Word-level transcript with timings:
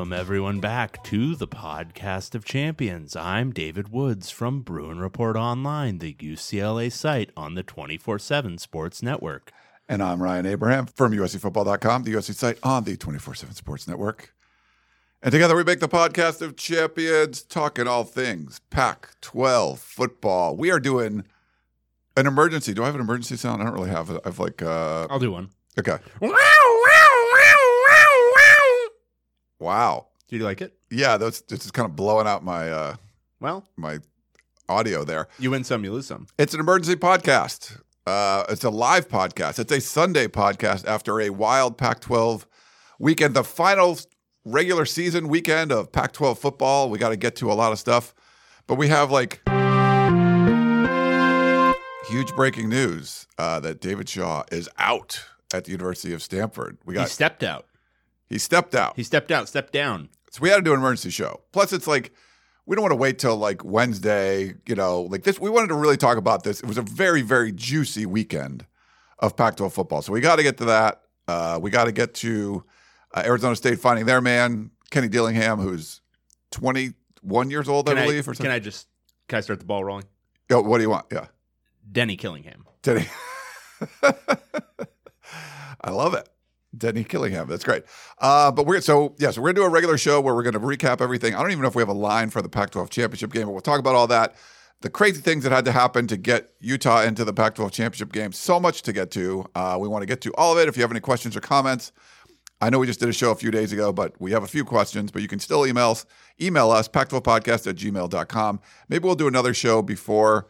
Welcome, 0.00 0.12
everyone, 0.14 0.60
back 0.60 1.04
to 1.04 1.36
the 1.36 1.46
podcast 1.46 2.34
of 2.34 2.46
champions. 2.46 3.14
I'm 3.14 3.52
David 3.52 3.92
Woods 3.92 4.30
from 4.30 4.62
Bruin 4.62 4.98
Report 4.98 5.36
Online, 5.36 5.98
the 5.98 6.14
UCLA 6.14 6.90
site 6.90 7.28
on 7.36 7.52
the 7.52 7.62
24 7.62 8.18
7 8.18 8.56
Sports 8.56 9.02
Network. 9.02 9.52
And 9.90 10.02
I'm 10.02 10.22
Ryan 10.22 10.46
Abraham 10.46 10.86
from 10.86 11.12
USCFootball.com, 11.12 12.04
the 12.04 12.14
USC 12.14 12.34
site 12.34 12.58
on 12.62 12.84
the 12.84 12.96
24 12.96 13.34
7 13.34 13.54
Sports 13.54 13.86
Network. 13.86 14.32
And 15.20 15.32
together 15.32 15.54
we 15.54 15.64
make 15.64 15.80
the 15.80 15.86
podcast 15.88 16.40
of 16.40 16.56
champions, 16.56 17.42
talking 17.42 17.86
all 17.86 18.04
things 18.04 18.62
Pac 18.70 19.20
12 19.20 19.78
football. 19.78 20.56
We 20.56 20.70
are 20.70 20.80
doing 20.80 21.24
an 22.16 22.26
emergency. 22.26 22.72
Do 22.72 22.84
I 22.84 22.86
have 22.86 22.94
an 22.94 23.02
emergency 23.02 23.36
sound? 23.36 23.60
I 23.60 23.66
don't 23.66 23.74
really 23.74 23.90
have 23.90 24.08
it. 24.08 24.22
I've 24.24 24.38
like, 24.38 24.62
uh, 24.62 25.08
I'll 25.10 25.18
do 25.18 25.32
one. 25.32 25.50
okay. 25.78 25.98
Wow. 29.60 30.06
Do 30.28 30.36
you 30.36 30.42
like 30.44 30.60
it? 30.62 30.74
Yeah, 30.90 31.16
that's 31.18 31.42
this 31.42 31.64
is 31.64 31.70
kind 31.70 31.86
of 31.88 31.94
blowing 31.94 32.26
out 32.26 32.42
my 32.42 32.70
uh 32.70 32.96
Well, 33.40 33.64
my 33.76 33.98
audio 34.68 35.04
there. 35.04 35.28
you 35.38 35.50
win 35.50 35.64
some, 35.64 35.84
you 35.84 35.92
lose 35.92 36.06
some. 36.06 36.26
It's 36.38 36.54
an 36.54 36.60
emergency 36.60 36.96
podcast. 36.96 37.78
Uh, 38.06 38.44
it's 38.48 38.64
a 38.64 38.70
live 38.70 39.08
podcast. 39.08 39.58
It's 39.58 39.70
a 39.70 39.80
Sunday 39.80 40.26
podcast 40.26 40.86
after 40.86 41.20
a 41.20 41.30
wild 41.30 41.76
Pac 41.76 42.00
12 42.00 42.46
weekend, 42.98 43.34
the 43.34 43.44
final 43.44 43.98
regular 44.44 44.86
season 44.86 45.28
weekend 45.28 45.70
of 45.70 45.92
Pac 45.92 46.12
12 46.12 46.38
football. 46.38 46.88
We 46.88 46.98
got 46.98 47.10
to 47.10 47.16
get 47.16 47.36
to 47.36 47.52
a 47.52 47.54
lot 47.54 47.72
of 47.72 47.78
stuff, 47.78 48.14
but 48.66 48.76
we 48.78 48.88
have 48.88 49.10
like 49.10 49.42
huge 52.08 52.34
breaking 52.34 52.68
news 52.68 53.26
uh, 53.38 53.60
that 53.60 53.80
David 53.80 54.08
Shaw 54.08 54.44
is 54.50 54.68
out 54.78 55.24
at 55.52 55.64
the 55.64 55.72
University 55.72 56.12
of 56.14 56.22
Stanford. 56.22 56.78
We 56.84 56.94
He 56.94 57.00
got 57.00 57.10
stepped 57.10 57.42
out. 57.42 57.66
He 58.30 58.38
stepped 58.38 58.74
out. 58.74 58.94
He 58.96 59.02
stepped 59.02 59.30
out, 59.30 59.48
stepped 59.48 59.72
down. 59.72 60.08
So 60.30 60.40
we 60.40 60.48
had 60.48 60.56
to 60.56 60.62
do 60.62 60.72
an 60.72 60.78
emergency 60.78 61.10
show. 61.10 61.42
Plus, 61.52 61.72
it's 61.72 61.86
like 61.86 62.12
we 62.64 62.76
don't 62.76 62.82
want 62.82 62.92
to 62.92 62.96
wait 62.96 63.18
till 63.18 63.36
like 63.36 63.62
Wednesday. 63.64 64.54
You 64.66 64.74
know, 64.74 65.02
like 65.02 65.24
this. 65.24 65.38
We 65.38 65.50
wanted 65.50 65.68
to 65.68 65.74
really 65.74 65.98
talk 65.98 66.16
about 66.16 66.44
this. 66.44 66.60
It 66.60 66.66
was 66.66 66.78
a 66.78 66.82
very, 66.82 67.20
very 67.20 67.52
juicy 67.52 68.06
weekend 68.06 68.64
of 69.18 69.36
Pac-12 69.36 69.72
football. 69.72 70.00
So 70.00 70.12
we 70.12 70.20
got 70.22 70.36
to 70.36 70.42
get 70.42 70.56
to 70.58 70.64
that. 70.66 71.02
Uh, 71.28 71.58
we 71.60 71.70
got 71.70 71.84
to 71.84 71.92
get 71.92 72.14
to 72.14 72.64
uh, 73.12 73.22
Arizona 73.26 73.54
State 73.54 73.78
finding 73.80 74.06
their 74.06 74.20
man 74.20 74.70
Kenny 74.90 75.08
Dillingham, 75.08 75.60
who's 75.60 76.00
21 76.52 77.50
years 77.50 77.68
old, 77.68 77.88
I 77.88 77.92
Can 77.92 78.02
I, 78.02 78.06
believe, 78.06 78.28
or 78.28 78.34
something. 78.34 78.44
can 78.44 78.52
I 78.52 78.58
just 78.58 78.88
can 79.28 79.38
I 79.38 79.40
start 79.40 79.60
the 79.60 79.66
ball 79.66 79.84
rolling? 79.84 80.04
Yo, 80.48 80.60
what 80.62 80.78
do 80.78 80.82
you 80.82 80.90
want? 80.90 81.06
Yeah, 81.12 81.26
Denny 81.90 82.16
Killingham. 82.16 82.66
Denny. 82.82 83.06
I 85.82 85.90
love 85.90 86.14
it. 86.14 86.28
Denny 86.76 87.04
Killingham. 87.04 87.48
That's 87.48 87.64
great. 87.64 87.84
Uh, 88.18 88.52
but 88.52 88.66
we're 88.66 88.80
so 88.80 89.14
yeah, 89.18 89.30
so 89.30 89.40
we're 89.40 89.52
gonna 89.52 89.66
do 89.66 89.70
a 89.70 89.70
regular 89.70 89.98
show 89.98 90.20
where 90.20 90.34
we're 90.34 90.42
gonna 90.42 90.60
recap 90.60 91.00
everything. 91.00 91.34
I 91.34 91.40
don't 91.40 91.50
even 91.50 91.62
know 91.62 91.68
if 91.68 91.74
we 91.74 91.82
have 91.82 91.88
a 91.88 91.92
line 91.92 92.30
for 92.30 92.42
the 92.42 92.48
Pac-12 92.48 92.90
championship 92.90 93.32
game, 93.32 93.46
but 93.46 93.52
we'll 93.52 93.60
talk 93.60 93.80
about 93.80 93.94
all 93.94 94.06
that. 94.08 94.36
The 94.82 94.90
crazy 94.90 95.20
things 95.20 95.44
that 95.44 95.52
had 95.52 95.66
to 95.66 95.72
happen 95.72 96.06
to 96.06 96.16
get 96.16 96.52
Utah 96.60 97.02
into 97.02 97.24
the 97.24 97.34
Pac-12 97.34 97.70
championship 97.72 98.12
game. 98.12 98.32
So 98.32 98.58
much 98.58 98.82
to 98.82 98.92
get 98.92 99.10
to. 99.12 99.44
Uh, 99.54 99.76
we 99.78 99.88
want 99.88 100.02
to 100.02 100.06
get 100.06 100.22
to 100.22 100.32
all 100.36 100.52
of 100.52 100.58
it. 100.58 100.68
If 100.68 100.76
you 100.76 100.82
have 100.82 100.90
any 100.90 101.00
questions 101.00 101.36
or 101.36 101.40
comments, 101.40 101.92
I 102.62 102.70
know 102.70 102.78
we 102.78 102.86
just 102.86 103.00
did 103.00 103.08
a 103.08 103.12
show 103.12 103.30
a 103.30 103.34
few 103.34 103.50
days 103.50 103.72
ago, 103.72 103.92
but 103.92 104.18
we 104.20 104.32
have 104.32 104.42
a 104.42 104.46
few 104.46 104.64
questions, 104.64 105.10
but 105.10 105.22
you 105.22 105.28
can 105.28 105.38
still 105.38 105.66
email 105.66 105.90
us, 105.90 106.06
email 106.40 106.70
us, 106.70 106.88
pac12podcast 106.88 107.66
at 107.66 107.76
gmail.com. 107.76 108.60
Maybe 108.88 109.04
we'll 109.04 109.14
do 109.14 109.28
another 109.28 109.54
show 109.54 109.82
before 109.82 110.46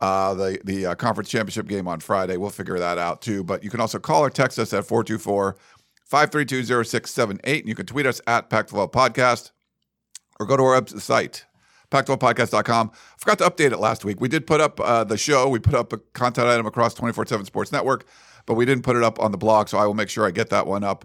uh, 0.00 0.34
the, 0.34 0.58
the 0.64 0.86
uh, 0.86 0.94
conference 0.94 1.28
championship 1.28 1.66
game 1.66 1.86
on 1.86 2.00
Friday. 2.00 2.36
We'll 2.36 2.50
figure 2.50 2.78
that 2.78 2.98
out 2.98 3.22
too. 3.22 3.44
But 3.44 3.62
you 3.62 3.70
can 3.70 3.80
also 3.80 3.98
call 3.98 4.22
or 4.22 4.30
text 4.30 4.58
us 4.58 4.72
at 4.72 4.84
424 4.84 5.56
532 6.04 6.84
0678. 6.84 7.60
And 7.60 7.68
you 7.68 7.74
can 7.74 7.86
tweet 7.86 8.06
us 8.06 8.20
at 8.26 8.50
Pac12 8.50 8.92
Podcast 8.92 9.50
or 10.38 10.46
go 10.46 10.56
to 10.56 10.62
our 10.62 10.80
website, 10.80 11.44
pac12podcast.com. 11.90 12.90
Forgot 13.18 13.38
to 13.38 13.50
update 13.50 13.72
it 13.72 13.78
last 13.78 14.04
week. 14.04 14.20
We 14.20 14.28
did 14.28 14.46
put 14.46 14.60
up 14.60 14.80
uh, 14.80 15.04
the 15.04 15.18
show, 15.18 15.48
we 15.48 15.58
put 15.58 15.74
up 15.74 15.92
a 15.92 15.98
content 15.98 16.48
item 16.48 16.66
across 16.66 16.94
24 16.94 17.26
7 17.26 17.44
Sports 17.44 17.72
Network, 17.72 18.06
but 18.46 18.54
we 18.54 18.64
didn't 18.64 18.84
put 18.84 18.96
it 18.96 19.02
up 19.02 19.20
on 19.20 19.32
the 19.32 19.38
blog. 19.38 19.68
So 19.68 19.78
I 19.78 19.86
will 19.86 19.94
make 19.94 20.08
sure 20.08 20.26
I 20.26 20.30
get 20.30 20.48
that 20.50 20.66
one 20.66 20.82
up 20.82 21.04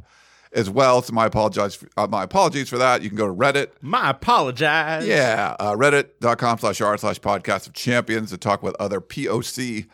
as 0.55 0.69
well. 0.69 1.01
So 1.01 1.13
my 1.13 1.25
apologize, 1.25 1.83
uh, 1.97 2.07
my 2.07 2.23
apologies 2.23 2.69
for 2.69 2.77
that. 2.77 3.01
You 3.03 3.09
can 3.09 3.17
go 3.17 3.27
to 3.27 3.33
Reddit. 3.33 3.71
My 3.81 4.09
apologize. 4.09 5.05
Yeah, 5.05 5.55
uh, 5.59 5.73
reddit.com 5.73 6.59
slash 6.59 6.81
r 6.81 6.97
slash 6.97 7.19
podcast 7.19 7.67
of 7.67 7.73
champions 7.73 8.31
to 8.31 8.37
talk 8.37 8.63
with 8.63 8.75
other 8.79 9.01
POC 9.01 9.87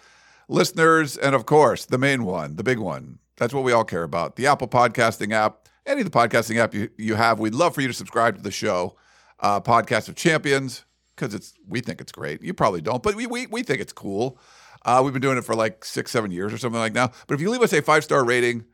listeners. 0.48 1.18
And 1.18 1.36
of 1.36 1.46
course, 1.46 1.86
the 1.86 1.98
main 1.98 2.24
one, 2.24 2.56
the 2.56 2.64
big 2.64 2.80
one. 2.80 3.20
That's 3.38 3.54
what 3.54 3.64
we 3.64 3.72
all 3.72 3.84
care 3.84 4.04
about. 4.04 4.36
The 4.36 4.46
Apple 4.46 4.68
Podcasting 4.68 5.34
app, 5.34 5.68
any 5.86 6.02
of 6.02 6.10
the 6.10 6.18
podcasting 6.18 6.58
app 6.58 6.76
you, 6.76 6.90
you 6.98 7.16
have. 7.16 7.40
We'd 7.40 7.56
love 7.56 7.74
for 7.74 7.82
you 7.82 7.88
to 7.88 7.94
subscribe 7.94 8.36
to 8.36 8.42
the 8.42 8.52
show, 8.52 8.96
uh, 9.40 9.60
Podcast 9.62 10.10
of 10.10 10.16
Champions, 10.16 10.86
because 11.16 11.34
it's 11.34 11.54
we 11.68 11.82
think 11.82 12.00
it's 12.00 12.12
great. 12.12 12.44
You 12.44 12.54
probably 12.54 12.82
don't, 12.82 13.02
but 13.02 13.16
we, 13.16 13.26
we, 13.26 13.48
we 13.48 13.64
think 13.64 13.82
it's 13.82 13.94
cool. 13.94 14.38
Uh, 14.86 15.02
we've 15.04 15.14
been 15.14 15.22
doing 15.22 15.38
it 15.40 15.44
for 15.44 15.56
like 15.56 15.84
six, 15.84 16.12
seven 16.12 16.30
years 16.30 16.54
or 16.54 16.60
something 16.60 16.80
like 16.80 16.94
now. 16.94 17.12
But 17.26 17.36
if 17.36 17.42
you 17.42 17.50
leave 17.50 17.62
us 17.62 17.74
a 17.74 17.82
five 17.82 18.04
star 18.04 18.24
rating, 18.24 18.66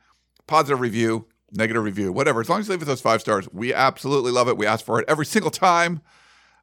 positive 0.47 0.81
review, 0.81 1.27
negative 1.51 1.83
review, 1.83 2.11
whatever, 2.11 2.41
as 2.41 2.49
long 2.49 2.59
as 2.59 2.67
you 2.67 2.71
leave 2.73 2.81
us 2.81 2.87
those 2.87 3.01
five 3.01 3.21
stars, 3.21 3.47
we 3.53 3.73
absolutely 3.73 4.31
love 4.31 4.47
it. 4.47 4.57
We 4.57 4.65
ask 4.65 4.83
for 4.85 4.99
it 4.99 5.05
every 5.07 5.25
single 5.25 5.51
time. 5.51 6.01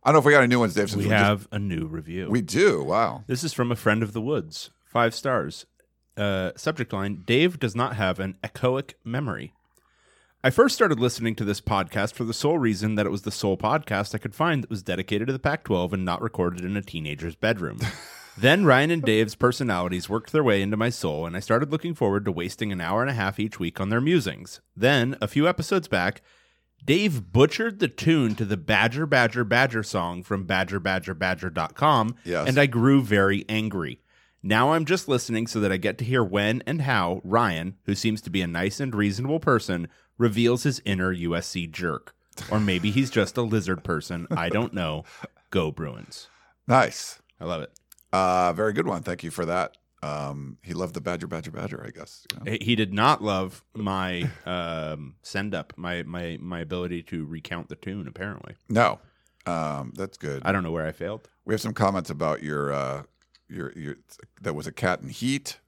I 0.02 0.08
don't 0.10 0.14
know 0.14 0.18
if 0.20 0.24
we 0.26 0.32
got 0.32 0.40
any 0.40 0.48
new 0.48 0.60
ones, 0.60 0.74
Dave. 0.74 0.90
since 0.90 1.02
We 1.02 1.08
just- 1.08 1.14
have 1.24 1.48
a 1.50 1.58
new 1.58 1.86
review. 1.86 2.28
we 2.30 2.42
do. 2.42 2.82
Wow. 2.84 3.24
this 3.26 3.42
is 3.44 3.52
from 3.54 3.72
a 3.72 3.76
friend 3.76 4.02
of 4.02 4.12
the 4.12 4.20
woods. 4.20 4.70
Five 4.84 5.14
stars. 5.14 5.66
Uh, 6.16 6.52
subject 6.56 6.92
line 6.92 7.22
Dave 7.26 7.58
does 7.58 7.74
not 7.74 7.96
have 7.96 8.20
an 8.20 8.36
echoic 8.44 8.92
memory. 9.04 9.52
I 10.44 10.50
first 10.50 10.74
started 10.74 11.00
listening 11.00 11.34
to 11.36 11.44
this 11.44 11.60
podcast 11.62 12.12
for 12.14 12.24
the 12.24 12.34
sole 12.34 12.58
reason 12.58 12.96
that 12.96 13.06
it 13.06 13.10
was 13.10 13.22
the 13.22 13.30
sole 13.32 13.56
podcast 13.56 14.14
I 14.14 14.18
could 14.18 14.34
find 14.34 14.62
that 14.62 14.68
was 14.70 14.82
dedicated 14.82 15.26
to 15.28 15.32
the 15.32 15.38
Pac 15.38 15.64
12 15.64 15.94
and 15.94 16.04
not 16.04 16.20
recorded 16.20 16.64
in 16.66 16.76
a 16.76 16.82
teenager's 16.82 17.34
bedroom. 17.34 17.78
then 18.36 18.64
Ryan 18.64 18.90
and 18.90 19.02
Dave's 19.02 19.34
personalities 19.34 20.08
worked 20.08 20.32
their 20.32 20.42
way 20.44 20.60
into 20.62 20.76
my 20.76 20.90
soul, 20.90 21.26
and 21.26 21.36
I 21.36 21.40
started 21.40 21.70
looking 21.70 21.94
forward 21.94 22.24
to 22.24 22.32
wasting 22.32 22.72
an 22.72 22.80
hour 22.80 23.00
and 23.00 23.10
a 23.10 23.14
half 23.14 23.38
each 23.38 23.58
week 23.60 23.80
on 23.80 23.88
their 23.90 24.00
musings. 24.00 24.60
Then, 24.76 25.16
a 25.20 25.28
few 25.28 25.46
episodes 25.48 25.88
back, 25.88 26.20
Dave 26.84 27.32
butchered 27.32 27.78
the 27.78 27.88
tune 27.88 28.34
to 28.34 28.44
the 28.44 28.56
Badger 28.56 29.06
Badger 29.06 29.44
Badger 29.44 29.82
song 29.82 30.22
from 30.22 30.46
badgerbadgerbadger.com, 30.46 32.16
Yes. 32.24 32.48
and 32.48 32.58
I 32.58 32.66
grew 32.66 33.00
very 33.02 33.44
angry. 33.48 34.00
Now 34.42 34.72
I'm 34.72 34.84
just 34.84 35.08
listening 35.08 35.46
so 35.46 35.60
that 35.60 35.72
I 35.72 35.78
get 35.78 35.96
to 35.98 36.04
hear 36.04 36.22
when 36.22 36.62
and 36.66 36.82
how 36.82 37.22
Ryan, 37.24 37.76
who 37.84 37.94
seems 37.94 38.20
to 38.22 38.30
be 38.30 38.42
a 38.42 38.46
nice 38.46 38.78
and 38.80 38.94
reasonable 38.94 39.40
person, 39.40 39.88
reveals 40.18 40.64
his 40.64 40.82
inner 40.84 41.14
USC 41.14 41.70
jerk. 41.70 42.14
Or 42.50 42.60
maybe 42.60 42.90
he's 42.90 43.10
just 43.10 43.38
a 43.38 43.42
lizard 43.42 43.82
person. 43.84 44.26
I 44.30 44.48
don't 44.50 44.74
know. 44.74 45.04
Go 45.50 45.70
Bruins. 45.70 46.28
Nice. 46.66 47.20
I 47.38 47.44
love 47.44 47.60
it. 47.60 47.70
Uh, 48.14 48.52
very 48.52 48.72
good 48.72 48.86
one. 48.86 49.02
Thank 49.02 49.22
you 49.24 49.30
for 49.30 49.44
that. 49.46 49.76
Um, 50.02 50.58
he 50.62 50.74
loved 50.74 50.94
the 50.94 51.00
Badger, 51.00 51.26
Badger, 51.26 51.50
Badger, 51.50 51.82
I 51.86 51.90
guess. 51.90 52.26
you 52.44 52.52
know? 52.52 52.58
He 52.60 52.76
did 52.76 52.92
not 52.92 53.22
love 53.22 53.64
my 53.74 54.30
um, 54.46 55.16
send 55.22 55.54
up, 55.54 55.72
my, 55.76 56.02
my, 56.02 56.38
my 56.40 56.60
ability 56.60 57.02
to 57.04 57.24
recount 57.24 57.68
the 57.70 57.76
tune, 57.76 58.06
apparently. 58.06 58.54
No. 58.68 59.00
Um, 59.46 59.92
that's 59.96 60.16
good. 60.18 60.42
I 60.44 60.52
don't 60.52 60.62
know 60.62 60.70
where 60.70 60.86
I 60.86 60.92
failed. 60.92 61.28
We 61.44 61.54
have 61.54 61.60
some 61.60 61.74
comments 61.74 62.10
about 62.10 62.42
your, 62.42 62.72
uh, 62.72 63.02
your, 63.48 63.72
your, 63.72 63.96
that 64.42 64.54
was 64.54 64.66
a 64.66 64.72
cat 64.72 65.00
in 65.00 65.08
heat. 65.08 65.58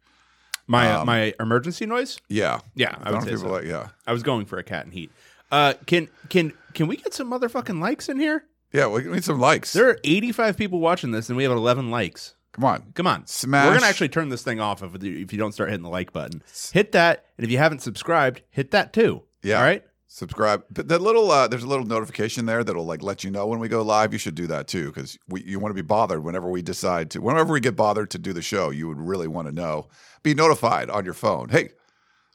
My 0.68 0.92
uh, 0.92 1.00
Um, 1.00 1.06
my 1.06 1.32
emergency 1.40 1.86
noise? 1.86 2.18
Yeah. 2.28 2.60
Yeah, 2.74 2.96
I 3.02 3.08
I 3.08 3.12
would 3.12 3.22
say 3.24 3.36
so. 3.36 3.48
like, 3.48 3.64
yeah. 3.64 3.88
I 4.06 4.12
was 4.12 4.22
going 4.22 4.46
for 4.46 4.58
a 4.58 4.62
cat 4.64 4.84
in 4.84 4.92
heat. 4.92 5.10
Uh, 5.50 5.74
can 5.86 6.08
can 6.28 6.52
can 6.74 6.88
we 6.88 6.96
get 6.96 7.14
some 7.14 7.30
motherfucking 7.30 7.80
likes 7.80 8.08
in 8.08 8.18
here? 8.18 8.44
Yeah. 8.72 8.88
We 8.88 9.04
need 9.04 9.24
some 9.24 9.38
likes. 9.40 9.72
There 9.72 9.88
are 9.88 9.98
85 10.04 10.56
people 10.56 10.80
watching 10.80 11.12
this, 11.12 11.28
and 11.28 11.36
we 11.36 11.44
have 11.44 11.52
11 11.52 11.90
likes. 11.90 12.34
Come 12.56 12.64
on. 12.64 12.92
Come 12.94 13.06
on, 13.06 13.26
Smash. 13.26 13.66
We're 13.66 13.74
gonna 13.74 13.86
actually 13.86 14.08
turn 14.08 14.30
this 14.30 14.42
thing 14.42 14.60
off 14.60 14.82
if 14.82 14.94
if 14.96 15.32
you 15.32 15.38
don't 15.38 15.52
start 15.52 15.68
hitting 15.70 15.84
the 15.84 15.90
like 15.90 16.12
button. 16.12 16.42
Hit 16.72 16.92
that, 16.92 17.26
and 17.38 17.44
if 17.44 17.50
you 17.52 17.58
haven't 17.58 17.82
subscribed, 17.82 18.42
hit 18.50 18.72
that 18.72 18.92
too. 18.92 19.22
Yeah. 19.42 19.58
All 19.58 19.62
right. 19.64 19.84
subscribe. 20.08 20.64
But 20.70 20.88
that 20.88 21.02
little 21.02 21.30
uh, 21.30 21.46
there's 21.48 21.62
a 21.62 21.68
little 21.68 21.84
notification 21.84 22.46
there 22.46 22.64
that'll 22.64 22.86
like 22.86 23.02
let 23.02 23.22
you 23.22 23.30
know 23.30 23.46
when 23.46 23.58
we 23.58 23.68
go 23.68 23.82
live. 23.82 24.12
You 24.12 24.18
should 24.18 24.34
do 24.34 24.46
that 24.48 24.66
too 24.66 24.86
because 24.86 25.18
we 25.28 25.42
you 25.42 25.58
want 25.60 25.70
to 25.70 25.82
be 25.82 25.86
bothered 25.86 26.24
whenever 26.24 26.48
we 26.50 26.62
decide 26.62 27.10
to. 27.10 27.20
Whenever 27.20 27.52
we 27.52 27.60
get 27.60 27.76
bothered 27.76 28.10
to 28.10 28.18
do 28.18 28.32
the 28.32 28.42
show, 28.42 28.70
you 28.70 28.88
would 28.88 28.98
really 28.98 29.28
want 29.28 29.46
to 29.48 29.54
know. 29.54 29.88
Be 30.22 30.34
notified 30.34 30.88
on 30.90 31.04
your 31.04 31.14
phone. 31.14 31.50
Hey, 31.50 31.70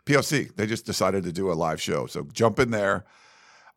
POC, 0.06 0.56
they 0.56 0.68
just 0.68 0.86
decided 0.86 1.24
to 1.24 1.32
do 1.32 1.52
a 1.52 1.54
live 1.54 1.82
show, 1.82 2.06
so 2.06 2.28
jump 2.32 2.60
in 2.60 2.70
there 2.72 3.06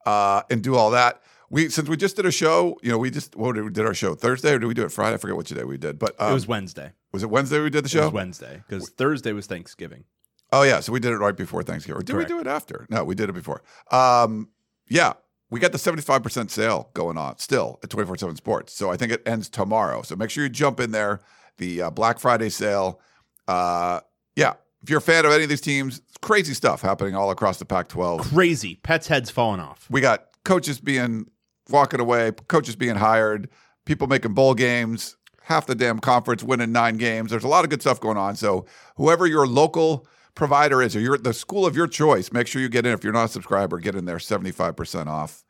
uh, 0.07 0.43
and 0.51 0.63
do 0.63 0.77
all 0.77 0.91
that. 0.91 1.23
We 1.51 1.69
since 1.69 1.89
we 1.89 1.97
just 1.97 2.17
did 2.17 2.27
a 2.27 2.33
show, 2.33 2.79
you 2.83 2.91
know, 2.91 2.99
we 2.99 3.11
just 3.11 3.37
what 3.37 3.55
did 3.55 3.65
we 3.65 3.71
did 3.71 3.87
our 3.87 3.95
show 3.95 4.15
Thursday 4.15 4.53
or 4.53 4.59
did 4.59 4.67
we 4.67 4.75
do 4.75 4.85
it 4.85 4.91
Friday? 4.93 5.15
I 5.15 5.19
forget 5.19 5.37
which 5.37 5.51
day 5.51 5.65
we 5.65 5.79
did, 5.79 5.99
but 5.99 6.21
um, 6.21 6.31
it 6.31 6.35
was 6.35 6.47
Wednesday. 6.47 6.93
was 7.13 7.23
it 7.23 7.31
Wednesday 7.31 7.61
we 7.61 7.71
did 7.71 7.85
the 7.85 7.89
show? 7.89 8.03
It 8.03 8.05
was 8.07 8.13
Wednesday 8.13 8.63
because 8.69 8.91
Thursday 8.91 9.33
was 9.33 9.47
Thanksgiving. 9.47 10.05
Oh 10.53 10.63
yeah, 10.63 10.81
so 10.81 10.93
we 10.93 11.01
did 11.01 11.13
it 11.13 11.19
right 11.19 11.37
before 11.37 11.63
Thanksgiving. 11.63 12.01
Or 12.01 12.03
did 12.03 12.13
Correct. 12.13 12.31
we 12.31 12.37
do 12.37 12.41
it 12.41 12.47
after? 12.47 12.87
No, 12.89 13.05
we 13.05 13.15
did 13.15 13.29
it 13.29 13.33
before. 13.33 13.63
Um, 13.91 14.51
yeah, 14.89 15.15
we 15.51 15.61
got 15.61 15.73
the 15.73 15.79
seventy 15.79 16.03
five 16.03 16.23
percent 16.23 16.51
sale 16.51 16.91
going 16.95 17.19
on 17.19 17.39
still 17.39 17.79
at 17.83 17.91
twenty 17.91 18.07
four 18.07 18.17
seven 18.17 18.37
Sports. 18.37 18.73
So 18.73 18.91
I 18.91 18.97
think 18.97 19.13
it 19.13 19.23
ends 19.27 19.49
tomorrow. 19.49 20.03
So 20.03 20.17
make 20.17 20.31
sure 20.31 20.45
you 20.45 20.51
jump 20.51 20.81
in 20.81 20.91
there. 20.91 21.21
The 21.59 21.83
uh, 21.83 21.91
Black 21.91 22.19
Friday 22.19 22.49
sale. 22.49 23.01
Uh, 23.47 24.01
yeah, 24.37 24.55
if 24.83 24.91
you're 24.91 24.99
a 24.99 25.03
fan 25.03 25.25
of 25.25 25.33
any 25.33 25.45
of 25.45 25.49
these 25.49 25.61
teams, 25.61 26.01
crazy 26.21 26.55
stuff 26.55 26.83
happening 26.83 27.15
all 27.15 27.31
across 27.31 27.59
the 27.59 27.65
Pac 27.65 27.89
twelve. 27.89 28.21
Crazy. 28.23 28.77
Pets' 28.77 29.07
heads 29.09 29.31
falling 29.31 29.61
off. 29.61 29.87
We 29.91 30.01
got 30.01 30.27
coaches 30.45 30.79
being 30.79 31.27
walking 31.71 32.01
away, 32.01 32.33
coaches 32.49 32.77
being 32.77 32.97
hired, 32.97 33.49
people 33.85 34.07
making 34.07 34.35
bowl 34.35 34.55
games, 34.55 35.17
half 35.43 35.67
the 35.67 35.75
damn 35.75 35.99
conference 35.99 36.43
winning 36.43 36.73
nine 36.73 36.97
games. 36.97 37.31
There's 37.31 37.45
a 37.45 37.49
lot 37.49 37.65
of 37.65 37.71
good 37.71 37.81
stuff 37.81 38.01
going 38.01 38.17
on. 38.17 38.37
So 38.37 38.67
whoever 38.97 39.27
your 39.27 39.47
local 39.47 40.07
provider 40.35 40.83
is, 40.83 40.97
or 40.97 41.01
you're 41.01 41.15
at 41.15 41.25
the 41.25 41.33
school 41.35 41.67
of 41.67 41.77
your 41.77 41.87
choice, 41.87 42.33
make 42.33 42.47
sure 42.47 42.61
you 42.61 42.69
get 42.69 42.87
in. 42.87 42.93
If 42.93 43.05
you're 43.05 43.13
not 43.13 43.27
a 43.27 43.29
subscriber, 43.29 43.79
get 43.79 43.95
in 43.95 44.05
there 44.05 44.17
75% 44.17 45.07
off. 45.07 45.45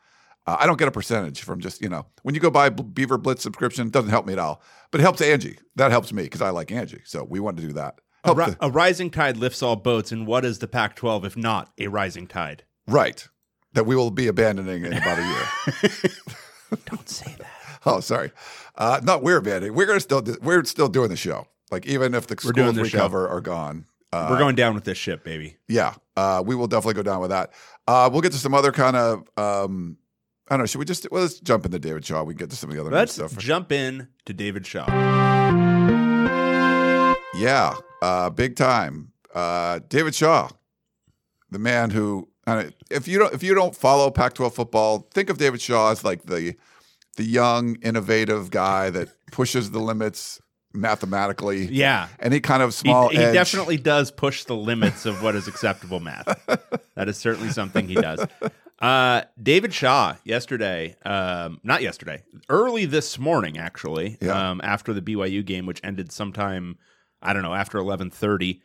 Uh, 0.47 0.57
I 0.61 0.67
don't 0.67 0.79
get 0.79 0.89
a 0.89 0.91
percentage 0.93 1.41
from 1.43 1.61
just, 1.61 1.81
you 1.81 1.89
know, 1.89 2.05
when 2.23 2.35
you 2.35 2.41
go 2.41 2.51
buy 2.51 2.69
Beaver 2.69 3.17
Blitz 3.17 3.43
subscription, 3.43 3.87
it 3.87 3.93
doesn't 3.95 4.11
help 4.11 4.27
me 4.27 4.35
at 4.35 4.39
all, 4.39 4.63
but 4.91 5.01
it 5.01 5.05
helps 5.05 5.23
Angie. 5.23 5.59
That 5.77 5.91
helps 5.91 6.13
me 6.13 6.25
because 6.25 6.43
I 6.43 6.51
like 6.51 6.71
Angie. 6.71 7.01
So 7.05 7.25
we 7.25 7.41
want 7.41 7.57
to 7.57 7.63
do 7.63 7.73
that. 7.73 8.01
A, 8.25 8.35
ri- 8.35 8.45
the- 8.47 8.57
a 8.61 8.71
rising 8.71 9.11
tide 9.11 9.37
lifts 9.39 9.63
all 9.63 9.77
boats, 9.77 10.13
and 10.13 10.27
what 10.27 10.45
is 10.45 10.59
the 10.59 10.67
Pac-12 10.69 11.25
if 11.25 11.37
not 11.37 11.73
a 11.79 11.89
rising 11.89 12.27
tide? 12.27 12.65
right. 12.87 13.27
That 13.75 13.85
we 13.87 13.95
will 13.97 14.11
be 14.11 14.27
abandoning 14.29 14.85
in 14.85 14.93
about 14.93 15.19
a 15.19 15.23
year. 15.23 15.91
Don't 16.87 17.09
say 17.09 17.35
that. 17.39 17.47
Oh, 17.87 18.01
sorry. 18.01 18.31
Uh, 18.77 19.01
not 19.03 19.23
we're 19.23 19.37
abandoning. 19.37 19.75
We're 19.75 19.87
gonna 19.87 20.01
still 20.01 20.23
do, 20.23 20.37
we're 20.43 20.65
still 20.65 20.89
doing 20.89 21.09
the 21.11 21.17
show. 21.17 21.47
Like 21.71 21.87
even 21.87 22.15
if 22.15 22.27
the 22.27 22.37
We're 22.45 22.53
doing 22.53 22.69
schools 22.69 22.77
the 22.77 22.83
we 22.83 22.89
show. 22.89 22.99
cover 22.99 23.29
are 23.29 23.41
gone. 23.41 23.87
Uh, 24.13 24.29
We're 24.31 24.39
going 24.39 24.55
down 24.55 24.75
with 24.77 24.85
this 24.85 24.97
ship, 24.97 25.25
baby. 25.25 25.57
yeah, 25.69 25.95
uh, 26.17 26.41
we 26.47 26.55
will 26.55 26.69
definitely 26.69 26.95
go 26.95 27.03
down 27.03 27.21
with 27.21 27.31
that. 27.31 27.53
Uh, 27.89 28.09
we'll 28.13 28.21
get 28.23 28.31
to 28.31 28.39
some 28.39 28.55
other 28.55 28.71
kind 28.71 28.95
of. 28.97 29.29
Um, 29.37 29.97
I 30.49 30.55
don't 30.55 30.61
know. 30.61 30.67
Should 30.67 30.79
we 30.79 30.85
just 30.85 31.11
well, 31.11 31.23
let's 31.23 31.41
jump 31.41 31.65
into 31.67 31.81
David 31.81 32.05
Shaw? 32.05 32.23
We 32.23 32.35
can 32.35 32.39
get 32.39 32.51
to 32.51 32.57
some 32.57 32.71
of 32.71 32.77
the 32.77 32.81
other 32.81 32.91
news 32.91 32.97
Let's 32.97 33.15
stuff. 33.15 33.37
jump 33.39 33.73
in 33.73 34.07
to 34.27 34.33
David 34.33 34.65
Shaw. 34.67 34.87
Yeah, 37.35 37.75
uh, 38.01 38.31
big 38.31 38.55
time. 38.55 39.11
Uh, 39.35 39.81
David 39.89 40.15
Shaw, 40.15 40.49
the 41.51 41.59
man 41.59 41.91
who, 41.91 42.29
uh, 42.47 42.65
if 42.91 43.07
you 43.09 43.19
don't, 43.19 43.33
if 43.35 43.43
you 43.43 43.55
don't 43.55 43.75
follow 43.75 44.11
Pac-12 44.11 44.53
football, 44.55 45.09
think 45.13 45.31
of 45.31 45.39
David 45.39 45.61
Shaw 45.61 45.91
as 45.91 46.05
like 46.05 46.25
the 46.25 46.55
the 47.17 47.25
young, 47.25 47.77
innovative 47.83 48.51
guy 48.51 48.91
that 48.91 49.09
pushes 49.31 49.71
the 49.71 49.79
limits 49.79 50.41
mathematically. 50.73 51.67
Yeah. 51.67 52.09
Any 52.21 52.41
kind 52.41 52.63
of 52.63 52.71
He, 52.71 52.75
small 52.75 53.09
he 53.09 53.19
edge. 53.19 53.33
definitely 53.33 53.77
does 53.77 54.11
push 54.11 54.45
the 54.45 54.57
limits 54.57 55.07
of 55.07 55.23
what 55.23 55.35
is 55.37 55.47
acceptable 55.49 56.01
math. 56.01 56.27
that 56.97 57.09
is 57.09 57.17
certainly 57.17 57.51
something 57.51 57.87
he 57.89 57.95
does. 57.95 58.27
Uh, 58.81 59.23
David 59.41 59.73
Shaw 59.73 60.17
yesterday, 60.25 60.97
um, 61.05 61.61
not 61.63 61.81
yesterday, 61.83 62.25
early 62.49 62.85
this 62.87 63.19
morning 63.19 63.57
actually, 63.59 64.19
Yeah. 64.21 64.51
um, 64.51 64.61
after 64.65 64.93
the 64.93 65.01
BYU 65.01 65.45
game, 65.45 65.65
which 65.67 65.81
ended 65.85 66.11
sometime, 66.11 66.77
I 67.23 67.33
don't 67.33 67.43
know, 67.43 67.55
after 67.55 67.79
eleven 67.79 68.11
thirty, 68.11 68.61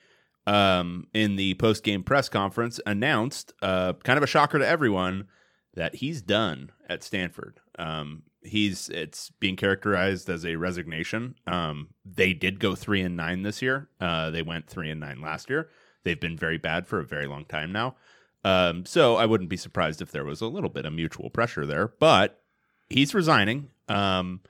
um, 0.50 1.06
in 1.14 1.36
the 1.36 1.54
post 1.54 1.84
game 1.84 2.04
press 2.04 2.28
conference, 2.28 2.80
announced, 2.88 3.54
uh, 3.62 3.94
kind 4.04 4.18
of 4.18 4.24
a 4.24 4.28
shocker 4.28 4.58
to 4.58 4.68
everyone, 4.68 5.28
that 5.76 5.96
he's 5.96 6.24
done 6.24 6.72
at 6.90 7.04
Stanford. 7.04 7.60
Um, 7.78 8.24
he's 8.42 8.90
it's 8.90 9.30
being 9.40 9.56
characterized 9.56 10.28
as 10.28 10.44
a 10.46 10.56
resignation. 10.56 11.36
Um, 11.46 11.90
they 12.04 12.34
did 12.34 12.60
go 12.60 12.74
three 12.74 13.02
and 13.02 13.16
nine 13.16 13.44
this 13.44 13.62
year. 13.62 13.90
Uh, 14.02 14.32
they 14.32 14.42
went 14.42 14.68
three 14.68 14.90
and 14.90 15.00
nine 15.00 15.22
last 15.22 15.52
year. 15.52 15.70
They've 16.04 16.20
been 16.20 16.36
very 16.36 16.58
bad 16.58 16.88
for 16.88 17.00
a 17.00 17.06
very 17.06 17.28
long 17.28 17.46
time 17.46 17.72
now. 17.72 17.96
Um, 18.44 18.88
so 18.88 19.18
I 19.18 19.28
wouldn't 19.28 19.52
be 19.52 19.58
surprised 19.58 20.02
if 20.02 20.12
there 20.12 20.26
was 20.26 20.42
a 20.42 20.48
little 20.48 20.70
bit 20.70 20.86
of 20.86 20.94
mutual 20.94 21.30
pressure 21.30 21.68
there. 21.68 21.90
But 22.00 22.42
he's 22.90 23.14
resigning. 23.14 23.70
Um, 23.88 24.42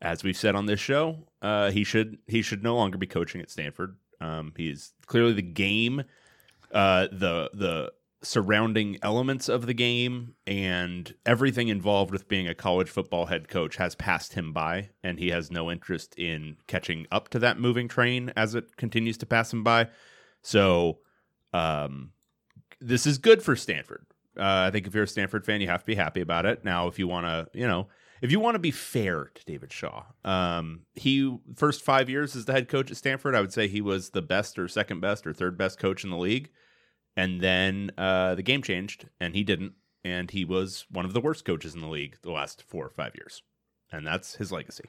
as 0.00 0.24
we've 0.24 0.36
said 0.36 0.54
on 0.54 0.64
this 0.66 0.80
show, 0.80 1.18
uh, 1.42 1.70
he 1.70 1.84
should 1.84 2.16
he 2.26 2.40
should 2.40 2.62
no 2.62 2.76
longer 2.76 2.96
be 2.96 3.06
coaching 3.06 3.42
at 3.42 3.50
Stanford. 3.50 3.96
Um, 4.24 4.52
he's 4.56 4.92
clearly 5.06 5.34
the 5.34 5.42
game, 5.42 6.04
uh, 6.72 7.08
the 7.12 7.50
the 7.52 7.92
surrounding 8.22 8.96
elements 9.02 9.50
of 9.50 9.66
the 9.66 9.74
game 9.74 10.34
and 10.46 11.14
everything 11.26 11.68
involved 11.68 12.10
with 12.10 12.26
being 12.26 12.48
a 12.48 12.54
college 12.54 12.88
football 12.88 13.26
head 13.26 13.48
coach 13.48 13.76
has 13.76 13.94
passed 13.94 14.32
him 14.32 14.50
by, 14.50 14.88
and 15.02 15.18
he 15.18 15.28
has 15.28 15.50
no 15.50 15.70
interest 15.70 16.14
in 16.16 16.56
catching 16.66 17.06
up 17.12 17.28
to 17.28 17.38
that 17.38 17.60
moving 17.60 17.86
train 17.86 18.32
as 18.34 18.54
it 18.54 18.76
continues 18.76 19.18
to 19.18 19.26
pass 19.26 19.52
him 19.52 19.62
by. 19.62 19.88
So, 20.40 21.00
um, 21.52 22.12
this 22.80 23.06
is 23.06 23.18
good 23.18 23.42
for 23.42 23.54
Stanford. 23.54 24.06
Uh, 24.38 24.66
I 24.66 24.70
think 24.70 24.86
if 24.86 24.94
you're 24.94 25.04
a 25.04 25.08
Stanford 25.08 25.44
fan, 25.44 25.60
you 25.60 25.68
have 25.68 25.82
to 25.82 25.86
be 25.86 25.94
happy 25.94 26.22
about 26.22 26.46
it. 26.46 26.64
Now, 26.64 26.88
if 26.88 26.98
you 26.98 27.06
want 27.06 27.26
to, 27.26 27.58
you 27.58 27.66
know, 27.66 27.88
if 28.24 28.32
you 28.32 28.40
want 28.40 28.54
to 28.54 28.58
be 28.58 28.70
fair 28.70 29.30
to 29.34 29.44
David 29.44 29.70
Shaw, 29.70 30.04
um, 30.24 30.86
he 30.94 31.36
first 31.56 31.82
five 31.82 32.08
years 32.08 32.34
as 32.34 32.46
the 32.46 32.54
head 32.54 32.68
coach 32.68 32.90
at 32.90 32.96
Stanford, 32.96 33.34
I 33.34 33.42
would 33.42 33.52
say 33.52 33.68
he 33.68 33.82
was 33.82 34.10
the 34.10 34.22
best 34.22 34.58
or 34.58 34.66
second 34.66 35.00
best 35.00 35.26
or 35.26 35.34
third 35.34 35.58
best 35.58 35.78
coach 35.78 36.04
in 36.04 36.10
the 36.10 36.16
league. 36.16 36.48
And 37.18 37.42
then 37.42 37.90
uh, 37.98 38.34
the 38.34 38.42
game 38.42 38.62
changed, 38.62 39.10
and 39.20 39.34
he 39.34 39.44
didn't, 39.44 39.74
and 40.02 40.30
he 40.30 40.46
was 40.46 40.86
one 40.90 41.04
of 41.04 41.12
the 41.12 41.20
worst 41.20 41.44
coaches 41.44 41.74
in 41.74 41.82
the 41.82 41.86
league 41.86 42.16
the 42.22 42.32
last 42.32 42.64
four 42.66 42.86
or 42.86 42.90
five 42.90 43.14
years, 43.14 43.42
and 43.92 44.06
that's 44.06 44.36
his 44.36 44.50
legacy. 44.50 44.84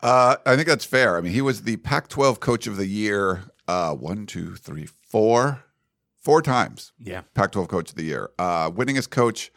Uh, 0.00 0.36
I 0.46 0.56
think 0.56 0.66
that's 0.66 0.86
fair. 0.86 1.18
I 1.18 1.20
mean, 1.20 1.34
he 1.34 1.42
was 1.42 1.64
the 1.64 1.76
Pac-12 1.76 2.40
Coach 2.40 2.66
of 2.66 2.78
the 2.78 2.86
Year. 2.86 3.42
Uh, 3.68 3.94
one, 3.94 4.24
two, 4.24 4.56
three, 4.56 4.86
four, 4.86 5.62
four 6.22 6.40
times. 6.40 6.92
Yeah, 6.98 7.20
Pac-12 7.34 7.68
Coach 7.68 7.90
of 7.90 7.96
the 7.96 8.04
Year, 8.04 8.30
uh, 8.38 8.70
winningest 8.70 9.10
coach 9.10 9.52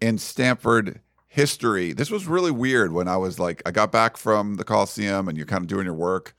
in 0.00 0.18
Stanford 0.18 1.00
history. 1.32 1.94
This 1.94 2.10
was 2.10 2.26
really 2.26 2.50
weird 2.50 2.92
when 2.92 3.08
I 3.08 3.16
was 3.16 3.38
like, 3.38 3.62
I 3.64 3.70
got 3.70 3.90
back 3.90 4.18
from 4.18 4.56
the 4.56 4.64
Coliseum 4.64 5.28
and 5.28 5.36
you're 5.36 5.46
kind 5.46 5.62
of 5.62 5.66
doing 5.66 5.86
your 5.86 5.94
work, 5.94 6.34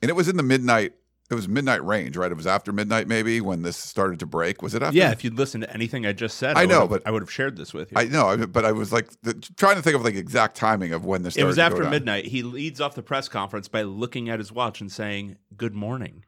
and 0.00 0.08
it 0.08 0.14
was 0.14 0.28
in 0.28 0.36
the 0.36 0.42
midnight. 0.44 0.94
It 1.28 1.34
was 1.34 1.48
midnight 1.48 1.82
range, 1.84 2.16
right? 2.18 2.30
It 2.30 2.34
was 2.36 2.46
after 2.46 2.72
midnight, 2.72 3.08
maybe 3.08 3.40
when 3.40 3.62
this 3.62 3.78
started 3.78 4.18
to 4.20 4.26
break. 4.26 4.60
Was 4.60 4.74
it 4.74 4.82
after? 4.82 4.94
yeah. 4.96 5.12
If 5.12 5.24
you'd 5.24 5.38
listened 5.38 5.64
to 5.64 5.72
anything 5.72 6.04
I 6.04 6.12
just 6.12 6.36
said, 6.36 6.58
I 6.58 6.66
know, 6.66 6.86
but- 6.86 7.02
I 7.06 7.10
would 7.10 7.22
have 7.22 7.32
shared 7.32 7.56
this 7.56 7.72
with 7.72 7.90
you. 7.90 7.98
I 7.98 8.04
know, 8.04 8.46
but 8.46 8.64
I 8.66 8.72
was 8.72 8.92
like 8.92 9.08
the, 9.22 9.32
trying 9.56 9.76
to 9.76 9.82
think 9.82 9.96
of 9.96 10.04
like 10.04 10.14
exact 10.14 10.56
timing 10.56 10.92
of 10.92 11.04
when 11.06 11.22
this. 11.22 11.36
it 11.36 11.44
was 11.44 11.58
after 11.58 11.88
midnight. 11.88 12.26
He 12.26 12.42
leads 12.42 12.80
off 12.80 12.94
the 12.94 13.02
press 13.02 13.28
conference 13.28 13.66
by 13.66 13.82
looking 13.82 14.28
at 14.28 14.38
his 14.38 14.52
watch 14.52 14.80
and 14.80 14.92
saying, 14.92 15.36
"Good 15.56 15.74
morning." 15.74 16.24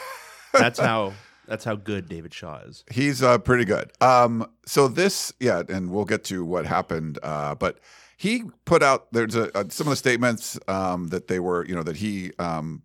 that's 0.52 0.78
how. 0.80 1.12
That's 1.46 1.64
how 1.64 1.76
good 1.76 2.08
David 2.08 2.34
Shaw 2.34 2.58
is. 2.58 2.84
He's 2.90 3.22
uh, 3.22 3.38
pretty 3.38 3.64
good. 3.64 3.92
Um, 4.00 4.50
so 4.64 4.88
this, 4.88 5.32
yeah, 5.38 5.62
and 5.68 5.90
we'll 5.90 6.04
get 6.04 6.24
to 6.24 6.44
what 6.44 6.66
happened. 6.66 7.18
Uh, 7.22 7.54
but 7.54 7.78
he 8.16 8.44
put 8.64 8.82
out 8.82 9.12
there's 9.12 9.36
a, 9.36 9.56
uh 9.56 9.64
some 9.68 9.86
of 9.86 9.92
the 9.92 9.96
statements 9.96 10.58
um, 10.68 11.08
that 11.08 11.28
they 11.28 11.38
were, 11.38 11.64
you 11.66 11.74
know, 11.74 11.82
that 11.82 11.96
he 11.96 12.32
um, 12.38 12.82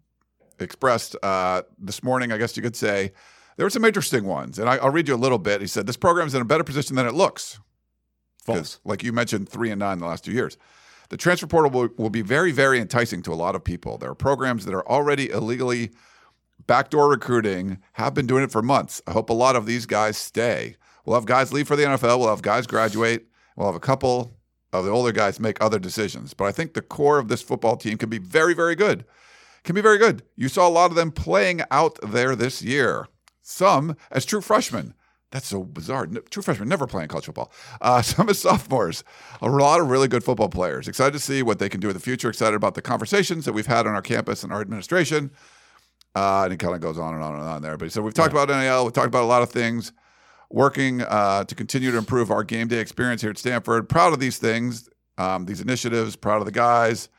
expressed 0.60 1.16
uh, 1.24 1.64
this 1.80 2.04
morning. 2.04 2.32
I 2.32 2.38
guess 2.38 2.56
you 2.56 2.64
could 2.64 2.76
say 2.76 3.14
there 3.58 3.66
were 3.66 3.72
some 3.72 3.86
interesting 3.86 4.26
ones, 4.26 4.60
and 4.60 4.70
I, 4.70 4.78
I'll 4.78 4.92
read 4.92 5.08
you 5.08 5.16
a 5.16 5.18
little 5.18 5.40
bit. 5.40 5.62
He 5.62 5.68
said 5.68 5.88
this 5.88 5.98
program 5.98 6.28
is 6.28 6.36
in 6.36 6.42
a 6.42 6.46
better 6.46 6.64
position 6.64 6.96
than 6.96 7.08
it 7.08 7.14
looks. 7.14 7.60
False. 8.44 8.80
Like 8.84 9.04
you 9.04 9.14
mentioned, 9.14 9.50
three 9.50 9.70
and 9.70 9.80
nine 9.80 9.94
in 9.94 10.00
the 10.00 10.08
last 10.08 10.26
two 10.26 10.32
years. 10.32 10.58
The 11.10 11.18
transfer 11.18 11.46
portal 11.46 11.70
will, 11.70 11.90
will 11.98 12.10
be 12.10 12.22
very, 12.22 12.52
very 12.52 12.80
enticing 12.80 13.22
to 13.24 13.34
a 13.34 13.36
lot 13.36 13.54
of 13.54 13.64
people. 13.64 13.98
There 13.98 14.10
are 14.10 14.16
programs 14.16 14.66
that 14.66 14.74
are 14.74 14.88
already 14.88 15.30
illegally 15.30 15.92
backdoor 16.68 17.10
recruiting, 17.10 17.80
have 17.94 18.14
been 18.14 18.28
doing 18.28 18.44
it 18.44 18.52
for 18.52 18.62
months. 18.62 19.02
I 19.08 19.12
hope 19.12 19.30
a 19.30 19.34
lot 19.34 19.56
of 19.56 19.66
these 19.66 19.86
guys 19.86 20.18
stay. 20.18 20.76
We'll 21.06 21.16
have 21.16 21.26
guys 21.26 21.52
leave 21.52 21.68
for 21.68 21.76
the 21.76 21.84
NFL. 21.84 22.20
We'll 22.20 22.30
have 22.30 22.42
guys 22.42 22.68
graduate. 22.68 23.28
We'll 23.56 23.68
have 23.68 23.76
a 23.76 23.80
couple 23.80 24.38
of 24.74 24.86
the 24.86 24.92
older 24.92 25.12
guys 25.12 25.40
make 25.40 25.62
other 25.62 25.80
decisions. 25.80 26.34
But 26.34 26.46
I 26.46 26.52
think 26.52 26.74
the 26.74 26.82
core 26.82 27.20
of 27.20 27.28
this 27.28 27.42
football 27.42 27.78
team 27.78 27.98
can 27.98 28.10
be 28.10 28.20
very, 28.20 28.54
very 28.54 28.76
good. 28.76 29.06
Can 29.64 29.76
be 29.76 29.82
very 29.82 29.98
good. 29.98 30.24
You 30.36 30.48
saw 30.48 30.68
a 30.68 30.70
lot 30.70 30.90
of 30.90 30.96
them 30.96 31.12
playing 31.12 31.62
out 31.70 31.98
there 32.02 32.36
this 32.36 32.62
year. 32.62 33.08
Some 33.42 33.96
as 34.10 34.26
true 34.26 34.42
freshmen. 34.42 34.94
That's 35.32 35.48
so 35.48 35.64
bizarre. 35.64 36.08
True 36.30 36.44
freshmen 36.44 36.68
never 36.68 36.88
playing 36.88 37.08
college 37.08 37.26
football. 37.26 37.52
Uh, 37.80 38.02
some 38.02 38.30
as 38.30 38.40
sophomores. 38.40 39.04
A 39.42 39.50
lot 39.50 39.80
of 39.80 39.90
really 39.90 40.08
good 40.08 40.24
football 40.24 40.50
players. 40.50 40.88
Excited 40.88 41.14
to 41.14 41.20
see 41.20 41.42
what 41.42 41.60
they 41.60 41.70
can 41.70 41.80
do 41.80 41.88
in 41.88 41.94
the 41.94 42.00
future. 42.00 42.30
Excited 42.30 42.56
about 42.56 42.76
the 42.76 42.82
conversations 42.82 43.46
that 43.46 43.54
we've 43.54 43.68
had 43.68 43.88
on 43.88 43.94
our 43.94 44.02
campus 44.02 44.44
and 44.44 44.52
our 44.52 44.62
administration. 44.62 45.32
Uh, 46.16 46.44
and 46.44 46.54
it 46.54 46.58
kind 46.58 46.76
of 46.76 46.82
goes 46.82 46.98
on 46.98 47.14
and 47.14 47.24
on 47.24 47.36
and 47.36 47.44
on 47.44 47.62
there. 47.62 47.78
But 47.78 47.92
so 47.92 48.02
we've 48.02 48.14
talked 48.14 48.34
about 48.34 48.50
NIL. 48.50 48.84
We've 48.84 48.94
talked 48.94 49.08
about 49.08 49.24
a 49.24 49.28
lot 49.28 49.42
of 49.42 49.50
things. 49.50 49.94
working 50.50 51.02
uh, 51.02 51.44
to 51.46 51.56
continue 51.56 51.92
to 51.92 51.98
improve 51.98 52.30
our 52.32 52.44
game 52.44 52.68
day 52.68 52.80
experience 52.80 53.22
here 53.22 53.32
at 53.32 53.38
Stanford. 53.38 53.88
Proud 53.88 54.14
of 54.14 54.20
these 54.20 54.38
things, 54.38 54.90
um, 55.18 55.46
these 55.46 55.62
initiatives. 55.62 56.16
Proud 56.16 56.40
of 56.40 56.46
the 56.46 56.52
guys. 56.52 57.10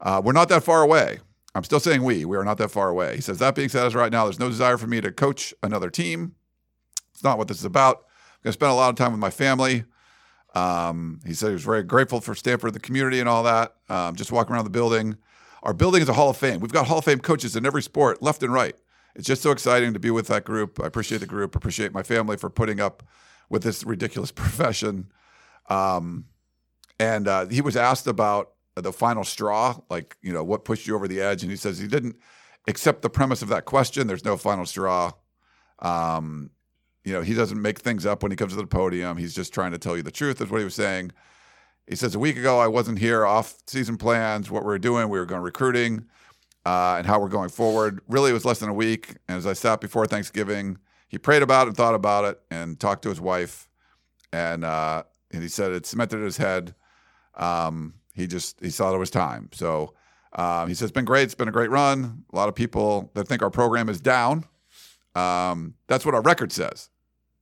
Uh, 0.00 0.20
we're 0.24 0.32
not 0.32 0.48
that 0.48 0.64
far 0.64 0.82
away. 0.82 1.20
I'm 1.54 1.64
still 1.64 1.80
saying 1.80 2.02
we. 2.02 2.24
We 2.24 2.36
are 2.36 2.44
not 2.44 2.58
that 2.58 2.70
far 2.70 2.88
away. 2.88 3.14
He 3.14 3.20
says 3.20 3.38
that 3.38 3.54
being 3.54 3.68
said, 3.68 3.86
as 3.86 3.94
right 3.94 4.10
now, 4.10 4.24
there's 4.24 4.40
no 4.40 4.48
desire 4.48 4.78
for 4.78 4.86
me 4.86 5.00
to 5.00 5.12
coach 5.12 5.54
another 5.62 5.90
team. 5.90 6.34
It's 7.12 7.22
not 7.22 7.38
what 7.38 7.46
this 7.46 7.58
is 7.58 7.64
about. 7.64 7.98
I'm 7.98 8.44
gonna 8.44 8.52
spend 8.54 8.72
a 8.72 8.74
lot 8.74 8.90
of 8.90 8.96
time 8.96 9.12
with 9.12 9.20
my 9.20 9.30
family. 9.30 9.84
Um, 10.54 11.20
he 11.26 11.34
said 11.34 11.48
he 11.48 11.52
was 11.52 11.62
very 11.62 11.82
grateful 11.82 12.20
for 12.20 12.34
Stanford, 12.34 12.74
the 12.74 12.80
community, 12.80 13.20
and 13.20 13.28
all 13.28 13.42
that. 13.44 13.74
Um, 13.88 14.16
just 14.16 14.32
walking 14.32 14.54
around 14.54 14.64
the 14.64 14.70
building. 14.70 15.16
Our 15.62 15.72
building 15.72 16.02
is 16.02 16.08
a 16.08 16.12
Hall 16.12 16.30
of 16.30 16.36
Fame. 16.36 16.60
We've 16.60 16.72
got 16.72 16.86
Hall 16.86 16.98
of 16.98 17.04
Fame 17.04 17.20
coaches 17.20 17.54
in 17.54 17.64
every 17.64 17.82
sport, 17.82 18.22
left 18.22 18.42
and 18.42 18.52
right. 18.52 18.74
It's 19.14 19.26
just 19.26 19.42
so 19.42 19.50
exciting 19.50 19.92
to 19.92 20.00
be 20.00 20.10
with 20.10 20.26
that 20.28 20.44
group. 20.44 20.80
I 20.82 20.86
appreciate 20.86 21.18
the 21.18 21.26
group. 21.26 21.54
Appreciate 21.54 21.92
my 21.92 22.02
family 22.02 22.36
for 22.36 22.50
putting 22.50 22.80
up 22.80 23.02
with 23.48 23.62
this 23.62 23.84
ridiculous 23.84 24.32
profession. 24.32 25.12
Um, 25.68 26.26
and 26.98 27.28
uh, 27.28 27.46
he 27.46 27.60
was 27.60 27.76
asked 27.76 28.06
about 28.06 28.52
the 28.74 28.92
final 28.92 29.22
straw, 29.24 29.78
like 29.90 30.16
you 30.22 30.32
know 30.32 30.42
what 30.42 30.64
pushed 30.64 30.86
you 30.86 30.94
over 30.94 31.06
the 31.06 31.20
edge, 31.20 31.42
and 31.42 31.50
he 31.50 31.56
says 31.56 31.78
he 31.78 31.86
didn't 31.86 32.16
accept 32.68 33.02
the 33.02 33.10
premise 33.10 33.42
of 33.42 33.48
that 33.48 33.64
question. 33.64 34.06
There's 34.06 34.24
no 34.24 34.36
final 34.36 34.64
straw. 34.64 35.12
Um, 35.80 36.50
you 37.04 37.12
know, 37.12 37.20
he 37.20 37.34
doesn't 37.34 37.60
make 37.60 37.80
things 37.80 38.06
up 38.06 38.22
when 38.22 38.30
he 38.32 38.36
comes 38.36 38.52
to 38.52 38.58
the 38.58 38.66
podium. 38.66 39.16
He's 39.16 39.34
just 39.34 39.52
trying 39.52 39.72
to 39.72 39.78
tell 39.78 39.96
you 39.96 40.02
the 40.02 40.12
truth, 40.12 40.40
is 40.40 40.48
what 40.48 40.58
he 40.58 40.64
was 40.64 40.74
saying. 40.74 41.12
He 41.88 41.96
says, 41.96 42.14
A 42.14 42.18
week 42.18 42.36
ago, 42.36 42.58
I 42.58 42.68
wasn't 42.68 42.98
here, 42.98 43.26
off 43.26 43.56
season 43.66 43.96
plans, 43.96 44.50
what 44.50 44.62
we 44.62 44.68
were 44.68 44.78
doing. 44.78 45.08
We 45.08 45.18
were 45.18 45.26
going 45.26 45.42
recruiting 45.42 46.06
uh, 46.64 46.96
and 46.98 47.06
how 47.06 47.20
we're 47.20 47.28
going 47.28 47.48
forward. 47.48 48.00
Really, 48.08 48.30
it 48.30 48.34
was 48.34 48.44
less 48.44 48.60
than 48.60 48.68
a 48.68 48.74
week. 48.74 49.16
And 49.28 49.36
as 49.38 49.46
I 49.46 49.52
sat 49.52 49.80
before 49.80 50.06
Thanksgiving, 50.06 50.78
he 51.08 51.18
prayed 51.18 51.42
about 51.42 51.66
it 51.66 51.68
and 51.68 51.76
thought 51.76 51.94
about 51.94 52.24
it 52.24 52.40
and 52.50 52.78
talked 52.78 53.02
to 53.02 53.08
his 53.08 53.20
wife. 53.20 53.68
And, 54.32 54.64
uh, 54.64 55.02
and 55.30 55.42
he 55.42 55.48
said 55.48 55.72
it 55.72 55.86
cemented 55.86 56.18
in 56.18 56.24
his 56.24 56.36
head. 56.36 56.74
Um, 57.34 57.94
he 58.14 58.26
just 58.26 58.60
he 58.60 58.70
saw 58.70 58.94
it 58.94 58.98
was 58.98 59.10
time. 59.10 59.48
So 59.52 59.94
um, 60.34 60.68
he 60.68 60.74
says 60.74 60.84
it's 60.84 60.92
been 60.92 61.04
great. 61.04 61.24
It's 61.24 61.34
been 61.34 61.48
a 61.48 61.52
great 61.52 61.70
run. 61.70 62.24
A 62.32 62.36
lot 62.36 62.48
of 62.48 62.54
people 62.54 63.10
that 63.14 63.26
think 63.26 63.42
our 63.42 63.50
program 63.50 63.88
is 63.88 64.00
down. 64.00 64.44
Um, 65.14 65.74
that's 65.88 66.04
what 66.04 66.14
our 66.14 66.22
record 66.22 66.52
says. 66.52 66.90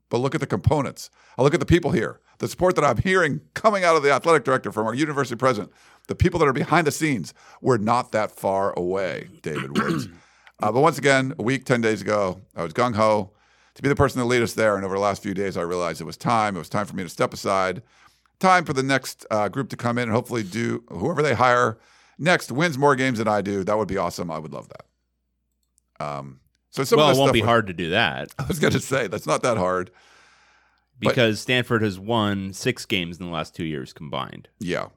But 0.09 0.18
look 0.18 0.35
at 0.35 0.40
the 0.40 0.47
components. 0.47 1.11
I 1.38 1.42
look 1.42 1.54
at 1.54 1.61
the 1.61 1.66
people 1.66 1.92
here. 1.92 2.20
The 2.40 2.49
support 2.49 2.75
that 2.76 2.85
I'm 2.85 2.97
hearing 2.97 3.42
coming 3.52 3.85
out 3.85 3.97
of 3.97 4.02
the 4.02 4.11
athletic 4.11 4.44
director 4.44 4.73
from 4.73 4.87
our 4.87 4.94
university 4.94 5.37
president, 5.37 5.73
the 6.09 6.14
people 6.14 6.40
that 6.40 6.49
are 6.49 6.54
behind 6.54 6.87
the 6.87 6.90
scenes, 6.90 7.35
we're 7.61 7.76
not 7.76 8.12
that 8.12 8.32
far 8.32 8.73
away, 8.78 9.28
David 9.42 9.76
Woods. 9.76 10.09
uh, 10.61 10.73
but 10.73 10.80
once 10.80 10.97
again, 10.97 11.35
a 11.38 11.42
week, 11.42 11.66
10 11.66 11.82
days 11.82 12.00
ago, 12.00 12.40
I 12.56 12.62
was 12.62 12.73
gung 12.73 12.97
ho 12.97 13.30
to 13.75 13.82
be 13.82 13.90
the 13.90 13.94
person 13.94 14.20
to 14.20 14.26
lead 14.26 14.42
us 14.42 14.54
there. 14.54 14.76
And 14.76 14.85
over 14.87 14.94
the 14.94 15.00
last 15.00 15.23
few 15.23 15.35
days, 15.35 15.59
I 15.59 15.62
realized 15.62 16.00
it 16.00 16.04
was 16.04 16.16
time. 16.16 16.56
It 16.56 16.59
was 16.61 16.70
time 16.70 16.87
for 16.87 16.97
me 16.97 17.02
to 17.02 17.11
step 17.11 17.35
aside. 17.35 17.82
Time 18.38 18.64
for 18.64 18.73
the 18.73 18.82
next 18.82 19.26
uh, 19.30 19.49
group 19.49 19.68
to 19.68 19.76
come 19.76 19.99
in 19.99 20.04
and 20.04 20.12
hopefully 20.12 20.42
do 20.42 20.82
whoever 20.88 21.23
they 21.23 21.35
hire 21.35 21.78
next 22.18 22.50
wins 22.50 22.78
more 22.78 22.97
games 22.97 23.18
than 23.18 23.28
I 23.28 23.42
do. 23.42 23.64
That 23.64 23.76
would 23.76 23.87
be 23.88 23.99
awesome. 23.99 24.30
I 24.30 24.38
would 24.38 24.52
love 24.52 24.68
that. 24.70 26.06
Um, 26.06 26.40
so 26.70 26.85
some 26.85 26.99
well, 26.99 27.11
it 27.11 27.18
won't 27.18 27.35
be 27.35 27.42
would- 27.42 27.47
hard 27.49 27.66
to 27.66 27.75
do 27.75 27.90
that 27.90 28.32
I 28.38 28.44
was 28.47 28.59
going 28.59 28.73
to 28.73 28.80
say 28.80 29.09
that's 29.09 29.26
not 29.26 29.42
that 29.42 29.59
hard. 29.59 29.90
But- 31.00 31.11
because 31.11 31.40
Stanford 31.40 31.83
has 31.83 31.99
won 31.99 32.52
six 32.52 32.87
games 32.87 33.19
in 33.19 33.26
the 33.26 33.33
last 33.33 33.54
two 33.54 33.64
years 33.64 33.92
combined. 33.92 34.49
Yeah. 34.59 34.88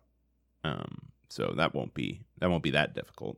Um, 0.63 1.09
so 1.29 1.53
that 1.57 1.73
won't 1.73 1.93
be 1.93 2.21
that 2.39 2.49
won't 2.49 2.63
be 2.63 2.71
that 2.71 2.93
difficult. 2.93 3.37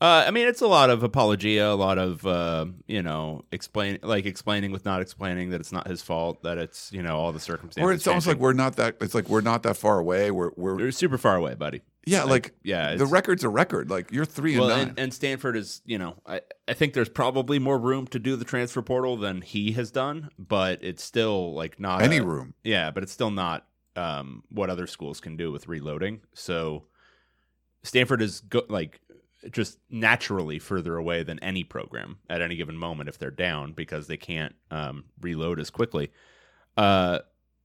Uh, 0.00 0.24
I 0.24 0.30
mean, 0.30 0.46
it's 0.46 0.60
a 0.60 0.66
lot 0.68 0.90
of 0.90 1.02
apologia, 1.02 1.72
a 1.72 1.74
lot 1.74 1.98
of 1.98 2.24
uh, 2.24 2.66
you 2.86 3.02
know, 3.02 3.44
explain 3.50 3.98
like 4.02 4.26
explaining 4.26 4.70
with 4.70 4.84
not 4.84 5.02
explaining 5.02 5.50
that 5.50 5.60
it's 5.60 5.72
not 5.72 5.88
his 5.88 6.02
fault, 6.02 6.42
that 6.44 6.56
it's 6.56 6.92
you 6.92 7.02
know 7.02 7.16
all 7.16 7.32
the 7.32 7.40
circumstances. 7.40 7.82
Or 7.82 7.92
it's 7.92 8.06
almost 8.06 8.28
like 8.28 8.38
we're 8.38 8.52
not 8.52 8.76
that. 8.76 8.96
It's 9.00 9.14
like 9.14 9.28
we're 9.28 9.40
not 9.40 9.64
that 9.64 9.76
far 9.76 9.98
away. 9.98 10.30
We're 10.30 10.52
we're 10.56 10.78
They're 10.78 10.92
super 10.92 11.18
far 11.18 11.34
away, 11.34 11.54
buddy. 11.54 11.82
Yeah. 12.08 12.24
Like 12.24 12.54
yeah, 12.62 12.94
the 12.96 13.06
record's 13.06 13.44
a 13.44 13.48
record. 13.48 13.90
Like 13.90 14.10
you're 14.12 14.24
three 14.24 14.52
and 14.52 14.60
well, 14.60 14.68
nine. 14.70 14.88
and, 14.88 14.98
and 14.98 15.14
Stanford 15.14 15.56
is, 15.56 15.82
you 15.84 15.98
know, 15.98 16.16
I, 16.26 16.40
I 16.66 16.74
think 16.74 16.94
there's 16.94 17.08
probably 17.08 17.58
more 17.58 17.78
room 17.78 18.06
to 18.08 18.18
do 18.18 18.36
the 18.36 18.44
transfer 18.44 18.82
portal 18.82 19.16
than 19.16 19.42
he 19.42 19.72
has 19.72 19.90
done, 19.90 20.30
but 20.38 20.78
it's 20.82 21.02
still 21.02 21.54
like 21.54 21.78
not 21.78 22.02
Any 22.02 22.18
a- 22.18 22.24
room. 22.24 22.54
Yeah, 22.64 22.90
but 22.90 23.02
it's 23.02 23.12
still 23.12 23.30
not 23.30 23.66
um, 23.96 24.42
what 24.50 24.70
other 24.70 24.86
schools 24.86 25.20
can 25.20 25.36
do 25.36 25.50
with 25.52 25.68
reloading. 25.68 26.20
So 26.34 26.84
Stanford 27.82 28.22
is 28.22 28.40
go- 28.40 28.66
like 28.68 29.00
just 29.50 29.78
naturally 29.88 30.58
further 30.58 30.96
away 30.96 31.22
than 31.22 31.38
any 31.40 31.62
program 31.62 32.18
at 32.28 32.42
any 32.42 32.56
given 32.56 32.76
moment 32.76 33.08
if 33.08 33.18
they're 33.18 33.30
down 33.30 33.72
because 33.72 34.06
they 34.08 34.16
can't 34.16 34.54
um, 34.70 35.04
reload 35.20 35.60
as 35.60 35.70
quickly. 35.70 36.10
Uh, 36.76 37.20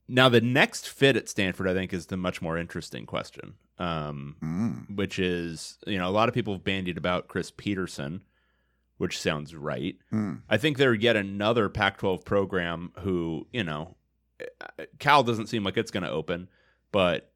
now 0.08 0.28
the 0.28 0.40
next 0.40 0.88
fit 0.88 1.16
at 1.16 1.28
Stanford, 1.28 1.68
I 1.68 1.74
think, 1.74 1.92
is 1.92 2.06
the 2.06 2.16
much 2.16 2.42
more 2.42 2.58
interesting 2.58 3.06
question, 3.06 3.54
um, 3.78 4.36
Mm. 4.42 4.96
which 4.96 5.18
is 5.18 5.78
you 5.86 5.98
know 5.98 6.08
a 6.08 6.12
lot 6.12 6.28
of 6.28 6.34
people 6.34 6.54
have 6.54 6.64
bandied 6.64 6.96
about 6.98 7.28
Chris 7.28 7.50
Petersen, 7.50 8.22
which 8.98 9.18
sounds 9.18 9.54
right. 9.54 9.96
Mm. 10.12 10.42
I 10.48 10.56
think 10.56 10.76
they're 10.78 10.94
yet 10.94 11.16
another 11.16 11.68
Pac-12 11.68 12.24
program 12.24 12.92
who, 13.00 13.46
you 13.52 13.64
know, 13.64 13.96
Cal 14.98 15.22
doesn't 15.22 15.46
seem 15.48 15.64
like 15.64 15.76
it's 15.76 15.90
going 15.90 16.02
to 16.04 16.10
open, 16.10 16.48
but 16.92 17.32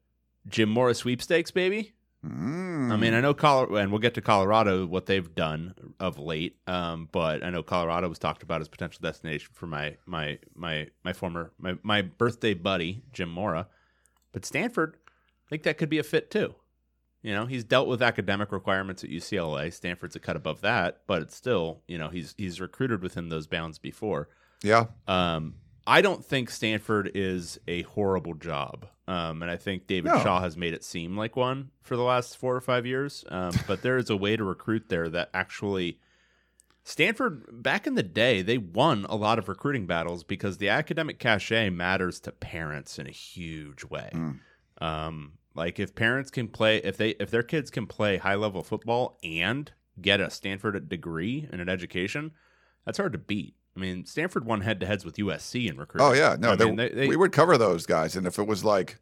Jim 0.47 0.69
Mora's 0.69 0.97
sweepstakes, 0.99 1.51
baby. 1.51 1.93
Mm. 2.25 2.91
I 2.91 2.97
mean, 2.97 3.13
I 3.13 3.21
know 3.21 3.33
Colorado, 3.33 3.75
and 3.75 3.91
we'll 3.91 3.99
get 3.99 4.13
to 4.15 4.21
Colorado 4.21 4.85
what 4.85 5.05
they've 5.05 5.33
done 5.35 5.73
of 5.99 6.19
late. 6.19 6.57
Um, 6.67 7.07
but 7.11 7.43
I 7.43 7.49
know 7.49 7.63
Colorado 7.63 8.09
was 8.09 8.19
talked 8.19 8.43
about 8.43 8.59
as 8.59 8.67
potential 8.67 8.99
destination 9.01 9.51
for 9.53 9.67
my 9.67 9.95
my 10.05 10.37
my 10.53 10.87
my 11.03 11.13
former 11.13 11.53
my 11.57 11.75
my 11.81 12.01
birthday 12.01 12.53
buddy 12.53 13.03
Jim 13.13 13.29
Mora. 13.29 13.67
But 14.33 14.45
Stanford, 14.45 14.97
I 15.07 15.49
think 15.49 15.63
that 15.63 15.77
could 15.77 15.89
be 15.89 15.97
a 15.97 16.03
fit 16.03 16.29
too. 16.29 16.55
You 17.21 17.33
know, 17.33 17.45
he's 17.45 17.63
dealt 17.63 17.87
with 17.87 18.01
academic 18.01 18.51
requirements 18.51 19.03
at 19.03 19.09
UCLA. 19.09 19.71
Stanford's 19.73 20.15
a 20.15 20.19
cut 20.19 20.35
above 20.35 20.61
that, 20.61 21.01
but 21.07 21.21
it's 21.21 21.35
still, 21.35 21.81
you 21.87 21.97
know, 21.97 22.09
he's 22.09 22.35
he's 22.37 22.59
recruited 22.59 23.01
within 23.01 23.29
those 23.29 23.47
bounds 23.47 23.79
before. 23.79 24.29
yeah. 24.61 24.85
Um, 25.07 25.55
I 25.89 26.01
don't 26.01 26.23
think 26.23 26.51
Stanford 26.51 27.09
is 27.15 27.59
a 27.67 27.81
horrible 27.81 28.35
job. 28.35 28.85
Um, 29.07 29.41
and 29.41 29.49
I 29.49 29.57
think 29.57 29.87
David 29.87 30.11
No. 30.11 30.19
Shaw 30.21 30.39
has 30.39 30.55
made 30.55 30.75
it 30.75 30.83
seem 30.83 31.17
like 31.17 31.35
one 31.35 31.71
for 31.81 31.97
the 31.97 32.03
last 32.03 32.37
four 32.37 32.55
or 32.55 32.61
five 32.61 32.85
years. 32.85 33.25
Um, 33.29 33.53
but 33.67 33.81
there 33.81 33.97
is 33.97 34.11
a 34.11 34.15
way 34.15 34.37
to 34.37 34.43
recruit 34.43 34.89
there 34.89 35.09
that 35.09 35.31
actually 35.33 35.99
Stanford 36.83 37.63
back 37.63 37.87
in 37.87 37.95
the 37.95 38.03
day 38.03 38.43
they 38.43 38.59
won 38.59 39.07
a 39.09 39.15
lot 39.15 39.39
of 39.39 39.49
recruiting 39.49 39.87
battles 39.87 40.23
because 40.23 40.59
the 40.59 40.69
academic 40.69 41.17
cachet 41.17 41.71
matters 41.71 42.19
to 42.19 42.31
parents 42.31 42.99
in 42.99 43.07
a 43.07 43.11
huge 43.11 43.83
way. 43.83 44.11
Mm. 44.13 44.39
Um, 44.79 45.33
like 45.55 45.79
if 45.79 45.95
parents 45.95 46.29
can 46.29 46.49
play 46.49 46.77
if 46.77 46.97
they 46.97 47.09
if 47.19 47.31
their 47.31 47.43
kids 47.43 47.71
can 47.71 47.87
play 47.87 48.17
high 48.17 48.35
level 48.35 48.61
football 48.61 49.17
and 49.23 49.71
get 49.99 50.21
a 50.21 50.29
Stanford 50.29 50.87
degree 50.87 51.47
and 51.51 51.59
an 51.59 51.67
education, 51.67 52.31
that's 52.85 52.99
hard 52.99 53.13
to 53.13 53.17
beat. 53.17 53.55
I 53.75 53.79
mean, 53.79 54.05
Stanford 54.05 54.45
won 54.45 54.61
head 54.61 54.79
to 54.81 54.85
heads 54.85 55.05
with 55.05 55.15
USC 55.17 55.69
in 55.69 55.77
recruiting. 55.77 56.07
Oh 56.07 56.13
yeah. 56.13 56.35
No, 56.39 56.55
they, 56.55 56.65
mean, 56.65 56.75
they- 56.75 56.89
they- 56.89 57.07
we 57.07 57.15
would 57.15 57.31
cover 57.31 57.57
those 57.57 57.85
guys, 57.85 58.15
and 58.15 58.27
if 58.27 58.37
it 58.39 58.47
was 58.47 58.63
like, 58.63 58.99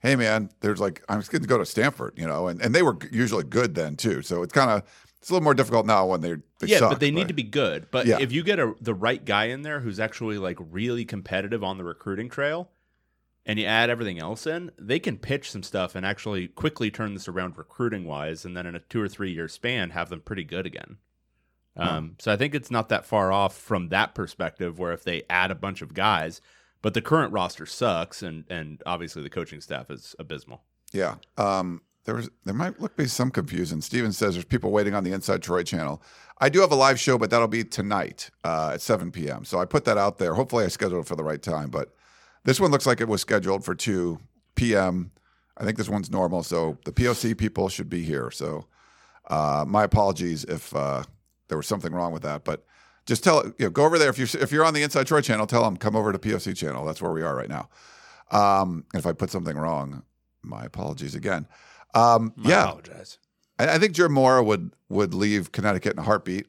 hey 0.00 0.16
man, 0.16 0.50
there's 0.60 0.80
like 0.80 1.02
I'm 1.08 1.18
just 1.20 1.30
going 1.30 1.42
to 1.42 1.48
go 1.48 1.58
to 1.58 1.66
Stanford, 1.66 2.14
you 2.16 2.26
know, 2.26 2.48
and, 2.48 2.60
and 2.62 2.74
they 2.74 2.82
were 2.82 2.96
usually 3.10 3.44
good 3.44 3.74
then 3.74 3.96
too. 3.96 4.22
So 4.22 4.42
it's 4.42 4.52
kind 4.52 4.70
of 4.70 4.82
it's 5.20 5.30
a 5.30 5.32
little 5.32 5.44
more 5.44 5.54
difficult 5.54 5.86
now 5.86 6.06
when 6.06 6.20
they're 6.20 6.42
they 6.60 6.66
yeah, 6.68 6.78
suck, 6.78 6.90
but 6.90 7.00
they 7.00 7.10
need 7.10 7.28
to 7.28 7.34
be 7.34 7.42
good. 7.42 7.86
But 7.90 8.06
Yeah. 8.06 8.18
if 8.20 8.30
you 8.30 8.42
get 8.42 8.58
a, 8.58 8.74
the 8.80 8.94
right 8.94 9.24
guy 9.24 9.46
in 9.46 9.62
there 9.62 9.80
who's 9.80 9.98
actually 9.98 10.38
like 10.38 10.58
really 10.60 11.04
competitive 11.04 11.64
on 11.64 11.78
the 11.78 11.84
recruiting 11.84 12.28
trail, 12.28 12.70
and 13.46 13.58
you 13.58 13.64
add 13.66 13.88
everything 13.90 14.18
else 14.18 14.46
in, 14.46 14.70
they 14.78 14.98
can 14.98 15.16
pitch 15.18 15.50
some 15.50 15.62
stuff 15.62 15.94
and 15.94 16.04
actually 16.06 16.48
quickly 16.48 16.90
turn 16.90 17.14
this 17.14 17.28
around 17.28 17.56
recruiting 17.58 18.04
wise, 18.04 18.44
and 18.44 18.56
then 18.56 18.66
in 18.66 18.74
a 18.74 18.80
two 18.80 19.00
or 19.02 19.08
three 19.08 19.32
year 19.32 19.48
span, 19.48 19.90
have 19.90 20.08
them 20.10 20.20
pretty 20.20 20.44
good 20.44 20.66
again. 20.66 20.96
Um, 21.76 22.16
So 22.18 22.32
I 22.32 22.36
think 22.36 22.54
it's 22.54 22.70
not 22.70 22.88
that 22.88 23.04
far 23.04 23.32
off 23.32 23.56
from 23.56 23.88
that 23.88 24.14
perspective, 24.14 24.78
where 24.78 24.92
if 24.92 25.04
they 25.04 25.22
add 25.28 25.50
a 25.50 25.56
bunch 25.56 25.82
of 25.82 25.94
guys, 25.94 26.40
but 26.82 26.94
the 26.94 27.02
current 27.02 27.32
roster 27.32 27.66
sucks, 27.66 28.22
and 28.22 28.44
and 28.48 28.82
obviously 28.86 29.22
the 29.22 29.30
coaching 29.30 29.60
staff 29.60 29.90
is 29.90 30.14
abysmal. 30.18 30.62
Yeah. 30.92 31.16
Um, 31.36 31.82
there 32.04 32.14
was 32.14 32.30
there 32.44 32.54
might 32.54 32.80
look 32.80 32.96
be 32.96 33.06
some 33.06 33.30
confusion. 33.30 33.80
Steven 33.80 34.12
says 34.12 34.34
there's 34.34 34.44
people 34.44 34.70
waiting 34.70 34.94
on 34.94 35.04
the 35.04 35.12
Inside 35.12 35.42
Troy 35.42 35.62
channel. 35.62 36.02
I 36.38 36.48
do 36.48 36.60
have 36.60 36.72
a 36.72 36.76
live 36.76 37.00
show, 37.00 37.16
but 37.16 37.30
that'll 37.30 37.48
be 37.48 37.64
tonight 37.64 38.30
uh, 38.44 38.72
at 38.74 38.80
7 38.80 39.10
p.m. 39.12 39.44
So 39.44 39.58
I 39.58 39.64
put 39.64 39.84
that 39.86 39.96
out 39.96 40.18
there. 40.18 40.34
Hopefully, 40.34 40.64
I 40.64 40.68
scheduled 40.68 41.04
it 41.04 41.08
for 41.08 41.16
the 41.16 41.24
right 41.24 41.40
time. 41.42 41.70
But 41.70 41.94
this 42.44 42.60
one 42.60 42.70
looks 42.70 42.86
like 42.86 43.00
it 43.00 43.08
was 43.08 43.20
scheduled 43.20 43.64
for 43.64 43.74
2 43.74 44.18
p.m. 44.54 45.12
I 45.56 45.64
think 45.64 45.78
this 45.78 45.88
one's 45.88 46.10
normal, 46.10 46.42
so 46.42 46.76
the 46.84 46.92
POC 46.92 47.38
people 47.38 47.68
should 47.68 47.88
be 47.88 48.02
here. 48.02 48.30
So 48.30 48.66
uh, 49.28 49.64
my 49.66 49.84
apologies 49.84 50.44
if 50.44 50.74
uh, 50.74 51.04
there 51.54 51.58
was 51.58 51.68
something 51.68 51.92
wrong 51.92 52.12
with 52.12 52.22
that, 52.22 52.44
but. 52.44 52.64
Just 53.06 53.22
tell 53.22 53.44
you 53.58 53.66
know, 53.66 53.68
go 53.68 53.84
over 53.84 53.98
there 53.98 54.08
if 54.08 54.18
you 54.18 54.26
if 54.40 54.50
you're 54.50 54.64
on 54.64 54.72
the 54.72 54.82
Inside 54.82 55.06
Troy 55.06 55.20
channel, 55.20 55.46
tell 55.46 55.62
them 55.62 55.76
come 55.76 55.94
over 55.94 56.10
to 56.10 56.18
POC 56.18 56.56
channel. 56.56 56.86
That's 56.86 57.02
where 57.02 57.12
we 57.12 57.20
are 57.20 57.36
right 57.36 57.50
now. 57.50 57.68
Um, 58.30 58.86
and 58.94 58.98
if 58.98 59.04
I 59.04 59.12
put 59.12 59.30
something 59.30 59.58
wrong, 59.58 60.04
my 60.42 60.64
apologies 60.64 61.14
again. 61.14 61.46
Um, 61.94 62.32
I 62.44 62.48
yeah, 62.48 62.62
apologize. 62.64 63.18
I, 63.58 63.74
I 63.74 63.78
think 63.78 63.92
Jim 63.92 64.12
Mora 64.12 64.42
would 64.42 64.72
would 64.88 65.14
leave 65.14 65.52
Connecticut 65.52 65.92
in 65.92 65.98
a 65.98 66.02
heartbeat. 66.02 66.46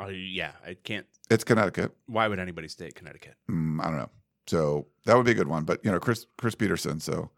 Uh, 0.00 0.08
yeah, 0.08 0.52
I 0.66 0.74
can't. 0.74 1.06
It's 1.30 1.44
Connecticut. 1.44 1.92
Why 2.06 2.28
would 2.28 2.38
anybody 2.38 2.68
stay 2.68 2.86
at 2.86 2.94
Connecticut? 2.94 3.36
Mm, 3.50 3.80
I 3.80 3.84
don't 3.84 3.96
know. 3.96 4.10
So 4.46 4.86
that 5.06 5.16
would 5.16 5.24
be 5.24 5.32
a 5.32 5.34
good 5.34 5.48
one. 5.48 5.64
But 5.64 5.84
you 5.84 5.90
know, 5.90 5.98
Chris 5.98 6.26
Chris 6.36 6.54
Petersen. 6.54 7.00
So, 7.00 7.30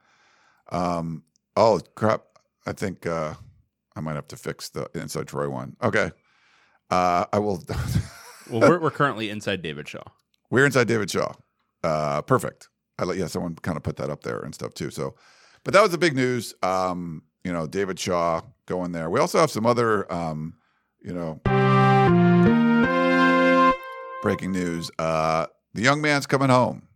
um, 0.72 1.22
oh 1.56 1.80
crap! 1.94 2.22
I 2.66 2.72
think 2.72 3.06
uh, 3.06 3.34
I 3.94 4.00
might 4.00 4.16
have 4.16 4.28
to 4.28 4.36
fix 4.36 4.68
the 4.68 4.90
inside 4.94 5.28
Troy 5.28 5.48
one. 5.48 5.76
Okay, 5.82 6.10
uh, 6.90 7.26
I 7.32 7.38
will. 7.38 7.62
Well, 8.48 8.60
we're, 8.60 8.78
we're 8.78 8.90
currently 8.92 9.28
inside 9.28 9.60
David 9.60 9.88
Shaw. 9.88 10.04
We're 10.50 10.66
inside 10.66 10.86
David 10.86 11.10
Shaw. 11.10 11.32
Uh, 11.82 12.22
perfect. 12.22 12.68
I 12.96 13.04
let 13.04 13.16
yeah, 13.16 13.26
someone 13.26 13.56
kind 13.56 13.76
of 13.76 13.82
put 13.82 13.96
that 13.96 14.08
up 14.08 14.22
there 14.22 14.38
and 14.38 14.54
stuff 14.54 14.72
too. 14.72 14.90
So, 14.90 15.16
but 15.64 15.74
that 15.74 15.82
was 15.82 15.90
the 15.90 15.98
big 15.98 16.14
news. 16.14 16.54
Um, 16.62 17.22
you 17.42 17.52
know, 17.52 17.66
David 17.66 17.98
Shaw 17.98 18.42
going 18.66 18.92
there. 18.92 19.10
We 19.10 19.20
also 19.20 19.38
have 19.40 19.50
some 19.50 19.66
other, 19.66 20.10
um, 20.12 20.54
you 21.00 21.12
know, 21.12 21.40
breaking 24.22 24.52
news. 24.52 24.90
Uh, 24.98 25.46
the 25.74 25.82
young 25.82 26.00
man's 26.00 26.26
coming 26.26 26.48
home. 26.48 26.88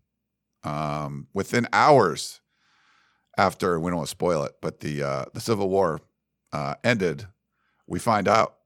Um, 0.62 1.26
within 1.32 1.66
hours 1.72 2.40
after 3.38 3.80
we 3.80 3.90
don't 3.90 3.96
want 3.96 4.08
to 4.08 4.10
spoil 4.10 4.44
it, 4.44 4.52
but 4.60 4.80
the 4.80 5.02
uh, 5.02 5.24
the 5.32 5.40
Civil 5.40 5.68
War 5.68 6.00
uh, 6.52 6.74
ended, 6.84 7.26
we 7.86 7.98
find 7.98 8.28
out 8.28 8.56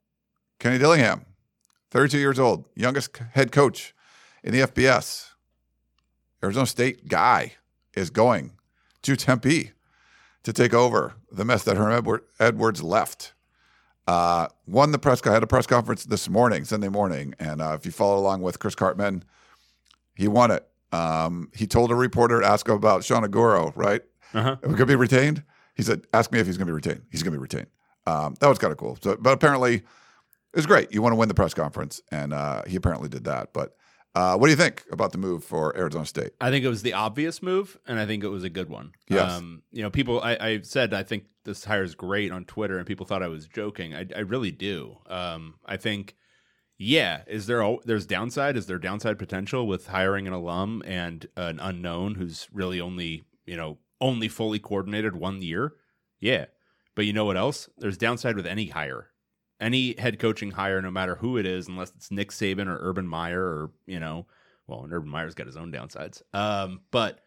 Kenny 0.58 0.78
Dillingham, 0.78 1.24
32 1.90 2.18
years 2.18 2.38
old, 2.38 2.64
youngest 2.74 3.16
head 3.32 3.52
coach 3.52 3.94
in 4.42 4.52
the 4.52 4.60
FBS, 4.60 5.30
Arizona 6.42 6.66
State 6.66 7.08
guy, 7.08 7.52
is 7.94 8.10
going 8.10 8.52
to 9.02 9.16
Tempe 9.16 9.72
to 10.42 10.52
take 10.52 10.74
over 10.74 11.14
the 11.30 11.44
mess 11.44 11.64
that 11.64 11.76
Herm 11.76 12.20
Edwards 12.38 12.82
left. 12.82 13.32
Uh, 14.06 14.48
won 14.66 14.92
the 14.92 14.98
press. 14.98 15.26
I 15.26 15.32
had 15.32 15.42
a 15.42 15.46
press 15.46 15.66
conference 15.66 16.04
this 16.04 16.28
morning, 16.28 16.64
Sunday 16.64 16.88
morning, 16.88 17.34
and 17.38 17.62
uh, 17.62 17.74
if 17.78 17.86
you 17.86 17.92
follow 17.92 18.18
along 18.18 18.42
with 18.42 18.58
Chris 18.58 18.74
Karpman, 18.74 19.22
he 20.14 20.28
won 20.28 20.50
it. 20.50 20.66
Um, 20.92 21.50
he 21.54 21.66
told 21.66 21.90
a 21.90 21.94
reporter 21.94 22.40
to 22.40 22.46
ask 22.46 22.68
him 22.68 22.74
about 22.74 23.02
Sean 23.02 23.24
Aguro, 23.24 23.72
right? 23.74 24.02
Uh-huh. 24.34 24.56
Going 24.56 24.76
to 24.76 24.86
be 24.86 24.94
retained? 24.94 25.42
He 25.74 25.82
said, 25.82 26.02
"Ask 26.12 26.30
me 26.32 26.38
if 26.38 26.46
he's 26.46 26.58
going 26.58 26.66
to 26.66 26.70
be 26.70 26.74
retained. 26.74 27.02
He's 27.10 27.22
going 27.22 27.32
to 27.32 27.38
be 27.38 27.42
retained." 27.42 27.66
Um, 28.06 28.34
that 28.40 28.48
was 28.48 28.58
kind 28.58 28.70
of 28.72 28.76
cool. 28.76 28.98
So, 29.00 29.16
but 29.16 29.32
apparently, 29.32 29.82
it 30.54 30.58
was 30.58 30.66
great. 30.66 30.94
You 30.94 31.02
want 31.02 31.12
to 31.12 31.16
win 31.16 31.28
the 31.28 31.34
press 31.34 31.52
conference, 31.52 32.00
and 32.12 32.32
uh, 32.32 32.62
he 32.64 32.76
apparently 32.76 33.08
did 33.08 33.24
that. 33.24 33.52
But 33.52 33.74
uh, 34.14 34.36
what 34.36 34.46
do 34.46 34.52
you 34.52 34.56
think 34.56 34.84
about 34.92 35.10
the 35.10 35.18
move 35.18 35.42
for 35.42 35.76
Arizona 35.76 36.06
State? 36.06 36.30
I 36.40 36.50
think 36.50 36.64
it 36.64 36.68
was 36.68 36.82
the 36.82 36.92
obvious 36.92 37.42
move, 37.42 37.76
and 37.88 37.98
I 37.98 38.06
think 38.06 38.22
it 38.22 38.28
was 38.28 38.44
a 38.44 38.48
good 38.48 38.70
one. 38.70 38.92
Yes. 39.08 39.32
Um, 39.32 39.64
you 39.72 39.82
know, 39.82 39.90
people, 39.90 40.20
I, 40.20 40.36
I 40.40 40.60
said 40.62 40.94
I 40.94 41.02
think 41.02 41.24
this 41.42 41.64
hire 41.64 41.82
is 41.82 41.96
great 41.96 42.30
on 42.30 42.44
Twitter, 42.44 42.78
and 42.78 42.86
people 42.86 43.04
thought 43.04 43.20
I 43.20 43.28
was 43.28 43.48
joking. 43.48 43.96
I, 43.96 44.06
I 44.14 44.20
really 44.20 44.52
do. 44.52 44.98
Um, 45.08 45.54
I 45.66 45.76
think, 45.76 46.14
yeah, 46.78 47.22
is 47.26 47.46
there 47.46 47.60
a, 47.60 47.76
there's 47.84 48.06
downside? 48.06 48.56
Is 48.56 48.66
there 48.66 48.78
downside 48.78 49.18
potential 49.18 49.66
with 49.66 49.88
hiring 49.88 50.28
an 50.28 50.32
alum 50.32 50.84
and 50.86 51.26
an 51.36 51.58
unknown 51.58 52.14
who's 52.14 52.46
really 52.52 52.80
only 52.80 53.24
you 53.44 53.56
know 53.56 53.78
only 54.00 54.28
fully 54.28 54.60
coordinated 54.60 55.16
one 55.16 55.42
year? 55.42 55.72
Yeah, 56.20 56.44
but 56.94 57.06
you 57.06 57.12
know 57.12 57.24
what 57.24 57.36
else? 57.36 57.68
There's 57.78 57.98
downside 57.98 58.36
with 58.36 58.46
any 58.46 58.68
hire 58.68 59.08
any 59.64 59.98
head 59.98 60.18
coaching 60.18 60.50
hire, 60.50 60.82
no 60.82 60.90
matter 60.90 61.16
who 61.16 61.38
it 61.38 61.46
is, 61.46 61.68
unless 61.68 61.90
it's 61.96 62.10
Nick 62.10 62.30
Saban 62.30 62.66
or 62.66 62.78
Urban 62.80 63.08
Meyer 63.08 63.42
or 63.42 63.70
you 63.86 63.98
know, 63.98 64.26
well, 64.66 64.86
Urban 64.90 65.08
Meyer's 65.08 65.34
got 65.34 65.46
his 65.46 65.56
own 65.56 65.72
downsides. 65.72 66.22
Um, 66.32 66.82
but 66.90 67.20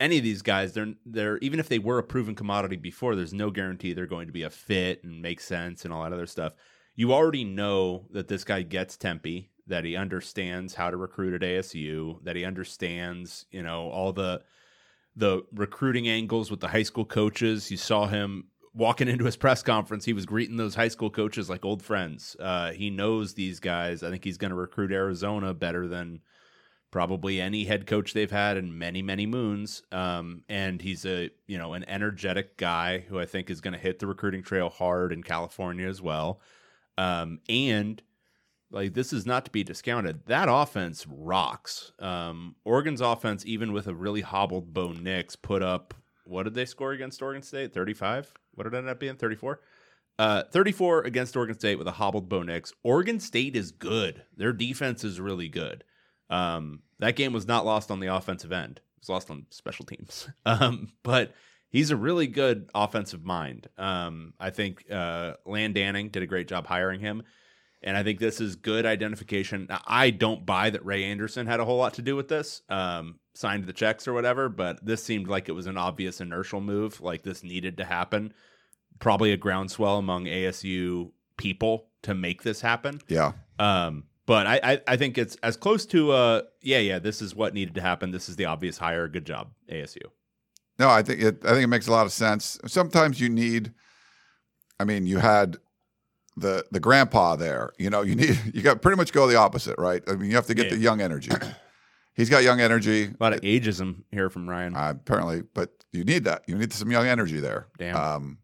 any 0.00 0.18
of 0.18 0.24
these 0.24 0.42
guys, 0.42 0.72
they're 0.72 0.94
they're 1.04 1.38
even 1.38 1.60
if 1.60 1.68
they 1.68 1.78
were 1.78 1.98
a 1.98 2.04
proven 2.04 2.34
commodity 2.34 2.76
before, 2.76 3.16
there's 3.16 3.34
no 3.34 3.50
guarantee 3.50 3.92
they're 3.92 4.06
going 4.06 4.28
to 4.28 4.32
be 4.32 4.44
a 4.44 4.50
fit 4.50 5.02
and 5.02 5.20
make 5.20 5.40
sense 5.40 5.84
and 5.84 5.92
all 5.92 6.04
that 6.04 6.12
other 6.12 6.26
stuff. 6.26 6.54
You 6.94 7.12
already 7.12 7.44
know 7.44 8.06
that 8.10 8.28
this 8.28 8.44
guy 8.44 8.62
gets 8.62 8.96
Tempe, 8.96 9.50
that 9.66 9.84
he 9.84 9.96
understands 9.96 10.74
how 10.74 10.90
to 10.90 10.96
recruit 10.96 11.34
at 11.34 11.48
ASU, 11.48 12.22
that 12.24 12.36
he 12.36 12.44
understands, 12.44 13.46
you 13.50 13.62
know, 13.62 13.90
all 13.90 14.12
the 14.12 14.42
the 15.16 15.42
recruiting 15.52 16.08
angles 16.08 16.50
with 16.50 16.60
the 16.60 16.68
high 16.68 16.82
school 16.82 17.04
coaches. 17.04 17.70
You 17.70 17.76
saw 17.76 18.06
him 18.06 18.46
walking 18.74 19.08
into 19.08 19.24
his 19.24 19.36
press 19.36 19.62
conference, 19.62 20.04
he 20.04 20.12
was 20.12 20.26
greeting 20.26 20.56
those 20.56 20.74
high 20.74 20.88
school 20.88 21.10
coaches 21.10 21.50
like 21.50 21.64
old 21.64 21.82
friends. 21.82 22.36
Uh, 22.40 22.72
he 22.72 22.90
knows 22.90 23.34
these 23.34 23.60
guys. 23.60 24.02
I 24.02 24.10
think 24.10 24.24
he's 24.24 24.38
going 24.38 24.50
to 24.50 24.56
recruit 24.56 24.92
Arizona 24.92 25.52
better 25.54 25.86
than 25.86 26.20
probably 26.90 27.40
any 27.40 27.64
head 27.64 27.86
coach 27.86 28.12
they've 28.12 28.30
had 28.30 28.56
in 28.56 28.78
many, 28.78 29.02
many 29.02 29.26
moons. 29.26 29.82
Um, 29.92 30.44
and 30.48 30.80
he's 30.80 31.04
a 31.04 31.30
you 31.46 31.58
know 31.58 31.74
an 31.74 31.84
energetic 31.88 32.56
guy 32.56 33.00
who 33.00 33.18
I 33.18 33.26
think 33.26 33.50
is 33.50 33.60
going 33.60 33.72
to 33.72 33.78
hit 33.78 33.98
the 33.98 34.06
recruiting 34.06 34.42
trail 34.42 34.68
hard 34.68 35.12
in 35.12 35.22
California 35.22 35.88
as 35.88 36.00
well. 36.00 36.40
Um, 36.96 37.40
and 37.48 38.00
like 38.70 38.94
this 38.94 39.12
is 39.12 39.26
not 39.26 39.44
to 39.44 39.50
be 39.50 39.64
discounted. 39.64 40.26
That 40.26 40.48
offense 40.50 41.06
rocks. 41.06 41.92
Um, 41.98 42.56
Oregon's 42.64 43.00
offense, 43.00 43.44
even 43.44 43.72
with 43.72 43.86
a 43.86 43.94
really 43.94 44.22
hobbled 44.22 44.72
Bo 44.72 44.92
Nix, 44.92 45.36
put 45.36 45.62
up 45.62 45.94
what 46.24 46.44
did 46.44 46.54
they 46.54 46.64
score 46.64 46.92
against 46.92 47.20
Oregon 47.20 47.42
State? 47.42 47.74
35? 47.74 48.32
What 48.54 48.64
did 48.64 48.74
it 48.74 48.78
end 48.78 48.88
up 48.88 49.00
being? 49.00 49.16
34? 49.16 49.60
Uh, 50.18 50.42
34 50.52 51.02
against 51.02 51.36
Oregon 51.36 51.58
State 51.58 51.78
with 51.78 51.88
a 51.88 51.92
hobbled 51.92 52.28
Bo 52.28 52.42
Nix. 52.42 52.72
Oregon 52.82 53.18
State 53.18 53.56
is 53.56 53.72
good. 53.72 54.22
Their 54.36 54.52
defense 54.52 55.04
is 55.04 55.20
really 55.20 55.48
good. 55.48 55.84
Um, 56.30 56.80
that 56.98 57.16
game 57.16 57.32
was 57.32 57.46
not 57.46 57.66
lost 57.66 57.90
on 57.90 58.00
the 58.00 58.14
offensive 58.14 58.52
end. 58.52 58.78
It 58.78 59.00
was 59.00 59.08
lost 59.08 59.30
on 59.30 59.46
special 59.50 59.84
teams. 59.84 60.28
Um, 60.46 60.92
but 61.02 61.34
he's 61.70 61.90
a 61.90 61.96
really 61.96 62.26
good 62.26 62.70
offensive 62.74 63.24
mind. 63.24 63.68
Um, 63.78 64.34
I 64.38 64.50
think 64.50 64.84
uh, 64.90 65.34
Land 65.46 65.74
Danning 65.74 66.12
did 66.12 66.22
a 66.22 66.26
great 66.26 66.48
job 66.48 66.66
hiring 66.66 67.00
him. 67.00 67.22
And 67.82 67.96
I 67.96 68.02
think 68.02 68.20
this 68.20 68.40
is 68.40 68.54
good 68.54 68.86
identification. 68.86 69.66
Now, 69.68 69.80
I 69.86 70.10
don't 70.10 70.46
buy 70.46 70.70
that 70.70 70.84
Ray 70.84 71.04
Anderson 71.04 71.46
had 71.46 71.60
a 71.60 71.64
whole 71.64 71.78
lot 71.78 71.94
to 71.94 72.02
do 72.02 72.14
with 72.14 72.28
this, 72.28 72.62
um, 72.68 73.18
signed 73.34 73.66
the 73.66 73.72
checks 73.72 74.06
or 74.06 74.12
whatever, 74.12 74.48
but 74.48 74.84
this 74.84 75.02
seemed 75.02 75.26
like 75.26 75.48
it 75.48 75.52
was 75.52 75.66
an 75.66 75.76
obvious 75.76 76.20
inertial 76.20 76.60
move. 76.60 77.00
Like 77.00 77.22
this 77.22 77.42
needed 77.42 77.76
to 77.78 77.84
happen. 77.84 78.32
Probably 79.00 79.32
a 79.32 79.36
groundswell 79.36 79.98
among 79.98 80.26
ASU 80.26 81.10
people 81.36 81.88
to 82.02 82.14
make 82.14 82.42
this 82.42 82.60
happen. 82.60 83.00
Yeah. 83.08 83.32
Um, 83.58 84.04
but 84.26 84.46
I, 84.46 84.60
I, 84.62 84.80
I 84.86 84.96
think 84.96 85.18
it's 85.18 85.36
as 85.42 85.56
close 85.56 85.84
to 85.86 86.12
uh 86.12 86.42
yeah, 86.60 86.78
yeah, 86.78 87.00
this 87.00 87.20
is 87.20 87.34
what 87.34 87.54
needed 87.54 87.74
to 87.74 87.80
happen. 87.80 88.12
This 88.12 88.28
is 88.28 88.36
the 88.36 88.44
obvious 88.44 88.78
hire. 88.78 89.08
Good 89.08 89.26
job, 89.26 89.50
ASU. 89.70 90.02
No, 90.78 90.88
I 90.88 91.02
think 91.02 91.20
it. 91.20 91.44
I 91.44 91.50
think 91.50 91.64
it 91.64 91.68
makes 91.68 91.88
a 91.88 91.92
lot 91.92 92.06
of 92.06 92.12
sense. 92.12 92.58
Sometimes 92.66 93.20
you 93.20 93.28
need. 93.28 93.72
I 94.80 94.84
mean, 94.84 95.06
you 95.06 95.18
had 95.18 95.58
the 96.36 96.64
the 96.70 96.80
grandpa 96.80 97.36
there. 97.36 97.72
You 97.78 97.90
know, 97.90 98.02
you 98.02 98.14
need 98.14 98.38
you 98.54 98.62
got 98.62 98.82
pretty 98.82 98.96
much 98.96 99.12
go 99.12 99.26
the 99.26 99.36
opposite, 99.36 99.78
right? 99.78 100.02
I 100.08 100.12
mean, 100.14 100.30
you 100.30 100.36
have 100.36 100.46
to 100.46 100.54
get 100.54 100.66
Yeah. 100.66 100.70
the 100.74 100.78
young 100.78 101.00
energy. 101.00 101.30
He's 102.14 102.28
got 102.28 102.42
young 102.42 102.60
energy. 102.60 103.04
A 103.04 103.14
lot 103.20 103.32
of 103.32 103.40
ageism 103.40 104.02
here 104.10 104.28
from 104.28 104.48
Ryan. 104.48 104.76
Uh, 104.76 104.90
apparently, 104.96 105.42
but 105.54 105.70
you 105.92 106.04
need 106.04 106.24
that. 106.24 106.42
You 106.46 106.56
need 106.56 106.72
some 106.72 106.90
young 106.90 107.06
energy 107.06 107.40
there. 107.40 107.68
Damn. 107.78 107.96
Um, 107.96 108.38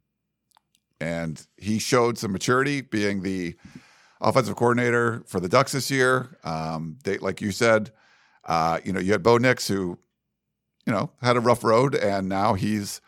and 1.00 1.46
he 1.56 1.78
showed 1.78 2.18
some 2.18 2.32
maturity, 2.32 2.80
being 2.80 3.22
the 3.22 3.56
offensive 4.20 4.56
coordinator 4.56 5.22
for 5.26 5.38
the 5.38 5.48
Ducks 5.48 5.72
this 5.72 5.90
year. 5.90 6.36
Um, 6.44 6.98
they, 7.04 7.18
like 7.18 7.40
you 7.40 7.52
said, 7.52 7.92
uh, 8.44 8.80
you 8.84 8.92
know, 8.92 9.00
you 9.00 9.12
had 9.12 9.22
Bo 9.22 9.36
Nix 9.38 9.68
who, 9.68 9.98
you 10.86 10.92
know, 10.92 11.10
had 11.22 11.36
a 11.36 11.40
rough 11.40 11.62
road, 11.62 11.94
and 11.94 12.28
now 12.28 12.54
he's, 12.54 13.00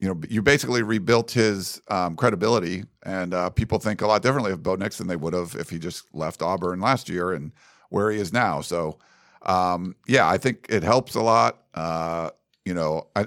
you 0.00 0.08
know, 0.08 0.20
you 0.28 0.42
basically 0.42 0.82
rebuilt 0.82 1.30
his 1.30 1.80
um, 1.88 2.16
credibility, 2.16 2.84
and 3.04 3.32
uh, 3.32 3.50
people 3.50 3.78
think 3.78 4.02
a 4.02 4.06
lot 4.06 4.22
differently 4.22 4.52
of 4.52 4.62
Bo 4.62 4.74
Nix 4.76 4.98
than 4.98 5.06
they 5.06 5.16
would 5.16 5.34
have 5.34 5.54
if 5.54 5.70
he 5.70 5.78
just 5.78 6.12
left 6.14 6.42
Auburn 6.42 6.80
last 6.80 7.08
year 7.08 7.32
and 7.32 7.52
where 7.90 8.10
he 8.10 8.18
is 8.18 8.32
now. 8.32 8.60
So, 8.60 8.98
um, 9.42 9.94
yeah, 10.06 10.28
I 10.28 10.36
think 10.36 10.66
it 10.68 10.82
helps 10.82 11.14
a 11.14 11.22
lot. 11.22 11.62
Uh, 11.74 12.30
you 12.64 12.74
know, 12.74 13.08
I. 13.16 13.26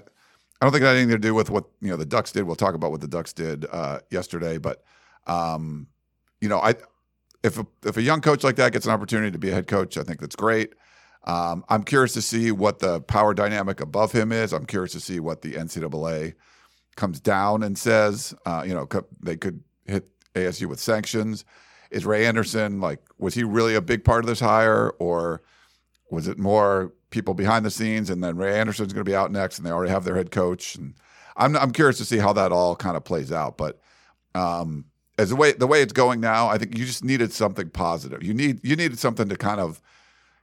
I 0.60 0.66
don't 0.66 0.72
think 0.72 0.82
it 0.82 0.88
had 0.88 0.96
anything 0.96 1.12
to 1.12 1.20
do 1.20 1.36
with 1.36 1.52
what 1.52 1.66
you 1.82 1.90
know 1.92 1.98
the 1.98 2.06
Ducks 2.06 2.32
did. 2.32 2.42
We'll 2.42 2.56
talk 2.56 2.74
about 2.74 2.90
what 2.90 3.00
the 3.00 3.08
Ducks 3.08 3.32
did 3.32 3.68
uh, 3.72 4.00
yesterday, 4.10 4.58
but 4.58 4.84
um, 5.28 5.86
you 6.42 6.50
know, 6.50 6.60
I 6.60 6.74
if 7.44 7.60
a, 7.60 7.68
if 7.86 7.98
a 7.98 8.02
young 8.02 8.22
coach 8.22 8.44
like 8.44 8.56
that 8.58 8.74
gets 8.74 8.86
an 8.86 8.92
opportunity 8.92 9.32
to 9.32 9.38
be 9.38 9.50
a 9.50 9.54
head 9.54 9.68
coach, 9.68 9.98
I 9.98 10.04
think 10.04 10.20
that's 10.20 10.36
great. 10.36 10.74
Um, 11.26 11.64
I'm 11.70 11.84
curious 11.84 12.14
to 12.14 12.22
see 12.22 12.52
what 12.52 12.80
the 12.80 13.02
power 13.02 13.34
dynamic 13.34 13.82
above 13.82 14.12
him 14.12 14.32
is. 14.32 14.54
I'm 14.54 14.66
curious 14.66 14.94
to 14.94 15.00
see 15.00 15.20
what 15.20 15.42
the 15.42 15.54
NCAA 15.54 16.34
comes 16.98 17.22
down 17.22 17.64
and 17.64 17.78
says. 17.78 18.34
Uh, 18.46 18.64
you 18.68 18.74
know, 18.74 18.88
they 19.22 19.38
could 19.38 19.64
hit 19.86 20.10
ASU 20.36 20.68
with 20.68 20.82
sanctions. 20.82 21.46
Is 21.90 22.06
Ray 22.06 22.26
Anderson 22.26 22.82
like? 22.82 23.00
Was 23.18 23.34
he 23.34 23.44
really 23.44 23.76
a 23.76 23.82
big 23.82 24.04
part 24.04 24.24
of 24.24 24.28
this 24.28 24.42
hire, 24.42 24.90
or 25.00 25.42
was 26.12 26.28
it 26.28 26.38
more 26.38 26.94
people 27.12 27.34
behind 27.34 27.66
the 27.66 27.72
scenes? 27.72 28.10
And 28.10 28.22
then 28.22 28.36
Ray 28.36 28.60
Anderson's 28.60 28.92
going 28.92 29.06
to 29.06 29.10
be 29.10 29.16
out 29.16 29.32
next, 29.32 29.58
and 29.58 29.66
they 29.66 29.72
already 29.72 29.92
have 29.92 30.04
their 30.04 30.16
head 30.16 30.32
coach. 30.32 30.76
And 30.76 30.96
I'm 31.38 31.56
I'm 31.56 31.72
curious 31.72 31.98
to 32.00 32.06
see 32.06 32.18
how 32.18 32.34
that 32.34 32.52
all 32.52 32.76
kind 32.76 32.98
of 32.98 33.06
plays 33.06 33.32
out. 33.32 33.58
But 33.58 33.80
um, 34.36 34.86
as 35.18 35.30
the 35.30 35.38
way 35.38 35.54
the 35.54 35.68
way 35.68 35.82
it's 35.82 35.94
going 35.94 36.20
now, 36.20 36.50
I 36.50 36.58
think 36.58 36.78
you 36.78 36.86
just 36.86 37.06
needed 37.06 37.32
something 37.32 37.70
positive. 37.70 38.22
You 38.22 38.34
need 38.34 38.60
you 38.64 38.76
needed 38.76 39.00
something 39.00 39.30
to 39.30 39.38
kind 39.38 39.62
of 39.62 39.82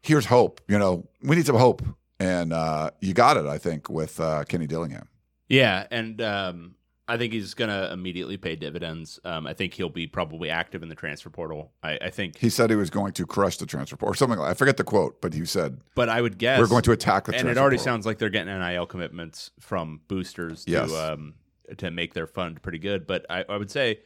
here's 0.01 0.27
hope. 0.27 0.62
You 0.67 0.79
know, 0.79 1.07
we 1.23 1.37
need 1.37 1.47
some 1.47 1.57
hope, 1.57 1.83
and 2.19 2.55
uh, 2.55 2.90
you 3.01 3.12
got 3.12 3.37
it. 3.37 3.45
I 3.45 3.59
think 3.59 3.90
with 3.90 4.19
uh, 4.19 4.45
Kenny 4.45 4.67
Dillingham. 4.67 5.09
Yeah, 5.55 5.87
and 5.90 6.21
um, 6.23 6.75
I 7.07 7.17
think 7.19 7.33
he's 7.33 7.55
going 7.55 7.69
to 7.71 7.93
immediately 7.93 8.37
pay 8.37 8.57
dividends. 8.57 9.21
Um, 9.25 9.47
I 9.47 9.53
think 9.55 9.75
he'll 9.75 9.88
be 9.88 10.07
probably 10.07 10.51
active 10.51 10.83
in 10.83 10.88
the 10.88 10.95
transfer 10.95 11.31
portal. 11.31 11.73
I, 11.83 11.99
I 12.03 12.11
think, 12.11 12.38
He 12.38 12.49
said 12.51 12.71
he 12.71 12.77
was 12.77 12.90
going 12.90 13.12
to 13.12 13.27
crush 13.27 13.57
the 13.59 13.67
transfer 13.67 13.97
portal 13.97 14.12
or 14.12 14.17
something 14.17 14.38
like 14.38 14.51
I 14.51 14.55
forget 14.55 14.77
the 14.77 14.85
quote, 14.85 15.21
but 15.21 15.35
he 15.35 15.45
said 15.45 15.81
but 15.95 16.09
I 16.09 16.21
would 16.21 16.38
guess 16.38 16.59
we're 16.59 16.67
going 16.67 16.83
to 16.83 16.93
attack 16.93 17.25
the 17.27 17.33
and 17.33 17.43
transfer 17.43 17.59
it 17.59 17.61
already 17.61 17.77
portal. 17.77 17.93
sounds 17.93 18.07
like 18.07 18.19
they're 18.19 18.31
getting 18.31 18.59
NIL 18.59 18.87
commitments 18.87 19.51
from 19.61 20.01
boosters 20.09 20.64
Yes. 20.67 20.90
to 20.90 21.12
um, 21.12 21.35
to 21.79 21.90
make 21.90 22.14
their 22.14 22.27
fund 22.27 22.61
pretty 22.62 22.79
good. 22.79 23.07
But 23.07 23.27
I, 23.31 23.45
I 23.49 23.57
would 23.57 23.71
say 23.71 24.01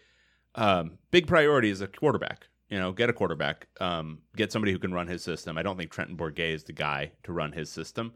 um, 0.55 0.99
big 1.11 1.27
priority 1.27 1.71
is 1.71 1.81
a 1.81 1.87
quarterback. 1.87 2.47
You 2.71 2.79
know, 2.79 2.93
get 2.93 3.09
a 3.09 3.15
quarterback, 3.15 3.67
um, 3.81 4.19
get 4.37 4.53
somebody 4.53 4.73
who 4.73 4.79
can 4.79 4.93
run 4.93 5.07
his 5.07 5.23
system. 5.25 5.57
I 5.57 5.63
don't 5.63 5.79
think 5.79 5.91
Trenton 5.91 6.17
Bourguet 6.19 6.53
is 6.53 6.65
the 6.65 6.75
guy 6.75 7.13
to 7.23 7.33
run 7.33 7.53
his 7.53 7.71
system, 7.71 8.13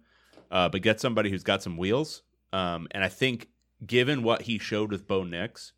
uh, 0.50 0.68
but 0.68 0.82
get 0.82 1.00
somebody 1.00 1.30
who's 1.30 1.42
got 1.42 1.62
some 1.62 1.78
wheels. 1.78 2.22
Um, 2.52 2.88
and 2.90 3.02
I 3.02 3.08
think, 3.08 3.48
given 3.86 4.22
what 4.22 4.42
he 4.42 4.58
showed 4.58 4.90
with 4.90 5.06
Bo 5.06 5.24
Nix, 5.24 5.72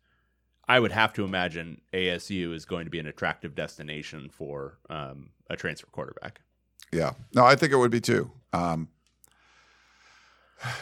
I 0.67 0.79
would 0.79 0.91
have 0.91 1.13
to 1.13 1.23
imagine 1.23 1.81
ASU 1.93 2.53
is 2.53 2.65
going 2.65 2.85
to 2.85 2.91
be 2.91 2.99
an 2.99 3.07
attractive 3.07 3.55
destination 3.55 4.29
for 4.29 4.79
um, 4.89 5.29
a 5.49 5.55
transfer 5.55 5.87
quarterback. 5.87 6.41
Yeah. 6.91 7.13
No, 7.33 7.45
I 7.45 7.55
think 7.55 7.71
it 7.71 7.77
would 7.77 7.91
be 7.91 8.01
too. 8.01 8.31
Um, 8.53 8.89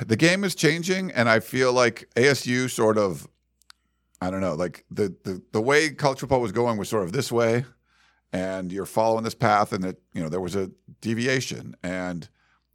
the 0.05 0.15
game 0.15 0.43
is 0.43 0.55
changing, 0.55 1.11
and 1.11 1.27
I 1.27 1.39
feel 1.39 1.73
like 1.73 2.09
ASU 2.15 2.69
sort 2.69 2.97
of, 2.97 3.27
I 4.21 4.29
don't 4.29 4.41
know, 4.41 4.53
like 4.53 4.85
the 4.89 5.13
the 5.23 5.41
the 5.51 5.61
way 5.61 5.89
college 5.89 6.19
football 6.19 6.41
was 6.41 6.51
going 6.51 6.77
was 6.77 6.89
sort 6.89 7.03
of 7.03 7.11
this 7.11 7.31
way, 7.31 7.65
and 8.31 8.71
you're 8.71 8.85
following 8.85 9.23
this 9.23 9.35
path, 9.35 9.73
and 9.73 9.83
that 9.83 9.97
you 10.13 10.21
know 10.21 10.29
there 10.29 10.39
was 10.39 10.55
a 10.55 10.71
deviation, 11.01 11.75
and 11.83 12.29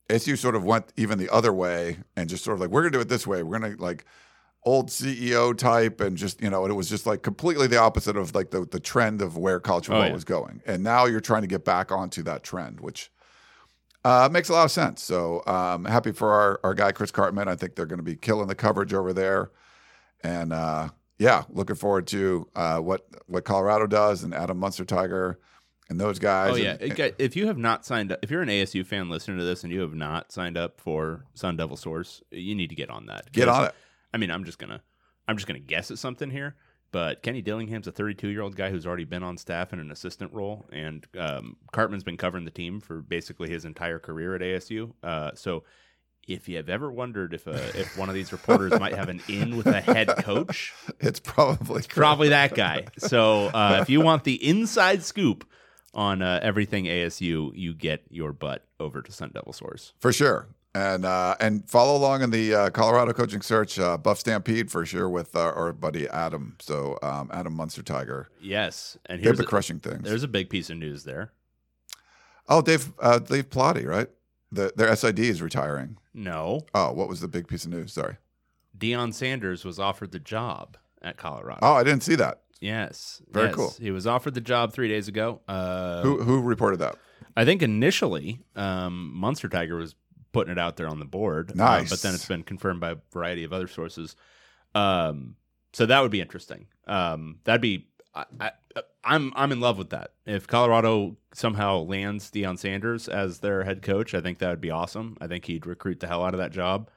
ASU 0.08 0.38
sort 0.38 0.54
of 0.54 0.64
went 0.64 0.92
even 0.96 1.18
the 1.18 1.28
other 1.30 1.52
way, 1.52 1.98
and 2.16 2.28
just 2.28 2.44
sort 2.44 2.54
of 2.54 2.60
like 2.60 2.70
we're 2.70 2.82
gonna 2.82 2.92
do 2.92 3.00
it 3.00 3.08
this 3.08 3.26
way, 3.26 3.42
we're 3.42 3.58
gonna 3.58 3.76
like 3.78 4.04
old 4.64 4.88
CEO 4.88 5.56
type, 5.56 6.00
and 6.00 6.16
just 6.16 6.40
you 6.42 6.50
know, 6.50 6.64
and 6.64 6.72
it 6.72 6.74
was 6.74 6.88
just 6.88 7.06
like 7.06 7.22
completely 7.22 7.66
the 7.66 7.76
opposite 7.76 8.16
of 8.16 8.34
like 8.34 8.50
the 8.50 8.64
the 8.64 8.80
trend 8.80 9.20
of 9.20 9.36
where 9.36 9.60
college 9.60 9.86
football 9.86 10.06
yeah. 10.06 10.12
was 10.12 10.24
going, 10.24 10.62
and 10.66 10.82
now 10.82 11.04
you're 11.04 11.20
trying 11.20 11.42
to 11.42 11.48
get 11.48 11.64
back 11.64 11.92
onto 11.92 12.22
that 12.22 12.42
trend, 12.42 12.80
which. 12.80 13.10
Uh, 14.04 14.28
makes 14.30 14.48
a 14.48 14.52
lot 14.52 14.64
of 14.64 14.70
sense. 14.70 15.02
So 15.02 15.42
um, 15.46 15.84
happy 15.84 16.12
for 16.12 16.32
our, 16.32 16.60
our 16.62 16.72
guy 16.72 16.92
Chris 16.92 17.10
Karpman. 17.10 17.48
I 17.48 17.56
think 17.56 17.74
they're 17.74 17.84
going 17.84 17.98
to 17.98 18.04
be 18.04 18.14
killing 18.14 18.46
the 18.46 18.54
coverage 18.54 18.94
over 18.94 19.12
there, 19.12 19.50
and 20.22 20.52
uh, 20.52 20.90
yeah, 21.18 21.42
looking 21.50 21.76
forward 21.76 22.06
to 22.08 22.48
uh, 22.54 22.78
what 22.78 23.06
what 23.26 23.44
Colorado 23.44 23.86
does 23.86 24.22
and 24.22 24.32
Adam 24.32 24.60
Munsterteiger 24.60 25.36
and 25.90 26.00
those 26.00 26.18
guys. 26.18 26.52
Oh 26.52 26.56
yeah, 26.56 26.76
And- 26.80 26.94
got- 26.94 27.12
if 27.18 27.36
you 27.36 27.46
have 27.46 27.58
not 27.58 27.84
signed 27.84 28.12
up, 28.12 28.18
if 28.22 28.30
you're 28.30 28.42
an 28.42 28.48
ASU 28.48 28.84
fan 28.84 29.08
listening 29.08 29.38
to 29.38 29.44
this 29.44 29.64
and 29.64 29.72
you 29.72 29.80
have 29.80 29.94
not 29.94 30.32
signed 30.32 30.56
up 30.56 30.80
for 30.80 31.24
Sun 31.34 31.56
Devil 31.56 31.76
Source, 31.76 32.22
you 32.30 32.54
need 32.54 32.68
to 32.70 32.76
get 32.76 32.90
on 32.90 33.06
that. 33.06 33.32
Get 33.32 33.48
on 33.48 33.66
it. 33.66 33.74
I 34.12 34.18
mean, 34.18 34.30
I'm 34.30 34.44
just 34.44 34.58
gonna, 34.58 34.80
I'm 35.26 35.36
just 35.36 35.46
gonna 35.46 35.58
guess 35.58 35.90
at 35.90 35.98
something 35.98 36.30
here, 36.30 36.56
but 36.92 37.22
Kenny 37.22 37.42
Dillingham's 37.42 37.86
a 37.86 37.92
32 37.92 38.28
year 38.28 38.42
old 38.42 38.56
guy 38.56 38.70
who's 38.70 38.86
already 38.86 39.04
been 39.04 39.22
on 39.22 39.36
staff 39.36 39.72
in 39.72 39.80
an 39.80 39.90
assistant 39.90 40.32
role, 40.32 40.68
and 40.72 41.06
um, 41.18 41.56
Karpman's 41.72 42.04
been 42.04 42.16
covering 42.16 42.44
the 42.44 42.50
team 42.50 42.80
for 42.80 43.00
basically 43.00 43.48
his 43.50 43.64
entire 43.64 43.98
career 43.98 44.34
at 44.34 44.40
ASU. 44.40 44.92
Uh, 45.02 45.30
so. 45.34 45.64
If 46.26 46.46
you 46.46 46.58
have 46.58 46.68
ever 46.68 46.92
wondered 46.92 47.32
if 47.32 47.46
a, 47.46 47.54
if 47.74 47.96
one 47.96 48.10
of 48.10 48.14
these 48.14 48.32
reporters 48.32 48.78
might 48.78 48.92
have 48.94 49.08
an 49.08 49.22
in 49.30 49.56
with 49.56 49.66
a 49.66 49.80
head 49.80 50.08
coach, 50.18 50.74
it's 51.00 51.20
probably 51.20 51.82
probably 51.88 52.28
that 52.28 52.54
guy. 52.54 52.84
So 52.98 53.46
uh, 53.46 53.78
if 53.80 53.88
you 53.88 54.02
want 54.02 54.24
the 54.24 54.34
inside 54.46 55.02
scoop 55.04 55.48
on 55.98 56.22
uh, 56.22 56.38
everything 56.42 56.84
ASU, 56.84 57.50
you 57.54 57.74
get 57.74 58.04
your 58.08 58.32
butt 58.32 58.64
over 58.78 59.02
to 59.02 59.10
Sun 59.10 59.32
Devil 59.34 59.52
Source. 59.52 59.92
for 60.00 60.12
sure. 60.12 60.46
And 60.74 61.04
uh, 61.04 61.34
and 61.40 61.68
follow 61.68 61.96
along 61.96 62.22
in 62.22 62.30
the 62.30 62.54
uh, 62.54 62.70
Colorado 62.70 63.12
coaching 63.12 63.40
search, 63.42 63.78
uh, 63.80 63.96
Buff 63.98 64.18
Stampede 64.20 64.70
for 64.70 64.86
sure 64.86 65.08
with 65.08 65.34
our, 65.34 65.52
our 65.52 65.72
buddy 65.72 66.06
Adam. 66.08 66.56
So 66.60 66.98
um, 67.02 67.30
Adam 67.32 67.56
Munsterteiger, 67.56 68.26
Yes, 68.40 68.96
and 69.06 69.20
they've 69.20 69.34
been 69.36 69.44
a, 69.44 69.48
crushing 69.48 69.80
things. 69.80 70.02
there's 70.04 70.22
a 70.22 70.28
big 70.28 70.50
piece 70.50 70.70
of 70.70 70.76
news 70.76 71.02
there. 71.04 71.32
oh, 72.48 72.62
Dave 72.62 72.92
uh, 73.00 73.18
Dave 73.18 73.50
Plati, 73.50 73.86
right? 73.86 74.08
The, 74.52 74.72
their 74.76 74.94
SID 74.94 75.18
is 75.18 75.42
retiring. 75.42 75.96
No, 76.14 76.60
Oh, 76.74 76.92
what 76.92 77.08
was 77.08 77.20
the 77.20 77.28
big 77.28 77.48
piece 77.48 77.64
of 77.64 77.70
news? 77.72 77.92
Sorry. 77.92 78.16
Deion 78.76 79.12
Sanders 79.12 79.64
was 79.64 79.78
offered 79.80 80.12
the 80.12 80.18
job 80.20 80.76
at 81.02 81.16
Colorado. 81.16 81.58
Oh, 81.62 81.74
I 81.74 81.82
didn't 81.82 82.02
see 82.02 82.14
that. 82.16 82.42
Yes, 82.60 83.22
Very 83.30 83.46
yes. 83.46 83.54
cool. 83.54 83.74
He 83.80 83.90
was 83.90 84.06
offered 84.06 84.34
the 84.34 84.40
job 84.40 84.72
three 84.72 84.88
days 84.88 85.06
ago. 85.08 85.40
Uh, 85.46 86.02
Who 86.02 86.22
who 86.22 86.40
reported 86.42 86.78
that? 86.80 86.96
I 87.36 87.44
think 87.44 87.62
initially, 87.62 88.40
um, 88.56 89.14
Munsterteiger 89.22 89.78
was 89.78 89.94
putting 90.32 90.50
it 90.52 90.58
out 90.58 90.76
there 90.76 90.88
on 90.88 90.98
the 90.98 91.04
board. 91.04 91.52
uh, 91.52 91.54
Nice. 91.54 91.90
but 91.90 92.02
then 92.02 92.14
it's 92.14 92.26
been 92.26 92.42
confirmed 92.42 92.80
by 92.80 92.90
a 92.92 92.96
variety 93.12 93.44
of 93.44 93.52
other 93.52 93.68
sources. 93.68 94.16
Um, 94.74 95.36
so 95.72 95.86
that 95.86 96.00
would 96.00 96.10
be 96.10 96.20
interesting. 96.20 96.66
Um, 96.86 97.38
that'd 97.44 97.60
be. 97.60 97.86
I, 98.14 98.24
I, 98.40 98.50
I'm 99.04 99.32
I'm 99.36 99.52
in 99.52 99.60
love 99.60 99.78
with 99.78 99.90
that. 99.90 100.12
If 100.26 100.46
Colorado 100.48 101.16
somehow 101.34 101.78
lands 101.80 102.30
Deion 102.30 102.58
Sanders 102.58 103.08
as 103.08 103.38
their 103.38 103.62
head 103.64 103.82
coach, 103.82 104.14
I 104.14 104.20
think 104.20 104.38
that 104.38 104.50
would 104.50 104.60
be 104.60 104.70
awesome. 104.70 105.16
I 105.20 105.26
think 105.28 105.44
he'd 105.44 105.66
recruit 105.66 106.00
the 106.00 106.08
hell 106.08 106.24
out 106.24 106.34
of 106.34 106.38
that 106.40 106.50
job. 106.50 106.90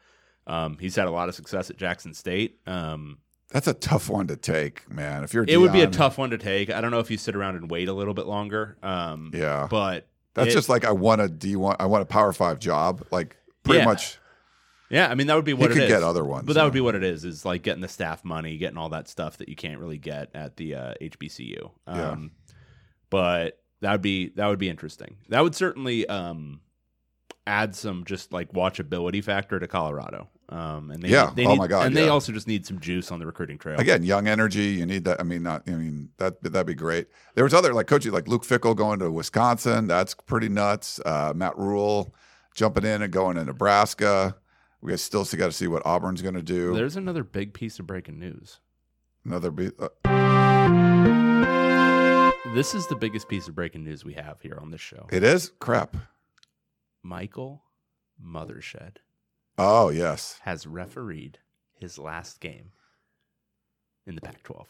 Um, 0.48 0.78
he's 0.80 0.96
had 0.96 1.08
a 1.08 1.12
lot 1.12 1.30
of 1.30 1.36
success 1.36 1.70
at 1.70 1.78
Jackson 1.78 2.14
State. 2.16 2.60
Um, 2.66 3.20
That's 3.52 3.68
a 3.68 3.74
tough 3.74 4.10
one 4.10 4.28
to 4.28 4.38
take, 4.38 4.90
man. 4.90 5.24
If 5.24 5.34
you're 5.34 5.46
it 5.48 5.58
would 5.58 5.74
be 5.74 5.82
a 5.82 5.88
tough 5.88 6.18
one 6.18 6.30
to 6.32 6.38
take. 6.38 6.70
I 6.70 6.80
don't 6.82 6.92
know 6.92 7.00
if 7.00 7.12
you 7.12 7.18
sit 7.18 7.36
around 7.36 7.56
and 7.58 7.70
wait 7.70 7.90
a 7.90 7.94
little 7.94 8.14
bit 8.14 8.26
longer. 8.26 8.78
Um, 8.82 9.32
Yeah. 9.34 9.68
but 9.70 10.08
That's 10.34 10.50
it- 10.50 10.54
just 10.54 10.70
like 10.70 10.86
I 10.86 10.92
want 10.92 11.22
a 11.22 11.28
D 11.28 11.56
one. 11.56 11.76
I 11.80 11.86
want 11.88 12.02
a 12.02 12.06
Power 12.06 12.32
Five 12.34 12.60
job. 12.60 13.06
Like 13.12 13.36
pretty 13.64 13.80
Yeah. 13.80 13.86
much. 13.86 14.18
Yeah, 14.90 15.10
I 15.10 15.16
mean 15.16 15.28
that 15.28 15.36
would 15.36 15.46
be 15.46 15.54
what 15.54 15.72
it 15.72 15.76
could 15.76 15.84
is. 15.84 15.90
get 15.90 16.04
other 16.04 16.24
ones. 16.26 16.46
But 16.46 16.54
that 16.54 16.62
yeah. 16.62 16.64
would 16.66 16.74
be 16.74 16.82
what 16.82 16.96
it 16.96 17.04
is, 17.04 17.24
is 17.24 17.46
like 17.46 17.62
getting 17.62 17.82
the 17.82 17.88
staff 17.88 18.26
money, 18.26 18.58
getting 18.58 18.78
all 18.78 18.90
that 18.90 19.08
stuff 19.08 19.38
that 19.38 19.48
you 19.48 19.56
can't 19.56 19.80
really 19.80 19.98
get 19.98 20.30
at 20.34 20.58
the 20.58 20.76
uh, 20.76 20.94
HBCU. 21.02 21.72
Um, 21.88 21.98
Yeah. 21.98 22.54
But 23.10 23.60
that 23.82 23.92
would 23.94 24.02
be 24.02 24.30
that 24.36 24.48
would 24.48 24.60
be 24.60 24.70
interesting. 24.70 25.18
That 25.30 25.42
would 25.44 25.56
certainly 25.56 26.08
um, 26.08 26.62
add 27.48 27.76
some 27.76 28.06
just 28.06 28.32
like 28.32 28.54
watchability 28.54 29.24
factor 29.24 29.60
to 29.60 29.68
Colorado. 29.68 30.30
Um, 30.52 30.92
and 30.92 31.02
they, 31.02 31.08
Yeah. 31.08 31.32
they 31.34 31.46
Oh 31.46 31.56
my 31.56 31.66
God, 31.68 31.86
and 31.88 31.96
they 31.96 32.10
also 32.10 32.34
just 32.34 32.46
need 32.46 32.66
some 32.66 32.80
juice 32.80 33.10
on 33.12 33.20
the 33.20 33.26
recruiting 33.26 33.58
trail. 33.58 33.80
again 33.80 34.04
young 34.04 34.28
energy. 34.28 34.66
You 34.66 34.86
need 34.86 35.06
that. 35.06 35.20
I 35.22 35.24
mean, 35.24 35.44
not. 35.44 35.64
I 35.68 35.72
mean 35.72 36.10
that 36.18 36.44
that'd 36.44 36.68
be 36.68 36.74
great. 36.76 37.08
There 37.36 37.46
was 37.46 37.54
other 37.54 37.74
like 37.74 37.88
coaches 37.88 38.12
like 38.12 38.28
Luke 38.28 38.44
Fickell 38.44 38.76
going 38.76 39.00
to 39.00 39.10
Wisconsin. 39.10 39.88
That's 39.88 40.14
pretty 40.14 40.50
nuts. 40.50 41.00
Uh, 41.06 41.32
Matt 41.36 41.58
Rhule 41.58 42.14
jumping 42.54 42.84
in 42.84 43.02
and 43.02 43.14
going 43.14 43.38
to 43.38 43.46
Nebraska. 43.46 44.36
We 44.82 44.98
still 44.98 45.24
got 45.24 45.46
to 45.46 45.52
see 45.54 45.68
what 45.68 45.86
Auburn's 45.86 46.22
going 46.22 46.34
to 46.36 46.42
do. 46.42 46.74
There's 46.76 46.96
another 46.98 47.24
big 47.24 47.54
piece 47.54 47.80
of 47.80 47.88
breaking 47.88 48.20
news. 48.20 48.60
Another. 49.24 49.52
Be- 49.52 49.72
uh, 49.80 49.90
This 52.56 52.74
is 52.76 52.88
the 52.88 52.96
biggest 52.96 53.30
piece 53.30 53.48
of 53.48 53.56
breaking 53.56 53.84
news 53.86 54.04
we 54.04 54.14
have 54.16 54.42
here 54.42 54.58
on 54.62 54.72
this 54.72 54.82
show. 54.82 55.08
it 55.12 55.24
is 55.24 55.52
crap. 55.60 55.96
Michael 57.04 57.64
Mothershed 58.22 58.98
Oh 59.58 59.90
yes. 59.90 60.40
has 60.44 60.66
refereed 60.66 61.40
his 61.74 61.98
last 61.98 62.40
game 62.40 62.72
in 64.08 64.16
the 64.16 64.22
Pac 64.22 64.44
12. 64.44 64.68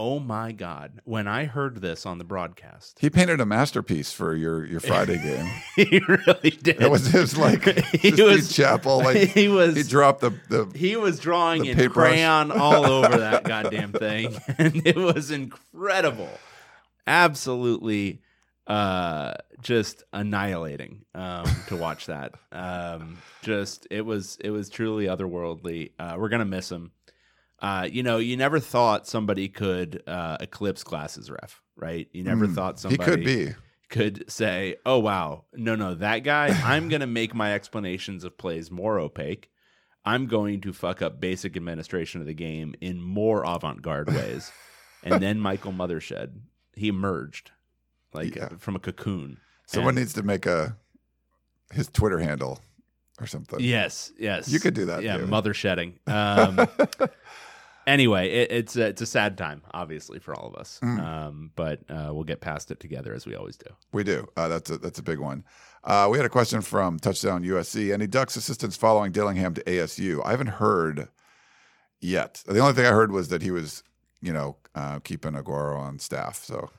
Oh 0.00 0.20
my 0.20 0.52
God. 0.52 1.00
When 1.04 1.26
I 1.26 1.46
heard 1.46 1.80
this 1.80 2.06
on 2.06 2.18
the 2.18 2.24
broadcast, 2.24 2.98
He 3.00 3.10
painted 3.10 3.40
a 3.40 3.46
masterpiece 3.46 4.12
for 4.12 4.32
your 4.36 4.64
your 4.64 4.78
Friday 4.78 5.18
game. 5.22 5.50
he 5.74 6.00
really 6.06 6.50
did. 6.50 6.80
It 6.80 6.88
was 6.90 7.06
his 7.08 7.36
like 7.36 7.64
he 7.96 8.22
was 8.22 8.54
Chapel. 8.54 8.98
Like 8.98 9.16
he 9.34 9.48
was 9.48 9.74
he 9.74 9.82
dropped 9.82 10.20
the 10.20 10.30
the 10.48 10.70
he 10.76 10.94
was 10.96 11.18
drawing 11.18 11.64
in 11.64 11.76
paintbrush. 11.76 12.10
crayon 12.12 12.52
all 12.52 12.86
over 12.86 13.16
that 13.18 13.42
goddamn 13.42 13.92
thing 13.92 14.36
and 14.56 14.86
it 14.86 14.96
was 14.96 15.32
incredible 15.32 16.30
absolutely 17.06 18.20
uh 18.68 19.32
just 19.62 20.04
annihilating 20.12 21.04
um 21.14 21.44
to 21.66 21.76
watch 21.76 22.06
that 22.06 22.32
um 22.52 23.16
just 23.42 23.86
it 23.90 24.02
was 24.02 24.36
it 24.44 24.50
was 24.50 24.68
truly 24.68 25.06
otherworldly 25.06 25.92
uh 25.98 26.16
we're 26.18 26.28
gonna 26.28 26.44
miss 26.44 26.70
him 26.70 26.92
uh 27.60 27.88
you 27.90 28.02
know 28.02 28.18
you 28.18 28.36
never 28.36 28.60
thought 28.60 29.06
somebody 29.06 29.48
could 29.48 30.02
uh 30.06 30.36
eclipse 30.40 30.84
glasses 30.84 31.30
ref 31.30 31.62
right 31.76 32.08
you 32.12 32.22
never 32.22 32.46
Mm, 32.46 32.54
thought 32.54 32.74
he 32.76 32.82
somebody 32.82 33.10
could 33.10 33.24
be. 33.24 33.54
could 33.88 34.30
say, 34.30 34.76
"Oh 34.84 34.98
wow, 34.98 35.44
no, 35.54 35.74
no, 35.74 35.94
that 35.94 36.18
guy. 36.18 36.48
I'm 36.62 36.90
going 36.90 37.00
to 37.00 37.06
make 37.06 37.34
my 37.34 37.54
explanations 37.54 38.22
of 38.22 38.36
plays 38.36 38.70
more 38.70 38.98
opaque. 38.98 39.48
I'm 40.04 40.26
going 40.26 40.60
to 40.60 40.74
fuck 40.74 41.00
up 41.00 41.20
basic 41.20 41.56
administration 41.56 42.20
of 42.20 42.26
the 42.26 42.34
game 42.34 42.74
in 42.82 43.00
more 43.00 43.44
avant-garde 43.46 44.08
ways." 44.12 44.52
and 45.04 45.22
then 45.22 45.40
Michael 45.40 45.72
Mothershed, 45.72 46.32
he 46.74 46.88
emerged 46.88 47.52
like 48.12 48.34
Yeah. 48.36 48.48
from 48.58 48.76
a 48.76 48.78
cocoon. 48.78 49.38
Someone 49.66 49.90
And- 49.90 49.98
needs 49.98 50.12
to 50.14 50.22
make 50.22 50.46
a 50.46 50.76
his 51.72 51.88
Twitter 51.88 52.18
handle 52.18 52.60
or 53.20 53.26
something. 53.26 53.60
Yes, 53.60 54.12
yes, 54.18 54.48
You 54.48 54.58
could 54.60 54.74
do 54.74 54.86
that, 54.86 55.02
Yeah, 55.02 55.14
David. 55.16 55.28
mother 55.30 55.52
shedding. 55.54 55.98
Um, 56.06 56.66
anyway, 57.86 58.30
it, 58.30 58.52
it's 58.52 58.76
a, 58.76 58.86
it's 58.86 59.02
a 59.02 59.06
sad 59.06 59.36
time, 59.38 59.62
obviously, 59.72 60.18
for 60.18 60.34
all 60.34 60.46
of 60.48 60.54
us. 60.54 60.78
Mm. 60.82 61.00
Um, 61.02 61.50
but 61.56 61.80
uh, 61.90 62.10
we'll 62.12 62.24
get 62.24 62.40
past 62.40 62.70
it 62.70 62.80
together 62.80 63.14
as 63.14 63.26
we 63.26 63.34
always 63.34 63.56
do. 63.56 63.70
We 63.92 64.04
do. 64.04 64.26
Uh, 64.36 64.48
that's 64.48 64.70
a 64.70 64.78
that's 64.78 64.98
a 64.98 65.02
big 65.02 65.18
one. 65.18 65.44
Uh, 65.84 66.08
we 66.10 66.18
had 66.18 66.26
a 66.26 66.30
question 66.30 66.60
from 66.60 66.98
Touchdown 66.98 67.44
USC. 67.44 67.92
Any 67.92 68.06
Ducks 68.06 68.36
assistants 68.36 68.76
following 68.76 69.12
Dillingham 69.12 69.54
to 69.54 69.62
ASU? 69.64 70.24
I 70.24 70.30
haven't 70.32 70.48
heard 70.48 71.08
yet. 72.00 72.42
The 72.46 72.58
only 72.58 72.74
thing 72.74 72.84
I 72.86 72.90
heard 72.90 73.12
was 73.12 73.28
that 73.28 73.42
he 73.42 73.50
was, 73.50 73.82
you 74.20 74.32
know, 74.32 74.56
uh, 74.74 74.98
keeping 75.00 75.32
Aguero 75.32 75.78
on 75.78 75.98
staff. 75.98 76.42
So, 76.44 76.70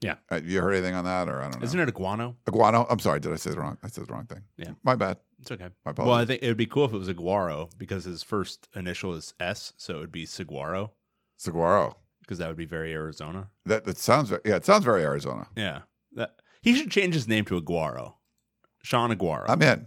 Yeah. 0.00 0.14
Uh, 0.30 0.40
you 0.42 0.60
heard 0.62 0.72
anything 0.72 0.94
on 0.94 1.04
that, 1.04 1.28
or 1.28 1.40
I 1.42 1.50
don't 1.50 1.60
know? 1.60 1.64
Isn't 1.64 1.78
it 1.78 1.94
Aguano? 1.94 2.34
Aguano? 2.46 2.86
I'm 2.88 2.98
sorry. 3.00 3.20
Did 3.20 3.32
I 3.32 3.36
say 3.36 3.50
the 3.50 3.58
wrong? 3.60 3.76
I 3.82 3.88
said 3.88 4.06
the 4.06 4.12
wrong 4.12 4.24
thing. 4.24 4.42
Yeah. 4.56 4.70
My 4.82 4.94
bad. 4.96 5.18
It's 5.40 5.50
okay. 5.50 5.68
My 5.84 5.90
apologies. 5.92 6.10
Well, 6.10 6.18
I 6.18 6.24
think 6.24 6.42
it 6.42 6.48
would 6.48 6.56
be 6.56 6.66
cool 6.66 6.86
if 6.86 6.92
it 6.92 6.98
was 6.98 7.08
Aguaro 7.08 7.70
because 7.76 8.04
his 8.04 8.22
first 8.22 8.68
initial 8.74 9.14
is 9.14 9.34
S, 9.40 9.72
so 9.76 9.96
it 9.96 10.00
would 10.00 10.12
be 10.12 10.24
Saguaro 10.26 10.92
Saguaro. 11.36 11.96
because 12.20 12.38
that 12.38 12.48
would 12.48 12.56
be 12.56 12.64
very 12.66 12.92
Arizona. 12.92 13.50
That 13.66 13.84
that 13.84 13.98
sounds. 13.98 14.30
ve- 14.30 14.36
Yeah, 14.44 14.56
it 14.56 14.64
sounds 14.64 14.84
very 14.84 15.02
Arizona. 15.02 15.48
Yeah, 15.56 15.80
that 16.14 16.36
he 16.62 16.74
should 16.74 16.90
change 16.90 17.14
his 17.14 17.28
name 17.28 17.44
to 17.46 17.60
Aguaro, 17.60 18.14
Sean 18.82 19.10
Aguaro. 19.14 19.46
I'm 19.48 19.60
in. 19.62 19.86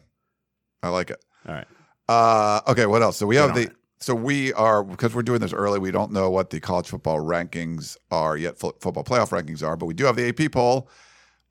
I 0.83 0.89
like 0.89 1.09
it. 1.09 1.23
All 1.47 1.53
right. 1.55 1.67
Uh, 2.09 2.61
okay, 2.67 2.85
what 2.85 3.01
else? 3.01 3.17
So 3.17 3.25
we 3.25 3.35
Get 3.35 3.45
have 3.47 3.55
the. 3.55 3.61
it. 3.63 3.75
So 4.03 4.13
we 4.13 4.51
are 4.51 4.83
because 4.83 5.15
we're 5.15 5.23
doing 5.23 5.39
this 5.39 5.53
early. 5.53 5.79
We 5.79 5.89
don't 5.91 6.11
know 6.11 6.29
what 6.29 6.49
the 6.49 6.59
college 6.59 6.89
football 6.89 7.19
rankings 7.19 7.95
are 8.11 8.35
yet. 8.35 8.59
fo- 8.59 8.75
Football 8.81 9.05
playoff 9.05 9.29
rankings 9.29 9.65
are, 9.65 9.77
but 9.77 9.85
we 9.85 9.93
do 9.93 10.03
have 10.03 10.17
the 10.17 10.27
AP 10.27 10.51
poll. 10.51 10.89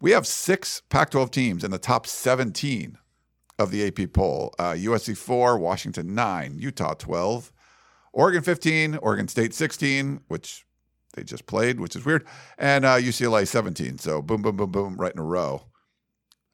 We 0.03 0.11
have 0.11 0.27
six 0.27 0.83
Pac-12 0.91 1.31
teams 1.31 1.65
in 1.65 1.71
the 1.71 1.79
top 1.79 2.07
17 2.07 2.99
of 3.59 3.71
the 3.71 3.87
AP 3.87 4.13
poll. 4.13 4.55
Uh, 4.59 4.73
USC 4.73 5.17
four, 5.17 5.59
Washington 5.59 6.15
nine, 6.15 6.59
Utah 6.59 6.93
12, 6.93 7.51
Oregon 8.13 8.43
15, 8.43 8.97
Oregon 8.97 9.29
State 9.29 9.55
16, 9.55 10.21
which 10.29 10.67
they 11.15 11.25
just 11.25 11.47
played, 11.47 11.81
which 11.81 11.97
is 11.97 12.05
weird, 12.05 12.27
and 12.59 12.85
uh, 12.85 12.97
UCLA 12.97 13.49
17. 13.49 13.97
So 13.97 14.21
boom, 14.21 14.43
boom, 14.43 14.57
boom, 14.59 14.71
boom, 14.71 14.97
right 14.97 15.13
in 15.15 15.19
a 15.19 15.25
row. 15.25 15.65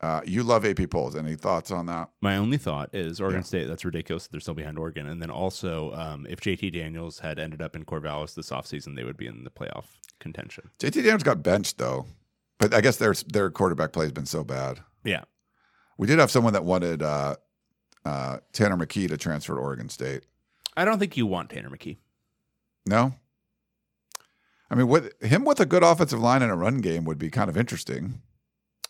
Uh, 0.00 0.20
you 0.24 0.44
love 0.44 0.64
AP 0.64 0.88
polls. 0.90 1.16
Any 1.16 1.34
thoughts 1.34 1.70
on 1.72 1.86
that? 1.86 2.10
My 2.20 2.36
only 2.36 2.56
thought 2.56 2.94
is 2.94 3.20
Oregon 3.20 3.40
Yeah. 3.40 3.44
State. 3.44 3.64
That's 3.66 3.84
ridiculous. 3.84 4.24
that 4.24 4.32
They're 4.32 4.40
still 4.40 4.54
behind 4.54 4.78
Oregon. 4.78 5.06
And 5.08 5.20
then 5.20 5.30
also, 5.30 5.92
um, 5.94 6.24
if 6.30 6.40
JT 6.40 6.72
Daniels 6.72 7.18
had 7.18 7.38
ended 7.40 7.60
up 7.60 7.74
in 7.74 7.84
Corvallis 7.84 8.34
this 8.34 8.50
offseason, 8.50 8.94
they 8.94 9.02
would 9.02 9.16
be 9.16 9.26
in 9.26 9.42
the 9.42 9.50
playoff 9.50 9.86
contention. 10.20 10.70
JT 10.78 10.94
Daniels 11.02 11.24
got 11.24 11.42
benched 11.42 11.78
though, 11.78 12.06
but 12.58 12.72
I 12.72 12.80
guess 12.80 12.96
their 12.96 13.12
their 13.32 13.50
quarterback 13.50 13.92
play 13.92 14.04
has 14.04 14.12
been 14.12 14.26
so 14.26 14.44
bad. 14.44 14.80
Yeah. 15.04 15.24
We 15.96 16.06
did 16.06 16.20
have 16.20 16.30
someone 16.30 16.52
that 16.52 16.64
wanted 16.64 17.02
uh, 17.02 17.34
uh, 18.04 18.38
Tanner 18.52 18.76
McKee 18.76 19.08
to 19.08 19.16
transfer 19.16 19.54
to 19.54 19.60
Oregon 19.60 19.88
State. 19.88 20.26
I 20.76 20.84
don't 20.84 21.00
think 21.00 21.16
you 21.16 21.26
want 21.26 21.50
Tanner 21.50 21.70
McKee. 21.70 21.96
No, 22.86 23.14
I 24.70 24.74
mean, 24.76 24.86
with 24.86 25.20
him 25.22 25.44
with 25.44 25.58
a 25.60 25.66
good 25.66 25.82
offensive 25.82 26.20
line 26.20 26.40
and 26.42 26.52
a 26.52 26.54
run 26.54 26.78
game 26.78 27.04
would 27.04 27.18
be 27.18 27.30
kind 27.30 27.50
of 27.50 27.56
interesting. 27.56 28.22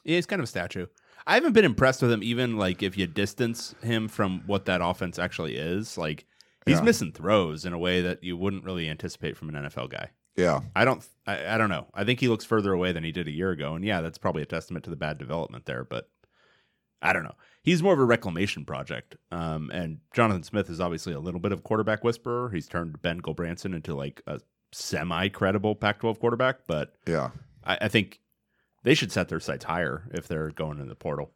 Yeah, 0.09 0.17
he's 0.17 0.27
kind 0.27 0.41
of 0.41 0.45
a 0.45 0.49
statue. 0.49 0.87
I 1.27 1.35
haven't 1.35 1.53
been 1.53 1.67
impressed 1.67 2.01
with 2.01 2.11
him, 2.11 2.23
even 2.23 2.57
like 2.57 2.83
if 2.83 2.97
you 2.97 3.07
distance 3.07 3.75
him 3.83 4.09
from 4.09 4.43
what 4.47 4.65
that 4.65 4.81
offense 4.83 5.19
actually 5.19 5.57
is. 5.57 5.99
Like 5.99 6.25
he's 6.65 6.79
Yeah. 6.79 6.83
missing 6.85 7.13
throws 7.13 7.67
in 7.67 7.75
a 7.75 7.79
way 7.79 8.01
that 8.01 8.25
you 8.25 8.37
wouldn't 8.37 8.65
really 8.65 8.89
anticipate 8.89 9.37
from 9.37 9.51
an 9.51 9.55
NFL 9.67 9.91
guy. 9.91 10.11
Yeah, 10.37 10.61
I 10.75 10.85
don't. 10.87 11.07
I, 11.27 11.55
I 11.55 11.59
don't 11.59 11.69
know. 11.69 11.89
I 11.93 12.05
think 12.05 12.21
he 12.21 12.29
looks 12.29 12.45
further 12.47 12.73
away 12.73 12.93
than 12.93 13.05
he 13.05 13.13
did 13.13 13.29
a 13.29 13.31
year 13.33 13.51
ago, 13.51 13.75
and 13.75 13.85
yeah, 13.85 14.01
that's 14.01 14.19
probably 14.19 14.41
a 14.43 14.47
testament 14.47 14.85
to 14.85 14.91
the 14.91 14.97
bad 14.97 15.19
development 15.19 15.67
there. 15.67 15.85
But 15.85 16.09
I 17.03 17.13
don't 17.13 17.25
know. 17.25 17.35
He's 17.63 17.83
more 17.83 17.93
of 17.93 17.99
a 17.99 18.05
reclamation 18.05 18.65
project. 18.65 19.17
Um, 19.31 19.71
and 19.75 19.99
Jonathan 20.15 20.45
Smith 20.45 20.71
is 20.71 20.81
obviously 20.81 21.13
a 21.13 21.21
little 21.21 21.41
bit 21.41 21.53
of 21.53 21.65
quarterback 21.65 22.03
whisperer. 22.05 22.49
He's 22.51 22.67
turned 22.69 23.03
Ben 23.03 23.21
Gulbranson 23.21 23.75
into 23.75 23.95
like 23.95 24.23
a 24.27 24.41
semi-credible 24.73 25.75
Pac-12 25.77 26.19
quarterback, 26.19 26.61
but 26.67 26.95
yeah, 27.07 27.31
I, 27.65 27.79
I 27.83 27.89
think 27.89 28.21
they 28.89 28.95
should 28.95 29.13
set 29.13 29.29
their 29.29 29.39
sights 29.39 29.67
higher 29.67 30.05
if 30.13 30.27
they're 30.29 30.49
going 30.51 30.79
in 30.79 30.89
the 30.89 30.95
portal. 30.95 31.31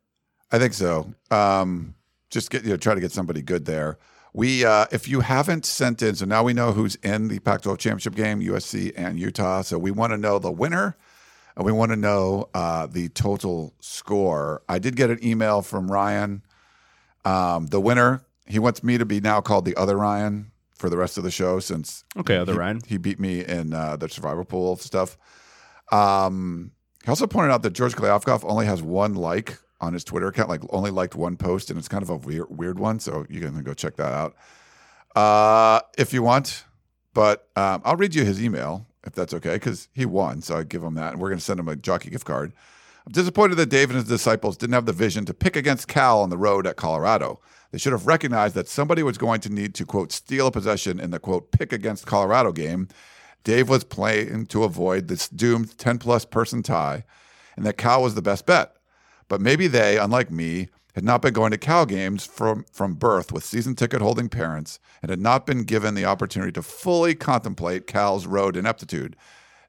I 0.51 0.59
think 0.59 0.73
so. 0.73 1.13
Um, 1.31 1.95
just 2.31 2.51
get 2.51 2.65
you 2.65 2.71
know 2.71 2.79
try 2.79 2.95
to 2.95 3.01
get 3.01 3.13
somebody 3.13 3.43
good 3.43 3.67
there. 3.67 3.99
We 4.33 4.65
uh, 4.65 4.87
if 4.91 5.07
you 5.07 5.21
haven't 5.21 5.67
sent 5.67 6.01
in, 6.01 6.15
so 6.15 6.25
now 6.25 6.43
we 6.43 6.55
know 6.55 6.73
who's 6.73 6.95
in 7.03 7.29
the 7.29 7.41
Pac-12 7.41 7.77
championship 7.77 8.15
game, 8.15 8.41
USC 8.41 8.95
and 8.97 9.21
Utah. 9.21 9.61
So 9.61 9.77
we 9.79 9.91
want 9.91 10.15
to 10.15 10.17
know 10.17 10.39
the 10.39 10.51
winner. 10.51 10.97
And 11.55 11.67
we 11.67 11.73
want 11.73 11.91
to 11.91 11.97
know 11.97 12.49
uh, 12.55 12.87
the 12.87 13.11
total 13.11 13.75
score. 13.81 14.63
I 14.71 14.79
did 14.79 14.97
get 14.97 15.11
an 15.11 15.23
email 15.23 15.61
from 15.61 15.93
Ryan. 15.93 16.43
Um, 17.27 17.67
the 17.67 17.79
winner, 17.79 18.25
he 18.47 18.59
wants 18.59 18.83
me 18.83 18.97
to 18.97 19.05
be 19.05 19.21
now 19.21 19.43
called 19.43 19.67
the 19.67 19.77
other 19.77 19.99
Ryan 19.99 20.51
for 20.75 20.89
the 20.89 20.97
rest 20.97 21.19
of 21.19 21.25
the 21.25 21.31
show 21.31 21.61
since 21.61 22.05
Okay, 22.17 22.39
other 22.39 22.55
he, 22.55 22.59
Ryan. 22.59 22.81
he 22.87 22.97
beat 22.97 23.21
me 23.21 23.45
in 23.45 23.75
uh, 23.75 23.97
the 23.97 24.09
survivor 24.09 24.45
pool 24.45 24.77
stuff. 24.77 25.19
Um, 25.93 26.73
he 27.05 27.09
also 27.09 27.27
pointed 27.27 27.53
out 27.53 27.63
that 27.63 27.73
George 27.73 27.95
Kliavkoff 27.95 28.45
only 28.45 28.67
has 28.67 28.83
one 28.83 29.15
like 29.15 29.59
on 29.81 29.93
his 29.93 30.05
Twitter 30.05 30.29
account, 30.29 30.49
like 30.49 30.63
only 30.71 30.91
liked 30.91 31.15
one 31.15 31.37
post, 31.37 31.71
and 31.71 31.79
it's 31.79 31.89
kind 31.89 32.03
of 32.03 32.11
a 32.11 32.17
weird, 32.17 32.47
weird 32.51 32.79
one. 32.79 33.01
So 33.01 33.27
you 33.29 33.41
can 33.41 33.61
go 33.63 33.75
check 33.75 33.97
that 33.97 34.13
out 34.13 34.37
uh, 35.17 35.81
if 35.99 36.13
you 36.13 36.23
want. 36.23 36.65
But 37.15 37.49
um, 37.57 37.83
I'll 37.85 37.97
read 37.97 38.15
you 38.15 38.25
his 38.25 38.43
email 38.43 38.87
if 39.05 39.15
that's 39.15 39.35
okay, 39.35 39.55
because 39.55 39.89
he 39.93 40.07
won. 40.07 40.43
So 40.43 40.57
I 40.59 40.65
give 40.65 40.83
him 40.83 40.95
that, 40.95 41.13
and 41.13 41.21
we're 41.21 41.29
going 41.29 41.39
to 41.39 41.45
send 41.45 41.61
him 41.61 41.69
a 41.69 41.77
jockey 41.77 42.11
gift 42.11 42.25
card. 42.25 42.53
I'm 43.05 43.13
disappointed 43.13 43.57
that 43.57 43.67
Dave 43.69 43.91
and 43.91 43.97
his 43.97 44.07
disciples 44.07 44.57
didn't 44.57 44.75
have 44.75 44.87
the 44.87 44.93
vision 44.93 45.25
to 45.25 45.35
pick 45.35 45.57
against 45.57 45.89
Cal 45.89 46.23
on 46.23 46.31
the 46.31 46.39
road 46.39 46.67
at 46.67 46.77
Colorado. 46.77 47.41
They 47.73 47.79
should 47.79 47.93
have 47.93 48.07
recognized 48.07 48.55
that 48.55 48.69
somebody 48.69 49.03
was 49.03 49.19
going 49.19 49.41
to 49.41 49.49
need 49.49 49.75
to, 49.75 49.85
quote, 49.85 50.13
steal 50.13 50.47
a 50.47 50.53
possession 50.53 51.01
in 51.01 51.11
the, 51.11 51.19
quote, 51.19 51.51
pick 51.51 51.73
against 51.73 52.07
Colorado 52.07 52.53
game. 52.53 52.89
Dave 53.45 53.69
was 53.69 53.85
playing 53.85 54.47
to 54.47 54.65
avoid 54.65 55.09
this 55.09 55.29
doomed 55.29 55.77
10 55.79 55.99
plus 55.99 56.25
person 56.25 56.63
tie, 56.63 57.05
and 57.57 57.67
that 57.67 57.77
Cal 57.77 58.03
was 58.03 58.15
the 58.15 58.23
best 58.23 58.47
bet. 58.47 58.77
But 59.29 59.41
maybe 59.41 59.67
they, 59.67 59.99
unlike 59.99 60.31
me, 60.31 60.69
had 60.95 61.05
not 61.05 61.23
been 61.23 61.33
going 61.33 61.51
to 61.51 61.59
Cal 61.59 61.87
games 61.87 62.27
from, 62.27 62.65
from 62.71 62.95
birth 62.95 63.33
with 63.33 63.45
season 63.45 63.75
ticket 63.75 64.03
holding 64.03 64.29
parents 64.29 64.79
and 65.01 65.11
had 65.11 65.21
not 65.21 65.47
been 65.47 65.65
given 65.65 65.95
the 65.95 66.05
opportunity 66.05 66.53
to 66.53 66.63
fully 66.63 67.15
contemplate 67.15 67.87
Cal's 67.87 68.27
road 68.27 68.57
ineptitude. 68.57 69.17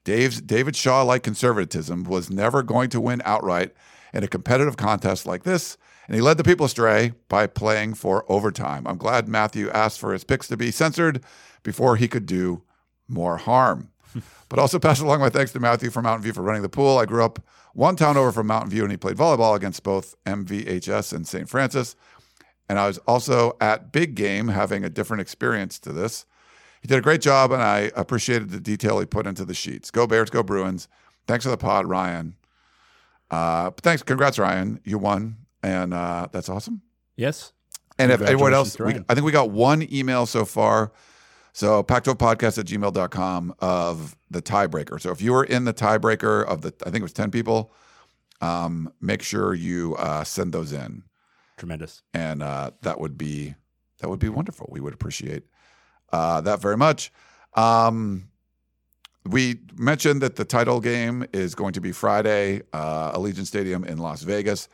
Dave's 0.04 0.42
David 0.42 0.76
Shaw 0.76 1.02
like 1.04 1.24
conservatism 1.24 2.04
was 2.04 2.30
never 2.30 2.62
going 2.62 2.90
to 2.90 3.00
win 3.00 3.22
outright 3.24 3.74
in 4.14 4.24
a 4.24 4.28
competitive 4.28 4.76
contest 4.76 5.26
like 5.26 5.44
this, 5.44 5.78
and 6.08 6.16
he 6.16 6.22
led 6.22 6.38
the 6.38 6.44
people 6.44 6.66
astray 6.66 7.14
by 7.30 7.48
playing 7.48 7.94
for 7.94 8.26
overtime. 8.30 8.86
I'm 8.86 8.98
glad 8.98 9.30
Matthew 9.30 9.70
asked 9.70 10.00
for 10.00 10.12
his 10.12 10.26
picks 10.26 10.50
to 10.50 10.58
be 10.58 10.72
censored 10.72 11.24
before 11.64 11.96
he 11.96 12.10
could 12.10 12.26
do 12.26 12.64
more 13.08 13.38
harm. 13.38 13.90
but 14.50 14.60
also 14.60 14.80
pass 14.80 15.00
along 15.00 15.20
my 15.20 15.30
thanks 15.30 15.52
to 15.54 15.60
Matthew 15.60 15.90
from 15.90 16.04
Mountain 16.04 16.24
View 16.24 16.34
for 16.34 16.42
running 16.42 16.62
the 16.62 16.70
pool. 16.70 16.98
I 16.98 17.06
grew 17.06 17.24
up 17.24 17.40
one 17.74 17.96
town 17.96 18.18
over 18.18 18.32
from 18.32 18.48
Mountain 18.48 18.70
View, 18.70 18.84
and 18.84 18.92
he 18.92 18.98
played 18.98 19.18
volleyball 19.18 19.56
against 19.56 19.84
both 19.84 20.16
MVHS 20.26 21.14
and 21.14 21.28
St. 21.28 21.50
Francis. 21.50 21.96
And 22.70 22.80
I 22.80 22.88
was 22.88 22.98
also 23.00 23.58
at 23.60 23.92
Big 23.92 24.16
Game 24.16 24.48
having 24.48 24.84
a 24.84 24.90
different 24.90 25.22
experience 25.22 25.80
to 25.80 25.92
this. 25.92 26.26
He 26.82 26.88
did 26.88 26.98
a 26.98 27.02
great 27.02 27.22
job, 27.22 27.52
and 27.52 27.62
I 27.62 27.92
appreciated 27.96 28.52
the 28.52 28.60
detail 28.60 29.00
he 29.00 29.06
put 29.06 29.26
into 29.26 29.46
the 29.46 29.54
sheets. 29.54 29.90
Go 29.90 30.06
Bears, 30.06 30.30
go 30.30 30.44
Bruins. 30.44 30.88
Thanks 31.28 31.46
for 31.46 31.52
the 31.52 31.58
pod, 31.58 31.86
Ryan. 31.88 32.36
Uh, 33.32 33.72
thanks, 33.82 34.04
congrats, 34.04 34.38
Ryan. 34.38 34.80
You 34.84 34.98
won, 34.98 35.38
and 35.64 35.94
uh, 35.94 36.28
that's 36.32 36.50
awesome. 36.50 36.82
Yes. 37.16 37.54
And 37.98 38.12
if 38.12 38.22
anyone 38.22 38.54
else, 38.54 38.78
we, 38.80 38.96
I 39.08 39.14
think 39.14 39.24
we 39.24 39.32
got 39.32 39.52
one 39.52 39.88
email 39.92 40.26
so 40.26 40.46
far. 40.46 40.92
So 41.54 41.84
pac12podcast 41.84 42.58
at 42.58 42.66
gmail.com 42.66 43.56
of 43.60 44.18
the 44.32 44.42
tiebreaker. 44.42 45.00
So 45.00 45.12
if 45.12 45.22
you 45.22 45.34
were 45.34 45.44
in 45.44 45.66
the 45.66 45.74
tiebreaker 45.74 46.44
of 46.46 46.62
the, 46.62 46.74
I 46.82 46.86
think 46.86 46.98
it 46.98 47.04
was 47.04 47.14
10 47.14 47.30
people, 47.30 47.72
um, 48.42 48.92
make 49.00 49.22
sure 49.22 49.54
you 49.54 49.96
uh, 49.96 50.24
send 50.24 50.52
those 50.52 50.74
in. 50.74 51.04
Tremendous. 51.58 52.02
And 52.14 52.42
uh, 52.42 52.72
that 52.82 53.00
would 53.00 53.18
be, 53.20 53.54
that 54.00 54.10
would 54.10 54.20
be 54.20 54.30
wonderful. 54.30 54.68
We 54.72 54.82
would 54.82 54.96
appreciate 54.96 55.44
uh, 56.12 56.42
that 56.42 56.60
very 56.60 56.76
much. 56.76 57.12
Um, 57.54 58.30
we 59.26 59.60
mentioned 59.76 60.22
that 60.24 60.36
the 60.36 60.46
title 60.46 60.82
game 60.82 61.26
is 61.34 61.54
going 61.54 61.74
to 61.74 61.82
be 61.82 61.92
Friday, 61.92 62.64
uh, 62.74 63.18
Allegiant 63.18 63.46
Stadium 63.46 63.84
in 63.84 64.00
Las 64.00 64.24
Vegas. 64.24 64.68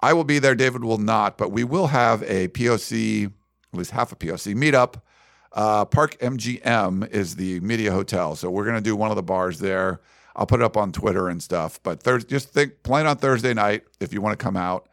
I 0.00 0.12
will 0.12 0.24
be 0.24 0.38
there. 0.38 0.54
David 0.54 0.84
will 0.84 0.98
not, 0.98 1.38
but 1.38 1.50
we 1.50 1.64
will 1.64 1.88
have 1.88 2.22
a 2.22 2.48
POC, 2.48 3.26
at 3.26 3.78
least 3.78 3.90
half 3.92 4.12
a 4.12 4.16
POC 4.16 4.54
meetup. 4.54 5.00
Uh, 5.52 5.84
Park 5.84 6.18
MGM 6.18 7.10
is 7.10 7.36
the 7.36 7.60
media 7.60 7.92
hotel, 7.92 8.36
so 8.36 8.50
we're 8.50 8.64
going 8.64 8.76
to 8.76 8.82
do 8.82 8.94
one 8.94 9.10
of 9.10 9.16
the 9.16 9.22
bars 9.22 9.58
there. 9.58 10.00
I'll 10.36 10.46
put 10.46 10.60
it 10.60 10.64
up 10.64 10.76
on 10.76 10.92
Twitter 10.92 11.28
and 11.28 11.42
stuff. 11.42 11.82
But 11.82 12.02
Thurs 12.02 12.24
just 12.24 12.50
think, 12.50 12.82
plan 12.82 13.06
on 13.06 13.16
Thursday 13.16 13.54
night 13.54 13.84
if 13.98 14.12
you 14.12 14.20
want 14.20 14.38
to 14.38 14.42
come 14.42 14.56
out 14.56 14.88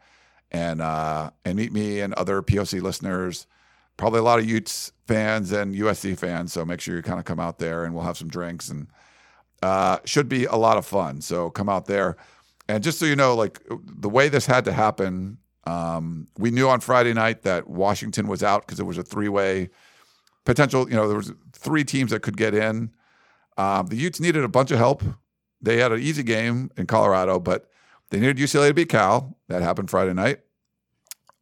and 0.50 0.80
uh, 0.80 1.30
and 1.44 1.56
meet 1.56 1.72
me 1.72 2.00
and 2.00 2.14
other 2.14 2.42
POC 2.42 2.82
listeners. 2.82 3.46
Probably 3.96 4.20
a 4.20 4.24
lot 4.24 4.38
of 4.38 4.44
Utes 4.44 4.92
fans 5.06 5.52
and 5.52 5.74
USC 5.74 6.18
fans, 6.18 6.52
so 6.52 6.64
make 6.64 6.80
sure 6.80 6.96
you 6.96 7.02
kind 7.02 7.18
of 7.18 7.24
come 7.24 7.40
out 7.40 7.58
there 7.58 7.84
and 7.84 7.94
we'll 7.94 8.04
have 8.04 8.18
some 8.18 8.28
drinks 8.28 8.68
and 8.68 8.88
uh, 9.62 9.98
should 10.04 10.28
be 10.28 10.44
a 10.44 10.56
lot 10.56 10.76
of 10.76 10.84
fun. 10.84 11.20
So 11.20 11.50
come 11.50 11.68
out 11.68 11.86
there. 11.86 12.16
And 12.68 12.82
just 12.82 12.98
so 12.98 13.06
you 13.06 13.16
know, 13.16 13.34
like 13.34 13.60
the 13.68 14.08
way 14.08 14.28
this 14.28 14.46
had 14.46 14.64
to 14.64 14.72
happen, 14.72 15.38
um, 15.64 16.26
we 16.38 16.50
knew 16.50 16.68
on 16.68 16.80
Friday 16.80 17.14
night 17.14 17.42
that 17.42 17.68
Washington 17.68 18.26
was 18.26 18.42
out 18.42 18.66
because 18.66 18.80
it 18.80 18.84
was 18.84 18.98
a 18.98 19.02
three-way 19.02 19.70
potential. 20.46 20.88
You 20.88 20.96
know, 20.96 21.06
there 21.06 21.16
was 21.18 21.32
three 21.52 21.84
teams 21.84 22.10
that 22.12 22.20
could 22.22 22.38
get 22.38 22.54
in. 22.54 22.90
Um, 23.58 23.88
the 23.88 23.96
Utes 23.96 24.20
needed 24.20 24.42
a 24.42 24.48
bunch 24.48 24.70
of 24.70 24.78
help. 24.78 25.02
They 25.60 25.78
had 25.78 25.92
an 25.92 26.00
easy 26.00 26.22
game 26.22 26.70
in 26.76 26.86
Colorado, 26.86 27.38
but 27.38 27.68
They 28.10 28.20
needed 28.20 28.36
UCLA 28.38 28.68
to 28.68 28.74
beat 28.74 28.88
Cal. 28.88 29.36
That 29.48 29.62
happened 29.62 29.90
Friday 29.90 30.14
night. 30.14 30.40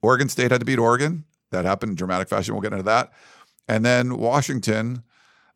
Oregon 0.03 0.29
State 0.31 0.51
had 0.51 0.61
to 0.61 0.65
beat 0.65 0.79
Oregon. 0.79 1.25
That 1.51 1.67
happened 1.67 1.91
in 1.91 1.97
dramatic 1.97 2.29
fashion. 2.29 2.55
We'll 2.55 2.63
get 2.63 2.73
into 2.73 2.85
that. 2.85 3.13
And 3.69 3.85
then 3.85 4.17
Washington, 4.17 5.03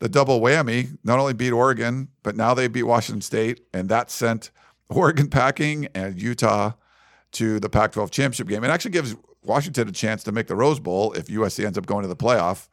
the 0.01 0.09
double 0.09 0.41
whammy, 0.41 0.99
not 1.03 1.19
only 1.19 1.33
beat 1.33 1.53
Oregon, 1.53 2.09
but 2.23 2.37
now 2.37 2.53
they 2.53 2.69
beat 2.69 2.83
Washington 2.83 3.23
State. 3.23 3.63
And 3.73 3.89
that 3.89 4.11
sent 4.11 4.51
Oregon 4.91 5.29
packing 5.31 5.89
and 5.95 6.21
Utah 6.21 6.73
to 7.33 7.59
the 7.59 7.69
Pac 7.69 7.93
12 7.93 8.11
championship 8.11 8.49
game. 8.49 8.65
It 8.65 8.69
actually 8.69 8.91
gives 8.91 9.17
Washington 9.43 9.89
a 9.89 9.93
chance 9.93 10.23
to 10.25 10.33
make 10.33 10.47
the 10.47 10.57
Rose 10.57 10.81
Bowl 10.81 11.13
if 11.13 11.27
USC 11.29 11.65
ends 11.65 11.79
up 11.79 11.87
going 11.87 12.03
to 12.03 12.09
the 12.09 12.17
playoff. 12.17 12.69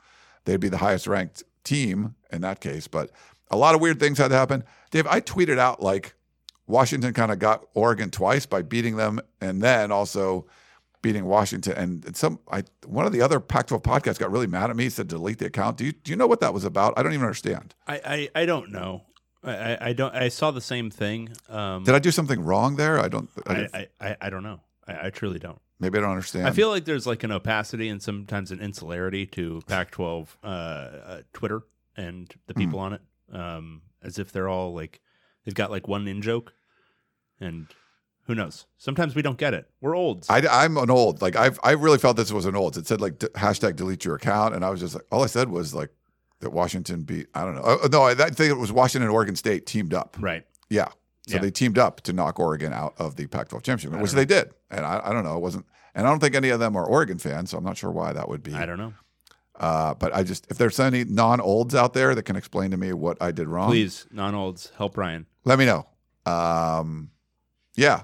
They'd 0.46 0.60
be 0.60 0.70
the 0.70 0.78
highest 0.78 1.08
ranked 1.08 1.44
team 1.64 2.16
in 2.32 2.42
that 2.42 2.60
case. 2.62 2.88
But 2.88 3.12
a 3.52 3.58
lot 3.58 3.76
of 3.76 3.82
weird 3.82 4.00
things 4.00 4.18
had 4.18 4.30
to 4.30 4.36
happen. 4.36 4.64
Dave, 4.92 5.08
I 5.08 5.22
tweeted 5.22 5.58
out 5.58 5.82
like 5.82 6.14
Washington 6.68 7.14
kind 7.14 7.32
of 7.32 7.40
got 7.40 7.66
Oregon 7.74 8.10
twice 8.10 8.46
by 8.46 8.62
beating 8.62 8.96
them 8.96 9.20
and 9.42 9.62
then 9.62 9.92
also 9.92 10.46
beating 11.02 11.26
Washington. 11.26 11.74
And 11.74 12.16
some 12.18 12.40
I 12.52 12.64
one 12.86 13.06
of 13.06 13.12
the 13.12 13.22
other 13.22 13.40
Pac-12 13.40 13.84
podcasts 13.84 14.18
got 14.20 14.32
really 14.32 14.48
mad 14.48 14.70
at 14.70 14.76
me, 14.76 14.90
said 14.90 15.08
delete 15.08 15.38
the 15.40 15.46
account. 15.48 15.78
Do 15.78 15.86
you 15.86 15.92
do 15.92 16.12
you 16.12 16.16
know 16.16 16.28
what 16.28 16.40
that 16.40 16.54
was 16.54 16.64
about? 16.66 16.94
I 16.98 17.04
don't 17.04 17.14
even 17.14 17.26
understand. 17.26 17.76
I, 17.88 18.30
I, 18.36 18.42
I 18.42 18.46
don't 18.46 18.72
know. 18.72 19.04
I, 19.44 19.78
I- 19.90 19.94
don't. 19.94 20.16
I 20.16 20.30
saw 20.30 20.50
the 20.50 20.62
same 20.62 20.90
thing. 20.90 21.30
Um, 21.50 21.84
Did 21.84 21.94
I 21.94 22.00
do 22.00 22.10
something 22.10 22.44
wrong 22.44 22.78
there? 22.78 23.00
I 23.00 23.08
don't. 23.08 23.30
I, 23.46 23.54
I, 23.54 23.68
I, 23.74 23.88
I, 24.02 24.18
I 24.22 24.30
don't 24.32 24.42
know. 24.42 24.62
I, 24.88 25.08
I 25.08 25.10
truly 25.12 25.38
don't. 25.38 25.60
Maybe 25.80 25.98
I 25.98 26.02
don't 26.02 26.12
understand. 26.12 26.48
I 26.48 26.52
feel 26.52 26.70
like 26.70 26.86
there's 26.86 27.06
like 27.08 27.24
an 27.24 27.32
opacity 27.32 27.90
and 27.90 28.02
sometimes 28.02 28.52
an 28.52 28.60
insularity 28.60 29.26
to 29.28 29.62
Pac-12 29.68 30.28
uh, 30.44 30.48
uh, 30.48 31.22
Twitter 31.34 31.62
and 31.98 32.34
the 32.48 32.54
Hmm. 32.54 32.60
people 32.60 32.80
on 32.80 32.94
it, 32.94 33.02
um, 33.32 33.82
as 34.02 34.20
if 34.20 34.32
they're 34.32 34.50
all 34.50 34.74
like 34.74 35.02
they've 35.46 35.56
got 35.56 35.72
like 35.72 35.88
one 35.88 36.08
in 36.08 36.22
joke, 36.22 36.54
and 37.40 37.68
who 38.28 38.36
knows? 38.36 38.66
Sometimes 38.78 39.16
we 39.16 39.22
don't 39.22 39.38
get 39.38 39.54
it. 39.54 39.70
We're 39.82 39.96
old. 39.96 40.26
I, 40.30 40.66
am 40.66 40.78
an 40.78 40.90
old. 40.90 41.22
Like 41.22 41.36
I've 41.36 41.60
I 41.64 41.72
really 41.72 41.98
felt 42.00 42.18
this 42.18 42.32
was 42.32 42.46
an 42.46 42.56
old. 42.56 42.76
It 42.78 42.88
said 42.88 43.02
like 43.02 43.20
d- 43.20 43.28
hashtag 43.36 43.76
delete 43.76 44.04
your 44.06 44.16
account, 44.16 44.56
and 44.56 44.66
I 44.66 44.70
was 44.70 44.80
just 44.80 44.96
like, 44.96 45.06
all 45.12 45.24
I 45.24 45.28
said 45.28 45.50
was 45.50 45.74
like 45.76 45.90
that 46.40 46.52
Washington 46.52 47.04
beat. 47.04 47.28
I 47.36 47.46
don't 47.46 47.56
know. 47.56 47.62
Oh, 47.64 47.88
no, 47.92 48.02
I, 48.04 48.12
I 48.12 48.30
think 48.30 48.50
it 48.52 48.58
was 48.58 48.72
Washington 48.72 49.04
and 49.08 49.12
Oregon 49.12 49.36
State 49.36 49.66
teamed 49.66 49.94
up. 49.94 50.18
right. 50.20 50.46
Yeah. 50.70 50.88
So 51.28 51.36
Yeah. 51.36 51.42
they 51.42 51.50
teamed 51.52 51.78
up 51.80 52.02
to 52.02 52.14
knock 52.14 52.40
Oregon 52.40 52.72
out 52.74 52.94
of 53.00 53.16
the 53.16 53.26
Pac-12 53.28 53.64
championship, 53.64 54.00
which 54.02 54.12
they 54.12 54.26
did. 54.26 54.52
And 54.76 54.86
I, 54.86 55.02
I 55.06 55.14
don't 55.14 55.24
know. 55.24 55.38
It 55.38 55.42
wasn't. 55.42 55.66
And 55.94 56.06
I 56.06 56.10
don't 56.10 56.20
think 56.20 56.36
any 56.36 56.50
of 56.50 56.60
them 56.60 56.76
are 56.76 56.86
Oregon 56.86 57.18
fans, 57.18 57.50
so 57.52 57.58
I'm 57.58 57.64
not 57.64 57.78
sure 57.78 57.90
why 57.92 58.12
that 58.14 58.28
would 58.28 58.44
be. 58.44 58.54
I 58.54 58.66
don't 58.66 58.78
know. 58.78 58.94
Uh, 59.58 59.94
but 59.94 60.14
I 60.14 60.24
just 60.24 60.46
if 60.52 60.58
there's 60.58 60.80
any 60.80 61.06
non-olds 61.06 61.74
out 61.74 61.94
there 61.94 62.14
that 62.14 62.24
can 62.24 62.36
explain 62.36 62.72
to 62.72 62.78
me 62.78 62.92
what 62.92 63.18
I 63.22 63.32
did 63.32 63.48
wrong, 63.48 63.70
Please, 63.70 64.06
non-olds, 64.12 64.74
help 64.78 64.98
Ryan. 64.98 65.26
let 65.46 65.58
me 65.58 65.66
know. 65.66 65.88
Um, 66.26 67.12
yeah. 67.76 68.04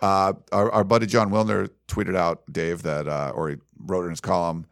Uh, 0.00 0.34
our, 0.52 0.70
our 0.70 0.84
buddy 0.84 1.06
Jon 1.06 1.30
Wilner 1.30 1.70
tweeted 1.88 2.14
out, 2.14 2.42
Dave, 2.52 2.82
that, 2.82 3.08
uh, 3.08 3.32
or 3.34 3.48
he 3.48 3.56
wrote 3.78 4.04
in 4.04 4.10
his 4.10 4.20
column, 4.20 4.66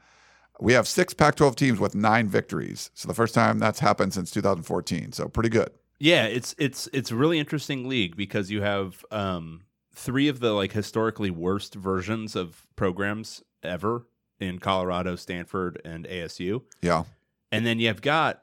we 0.61 0.75
have 0.75 0.87
six 0.87 1.15
Pac 1.15 1.35
12 1.37 1.57
teams 1.57 1.81
with 1.81 1.95
nine 1.95 2.29
victories. 2.29 2.91
So 2.95 3.09
the 3.09 3.15
first 3.15 3.35
time 3.35 3.59
that's 3.59 3.81
happened 3.81 4.13
since 4.13 4.31
2014. 4.31 5.13
So 5.13 5.29
pretty 5.29 5.49
good. 5.49 5.71
Yeah, 5.99 6.27
it's 6.27 6.55
it's 6.59 6.89
it's 6.93 7.11
a 7.11 7.17
really 7.17 7.39
interesting 7.39 7.89
league 7.89 8.17
because 8.17 8.51
you 8.51 8.61
have 8.63 9.05
um, 9.11 9.63
three 9.95 10.29
of 10.29 10.41
the 10.41 10.53
like 10.53 10.73
historically 10.73 11.31
worst 11.31 11.75
versions 11.75 12.35
of 12.37 12.67
programs 12.77 13.43
ever 13.63 14.07
in 14.41 14.59
Colorado, 14.59 15.17
Stanford, 15.17 15.81
and 15.85 16.07
ASU, 16.07 16.63
Yeah. 16.83 17.05
and 17.53 17.65
then 17.65 17.79
you've 17.79 18.03
got 18.03 18.43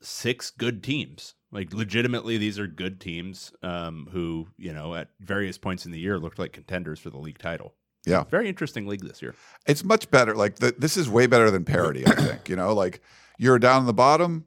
six 0.00 0.50
good 0.50 0.82
teams. 0.82 1.34
Like 1.50 1.74
legitimately, 1.74 2.38
these 2.38 2.58
are 2.58 2.66
good 2.66 3.00
teams 3.00 3.52
um, 3.62 4.08
who 4.12 4.48
you 4.56 4.72
know 4.72 4.94
at 4.94 5.08
various 5.20 5.58
points 5.58 5.84
in 5.84 5.92
the 5.92 5.98
year 5.98 6.18
looked 6.18 6.38
like 6.38 6.52
contenders 6.52 6.98
for 6.98 7.10
the 7.10 7.18
league 7.18 7.38
title. 7.38 7.74
Yeah. 8.06 8.24
Very 8.24 8.48
interesting 8.48 8.86
league 8.86 9.02
this 9.06 9.22
year. 9.22 9.34
It's 9.66 9.84
much 9.84 10.10
better. 10.10 10.34
Like 10.34 10.56
the, 10.56 10.74
this 10.76 10.96
is 10.96 11.08
way 11.08 11.26
better 11.28 11.50
than 11.52 11.64
parody, 11.64 12.04
I 12.06 12.10
think. 12.14 12.48
You 12.48 12.56
know, 12.56 12.72
like 12.74 13.00
you're 13.38 13.58
down 13.60 13.80
in 13.82 13.86
the 13.86 13.92
bottom, 13.92 14.46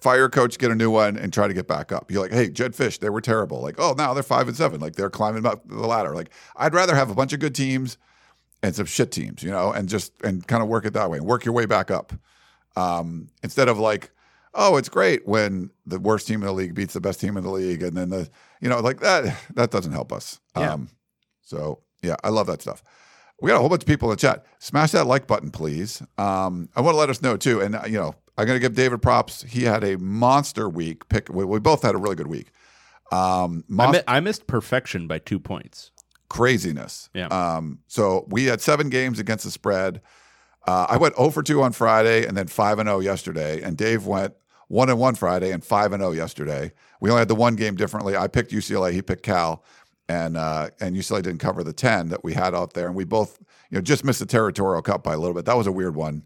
fire 0.00 0.28
coach, 0.28 0.58
get 0.58 0.70
a 0.70 0.74
new 0.74 0.90
one, 0.90 1.16
and 1.16 1.32
try 1.32 1.48
to 1.48 1.54
get 1.54 1.68
back 1.68 1.92
up. 1.92 2.10
You're 2.10 2.22
like, 2.22 2.32
hey, 2.32 2.48
Jedd 2.48 2.72
Fisch, 2.72 2.98
they 2.98 3.10
were 3.10 3.20
terrible. 3.20 3.60
Like, 3.60 3.76
oh, 3.78 3.94
now 3.96 4.14
they're 4.14 4.22
five 4.22 4.48
and 4.48 4.56
seven. 4.56 4.80
Like 4.80 4.96
they're 4.96 5.10
climbing 5.10 5.46
up 5.46 5.66
the 5.68 5.86
ladder. 5.86 6.14
Like 6.14 6.30
I'd 6.56 6.74
rather 6.74 6.94
have 6.94 7.10
a 7.10 7.14
bunch 7.14 7.32
of 7.32 7.40
good 7.40 7.54
teams 7.54 7.98
and 8.62 8.74
some 8.74 8.86
shit 8.86 9.10
teams, 9.10 9.42
you 9.42 9.50
know, 9.50 9.72
and 9.72 9.88
just 9.88 10.12
and 10.22 10.46
kind 10.46 10.62
of 10.62 10.68
work 10.68 10.84
it 10.84 10.92
that 10.94 11.10
way 11.10 11.18
and 11.18 11.26
work 11.26 11.44
your 11.44 11.54
way 11.54 11.66
back 11.66 11.90
up. 11.90 12.12
Um, 12.76 13.28
instead 13.42 13.68
of 13.68 13.78
like, 13.78 14.10
oh, 14.54 14.76
it's 14.76 14.88
great 14.88 15.26
when 15.26 15.70
the 15.86 15.98
worst 15.98 16.26
team 16.26 16.40
in 16.40 16.46
the 16.46 16.52
league 16.52 16.74
beats 16.74 16.94
the 16.94 17.00
best 17.00 17.20
team 17.20 17.36
in 17.36 17.44
the 17.44 17.50
league, 17.50 17.82
and 17.82 17.96
then 17.96 18.10
the 18.10 18.28
you 18.60 18.68
know, 18.68 18.80
like 18.80 19.00
that 19.00 19.36
that 19.54 19.70
doesn't 19.70 19.92
help 19.92 20.12
us. 20.12 20.40
Yeah. 20.56 20.72
Um, 20.72 20.90
so 21.42 21.80
yeah, 22.02 22.16
I 22.22 22.28
love 22.28 22.46
that 22.46 22.62
stuff. 22.62 22.82
We 23.40 23.48
got 23.48 23.56
a 23.56 23.60
whole 23.60 23.70
bunch 23.70 23.82
of 23.82 23.86
people 23.86 24.10
in 24.10 24.16
the 24.16 24.20
chat. 24.20 24.44
Smash 24.58 24.90
that 24.90 25.06
like 25.06 25.26
button, 25.26 25.50
please. 25.50 26.02
Um, 26.18 26.68
I 26.76 26.82
want 26.82 26.94
to 26.94 26.98
let 26.98 27.08
us 27.08 27.22
know 27.22 27.36
too, 27.36 27.60
and 27.60 27.74
uh, 27.74 27.82
you 27.86 27.98
know, 27.98 28.14
I'm 28.38 28.46
going 28.46 28.56
to 28.56 28.60
give 28.60 28.74
David 28.74 29.02
props. 29.02 29.42
He 29.42 29.64
had 29.64 29.84
a 29.84 29.98
monster 29.98 30.68
week. 30.68 31.08
Pick. 31.08 31.28
We, 31.28 31.44
we 31.44 31.58
both 31.60 31.82
had 31.82 31.94
a 31.94 31.98
really 31.98 32.16
good 32.16 32.26
week. 32.28 32.50
Um, 33.12 33.64
I, 33.78 33.92
mi- 33.92 34.02
I 34.06 34.20
missed 34.20 34.46
perfection 34.46 35.06
by 35.06 35.18
two 35.18 35.38
points. 35.40 35.90
craziness. 36.28 37.10
Yeah. 37.12 37.26
Um, 37.26 37.80
so 37.88 38.24
we 38.28 38.44
had 38.44 38.60
seven 38.60 38.88
games 38.88 39.18
against 39.18 39.44
the 39.44 39.50
spread. 39.50 40.00
Uh, 40.66 40.86
I 40.88 40.96
went 40.96 41.16
0 41.16 41.30
for 41.30 41.42
2 41.42 41.62
on 41.62 41.72
Friday 41.72 42.26
and 42.26 42.36
then 42.36 42.46
5 42.46 42.78
and 42.78 42.88
0 42.88 43.00
yesterday. 43.00 43.62
And 43.62 43.76
Dave 43.76 44.06
went 44.06 44.34
1 44.68 44.88
and 44.90 44.98
1 44.98 45.14
Friday 45.16 45.50
and 45.50 45.64
5 45.64 45.92
and 45.92 46.00
0 46.00 46.12
yesterday. 46.12 46.72
We 47.00 47.10
only 47.10 47.20
had 47.20 47.28
the 47.28 47.34
one 47.34 47.56
game 47.56 47.74
differently. 47.74 48.16
I 48.16 48.28
picked 48.28 48.52
UCLA, 48.52 48.92
he 48.92 49.02
picked 49.02 49.22
Cal, 49.24 49.64
and 50.08 50.36
uh, 50.36 50.68
and 50.80 50.94
UCLA 50.94 51.22
didn't 51.22 51.38
cover 51.40 51.64
the 51.64 51.72
10 51.72 52.10
that 52.10 52.22
we 52.22 52.34
had 52.34 52.54
out 52.54 52.74
there. 52.74 52.86
And 52.86 52.94
we 52.94 53.04
both, 53.04 53.38
you 53.70 53.76
know, 53.78 53.80
just 53.80 54.04
missed 54.04 54.20
the 54.20 54.26
territorial 54.26 54.82
cup 54.82 55.02
by 55.02 55.14
a 55.14 55.18
little 55.18 55.34
bit. 55.34 55.46
That 55.46 55.56
was 55.56 55.66
a 55.66 55.72
weird 55.72 55.96
one, 55.96 56.24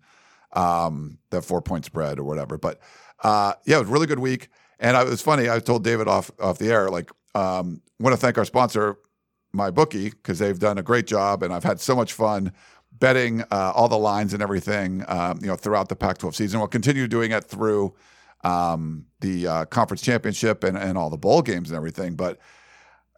um, 0.54 1.18
that 1.30 1.42
four 1.42 1.60
point 1.60 1.84
spread 1.84 2.18
or 2.18 2.24
whatever. 2.24 2.58
But 2.58 2.80
uh, 3.22 3.54
yeah, 3.66 3.76
it 3.76 3.80
was 3.80 3.88
a 3.88 3.92
really 3.92 4.06
good 4.06 4.18
week. 4.18 4.48
And 4.78 4.96
I, 4.96 5.02
it 5.02 5.08
was 5.08 5.22
funny. 5.22 5.48
I 5.48 5.58
told 5.60 5.84
David 5.84 6.08
off 6.08 6.30
off 6.40 6.58
the 6.58 6.70
air, 6.70 6.90
like, 6.90 7.10
um, 7.34 7.80
want 8.00 8.14
to 8.14 8.20
thank 8.20 8.38
our 8.38 8.44
sponsor, 8.44 8.98
my 9.52 9.70
bookie 9.70 10.10
because 10.10 10.38
they've 10.38 10.58
done 10.58 10.78
a 10.78 10.82
great 10.82 11.06
job 11.06 11.42
and 11.42 11.52
I've 11.52 11.64
had 11.64 11.80
so 11.80 11.94
much 11.94 12.12
fun 12.12 12.52
betting 12.92 13.42
uh, 13.50 13.72
all 13.74 13.88
the 13.88 13.98
lines 13.98 14.34
and 14.34 14.42
everything 14.42 15.04
um, 15.08 15.38
you 15.40 15.46
know 15.46 15.56
throughout 15.56 15.88
the 15.88 15.96
Pac-12 15.96 16.34
season. 16.34 16.60
We'll 16.60 16.68
continue 16.68 17.06
doing 17.06 17.32
it 17.32 17.44
through 17.44 17.94
um, 18.42 19.06
the 19.20 19.46
uh, 19.46 19.64
conference 19.66 20.02
championship 20.02 20.64
and, 20.64 20.76
and 20.76 20.98
all 20.98 21.10
the 21.10 21.16
bowl 21.16 21.42
games 21.42 21.70
and 21.70 21.76
everything. 21.76 22.14
But 22.14 22.38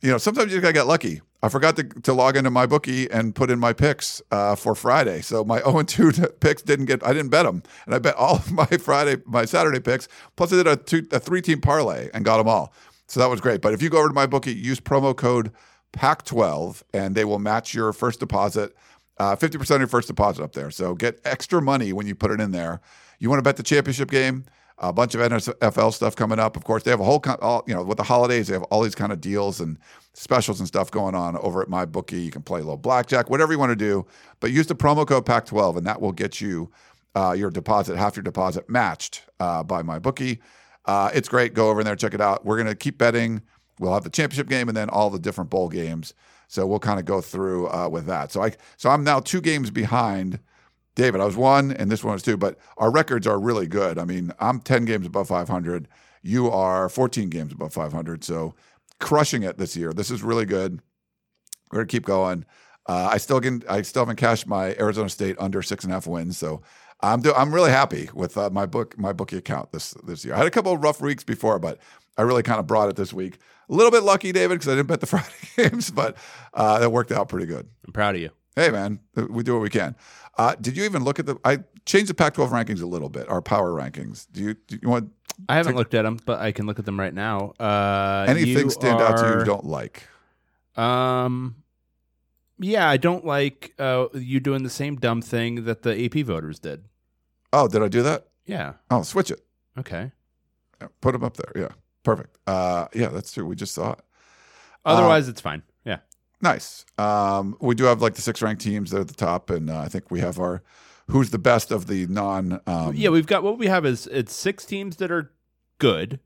you 0.02 0.10
know 0.10 0.18
sometimes 0.18 0.52
you 0.52 0.60
gotta 0.60 0.72
get 0.72 0.86
lucky. 0.86 1.20
I 1.42 1.48
forgot 1.48 1.76
to, 1.76 1.84
to 1.84 2.12
log 2.12 2.36
into 2.36 2.50
my 2.50 2.66
bookie 2.66 3.08
and 3.10 3.34
put 3.34 3.50
in 3.50 3.60
my 3.60 3.72
picks 3.72 4.20
uh, 4.30 4.56
for 4.56 4.74
Friday. 4.74 5.20
So 5.20 5.44
my 5.44 5.60
0 5.70 5.82
2 5.82 6.12
picks 6.40 6.62
didn't 6.62 6.86
get, 6.86 7.04
I 7.06 7.12
didn't 7.12 7.28
bet 7.28 7.44
them. 7.44 7.62
And 7.84 7.94
I 7.94 7.98
bet 7.98 8.14
all 8.18 8.36
of 8.36 8.50
my 8.50 8.66
Friday, 8.66 9.22
my 9.26 9.44
Saturday 9.44 9.80
picks. 9.80 10.08
Plus 10.36 10.52
I 10.52 10.56
did 10.56 10.66
a, 10.66 10.76
two, 10.76 11.06
a 11.12 11.20
three 11.20 11.42
team 11.42 11.60
parlay 11.60 12.10
and 12.14 12.24
got 12.24 12.38
them 12.38 12.48
all. 12.48 12.72
So 13.06 13.20
that 13.20 13.30
was 13.30 13.40
great. 13.40 13.60
But 13.60 13.74
if 13.74 13.82
you 13.82 13.90
go 13.90 13.98
over 13.98 14.08
to 14.08 14.14
my 14.14 14.26
bookie, 14.26 14.54
use 14.54 14.80
promo 14.80 15.14
code 15.14 15.52
PAC12 15.92 16.82
and 16.92 17.14
they 17.14 17.24
will 17.24 17.38
match 17.38 17.72
your 17.72 17.92
first 17.92 18.18
deposit, 18.18 18.74
uh, 19.18 19.36
50% 19.36 19.70
of 19.70 19.80
your 19.80 19.86
first 19.86 20.08
deposit 20.08 20.42
up 20.42 20.52
there. 20.52 20.70
So 20.70 20.94
get 20.94 21.20
extra 21.24 21.62
money 21.62 21.92
when 21.92 22.06
you 22.06 22.14
put 22.14 22.32
it 22.32 22.40
in 22.40 22.50
there. 22.50 22.80
You 23.18 23.30
want 23.30 23.38
to 23.38 23.42
bet 23.44 23.56
the 23.56 23.62
championship 23.62 24.10
game? 24.10 24.44
A 24.78 24.92
bunch 24.92 25.14
of 25.14 25.20
NFL 25.22 25.94
stuff 25.94 26.16
coming 26.16 26.38
up. 26.38 26.54
Of 26.56 26.64
course, 26.64 26.82
they 26.82 26.90
have 26.90 27.00
a 27.00 27.04
whole, 27.04 27.20
con- 27.20 27.38
all, 27.40 27.64
you 27.66 27.74
know, 27.74 27.82
with 27.82 27.96
the 27.96 28.02
holidays, 28.04 28.48
they 28.48 28.52
have 28.54 28.62
all 28.64 28.82
these 28.82 28.94
kind 28.94 29.10
of 29.10 29.22
deals 29.22 29.58
and 29.58 29.78
specials 30.12 30.60
and 30.60 30.68
stuff 30.68 30.90
going 30.90 31.14
on 31.14 31.36
over 31.38 31.62
at 31.62 31.68
my 31.68 31.86
bookie. 31.86 32.20
You 32.20 32.30
can 32.30 32.42
play 32.42 32.60
a 32.60 32.62
little 32.62 32.76
blackjack, 32.76 33.30
whatever 33.30 33.52
you 33.52 33.58
want 33.58 33.70
to 33.70 33.76
do, 33.76 34.06
but 34.38 34.50
use 34.50 34.66
the 34.66 34.74
promo 34.74 35.06
code 35.06 35.24
PAC12 35.24 35.78
and 35.78 35.86
that 35.86 36.00
will 36.00 36.12
get 36.12 36.42
you 36.42 36.70
uh, 37.14 37.32
your 37.32 37.50
deposit, 37.50 37.96
half 37.96 38.16
your 38.16 38.22
deposit 38.22 38.68
matched 38.68 39.22
uh, 39.40 39.62
by 39.62 39.82
my 39.82 39.98
bookie. 39.98 40.40
Uh, 40.84 41.10
it's 41.14 41.28
great. 41.28 41.54
Go 41.54 41.70
over 41.70 41.80
in 41.80 41.86
there, 41.86 41.96
check 41.96 42.14
it 42.14 42.20
out. 42.20 42.44
We're 42.44 42.56
going 42.56 42.68
to 42.68 42.74
keep 42.74 42.98
betting. 42.98 43.42
We'll 43.80 43.94
have 43.94 44.04
the 44.04 44.10
championship 44.10 44.48
game 44.48 44.68
and 44.68 44.76
then 44.76 44.90
all 44.90 45.10
the 45.10 45.18
different 45.18 45.50
bowl 45.50 45.68
games. 45.68 46.12
So 46.48 46.66
we'll 46.66 46.78
kind 46.78 47.00
of 47.00 47.06
go 47.06 47.20
through 47.20 47.68
uh, 47.68 47.88
with 47.88 48.06
that. 48.06 48.30
So 48.30 48.42
I, 48.42 48.52
so 48.76 48.90
I'm 48.90 49.02
now 49.02 49.20
two 49.20 49.40
games 49.40 49.70
behind 49.70 50.38
David. 50.96 51.20
I 51.20 51.24
was 51.24 51.36
one, 51.36 51.70
and 51.70 51.90
this 51.90 52.02
one 52.02 52.14
was 52.14 52.22
two, 52.22 52.36
but 52.36 52.58
our 52.78 52.90
records 52.90 53.26
are 53.26 53.38
really 53.38 53.68
good. 53.68 53.98
I 53.98 54.04
mean, 54.04 54.32
I'm 54.40 54.60
10 54.60 54.86
games 54.86 55.06
above 55.06 55.28
500. 55.28 55.86
You 56.22 56.50
are 56.50 56.88
14 56.88 57.30
games 57.30 57.52
above 57.52 57.72
500. 57.72 58.24
So 58.24 58.54
crushing 58.98 59.42
it 59.44 59.58
this 59.58 59.76
year. 59.76 59.92
This 59.92 60.10
is 60.10 60.22
really 60.22 60.46
good. 60.46 60.80
We're 61.70 61.80
gonna 61.80 61.86
keep 61.86 62.04
going. 62.04 62.44
Uh, 62.86 63.10
I 63.12 63.18
still 63.18 63.40
can. 63.40 63.62
I 63.68 63.82
still 63.82 64.02
haven't 64.02 64.16
cashed 64.16 64.46
my 64.46 64.74
Arizona 64.78 65.08
State 65.08 65.36
under 65.38 65.60
six 65.62 65.84
and 65.84 65.92
a 65.92 65.96
half 65.96 66.06
wins. 66.06 66.38
So 66.38 66.62
I'm 67.00 67.20
do, 67.20 67.32
I'm 67.34 67.52
really 67.52 67.70
happy 67.70 68.08
with 68.14 68.38
uh, 68.38 68.50
my 68.50 68.66
book 68.66 68.96
my 68.96 69.12
bookie 69.12 69.36
account 69.36 69.72
this 69.72 69.90
this 70.04 70.24
year. 70.24 70.34
I 70.34 70.38
had 70.38 70.46
a 70.46 70.50
couple 70.50 70.72
of 70.72 70.82
rough 70.82 71.00
weeks 71.00 71.24
before, 71.24 71.58
but 71.58 71.78
I 72.16 72.22
really 72.22 72.44
kind 72.44 72.60
of 72.60 72.66
brought 72.66 72.88
it 72.88 72.96
this 72.96 73.12
week. 73.12 73.38
A 73.68 73.74
little 73.74 73.90
bit 73.90 74.04
lucky, 74.04 74.30
David, 74.30 74.60
because 74.60 74.68
I 74.68 74.76
didn't 74.76 74.86
bet 74.86 75.00
the 75.00 75.06
Friday 75.08 75.26
games, 75.56 75.90
but 75.90 76.16
uh, 76.54 76.78
that 76.78 76.90
worked 76.90 77.10
out 77.10 77.28
pretty 77.28 77.46
good. 77.46 77.68
I'm 77.84 77.92
proud 77.92 78.14
of 78.14 78.20
you. 78.20 78.30
Hey, 78.54 78.70
man, 78.70 79.00
we 79.28 79.42
do 79.42 79.52
what 79.52 79.62
we 79.62 79.68
can. 79.68 79.96
Uh, 80.38 80.54
did 80.60 80.76
you 80.76 80.84
even 80.84 81.04
look 81.04 81.18
at 81.18 81.26
the? 81.26 81.36
I 81.44 81.60
changed 81.86 82.10
the 82.10 82.14
Pac-12 82.14 82.50
rankings 82.50 82.82
a 82.82 82.86
little 82.86 83.08
bit. 83.08 83.28
Our 83.28 83.40
power 83.40 83.72
rankings. 83.72 84.26
Do 84.30 84.42
you 84.42 84.54
do 84.54 84.78
you 84.80 84.88
want 84.88 85.10
I 85.48 85.56
haven't 85.56 85.76
looked 85.76 85.94
at 85.94 86.02
them, 86.02 86.18
but 86.24 86.40
I 86.40 86.52
can 86.52 86.66
look 86.66 86.78
at 86.78 86.84
them 86.84 86.98
right 86.98 87.12
now. 87.14 87.52
Uh, 87.60 88.26
anything 88.28 88.70
stand 88.70 89.00
out 89.00 89.18
to 89.18 89.26
you 89.26 89.38
you 89.40 89.44
don't 89.44 89.64
like? 89.64 90.04
Um, 90.76 91.56
yeah, 92.58 92.88
I 92.88 92.96
don't 92.96 93.24
like 93.24 93.74
uh, 93.78 94.06
you 94.14 94.40
doing 94.40 94.62
the 94.62 94.70
same 94.70 94.96
dumb 94.96 95.22
thing 95.22 95.64
that 95.64 95.82
the 95.82 96.04
AP 96.04 96.24
voters 96.26 96.58
did. 96.58 96.84
Oh, 97.52 97.68
did 97.68 97.82
I 97.82 97.88
do 97.88 98.02
that? 98.02 98.26
Yeah. 98.46 98.74
Oh, 98.90 99.02
switch 99.02 99.30
it. 99.30 99.40
Okay. 99.78 100.12
Put 101.00 101.12
them 101.12 101.24
up 101.24 101.36
there. 101.36 101.52
Yeah, 101.54 101.74
perfect. 102.02 102.38
Uh, 102.46 102.86
yeah, 102.94 103.08
that's 103.08 103.32
true. 103.32 103.46
We 103.46 103.56
just 103.56 103.74
saw 103.74 103.92
it. 103.92 104.00
Otherwise, 104.84 105.28
it's 105.28 105.40
fine. 105.40 105.62
Nice. 106.40 106.84
Um, 106.98 107.56
we 107.60 107.74
do 107.74 107.84
have 107.84 108.02
like 108.02 108.14
the 108.14 108.22
six 108.22 108.42
ranked 108.42 108.62
teams 108.62 108.90
that 108.90 108.98
are 108.98 109.00
at 109.00 109.08
the 109.08 109.14
top, 109.14 109.50
and 109.50 109.70
uh, 109.70 109.78
I 109.78 109.88
think 109.88 110.10
we 110.10 110.20
have 110.20 110.38
our 110.38 110.62
who's 111.08 111.30
the 111.30 111.38
best 111.38 111.70
of 111.70 111.86
the 111.86 112.06
non. 112.08 112.60
Um, 112.66 112.94
yeah, 112.94 113.08
we've 113.08 113.26
got 113.26 113.42
what 113.42 113.58
we 113.58 113.66
have 113.68 113.86
is 113.86 114.06
it's 114.08 114.34
six 114.34 114.64
teams 114.64 114.96
that 114.96 115.10
are 115.10 115.32
good, 115.78 116.20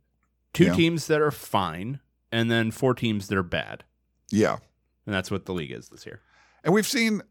two 0.52 0.64
Yeah. 0.64 0.74
teams 0.74 1.06
that 1.06 1.20
are 1.20 1.30
fine, 1.30 2.00
and 2.32 2.50
then 2.50 2.70
four 2.70 2.94
teams 2.94 3.28
that 3.28 3.38
are 3.38 3.42
bad. 3.42 3.84
yeah. 4.30 4.58
And 5.06 5.14
that's 5.14 5.30
what 5.30 5.46
the 5.46 5.52
league 5.54 5.72
is 5.72 5.88
this 5.88 6.06
year. 6.06 6.20
And 6.62 6.72
we've 6.74 6.86
seen, 6.86 7.22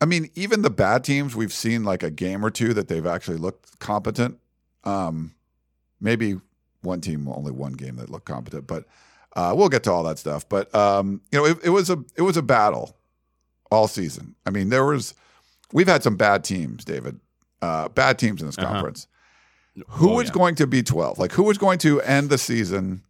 I 0.00 0.04
mean, 0.06 0.28
even 0.34 0.62
the 0.62 0.70
bad 0.70 1.02
teams, 1.04 1.34
we've 1.36 1.52
seen 1.52 1.84
like 1.84 2.02
a 2.02 2.10
game 2.10 2.44
or 2.44 2.50
two 2.50 2.74
that 2.74 2.88
they've 2.88 3.06
actually 3.06 3.36
looked 3.38 3.78
competent. 3.78 4.38
Um, 4.84 5.34
maybe 6.00 6.40
one 6.82 7.00
team, 7.00 7.26
only 7.28 7.52
one 7.52 7.72
game 7.74 7.96
that 7.96 8.10
looked 8.10 8.26
competent, 8.26 8.66
but 8.66 8.84
uh, 9.36 9.54
we'll 9.56 9.68
get 9.68 9.82
to 9.84 9.92
all 9.92 10.02
that 10.04 10.18
stuff. 10.18 10.48
But 10.48 10.74
um, 10.74 11.20
you 11.30 11.38
know, 11.38 11.44
it, 11.46 11.58
it 11.64 11.70
was 11.70 11.90
a 11.90 12.02
it 12.16 12.22
was 12.22 12.36
a 12.36 12.42
battle 12.42 12.96
all 13.70 13.88
season. 13.88 14.34
I 14.46 14.50
mean, 14.50 14.68
there 14.68 14.84
was 14.84 15.14
we've 15.72 15.88
had 15.88 16.02
some 16.02 16.16
bad 16.16 16.44
teams, 16.44 16.84
David, 16.84 17.18
uh, 17.62 17.88
bad 17.88 18.18
teams 18.18 18.40
in 18.42 18.46
this 18.46 18.58
Uh-huh. 18.58 18.66
conference. 18.72 19.06
Who 19.88 20.10
Oh, 20.10 20.16
was 20.16 20.26
yeah. 20.28 20.34
going 20.34 20.54
to 20.56 20.66
be 20.66 20.82
12? 20.82 21.18
Like, 21.18 21.32
who 21.32 21.44
was 21.44 21.56
going 21.56 21.78
to 21.78 22.02
end 22.02 22.28
the 22.28 22.36
season 22.36 23.02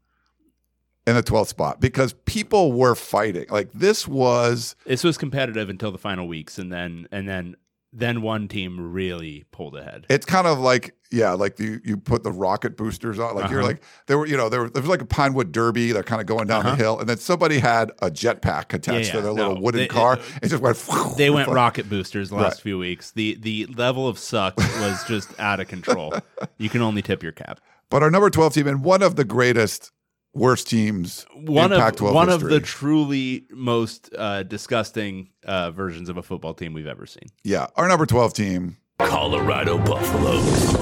in 1.08 1.16
the 1.16 1.22
12th 1.24 1.48
spot? 1.48 1.80
Because 1.80 2.12
people 2.24 2.72
were 2.72 2.94
fighting. 2.94 3.46
Like, 3.50 3.72
this 3.72 4.06
was. 4.06 4.76
This 4.86 5.02
was 5.02 5.18
competitive 5.18 5.68
until 5.68 5.90
the 5.90 5.98
final 5.98 6.28
weeks, 6.28 6.58
and 6.58 6.72
then 6.72 7.08
and 7.10 7.28
then 7.28 7.56
then 7.92 8.22
one 8.22 8.48
team 8.48 8.92
really 8.92 9.44
pulled 9.52 9.76
ahead. 9.76 10.06
it's 10.08 10.24
kind 10.26 10.46
of 10.46 10.58
like 10.58 10.94
yeah 11.10 11.32
like 11.32 11.58
you 11.58 11.78
you 11.84 11.96
put 11.96 12.22
the 12.22 12.32
rocket 12.32 12.76
boosters 12.76 13.18
on 13.18 13.34
like 13.34 13.50
you're 13.50 13.60
Uh-huh. 13.60 13.68
like 13.68 13.82
there 14.06 14.16
were 14.16 14.26
you 14.26 14.36
know 14.36 14.48
there, 14.48 14.68
there 14.70 14.80
was 14.80 14.88
like 14.88 15.02
a 15.02 15.06
pinewood 15.06 15.52
derby 15.52 15.92
they're 15.92 16.02
kind 16.02 16.20
of 16.20 16.26
going 16.26 16.46
down 16.46 16.62
the 16.64 16.70
Uh-huh. 16.70 16.76
hill 16.76 16.98
and 17.00 17.08
then 17.08 17.18
somebody 17.18 17.58
had 17.58 17.90
a 18.00 18.10
jetpack 18.10 18.72
attached 18.72 19.08
Yeah, 19.08 19.12
to 19.12 19.16
yeah, 19.18 19.20
their 19.22 19.32
little 19.32 19.60
wooden 19.60 19.80
they- 19.82 19.88
car 19.88 20.14
it- 20.14 20.22
it 20.44 20.48
just 20.48 20.62
went 20.62 20.76
They 21.18 21.28
went 21.30 21.48
Like, 21.48 21.54
rocket 21.56 21.88
boosters 21.90 22.30
the 22.30 22.36
last 22.36 22.54
Right. 22.56 22.62
few 22.62 22.78
weeks. 22.78 23.10
The 23.12 23.36
the 23.40 23.66
level 23.66 24.08
of 24.08 24.18
suck 24.18 24.56
was 24.56 25.04
just 25.06 25.38
out 25.38 25.60
of 25.60 25.68
control. 25.68 26.14
You 26.58 26.68
can 26.70 26.80
only 26.80 27.02
tip 27.02 27.22
your 27.22 27.32
cap. 27.32 27.60
but 27.90 28.02
our 28.02 28.10
number 28.10 28.30
12 28.30 28.54
team 28.54 28.66
and 28.66 28.82
one 28.82 29.02
of 29.02 29.16
the 29.16 29.24
greatest 29.24 29.90
worst 30.34 30.68
teams 30.68 31.26
One 31.34 31.66
in 31.66 31.72
of 31.72 31.78
Pac-12 31.78 32.12
one 32.14 32.28
of 32.30 32.40
the 32.42 32.58
truly 32.60 33.44
most 33.50 34.08
uh, 34.16 34.42
disgusting 34.44 35.28
uh, 35.44 35.70
versions 35.70 36.08
of 36.08 36.16
a 36.16 36.22
football 36.22 36.54
team 36.54 36.72
we've 36.72 36.86
ever 36.86 37.06
seen. 37.06 37.24
yeah 37.44 37.66
our 37.76 37.86
number 37.88 38.06
12 38.06 38.32
team 38.34 38.76
Colorado 38.98 39.78
Buffaloes. 39.78 40.72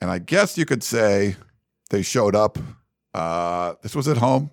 and 0.00 0.10
I 0.10 0.18
guess 0.18 0.56
you 0.58 0.64
could 0.66 0.82
say 0.82 1.36
they 1.90 2.02
showed 2.02 2.34
up 2.34 2.58
uh 3.14 3.74
this 3.82 3.94
was 3.94 4.06
at 4.08 4.18
home 4.18 4.50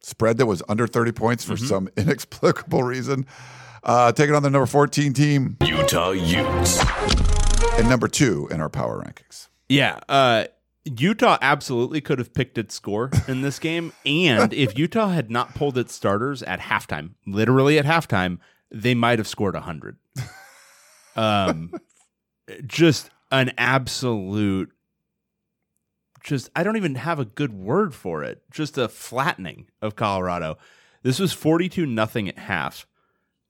spread 0.00 0.38
that 0.38 0.46
was 0.46 0.62
under 0.68 0.86
30 0.86 1.12
points 1.12 1.44
for 1.44 1.54
Mhm. 1.54 1.68
some 1.68 1.88
inexplicable 1.96 2.82
reason 2.82 3.26
uh 3.82 4.12
taking 4.12 4.34
on 4.34 4.42
the 4.42 4.50
number 4.50 4.66
14 4.66 5.12
team 5.12 5.56
Utah 5.64 6.10
Utes. 6.12 6.78
And 7.82 7.90
number 7.90 8.06
two 8.06 8.48
in 8.52 8.60
our 8.60 8.68
power 8.68 9.04
rankings. 9.04 9.48
Yeah, 9.68 9.98
uh, 10.08 10.44
Utah 10.84 11.36
absolutely 11.42 12.00
could 12.00 12.20
have 12.20 12.32
picked 12.32 12.56
its 12.56 12.76
score 12.76 13.10
in 13.26 13.42
this 13.42 13.58
game, 13.58 13.92
and 14.06 14.52
if 14.52 14.78
Utah 14.78 15.08
had 15.08 15.30
not 15.30 15.54
pulled 15.54 15.76
its 15.76 15.92
starters 15.92 16.42
at 16.44 16.60
halftime, 16.60 17.14
literally 17.26 17.78
at 17.78 17.84
halftime, 17.84 18.38
they 18.70 18.94
might 18.94 19.18
have 19.18 19.26
scored 19.26 19.56
a 19.56 19.60
hundred. 19.60 19.96
Um, 21.16 21.72
just 22.66 23.10
an 23.30 23.52
absolute. 23.58 24.70
Just 26.22 26.50
I 26.54 26.62
don't 26.62 26.76
even 26.76 26.94
have 26.94 27.18
a 27.18 27.24
good 27.24 27.52
word 27.52 27.94
for 27.94 28.22
it. 28.22 28.42
Just 28.50 28.78
a 28.78 28.88
flattening 28.88 29.66
of 29.82 29.96
Colorado. 29.96 30.56
This 31.02 31.18
was 31.18 31.32
forty-two 31.32 31.84
nothing 31.84 32.28
at 32.28 32.38
half, 32.38 32.86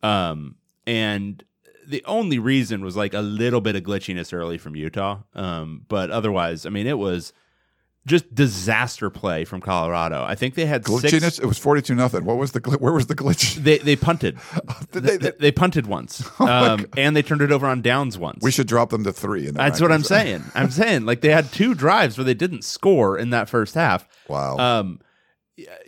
um, 0.02 0.56
and 0.86 1.44
the 1.86 2.04
only 2.06 2.38
reason 2.38 2.84
was 2.84 2.96
like 2.96 3.14
a 3.14 3.20
little 3.20 3.60
bit 3.60 3.76
of 3.76 3.82
glitchiness 3.82 4.32
early 4.32 4.58
from 4.58 4.76
Utah. 4.76 5.18
Um, 5.34 5.84
but 5.88 6.10
otherwise, 6.10 6.66
I 6.66 6.70
mean, 6.70 6.86
it 6.86 6.98
was 6.98 7.32
just 8.04 8.34
disaster 8.34 9.10
play 9.10 9.44
from 9.44 9.60
Colorado. 9.60 10.24
I 10.26 10.34
think 10.34 10.54
they 10.56 10.66
had 10.66 10.82
Glitchiness. 10.82 11.20
six. 11.20 11.38
It 11.38 11.46
was 11.46 11.58
forty-two 11.58 11.94
nothing. 11.94 12.24
What 12.24 12.36
was 12.36 12.50
the 12.50 12.60
gl- 12.60 12.80
where 12.80 12.92
was 12.92 13.06
the 13.06 13.14
glitch? 13.14 13.56
They 13.62 13.78
they 13.78 13.94
punted. 13.94 14.38
Did 14.90 15.04
they, 15.04 15.16
they- 15.18 15.32
they, 15.38 15.52
punted 15.52 15.86
once, 15.86 16.28
um, 16.40 16.86
and 16.96 17.14
they 17.14 17.22
turned 17.22 17.42
it 17.42 17.52
over 17.52 17.66
on 17.66 17.80
downs 17.80 18.18
once. 18.18 18.42
we 18.42 18.50
should 18.50 18.66
drop 18.66 18.90
them 18.90 19.04
to 19.04 19.12
three. 19.12 19.48
That's 19.50 19.80
what 19.80 19.92
I'm 19.92 20.02
saying. 20.02 20.42
I'm 20.54 20.70
saying 20.72 21.04
like 21.06 21.20
they 21.20 21.30
had 21.30 21.52
two 21.52 21.74
drives 21.74 22.18
where 22.18 22.24
they 22.24 22.34
didn't 22.34 22.62
score 22.64 23.16
in 23.16 23.30
that 23.30 23.48
first 23.48 23.74
half. 23.76 24.08
Wow. 24.28 24.56
Um, 24.58 24.98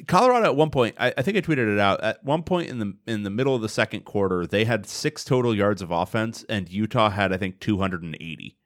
Colorado 0.06 0.46
at 0.46 0.56
one 0.56 0.70
point, 0.70 0.96
I, 0.98 1.12
I 1.16 1.22
think 1.22 1.36
I 1.36 1.40
tweeted 1.40 1.72
it 1.72 1.78
out. 1.78 2.02
At 2.02 2.24
one 2.24 2.42
point 2.42 2.68
in 2.68 2.78
the 2.78 2.96
in 3.06 3.22
the 3.22 3.30
middle 3.30 3.54
of 3.54 3.62
the 3.62 3.68
second 3.68 4.04
quarter, 4.04 4.46
they 4.46 4.64
had 4.64 4.86
six 4.86 5.24
total 5.24 5.54
yards 5.54 5.82
of 5.82 5.90
offense, 5.90 6.44
and 6.48 6.68
Utah 6.68 7.10
had 7.10 7.32
I 7.32 7.36
think 7.36 7.60
280. 7.60 8.56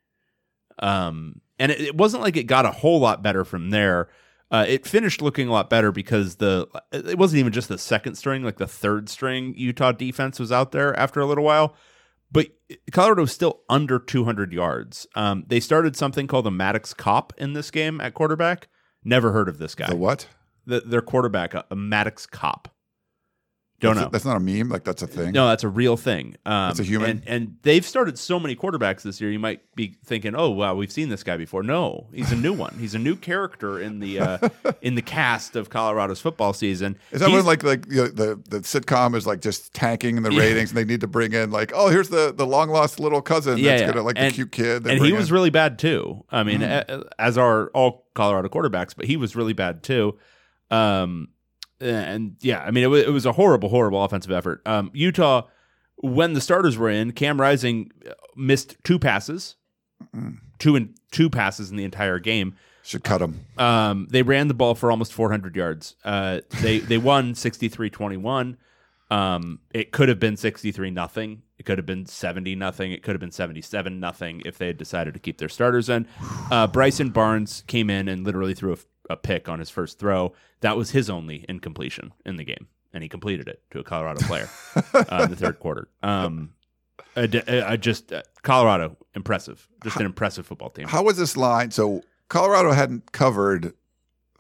Um, 0.81 1.41
and 1.59 1.73
it, 1.73 1.81
it 1.81 1.97
wasn't 1.97 2.23
like 2.23 2.37
it 2.37 2.45
got 2.45 2.67
a 2.67 2.71
whole 2.71 3.01
lot 3.01 3.23
better 3.23 3.45
from 3.45 3.71
there. 3.71 4.09
Uh, 4.51 4.65
it 4.67 4.87
finished 4.87 5.21
looking 5.21 5.49
a 5.49 5.53
lot 5.53 5.69
better 5.69 5.93
because 5.93 6.37
the 6.37 6.67
it 6.91 7.19
wasn't 7.19 7.39
even 7.39 7.53
just 7.53 7.69
the 7.69 7.79
second 7.79 8.15
string, 8.15 8.43
like 8.43 8.57
the 8.57 8.67
third 8.67 9.09
string 9.09 9.55
Utah 9.57 9.93
defense 9.93 10.39
was 10.39 10.51
out 10.51 10.73
there 10.73 10.99
after 10.99 11.21
a 11.21 11.27
little 11.27 11.45
while. 11.45 11.75
But 12.31 12.49
Colorado 12.93 13.23
was 13.23 13.33
still 13.33 13.63
under 13.69 13.99
200 13.99 14.53
yards. 14.53 15.07
Um, 15.15 15.45
they 15.47 15.61
started 15.61 15.97
something 15.97 16.27
called 16.27 16.45
the 16.45 16.51
Maddox 16.51 16.93
Kopp 16.93 17.33
in 17.39 17.55
this 17.55 17.71
game 17.71 18.01
at 18.01 18.15
quarterback. 18.15 18.69
Never 19.03 19.33
heard 19.33 19.49
of 19.49 19.59
this 19.59 19.75
guy 19.75 19.89
the 19.89 19.97
what? 19.97 20.29
The, 20.69 20.81
their 20.81 21.01
quarterback, 21.03 21.55
a, 21.55 21.65
a 21.71 21.77
Maddox 21.77 22.27
Kopp. 22.27 22.69
Don't 23.81 23.95
that's, 23.95 24.05
know. 24.07 24.11
That's 24.11 24.25
not 24.25 24.37
a 24.37 24.41
meme. 24.41 24.69
Like 24.71 24.83
that's 24.83 25.03
a 25.03 25.07
thing. 25.07 25.31
no, 25.31 25.47
that's 25.49 25.63
a 25.63 25.69
real 25.69 25.97
thing. 25.97 26.35
Um, 26.45 26.71
That's 26.71 26.81
a 26.81 26.83
human? 26.83 27.11
and, 27.11 27.23
and 27.29 27.57
they've 27.63 27.87
started 27.87 28.19
so 28.19 28.41
many 28.41 28.57
quarterbacks 28.57 29.03
this 29.03 29.21
year. 29.21 29.31
You 29.31 29.39
might 29.39 29.61
be 29.77 29.97
thinking, 30.05 30.35
"Oh, 30.35 30.51
wow, 30.51 30.75
we've 30.75 30.91
seen 30.91 31.11
this 31.11 31.23
guy 31.23 31.37
before." 31.37 31.63
No, 31.63 32.09
he's 32.13 32.33
a 32.33 32.37
new 32.37 32.53
one. 32.53 32.75
He's 32.81 32.97
a 32.97 32.99
new 32.99 33.15
character 33.15 33.79
in 33.79 34.01
the 34.01 34.19
uh, 34.19 34.49
in 34.83 34.97
the 34.97 35.01
cast 35.03 35.55
of 35.55 35.71
Colorado's 35.71 36.21
football 36.21 36.53
season. 36.55 36.99
Is 37.13 37.21
that 37.21 37.29
He's- 37.29 37.37
when 37.37 37.47
like 37.47 37.63
like 37.63 37.87
you 37.89 38.03
know, 38.03 38.09
the 38.09 38.43
the 38.51 38.59
sitcom 38.63 39.15
is 39.15 39.29
like 39.29 39.41
just 39.43 39.73
tanking 39.75 40.17
in 40.17 40.25
the 40.25 40.33
ratings 40.33 40.71
and 40.71 40.77
they 40.77 40.85
need 40.85 41.03
to 41.03 41.07
bring 41.07 41.33
in 41.33 41.53
like 41.53 41.71
oh 41.73 41.89
here's 41.89 42.09
the 42.09 42.35
the 42.37 42.47
long 42.47 42.71
lost 42.71 42.99
little 42.99 43.23
cousin 43.23 43.59
Yeah, 43.59 43.71
that's 43.71 43.83
yeah. 43.83 43.89
gonna 43.93 44.03
like 44.03 44.19
And- 44.19 44.33
the 44.33 44.35
cute 44.35 44.51
kid 44.51 44.87
and 44.89 44.95
he 44.95 44.99
bring 44.99 45.15
was 45.15 45.31
really 45.31 45.51
bad 45.51 45.79
too. 45.79 46.25
I 46.33 46.43
mean, 46.43 46.63
a- 46.63 47.05
as 47.17 47.39
are 47.39 47.69
all 47.69 48.09
Colorado 48.17 48.49
quarterbacks, 48.49 48.97
but 48.97 49.05
he 49.07 49.17
was 49.17 49.37
really 49.37 49.53
bad 49.53 49.85
too. 49.85 50.19
Um, 50.71 51.29
and 51.81 52.37
yeah, 52.41 52.63
I 52.63 52.71
mean, 52.71 52.85
it 52.85 52.89
was, 52.89 53.03
it 53.05 53.11
was 53.11 53.27
a 53.27 53.33
horrible, 53.33 53.69
horrible 53.69 54.03
offensive 54.03 54.33
effort. 54.33 54.63
Um, 54.67 54.91
Utah, 54.93 55.43
when 55.97 56.33
the 56.33 56.41
starters 56.41 56.77
were 56.77 56.91
in, 56.91 57.13
Cam 57.13 57.41
Rising 57.41 57.93
uh, 58.09 58.15
missed 58.37 58.77
two 58.85 58.99
passes, 58.99 59.57
two 60.59 60.77
and 60.77 60.97
two 61.11 61.31
passes 61.31 61.71
in 61.71 61.77
the 61.77 61.85
entire 61.85 62.19
game. 62.19 62.57
should 62.83 63.05
cut 63.05 63.23
him. 63.23 63.45
Um, 63.59 64.09
they 64.11 64.23
ran 64.23 64.49
the 64.49 64.55
ball 64.55 64.75
for 64.75 64.91
almost 64.91 65.13
400 65.13 65.55
yards. 65.57 65.97
Uh, 66.05 66.41
they 66.63 66.79
they 66.79 66.99
won 66.99 67.35
63-21. 67.35 68.57
Um, 69.11 69.61
it 69.73 69.91
could 69.91 70.09
have 70.09 70.21
been 70.21 70.37
63 70.37 70.91
nothing. 70.91 71.43
It 71.59 71.65
could 71.65 71.79
have 71.79 71.87
been 71.87 72.07
70 72.07 72.55
nothing. 72.57 72.93
It 72.93 73.03
could 73.03 73.13
have 73.15 73.21
been 73.21 73.33
77 73.33 73.99
nothing 73.99 74.43
if 74.45 74.59
they 74.59 74.67
had 74.67 74.77
decided 74.77 75.15
to 75.15 75.21
keep 75.21 75.39
their 75.39 75.49
starters 75.49 75.89
in. 75.89 76.07
Uh, 76.51 76.67
Bryson 76.67 77.11
Barnes 77.11 77.65
came 77.67 77.89
in 77.91 78.07
and 78.09 78.25
literally 78.25 78.55
threw 78.55 78.75
a, 78.75 78.77
a 79.09 79.17
pick 79.17 79.49
on 79.49 79.59
his 79.59 79.71
first 79.71 79.99
throw. 79.99 80.33
That 80.61 80.77
was 80.77 80.91
his 80.91 81.09
only 81.11 81.45
incompletion 81.49 82.13
in 82.27 82.37
the 82.37 82.45
game, 82.45 82.69
and 82.93 83.03
he 83.03 83.09
completed 83.09 83.49
it 83.49 83.63
to 83.71 83.79
a 83.81 83.85
Colorado 83.85 84.21
player 84.27 84.49
uh, 84.95 85.21
in 85.25 85.31
the 85.31 85.37
third 85.37 85.59
quarter. 85.61 85.89
Um, 86.03 86.55
I, 87.17 87.29
I 87.67 87.77
just 87.77 88.13
uh, 88.13 88.23
Colorado 88.43 88.97
impressive, 89.15 89.69
just 89.83 89.97
an 89.97 90.07
impressive 90.07 90.47
football 90.47 90.71
team. 90.71 90.89
How 90.89 91.03
was 91.03 91.17
this 91.17 91.37
line? 91.37 91.71
So 91.71 92.03
Colorado 92.29 92.73
hadn't 92.73 93.13
covered 93.13 93.73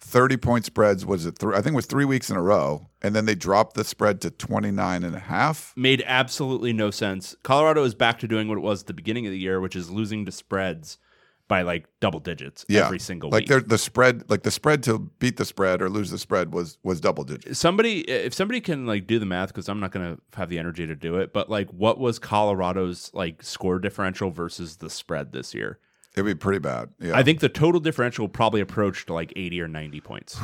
thirty 0.01 0.37
point 0.37 0.65
spreads. 0.65 1.05
Was 1.05 1.27
it? 1.27 1.39
Th- 1.39 1.53
I 1.53 1.61
think 1.61 1.75
it 1.75 1.77
was 1.77 1.87
three 1.87 2.05
weeks 2.05 2.31
in 2.31 2.37
a 2.37 2.43
row, 2.43 2.89
and 3.03 3.15
then 3.15 3.25
they 3.25 3.35
dropped 3.35 3.75
the 3.75 3.85
spread 3.85 4.21
to 4.23 4.31
29 4.31 5.05
and 5.05 5.15
a 5.15 5.21
half. 5.21 5.73
made 5.77 6.03
absolutely 6.07 6.73
no 6.73 6.91
sense. 6.91 7.35
Colorado 7.43 7.85
is 7.85 7.95
back 7.95 8.19
to 8.21 8.29
doing 8.29 8.49
what 8.49 8.59
it 8.59 8.63
was 8.63 8.83
at 8.83 8.87
the 8.87 8.95
beginning 8.95 9.27
of 9.27 9.33
the 9.33 9.39
year, 9.39 9.61
which 9.61 9.77
is 9.77 9.91
losing 9.91 10.25
to 10.27 10.33
spreads 10.33 10.99
by 11.49 11.63
like 11.63 11.87
double 12.01 12.21
digits 12.21 12.65
Yeah, 12.69 12.85
every 12.85 12.99
single 12.99 13.31
like 13.31 13.49
week. 13.49 13.67
the 13.69 13.79
spread, 13.79 14.29
like 14.31 14.43
the 14.43 14.51
spread 14.51 14.83
to 14.85 14.99
beat 15.19 15.39
the 15.39 15.45
spread 15.45 15.81
or 15.83 15.89
lose 15.89 16.11
the 16.11 16.19
spread 16.19 16.53
was 16.53 16.79
was 16.83 17.01
double 17.01 17.25
digits. 17.25 17.59
Somebody, 17.59 18.01
if 18.03 18.35
somebody 18.35 18.61
can 18.61 18.87
like 18.87 19.07
do 19.07 19.19
the 19.19 19.27
math, 19.27 19.49
because 19.49 19.69
I'm 19.69 19.81
not 19.81 19.91
going 19.91 20.15
to 20.17 20.23
have 20.39 20.51
the 20.51 20.59
energy 20.59 20.87
to 20.87 20.95
do 20.95 21.17
it, 21.17 21.33
but 21.33 21.49
like, 21.51 21.69
what 21.71 21.99
was 21.99 22.19
Colorado's 22.19 23.11
like 23.15 23.43
score 23.43 23.79
differential 23.79 24.31
versus 24.31 24.77
the 24.77 24.91
spread 24.91 25.33
this 25.33 25.55
year? 25.55 25.79
It'd 26.15 26.27
be 26.27 26.35
pretty 26.35 26.59
bad. 26.59 26.91
Yeah. 27.01 27.17
I 27.17 27.23
think 27.23 27.41
the 27.41 27.49
total 27.49 27.81
differential 27.81 28.29
probably 28.29 28.61
approached 28.61 29.09
like 29.09 29.33
80 29.37 29.61
or 29.63 29.69
90 29.69 30.01
points. 30.01 30.39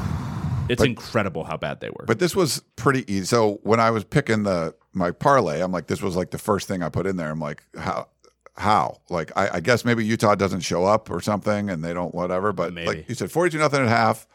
It's 0.68 0.82
incredible 0.82 1.44
how 1.44 1.56
bad 1.56 1.80
they 1.80 1.90
were. 1.90 2.06
But 2.06 2.18
this 2.18 2.34
was 2.34 2.62
pretty 2.76 3.04
easy. 3.12 3.26
So 3.26 3.60
when 3.62 3.80
I 3.80 3.90
was 3.90 4.04
picking 4.04 4.44
the 4.44 4.74
my 4.92 5.10
parlay, 5.10 5.60
I'm 5.60 5.72
like, 5.72 5.88
this 5.88 6.00
was 6.00 6.16
like 6.16 6.30
the 6.30 6.38
first 6.38 6.68
thing 6.68 6.82
I 6.82 6.88
put 6.88 7.06
in 7.06 7.16
there. 7.16 7.30
I'm 7.30 7.40
like, 7.40 7.62
how? 7.76 8.08
How? 8.56 9.00
Like, 9.10 9.32
I, 9.36 9.56
I 9.56 9.60
guess 9.60 9.84
maybe 9.84 10.04
Utah 10.04 10.34
doesn't 10.34 10.60
show 10.60 10.84
up 10.84 11.10
or 11.10 11.20
something, 11.20 11.70
and 11.70 11.84
they 11.84 11.92
don't 11.92 12.14
whatever. 12.14 12.52
But 12.52 12.72
Maybe. 12.72 12.86
like 12.86 13.08
you 13.08 13.14
said, 13.14 13.30
42 13.30 13.58
nothing 13.58 13.80
at 13.80 13.88
half, 13.88 14.26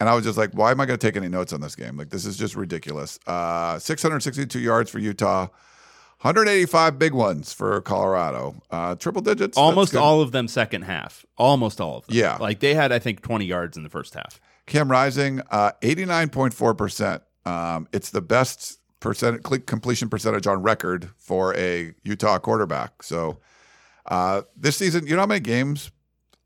and 0.00 0.08
I 0.08 0.14
was 0.14 0.24
just 0.24 0.38
like, 0.38 0.52
why 0.52 0.70
am 0.70 0.80
I 0.80 0.86
going 0.86 0.98
to 0.98 1.06
take 1.06 1.16
any 1.16 1.28
notes 1.28 1.52
on 1.52 1.60
this 1.60 1.76
game? 1.76 1.96
Like, 1.96 2.10
this 2.10 2.24
is 2.24 2.36
just 2.36 2.56
ridiculous. 2.56 3.18
Uh, 3.26 3.78
662 3.78 4.58
yards 4.58 4.90
for 4.90 4.98
Utah, 4.98 5.48
185 6.22 6.98
big 6.98 7.12
ones 7.12 7.52
for 7.52 7.80
Colorado, 7.82 8.54
uh, 8.70 8.94
triple 8.94 9.22
digits. 9.22 9.58
Almost 9.58 9.94
all 9.94 10.22
of 10.22 10.32
them 10.32 10.48
second 10.48 10.82
half. 10.82 11.26
Almost 11.36 11.80
all 11.80 11.98
of 11.98 12.06
them. 12.06 12.16
Yeah. 12.16 12.36
Like 12.36 12.60
they 12.60 12.74
had, 12.74 12.90
I 12.90 13.00
think, 13.00 13.22
20 13.22 13.44
yards 13.44 13.76
in 13.76 13.82
the 13.82 13.90
first 13.90 14.14
half. 14.14 14.40
Cam 14.66 14.90
Rising, 14.90 15.42
uh, 15.50 15.72
89.4%. 15.82 17.20
Um, 17.44 17.88
it's 17.92 18.10
the 18.10 18.22
best 18.22 18.78
percent 19.02 19.42
completion 19.66 20.08
percentage 20.08 20.46
on 20.46 20.62
record 20.62 21.10
for 21.18 21.54
a 21.56 21.92
Utah 22.04 22.38
quarterback. 22.38 23.02
So 23.02 23.38
uh, 24.06 24.42
this 24.56 24.76
season, 24.76 25.06
you 25.06 25.14
know 25.14 25.20
how 25.20 25.26
many 25.26 25.40
games, 25.40 25.90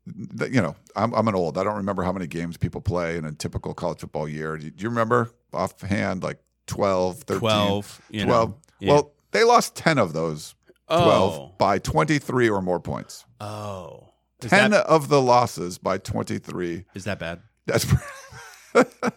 that, 0.05 0.51
you 0.51 0.61
know, 0.61 0.75
I'm, 0.95 1.13
I'm 1.13 1.27
an 1.27 1.35
old. 1.35 1.57
I 1.57 1.63
don't 1.63 1.77
remember 1.77 2.03
how 2.03 2.11
many 2.11 2.27
games 2.27 2.57
people 2.57 2.81
play 2.81 3.17
in 3.17 3.25
a 3.25 3.31
typical 3.31 3.73
college 3.73 3.99
football 3.99 4.27
year. 4.27 4.57
Do 4.57 4.71
you, 4.75 4.89
remember 4.89 5.31
offhand 5.53 6.23
like 6.23 6.39
12, 6.67 7.19
13? 7.23 7.39
12, 7.39 8.01
you 8.09 8.25
12. 8.25 8.49
know. 8.49 8.57
Yeah. 8.79 8.93
Well, 8.93 9.13
they 9.31 9.43
lost 9.43 9.75
10 9.75 9.97
of 9.97 10.13
those 10.13 10.55
12 10.87 11.33
Oh. 11.33 11.53
by 11.57 11.79
23 11.79 12.49
or 12.49 12.61
more 12.61 12.79
points. 12.79 13.25
Oh. 13.39 14.09
Is 14.43 14.49
10 14.49 14.71
that, 14.71 14.85
of 14.85 15.09
the 15.09 15.21
losses 15.21 15.77
by 15.77 15.97
23 15.97 16.85
is 16.93 17.05
that 17.05 17.19
bad? 17.19 17.41
that's 17.65 17.85
pretty- 18.73 19.13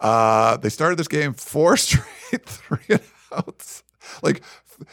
uh, 0.00 0.56
they 0.58 0.68
started 0.68 0.98
this 0.98 1.08
game 1.08 1.32
four 1.34 1.76
straight 1.78 2.44
three 2.46 2.78
and 2.88 3.00
outs. 3.32 3.82
Like 4.22 4.42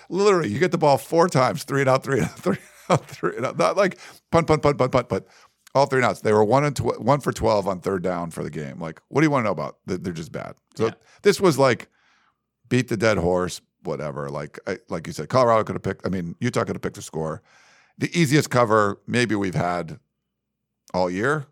literally, 0.10 0.50
you 0.50 0.60
get 0.60 0.72
the 0.72 0.78
ball 0.78 0.98
four 0.98 1.28
times, 1.28 1.64
three 1.64 1.82
and 1.82 1.90
out, 1.90 2.04
three 2.04 2.20
and 2.20 2.26
out, 2.28 2.38
three 2.40 2.58
and 2.90 3.00
out, 3.00 3.08
three 3.10 3.36
and 3.38 3.46
out. 3.46 3.58
Not 3.58 3.78
like 3.78 3.98
punt, 4.32 4.48
punt, 4.48 4.62
punt, 4.62 4.78
punt, 4.78 4.92
punt, 4.92 5.10
but 5.10 5.28
all 5.76 5.86
three 5.86 6.00
and 6.00 6.06
outs. 6.06 6.22
They 6.22 6.34
were 6.34 6.44
one 6.44 6.64
and 6.66 6.76
tw- 6.76 7.00
one 7.02 7.20
for 7.22 7.32
twelve 7.32 7.68
on 7.68 7.80
third 7.82 8.04
down 8.04 8.32
for 8.32 8.44
the 8.44 8.50
game. 8.50 8.80
Like, 8.80 9.02
what 9.10 9.22
do 9.22 9.26
you 9.26 9.32
want 9.32 9.44
to 9.44 9.46
know 9.46 9.52
about? 9.52 9.78
They- 9.86 9.98
They're 9.98 10.14
just 10.14 10.32
bad. 10.32 10.56
So 10.76 10.86
Yeah. 10.88 10.94
this 11.24 11.40
was 11.42 11.58
like 11.58 11.90
beat 12.70 12.88
the 12.88 12.98
dead 12.98 13.18
horse, 13.18 13.60
whatever. 13.84 14.30
Like, 14.30 14.60
I, 14.68 14.78
like 14.90 15.08
you 15.08 15.14
said, 15.14 15.30
Colorado 15.30 15.64
could 15.64 15.76
have 15.76 15.84
picked. 15.84 16.06
I 16.06 16.10
mean, 16.10 16.36
Utah 16.40 16.64
could 16.64 16.76
have 16.76 16.82
picked 16.82 16.98
a 16.98 17.02
score. 17.02 17.42
The 17.98 18.10
easiest 18.18 18.50
cover 18.50 19.02
maybe 19.08 19.36
we've 19.36 19.56
had 19.56 20.00
all 20.94 21.10
year. 21.10 21.46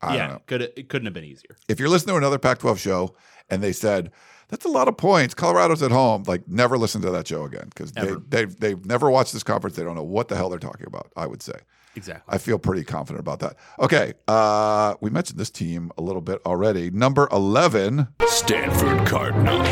I 0.00 0.16
yeah. 0.16 0.38
Could 0.46 0.62
it 0.62 0.88
couldn't 0.88 1.06
have 1.06 1.14
been 1.14 1.24
easier. 1.24 1.56
if 1.68 1.80
you're 1.80 1.88
listening 1.88 2.14
to 2.14 2.18
another 2.18 2.38
Pac 2.38 2.58
12 2.58 2.78
show 2.78 3.14
and 3.50 3.62
they 3.62 3.72
said, 3.72 4.10
that's 4.48 4.64
a 4.64 4.68
lot 4.68 4.88
of 4.88 4.96
points, 4.96 5.34
Colorado's 5.34 5.82
at 5.82 5.90
home, 5.90 6.22
like 6.26 6.46
never 6.48 6.78
listen 6.78 7.02
to 7.02 7.10
that 7.10 7.26
show 7.28 7.44
again 7.44 7.64
because 7.68 7.92
they 7.92 8.12
they've 8.28 8.58
they've 8.60 8.86
never 8.86 9.10
watched 9.10 9.32
this 9.32 9.42
conference. 9.42 9.76
They 9.76 9.82
don't 9.84 9.96
know 9.96 10.02
what 10.04 10.28
the 10.28 10.36
hell 10.36 10.48
they're 10.50 10.58
talking 10.58 10.86
about, 10.86 11.10
I 11.16 11.26
would 11.26 11.42
say. 11.42 11.54
Exactly. 11.96 12.32
I 12.32 12.38
feel 12.38 12.58
pretty 12.60 12.84
confident 12.84 13.20
about 13.20 13.40
that. 13.40 13.56
Okay. 13.80 14.12
Uh, 14.28 14.94
we 15.00 15.10
mentioned 15.10 15.38
this 15.40 15.50
team 15.50 15.90
a 15.98 16.02
little 16.02 16.20
bit 16.22 16.40
already. 16.46 16.90
Number 16.92 17.26
11, 17.32 18.06
Stanford 18.28 19.04
Cardinal. 19.06 19.64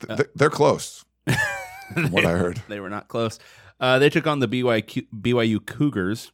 th- 0.00 0.16
th- 0.16 0.30
they're 0.34 0.50
close, 0.50 1.04
from 1.94 2.10
what 2.12 2.24
I 2.24 2.32
heard. 2.38 2.62
They 2.68 2.80
were 2.80 2.90
not 2.90 3.08
close. 3.08 3.38
Uh, 3.80 3.98
they 3.98 4.10
took 4.10 4.26
on 4.26 4.40
the 4.40 4.48
BYQ, 4.48 5.06
BYU 5.20 5.64
Cougars. 5.64 6.32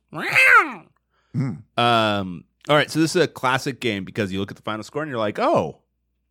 Um, 1.77 2.45
all 2.69 2.77
right, 2.77 2.91
so 2.91 2.99
this 3.01 3.15
is 3.17 3.23
a 3.23 3.29
classic 3.29 3.81
game 3.81 4.05
because 4.05 4.33
you 4.33 4.39
look 4.41 4.51
at 4.51 4.57
the 4.57 4.63
final 4.63 4.83
score 4.83 5.03
and 5.03 5.11
you're 5.11 5.19
like, 5.19 5.39
oh, 5.39 5.83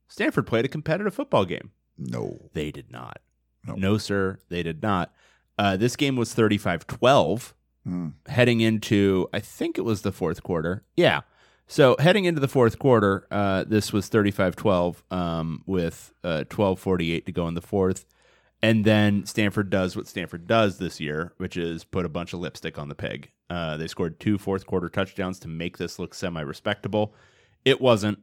Stanford 0.07 0.47
played 0.47 0.65
a 0.65 0.69
competitive 0.69 1.13
football 1.13 1.45
game. 1.45 1.71
No. 1.97 2.49
They 2.53 2.71
did 2.71 2.91
not. 2.91 3.19
No. 3.67 3.75
No, 3.75 3.97
sir, 3.97 4.39
they 4.49 4.63
did 4.63 4.81
not. 4.81 5.13
Uh, 5.57 5.77
this 5.77 5.95
game 5.95 6.15
was 6.15 6.33
35 6.33 6.87
12 6.87 7.53
Hmm. 7.85 8.07
heading 8.27 8.61
into, 8.61 9.27
I 9.33 9.41
think 9.41 9.77
it 9.77 9.81
was 9.81 10.03
the 10.03 10.13
fourth 10.13 10.41
quarter. 10.41 10.85
Yeah. 10.95 11.21
So 11.67 11.97
heading 11.99 12.23
into 12.23 12.39
the 12.39 12.47
fourth 12.47 12.79
quarter, 12.79 13.27
uh, 13.29 13.65
this 13.67 13.91
was 13.91 14.07
35 14.07 14.55
12 14.55 15.03
um, 15.11 15.63
with 15.65 16.13
uh, 16.23 16.45
12 16.49 16.79
48 16.79 17.25
to 17.25 17.31
go 17.33 17.45
in 17.49 17.55
the 17.55 17.61
fourth. 17.61 18.05
And 18.63 18.85
then 18.85 19.25
Stanford 19.25 19.69
does 19.69 19.97
what 19.97 20.07
Stanford 20.07 20.47
does 20.47 20.77
this 20.77 21.01
year, 21.01 21.33
which 21.35 21.57
is 21.57 21.83
put 21.83 22.05
a 22.05 22.09
bunch 22.09 22.31
of 22.31 22.39
lipstick 22.39 22.79
on 22.79 22.87
the 22.87 22.95
pig. 22.95 23.29
Uh, 23.49 23.75
they 23.75 23.87
scored 23.87 24.21
two 24.21 24.37
fourth 24.37 24.65
quarter 24.65 24.87
touchdowns 24.87 25.37
to 25.39 25.49
make 25.49 25.77
this 25.77 25.99
look 25.99 26.15
semi 26.15 26.39
respectable. 26.39 27.13
It 27.65 27.81
wasn't. 27.81 28.19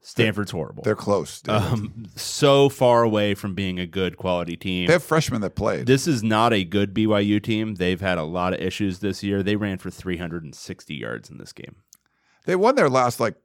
Stanford's 0.00 0.50
horrible. 0.50 0.82
They're 0.82 0.96
close. 0.96 1.40
Um, 1.48 2.06
so 2.16 2.68
far 2.68 3.04
away 3.04 3.34
from 3.34 3.54
being 3.54 3.78
a 3.78 3.86
good 3.86 4.16
quality 4.18 4.56
team. 4.56 4.88
they 4.88 4.92
have 4.92 5.04
freshmen 5.04 5.40
that 5.42 5.54
played. 5.54 5.86
This 5.86 6.08
is 6.08 6.22
not 6.24 6.52
a 6.52 6.64
good 6.64 6.92
BYU 6.92 7.42
team. 7.42 7.76
They've 7.76 8.00
had 8.00 8.18
a 8.18 8.24
lot 8.24 8.52
of 8.52 8.60
issues 8.60 8.98
this 8.98 9.22
year. 9.22 9.42
They 9.44 9.56
ran 9.56 9.78
for 9.78 9.90
360 9.90 10.94
yards 10.94 11.30
in 11.30 11.38
this 11.38 11.52
game. 11.52 11.76
They 12.44 12.56
won 12.56 12.74
their 12.74 12.90
last 12.90 13.20
like 13.20 13.36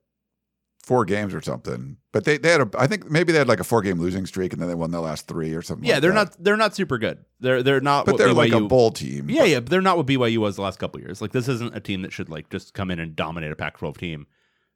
four 0.84 1.06
games 1.06 1.34
or 1.34 1.42
something, 1.42 1.98
but 2.12 2.26
they, 2.26 2.38
they 2.38 2.50
had 2.50 2.62
a, 2.62 2.70
I 2.78 2.88
think 2.88 3.10
maybe 3.10 3.32
they 3.32 3.38
had 3.38 3.48
like 3.48 3.60
a 3.60 3.64
four 3.64 3.82
game 3.82 4.00
losing 4.00 4.26
streak 4.26 4.54
and 4.54 4.62
then 4.62 4.70
they 4.70 4.76
won 4.76 4.92
their 4.92 5.02
last 5.02 5.28
three 5.28 5.54
or 5.54 5.62
something. 5.62 5.86
Yeah, 5.86 5.96
like 5.96 6.02
they're 6.02 6.12
that. 6.12 6.16
not 6.16 6.44
they're 6.44 6.58
not 6.58 6.76
super 6.76 6.98
good. 6.98 7.24
They're 7.40 7.62
they're 7.62 7.82
not 7.82 8.06
but 8.06 8.18
they're 8.18 8.30
BYU 8.30 8.36
like 8.36 8.54
a 8.54 8.62
bowl 8.62 8.92
team. 8.92 9.30
Yeah, 9.30 9.44
yeah, 9.44 9.60
but 9.60 9.70
they're 9.70 9.82
not 9.82 9.98
what 9.98 10.08
BYU 10.08 10.38
was 10.38 10.56
the 10.56 10.62
last 10.62 10.80
couple 10.80 11.00
of 11.00 11.06
years. 11.06 11.22
Like 11.22 11.32
this 11.32 11.48
isn't 11.48 11.76
a 11.76 11.80
team 11.80 12.02
that 12.02 12.12
should 12.14 12.30
like 12.30 12.50
just 12.50 12.74
come 12.74 12.92
in 12.92 13.00
and 13.00 13.16
dominate 13.16 13.52
a 13.52 13.56
Pac-12 13.56 13.98
team. 13.98 14.28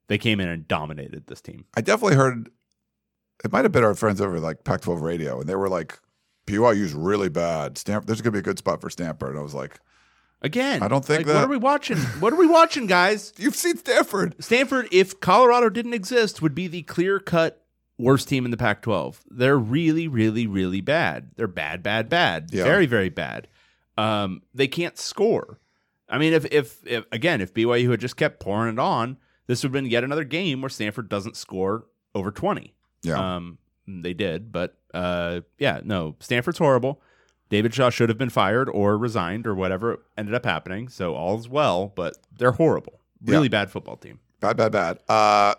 They 0.07 0.17
came 0.17 0.39
in 0.39 0.49
and 0.49 0.67
dominated 0.67 1.27
this 1.27 1.41
team. 1.41 1.65
I 1.75 1.81
definitely 1.81 2.17
heard 2.17 2.49
it 3.43 3.51
might 3.51 3.65
have 3.65 3.71
been 3.71 3.83
our 3.83 3.95
friends 3.95 4.21
over 4.21 4.39
like 4.39 4.63
Pac 4.63 4.81
12 4.81 5.01
radio, 5.01 5.39
and 5.39 5.49
they 5.49 5.55
were 5.55 5.69
like, 5.69 5.99
BYU's 6.45 6.93
really 6.93 7.29
bad. 7.29 7.77
Stanford, 7.77 8.07
there's 8.07 8.21
going 8.21 8.33
to 8.33 8.37
be 8.37 8.39
a 8.39 8.43
good 8.43 8.57
spot 8.57 8.81
for 8.81 8.89
Stanford. 8.89 9.31
And 9.31 9.39
I 9.39 9.41
was 9.41 9.53
like, 9.53 9.79
Again, 10.43 10.83
I 10.83 10.87
don't 10.89 11.03
think 11.05 11.19
like, 11.19 11.27
that- 11.27 11.35
What 11.35 11.43
are 11.45 11.49
we 11.49 11.57
watching? 11.57 11.97
What 11.97 12.33
are 12.33 12.37
we 12.37 12.47
watching, 12.47 12.85
guys? 12.85 13.33
You've 13.37 13.55
seen 13.55 13.77
Stanford. 13.77 14.35
Stanford, 14.43 14.89
if 14.91 15.19
Colorado 15.21 15.69
didn't 15.69 15.93
exist, 15.93 16.41
would 16.41 16.53
be 16.53 16.67
the 16.67 16.81
clear 16.83 17.19
cut 17.19 17.63
worst 17.97 18.27
team 18.27 18.43
in 18.43 18.51
the 18.51 18.57
Pac 18.57 18.81
12. 18.81 19.21
They're 19.31 19.57
really, 19.57 20.07
really, 20.07 20.45
really 20.45 20.81
bad. 20.81 21.31
They're 21.37 21.47
bad, 21.47 21.81
bad, 21.81 22.09
bad. 22.09 22.49
Yeah. 22.51 22.63
Very, 22.65 22.85
very 22.85 23.09
bad. 23.09 23.47
Um, 23.97 24.41
they 24.53 24.67
can't 24.67 24.97
score. 24.97 25.59
I 26.09 26.17
mean, 26.17 26.33
if, 26.33 26.45
if, 26.51 26.85
if, 26.85 27.05
again, 27.11 27.39
if 27.39 27.53
BYU 27.53 27.89
had 27.91 28.01
just 28.01 28.17
kept 28.17 28.39
pouring 28.41 28.73
it 28.73 28.79
on, 28.79 29.17
this 29.47 29.63
would 29.63 29.69
have 29.69 29.73
been 29.73 29.89
yet 29.89 30.03
another 30.03 30.23
game 30.25 30.61
where 30.61 30.69
Stanford 30.69 31.07
doesn't 31.07 31.37
score 31.37 31.85
over 32.13 32.31
20. 32.31 32.73
Yeah. 33.03 33.35
Um, 33.35 33.57
they 33.87 34.13
did, 34.13 34.51
but 34.51 34.77
uh, 34.93 35.41
yeah, 35.57 35.81
no, 35.83 36.15
Stanford's 36.19 36.57
horrible. 36.57 37.01
David 37.53 37.71
Shaw 37.75 37.91
should 37.91 38.09
have 38.09 38.17
been 38.17 38.31
fired 38.31 38.67
or 38.67 38.97
resigned 38.97 39.45
or 39.45 39.53
whatever 39.53 39.99
ended 40.17 40.33
up 40.33 40.43
happening. 40.43 40.89
So 40.89 41.13
all's 41.13 41.47
well, 41.47 41.93
but 41.95 42.17
they're 42.35 42.53
horrible. 42.53 42.99
Really 43.23 43.47
bad 43.47 43.69
football 43.69 43.95
team. 43.95 44.17
Bad, 44.39 44.57
bad, 44.57 44.71
bad. 44.71 44.97
Uh, 45.07 45.53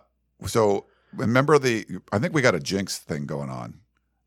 so 0.45 0.86
remember 1.12 1.57
the, 1.57 1.86
I 2.11 2.18
think 2.18 2.34
we 2.34 2.42
got 2.42 2.57
a 2.57 2.59
jinx 2.59 2.99
thing 2.99 3.26
going 3.26 3.49
on. 3.49 3.74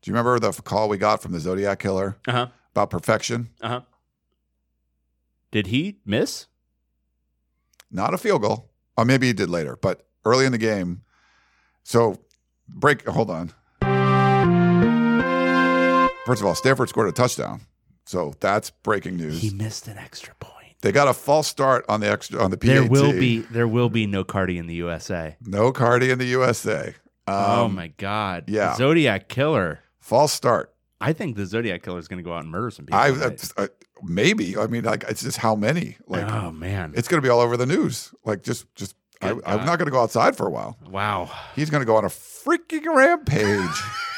Do 0.00 0.10
you 0.10 0.14
remember 0.14 0.38
the 0.40 0.50
call 0.62 0.88
we 0.88 0.96
got 0.96 1.20
from 1.20 1.32
the 1.32 1.40
Zodiac 1.40 1.78
killer 1.78 2.16
Uh 2.26 2.32
huh. 2.32 2.46
about 2.70 2.88
perfection? 2.88 3.50
Uh 3.60 3.68
huh. 3.68 3.80
Did 5.50 5.66
he 5.66 5.98
miss? 6.06 6.46
Not 7.90 8.14
a 8.14 8.18
field 8.18 8.40
goal. 8.40 8.70
Or 8.96 9.04
maybe 9.04 9.26
he 9.26 9.34
did 9.34 9.50
later, 9.50 9.76
but 9.76 10.06
early 10.24 10.46
in 10.46 10.52
the 10.52 10.58
game. 10.58 11.02
So 11.84 12.16
break, 12.66 13.06
hold 13.06 13.28
on. 13.30 13.52
First 16.28 16.42
of 16.42 16.46
all, 16.46 16.54
Stanford 16.54 16.90
scored 16.90 17.08
a 17.08 17.12
touchdown. 17.12 17.62
So 18.04 18.34
that's 18.38 18.68
breaking 18.68 19.16
news. 19.16 19.40
He 19.40 19.48
missed 19.48 19.88
an 19.88 19.96
extra 19.96 20.34
point. 20.34 20.76
They 20.82 20.92
got 20.92 21.08
a 21.08 21.14
false 21.14 21.48
start 21.48 21.86
on 21.88 22.00
the 22.00 22.10
extra 22.10 22.38
on 22.38 22.50
the 22.50 22.58
PAT. 22.58 22.68
There 22.68 22.86
will 22.86 23.12
be 23.12 23.38
there 23.38 23.66
will 23.66 23.88
be 23.88 24.06
no 24.06 24.24
Cardi 24.24 24.58
in 24.58 24.66
the 24.66 24.74
USA. 24.74 25.38
no 25.40 25.72
Cardi 25.72 26.10
in 26.10 26.18
the 26.18 26.26
USA. 26.26 26.94
Um, 27.26 27.34
oh 27.34 27.68
my 27.68 27.86
god. 27.96 28.44
yeah. 28.48 28.76
Zodiac 28.76 29.30
killer. 29.30 29.80
false 30.00 30.30
start. 30.30 30.74
I 31.00 31.14
think 31.14 31.36
the 31.36 31.46
Zodiac 31.46 31.82
killer 31.82 31.98
is 31.98 32.08
going 32.08 32.18
to 32.18 32.22
go 32.22 32.34
out 32.34 32.42
and 32.42 32.50
murder 32.50 32.70
some 32.72 32.84
people. 32.84 33.00
I, 33.00 33.10
tonight. 33.10 33.50
uh, 33.56 33.68
maybe. 34.02 34.54
I 34.58 34.66
mean, 34.66 34.84
like 34.84 35.04
it's 35.04 35.22
just 35.22 35.38
how 35.38 35.56
many? 35.56 35.96
Like 36.06 36.30
oh 36.30 36.50
man. 36.52 36.92
it's 36.94 37.08
going 37.08 37.22
to 37.22 37.26
be 37.26 37.30
all 37.30 37.40
over 37.40 37.56
the 37.56 37.64
news. 37.64 38.12
Like 38.26 38.42
just 38.42 38.66
just. 38.74 38.94
I, 39.22 39.30
I'm 39.30 39.64
not 39.64 39.78
going 39.78 39.86
to 39.86 39.90
go 39.90 40.02
outside 40.02 40.36
for 40.36 40.46
a 40.46 40.50
while. 40.50 40.76
wow. 40.90 41.30
He's 41.56 41.70
going 41.70 41.80
to 41.80 41.86
go 41.86 41.96
on 41.96 42.04
a 42.04 42.08
freaking 42.08 42.84
rampage. 42.84 43.82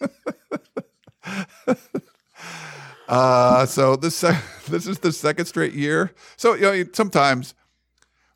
uh, 3.08 3.66
so 3.66 3.96
this 3.96 4.16
sec- 4.16 4.42
this 4.68 4.86
is 4.86 4.98
the 5.00 5.12
second 5.12 5.46
straight 5.46 5.74
year. 5.74 6.12
So 6.36 6.54
you 6.54 6.62
know, 6.62 6.84
sometimes 6.92 7.54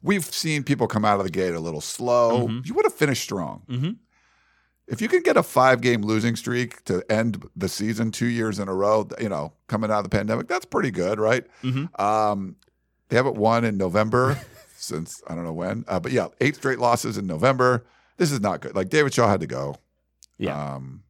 we've 0.03 0.25
seen 0.25 0.63
people 0.63 0.87
come 0.87 1.05
out 1.05 1.19
of 1.19 1.25
the 1.25 1.31
gate 1.33 1.55
a 1.55 1.61
little 1.61 1.81
slow. 1.81 2.47
Mm-hmm. 2.49 2.61
You 2.65 2.75
would 2.75 2.85
have 2.87 2.95
finished 2.95 3.23
strong. 3.23 3.63
Mhm. 3.69 3.97
if 4.87 5.03
you 5.03 5.09
can 5.09 5.23
get 5.23 5.37
a 5.37 5.43
five 5.43 5.81
game 5.81 6.03
losing 6.03 6.35
streak 6.37 6.83
to 6.85 7.03
end 7.13 7.47
the 7.57 7.69
season 7.69 8.11
two 8.11 8.27
years 8.27 8.59
in 8.59 8.69
a 8.69 8.75
row, 8.75 9.07
you 9.21 9.29
know, 9.29 9.53
coming 9.67 9.91
out 9.91 9.99
of 9.99 10.05
the 10.05 10.11
pandemic, 10.17 10.49
that's 10.49 10.65
pretty 10.65 10.91
good, 10.91 11.19
right? 11.21 11.45
Mhm. 11.63 12.01
Um, 12.01 12.57
they 13.09 13.17
haven't 13.17 13.37
won 13.37 13.65
in 13.65 13.77
November 13.77 14.39
since 14.77 15.23
I 15.27 15.35
don't 15.35 15.45
know 15.45 15.53
when, 15.53 15.85
uh, 15.89 16.01
but 16.01 16.13
yeah, 16.13 16.29
eight 16.41 16.57
straight 16.57 16.79
losses 16.79 17.19
in 17.19 17.27
November. 17.27 17.85
This 18.17 18.33
is 18.33 18.41
not 18.41 18.61
good. 18.61 18.75
Like 18.75 18.89
David 18.89 19.13
Shaw 19.15 19.29
had 19.29 19.41
to 19.41 19.47
go. 19.47 19.77
Yeah. 20.39 20.75
Um, 20.75 21.03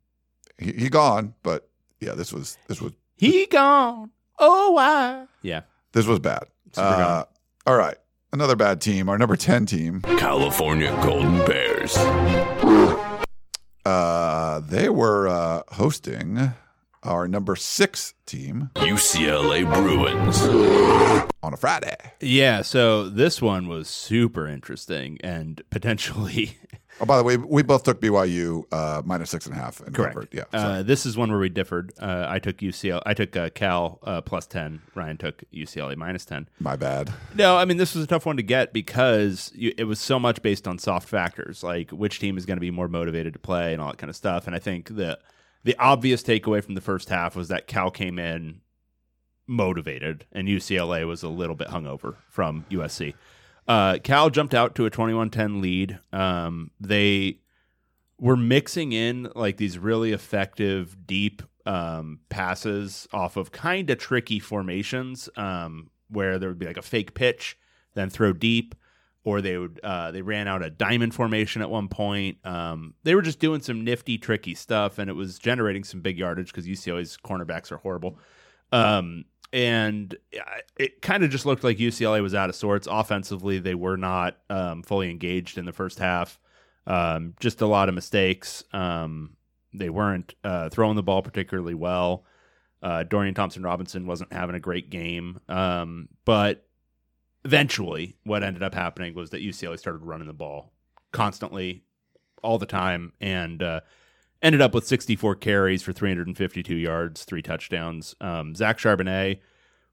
he, 0.58 0.72
he 0.72 0.88
gone, 0.88 1.34
but 1.42 1.67
yeah, 2.00 2.12
this 2.14 2.32
was 2.32 2.56
this 2.68 2.80
was 2.80 2.92
He 3.16 3.46
gone. 3.46 4.10
Oh, 4.38 4.72
why? 4.72 5.26
Yeah. 5.42 5.62
this 5.92 6.06
was 6.06 6.18
bad. 6.20 6.44
Uh, 6.76 7.24
all 7.66 7.76
right, 7.76 7.96
another 8.32 8.54
bad 8.56 8.80
team. 8.80 9.08
Our 9.08 9.18
number 9.18 9.36
ten 9.36 9.66
team. 9.66 10.00
California 10.02 10.90
Golden 11.02 11.38
Bears. 11.46 11.96
Uh, 13.84 14.60
they 14.60 14.88
were 14.88 15.28
uh, 15.28 15.62
hosting 15.70 16.52
our 17.02 17.26
number 17.28 17.56
six 17.56 18.12
team 18.26 18.70
UCLA 18.76 19.64
Bruins. 19.72 20.42
on 21.42 21.54
a 21.54 21.56
Friday. 21.56 21.96
Yeah. 22.20 22.62
So 22.62 23.08
this 23.08 23.40
one 23.40 23.66
was 23.68 23.88
super 23.88 24.46
interesting 24.46 25.18
and 25.22 25.62
potentially 25.70 26.58
Oh, 27.00 27.06
by 27.06 27.16
the 27.16 27.22
way, 27.22 27.36
we 27.36 27.62
both 27.62 27.84
took 27.84 28.00
BYU 28.00 28.64
uh, 28.72 29.02
minus 29.04 29.30
six 29.30 29.46
and 29.46 29.54
a 29.54 29.58
half. 29.58 29.80
And 29.80 29.94
correct. 29.94 30.34
Yeah. 30.34 30.44
Uh, 30.52 30.82
this 30.82 31.06
is 31.06 31.16
one 31.16 31.30
where 31.30 31.38
we 31.38 31.48
differed. 31.48 31.92
Uh, 32.00 32.26
I 32.28 32.38
took 32.38 32.58
UCL. 32.58 33.02
I 33.06 33.14
took 33.14 33.36
uh, 33.36 33.50
Cal 33.50 34.00
uh, 34.02 34.20
plus 34.20 34.46
ten. 34.46 34.82
Ryan 34.94 35.16
took 35.16 35.44
UCLA 35.52 35.96
minus 35.96 36.24
ten. 36.24 36.48
my 36.58 36.76
bad. 36.76 37.12
No, 37.34 37.56
I 37.56 37.64
mean 37.64 37.76
this 37.76 37.94
was 37.94 38.04
a 38.04 38.06
tough 38.06 38.26
one 38.26 38.36
to 38.36 38.42
get 38.42 38.72
because 38.72 39.52
you, 39.54 39.72
it 39.78 39.84
was 39.84 40.00
so 40.00 40.18
much 40.18 40.42
based 40.42 40.66
on 40.66 40.78
soft 40.78 41.08
factors, 41.08 41.62
like 41.62 41.90
which 41.90 42.18
team 42.18 42.36
is 42.36 42.46
going 42.46 42.56
to 42.56 42.60
be 42.60 42.70
more 42.70 42.88
motivated 42.88 43.32
to 43.34 43.38
play 43.38 43.72
and 43.72 43.80
all 43.80 43.90
that 43.90 43.98
kind 43.98 44.10
of 44.10 44.16
stuff. 44.16 44.46
And 44.46 44.56
I 44.56 44.58
think 44.58 44.94
the 44.96 45.18
the 45.64 45.76
obvious 45.78 46.22
takeaway 46.22 46.64
from 46.64 46.74
the 46.74 46.80
first 46.80 47.08
half 47.08 47.36
was 47.36 47.48
that 47.48 47.66
Cal 47.66 47.90
came 47.90 48.18
in 48.18 48.60
motivated, 49.46 50.26
and 50.32 50.48
UCLA 50.48 51.06
was 51.06 51.22
a 51.22 51.28
little 51.28 51.56
bit 51.56 51.68
hungover 51.68 52.16
from 52.28 52.64
USC. 52.70 53.14
Uh, 53.68 53.98
Cal 54.02 54.30
jumped 54.30 54.54
out 54.54 54.74
to 54.76 54.86
a 54.86 54.90
21-10 54.90 55.60
lead. 55.60 55.98
Um, 56.12 56.70
they 56.80 57.40
were 58.18 58.36
mixing 58.36 58.92
in 58.92 59.30
like 59.34 59.58
these 59.58 59.78
really 59.78 60.12
effective 60.12 60.96
deep 61.06 61.42
um, 61.66 62.20
passes 62.30 63.06
off 63.12 63.36
of 63.36 63.52
kind 63.52 63.90
of 63.90 63.98
tricky 63.98 64.40
formations 64.40 65.28
um, 65.36 65.90
where 66.08 66.38
there 66.38 66.48
would 66.48 66.58
be 66.58 66.66
like 66.66 66.78
a 66.78 66.82
fake 66.82 67.14
pitch 67.14 67.58
then 67.94 68.08
throw 68.08 68.32
deep 68.32 68.74
or 69.24 69.42
they 69.42 69.58
would 69.58 69.78
uh, 69.84 70.10
they 70.10 70.22
ran 70.22 70.48
out 70.48 70.64
a 70.64 70.70
diamond 70.70 71.14
formation 71.14 71.60
at 71.60 71.68
one 71.68 71.88
point 71.88 72.38
um, 72.44 72.94
they 73.02 73.14
were 73.14 73.22
just 73.22 73.38
doing 73.38 73.60
some 73.60 73.84
nifty 73.84 74.16
tricky 74.16 74.54
stuff 74.54 74.98
and 74.98 75.10
it 75.10 75.12
was 75.12 75.38
generating 75.38 75.84
some 75.84 76.00
big 76.00 76.18
yardage 76.18 76.50
because 76.50 76.66
ucla's 76.66 77.18
cornerbacks 77.22 77.70
are 77.70 77.76
horrible 77.76 78.18
um, 78.72 79.24
and 79.52 80.16
it 80.78 81.00
kind 81.00 81.24
of 81.24 81.30
just 81.30 81.46
looked 81.46 81.64
like 81.64 81.78
ucla 81.78 82.20
was 82.20 82.34
out 82.34 82.50
of 82.50 82.54
sorts 82.54 82.86
offensively 82.90 83.58
they 83.58 83.74
were 83.74 83.96
not 83.96 84.36
um, 84.50 84.82
fully 84.82 85.10
engaged 85.10 85.56
in 85.56 85.64
the 85.64 85.72
first 85.72 85.98
half 85.98 86.38
um, 86.88 87.34
just 87.38 87.60
a 87.60 87.66
lot 87.66 87.88
of 87.90 87.94
mistakes. 87.94 88.64
Um, 88.72 89.36
they 89.74 89.90
weren't 89.90 90.34
uh, 90.42 90.70
throwing 90.70 90.96
the 90.96 91.02
ball 91.02 91.22
particularly 91.22 91.74
well. 91.74 92.24
Uh, 92.82 93.02
Dorian 93.02 93.34
Thompson 93.34 93.62
Robinson 93.62 94.06
wasn't 94.06 94.32
having 94.32 94.56
a 94.56 94.60
great 94.60 94.88
game. 94.88 95.38
Um, 95.48 96.08
but 96.24 96.66
eventually, 97.44 98.16
what 98.24 98.42
ended 98.42 98.62
up 98.62 98.74
happening 98.74 99.14
was 99.14 99.30
that 99.30 99.42
UCLA 99.42 99.78
started 99.78 99.98
running 99.98 100.28
the 100.28 100.32
ball 100.32 100.72
constantly, 101.12 101.84
all 102.42 102.58
the 102.58 102.66
time, 102.66 103.12
and 103.20 103.62
uh, 103.62 103.80
ended 104.42 104.60
up 104.60 104.74
with 104.74 104.86
64 104.86 105.36
carries 105.36 105.82
for 105.82 105.92
352 105.92 106.74
yards, 106.74 107.24
three 107.24 107.42
touchdowns. 107.42 108.14
Um, 108.20 108.54
Zach 108.54 108.78
Charbonnet 108.78 109.40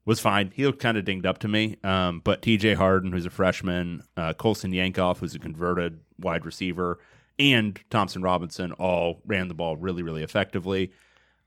was 0.04 0.20
fine. 0.20 0.52
He 0.54 0.64
looked 0.64 0.80
kind 0.80 0.96
of 0.96 1.04
dinged 1.04 1.26
up 1.26 1.38
to 1.38 1.48
me. 1.48 1.76
Um, 1.82 2.20
but 2.24 2.42
TJ 2.42 2.76
Harden, 2.76 3.12
who's 3.12 3.26
a 3.26 3.30
freshman, 3.30 4.02
uh, 4.16 4.32
Colson 4.34 4.72
Yankoff, 4.72 5.18
who's 5.18 5.34
a 5.34 5.38
converted 5.38 6.00
wide 6.18 6.46
receiver, 6.46 6.98
and 7.38 7.78
Thompson 7.90 8.22
Robinson 8.22 8.72
all 8.72 9.20
ran 9.26 9.48
the 9.48 9.54
ball 9.54 9.76
really, 9.76 10.02
really 10.02 10.22
effectively. 10.22 10.92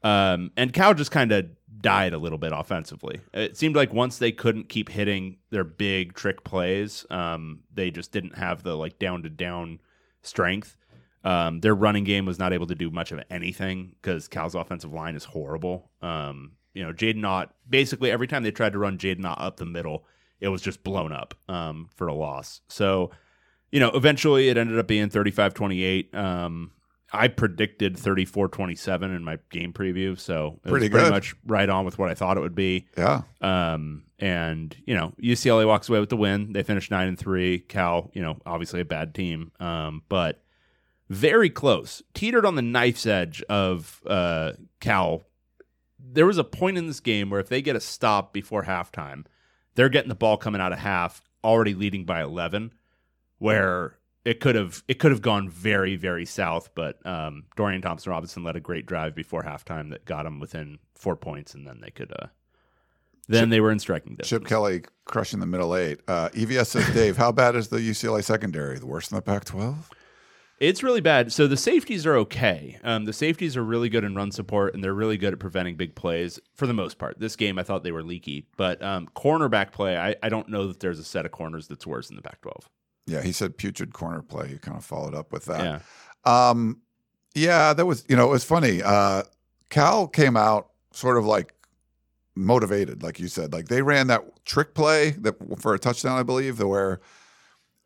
Um, 0.04 0.52
and 0.56 0.72
Cal 0.72 0.94
just 0.94 1.12
kind 1.12 1.32
of 1.32 1.48
died 1.82 2.14
a 2.14 2.18
little 2.18 2.38
bit 2.38 2.52
offensively. 2.54 3.22
It 3.34 3.58
seemed 3.58 3.76
like 3.76 3.94
once 3.94 4.18
they 4.18 4.32
couldn't 4.32 4.70
keep 4.70 4.90
hitting 4.90 5.38
their 5.50 5.64
big 5.64 6.14
trick 6.14 6.44
plays, 6.44 7.06
um, 7.10 7.62
they 7.74 7.92
just 7.92 8.12
didn't 8.12 8.38
have 8.38 8.64
the 8.64 8.76
like 8.76 9.00
down 9.00 9.24
to 9.24 9.30
down 9.30 9.80
strength. 10.22 10.76
Um, 11.24 11.60
their 11.60 11.76
running 11.76 12.06
game 12.06 12.26
was 12.26 12.40
not 12.40 12.54
able 12.54 12.68
to 12.68 12.76
do 12.76 12.90
much 12.90 13.12
of 13.12 13.22
anything 13.30 13.96
because 14.02 14.28
Cal's 14.28 14.56
offensive 14.56 14.94
line 14.94 15.16
is 15.16 15.26
horrible. 15.26 15.92
Um, 16.02 16.54
you 16.74 16.84
know, 16.84 16.94
Jaydn 16.94 17.26
Ott, 17.26 17.54
basically 17.70 18.12
every 18.12 18.28
time 18.28 18.44
they 18.44 18.52
tried 18.52 18.74
to 18.74 18.80
run 18.80 18.98
Jaydn 18.98 19.26
Ott 19.26 19.42
up 19.42 19.58
the 19.58 19.66
middle, 19.66 20.06
it 20.40 20.48
was 20.48 20.62
just 20.62 20.84
blown 20.84 21.12
up 21.12 21.34
um, 21.50 21.90
for 21.96 22.08
a 22.08 22.14
loss. 22.14 22.62
So, 22.70 23.12
you 23.72 23.80
know, 23.80 23.90
eventually 23.90 24.50
it 24.50 24.58
ended 24.58 24.80
up 24.80 24.88
being 24.88 25.10
35 25.10 25.54
28. 25.54 26.16
Um, 26.16 26.72
I 27.12 27.28
predicted 27.28 27.98
34 27.98 28.50
27 28.50 29.12
in 29.12 29.24
my 29.24 29.40
game 29.50 29.74
preview. 29.74 30.18
So 30.18 30.60
it 30.64 30.70
Pretty 30.70 30.86
was 30.88 31.02
pretty 31.02 31.10
much 31.10 31.36
right 31.46 31.70
on 31.70 31.86
with 31.86 31.98
what 31.98 32.10
I 32.10 32.14
thought 32.14 32.38
it 32.38 32.42
would 32.42 32.56
be. 32.56 32.88
Yeah. 32.98 33.24
Um, 33.42 34.04
and 34.20 34.76
you 34.86 34.96
know, 34.96 35.14
UCLA 35.22 35.66
walks 35.66 35.90
away 35.90 36.00
with 36.00 36.10
the 36.10 36.18
win. 36.18 36.54
They 36.54 36.64
finished 36.64 36.92
nine 36.92 37.08
and 37.08 37.18
three. 37.18 37.60
Cal, 37.60 38.12
you 38.14 38.22
know, 38.22 38.38
obviously 38.46 38.80
a 38.82 38.86
bad 38.86 39.16
team, 39.16 39.52
um, 39.60 40.04
but 40.08 40.42
very 41.10 41.50
close. 41.50 42.02
Teetered 42.14 42.46
on 42.46 42.56
the 42.56 42.62
knife's 42.62 43.06
edge 43.06 43.42
of 43.44 44.02
uh, 44.06 44.54
Cal. 44.80 45.24
There 46.00 46.26
was 46.26 46.38
a 46.38 46.44
point 46.44 46.78
in 46.78 46.88
this 46.88 47.00
game 47.00 47.30
where 47.30 47.40
if 47.40 47.50
they 47.50 47.62
get 47.62 47.76
a 47.76 47.82
stop 47.82 48.34
before 48.34 48.64
halftime, 48.64 49.26
they're 49.76 49.90
getting 49.90 50.10
the 50.10 50.16
ball 50.16 50.38
coming 50.38 50.62
out 50.62 50.72
of 50.74 50.80
half, 50.80 51.22
already 51.44 51.74
leading 51.74 52.06
by 52.06 52.22
eleven, 52.22 52.74
where 53.38 53.98
it 54.26 54.40
could 54.40 54.56
have 54.56 54.84
it 54.88 55.00
could 55.00 55.12
have 55.12 55.22
gone 55.22 55.50
very 55.50 55.96
very 55.96 56.26
south. 56.26 56.70
But 56.76 57.06
um, 57.06 57.46
Dorian 57.56 57.82
Thompson 57.82 58.12
Robinson 58.12 58.44
led 58.44 58.56
a 58.56 58.62
great 58.62 58.86
drive 58.86 59.16
before 59.16 59.44
halftime 59.44 59.90
that 59.92 60.06
got 60.06 60.24
them 60.24 60.40
within 60.40 60.80
four 60.96 61.16
points, 61.16 61.54
and 61.54 61.68
then 61.68 61.80
they 61.82 61.92
could. 61.92 62.12
Uh, 62.12 62.28
then 63.28 63.50
they 63.50 63.62
were 63.62 63.72
in 63.72 63.78
striking 63.78 64.16
distance. 64.16 64.30
Chip 64.30 64.48
Kelly 64.48 64.82
crushing 65.06 65.40
the 65.40 65.46
middle 65.46 65.76
eight. 65.76 66.00
Uh, 66.08 66.30
EVS 66.30 66.66
says, 66.66 66.94
Dave, 66.96 67.16
how 67.16 67.32
bad 67.32 67.56
is 67.56 67.68
the 67.68 67.78
UCLA 67.78 68.24
secondary? 68.24 68.80
The 68.80 68.88
worst 68.88 69.12
in 69.12 69.18
the 69.18 69.22
Pac 69.22 69.46
12? 69.46 69.92
It's 70.60 70.84
really 70.84 71.00
bad. 71.00 71.32
So 71.32 71.48
the 71.48 71.56
safeties 71.56 72.06
are 72.06 72.16
okay. 72.18 72.78
Um, 72.84 73.06
the 73.06 73.14
safeties 73.14 73.56
are 73.56 73.64
really 73.64 73.88
good 73.88 74.04
in 74.04 74.14
run 74.14 74.32
support, 74.32 74.74
and 74.74 74.84
they're 74.84 74.94
really 74.94 75.18
good 75.18 75.32
at 75.32 75.40
preventing 75.40 75.76
big 75.76 75.96
plays 75.96 76.40
for 76.54 76.68
the 76.68 76.74
most 76.74 76.98
part. 76.98 77.20
This 77.20 77.36
game, 77.38 77.58
I 77.58 77.64
thought 77.64 77.84
they 77.84 77.94
were 77.94 78.04
leaky, 78.04 78.46
but 78.58 78.82
um, 78.84 79.08
cornerback 79.16 79.72
play, 79.72 79.98
I, 79.98 80.16
I 80.22 80.28
don't 80.28 80.50
know 80.50 80.68
that 80.68 80.82
there's 80.82 81.00
a 81.00 81.04
set 81.04 81.26
of 81.26 81.32
corners 81.32 81.68
that's 81.68 81.88
worse 81.88 82.10
in 82.10 82.18
the 82.18 82.22
Pac-12. 82.22 82.66
Yeah, 83.08 83.22
he 83.22 83.32
said 83.32 83.58
putrid 83.58 83.94
corner 83.94 84.22
play. 84.22 84.50
He 84.50 84.58
kind 84.58 84.78
of 84.78 84.84
followed 84.84 85.16
up 85.16 85.32
with 85.32 85.46
that. 85.46 85.82
Yeah, 86.26 86.50
Um, 86.50 86.82
yeah, 87.34 87.74
that 87.74 87.86
was 87.86 88.06
you 88.10 88.16
know 88.16 88.26
it 88.26 88.32
was 88.32 88.44
funny. 88.44 88.84
Uh, 88.84 89.24
Cal 89.70 90.08
came 90.08 90.36
out 90.36 90.70
sort 90.92 91.18
of 91.18 91.26
like 91.26 91.54
motivated, 92.36 93.02
like 93.02 93.20
you 93.20 93.28
said. 93.28 93.54
Like 93.54 93.68
they 93.68 93.82
ran 93.82 94.08
that 94.08 94.46
trick 94.46 94.74
play 94.74 95.12
that 95.12 95.36
for 95.60 95.74
a 95.74 95.80
touchdown, 95.80 96.20
I 96.20 96.24
believe, 96.24 96.60
where 96.62 97.00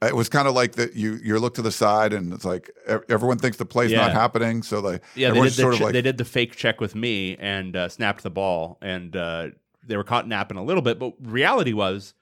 it 0.05 0.15
was 0.15 0.29
kind 0.29 0.47
of 0.47 0.53
like 0.53 0.73
that. 0.73 0.95
You 0.95 1.19
you 1.23 1.37
look 1.39 1.55
to 1.55 1.61
the 1.61 1.71
side 1.71 2.13
and 2.13 2.33
it's 2.33 2.45
like 2.45 2.71
everyone 3.09 3.37
thinks 3.37 3.57
the 3.57 3.65
play's 3.65 3.91
not 3.91 4.11
happening, 4.11 4.63
so 4.63 4.79
like 4.79 5.03
yeah. 5.15 5.31
They 5.31 5.41
did, 5.41 5.45
the 5.45 5.51
sort 5.51 5.73
of 5.75 5.81
like 5.81 5.93
they 5.93 6.01
did 6.01 6.17
the 6.17 6.25
fake 6.25 6.55
check 6.55 6.81
with 6.81 6.95
me 6.95 7.35
and 7.37 7.75
uh, 7.75 7.89
snapped 7.89 8.23
the 8.23 8.29
ball, 8.29 8.77
and 8.81 9.15
uh, 9.15 9.47
they 9.85 9.97
were 9.97 10.03
caught 10.03 10.27
napping 10.27 10.57
a 10.57 10.63
little 10.63 10.81
bit. 10.81 10.99
But 10.99 11.13
reality 11.19 11.73
was 11.73 12.13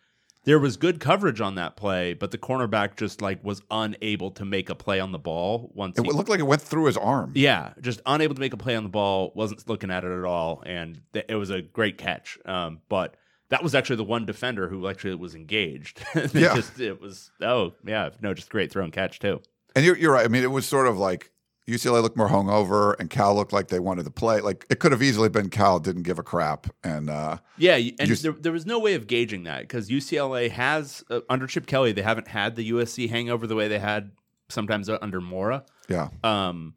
there 0.44 0.60
was 0.60 0.78
good 0.78 1.00
coverage 1.00 1.40
on 1.40 1.56
that 1.56 1.76
play, 1.76 2.14
but 2.14 2.32
the 2.32 2.38
cornerback 2.38 2.96
just 2.98 3.22
like 3.22 3.44
was 3.44 3.62
unable 3.70 4.32
to 4.32 4.46
make 4.46 4.70
a 4.70 4.76
play 4.76 5.00
on 5.00 5.12
the 5.12 5.20
ball 5.20 5.72
once 5.74 5.98
it 5.98 6.06
he 6.06 6.12
looked 6.12 6.30
like 6.30 6.40
it 6.40 6.44
went 6.44 6.62
through 6.62 6.86
his 6.86 6.98
arm. 6.98 7.32
Yeah, 7.36 7.74
just 7.82 8.02
unable 8.06 8.36
to 8.36 8.42
make 8.42 8.54
a 8.54 8.58
play 8.58 8.76
on 8.76 8.84
the 8.84 8.90
ball, 8.90 9.32
wasn't 9.36 9.68
looking 9.70 9.92
at 9.92 10.04
it 10.04 10.12
at 10.12 10.26
all, 10.26 10.64
and 10.66 11.02
th- 11.14 11.26
it 11.30 11.36
was 11.36 11.50
a 11.52 11.62
great 11.62 11.98
catch. 11.98 12.40
Um, 12.46 12.80
but 12.90 13.16
that 13.52 13.62
was 13.64 13.74
actually 13.76 13.98
the 13.98 14.04
one 14.04 14.26
defender 14.26 14.68
who 14.68 14.88
actually 14.88 15.16
was 15.16 15.36
engaged. 15.36 16.04
It 16.16 16.34
Yeah. 16.34 16.56
just, 16.56 16.80
it 16.80 17.00
was 17.00 17.32
oh 17.42 17.74
yeah, 17.86 18.10
no, 18.22 18.34
just 18.34 18.50
great 18.50 18.72
throw 18.72 18.84
and 18.84 18.92
catch 18.92 19.20
too. 19.20 19.42
And 19.76 19.86
you're, 19.86 19.96
you're 19.98 20.12
right. 20.12 20.26
I 20.26 20.28
mean, 20.28 20.44
it 20.44 20.52
was 20.52 20.66
sort 20.66 20.88
of 20.88 20.98
like 20.98 21.32
UCLA 21.70 22.02
looked 22.02 22.18
more 22.18 22.28
hungover, 22.28 22.96
and 23.00 23.10
Cal 23.10 23.34
looked 23.36 23.54
like 23.54 23.68
they 23.70 23.80
wanted 23.80 24.04
to 24.04 24.12
play. 24.12 24.42
Like 24.42 24.66
it 24.70 24.80
could 24.80 24.92
have 24.92 25.02
easily 25.04 25.30
been 25.30 25.50
Cal 25.50 25.80
didn't 25.80 26.04
give 26.04 26.18
a 26.20 26.24
crap, 26.24 26.68
and 26.84 27.10
uh, 27.10 27.38
Yeah, 27.58 27.76
and 28.00 28.10
there, 28.10 28.32
there 28.34 28.52
was 28.52 28.66
no 28.66 28.80
way 28.80 28.96
of 28.96 29.06
gauging 29.08 29.44
that 29.44 29.62
because 29.62 29.88
UCLA 29.90 30.50
has 30.50 31.04
uh, 31.10 31.22
under 31.30 31.46
Chip 31.48 31.68
Kelly, 31.68 31.92
they 31.94 32.02
haven't 32.02 32.28
had 32.30 32.56
the 32.56 32.72
USC 32.72 33.10
hangover 33.10 33.46
the 33.48 33.56
way 33.56 33.68
they 33.70 33.80
had 33.80 34.12
sometimes 34.50 34.90
under 34.90 35.22
Mora. 35.22 35.64
yeah, 35.88 36.10
Um, 36.24 36.74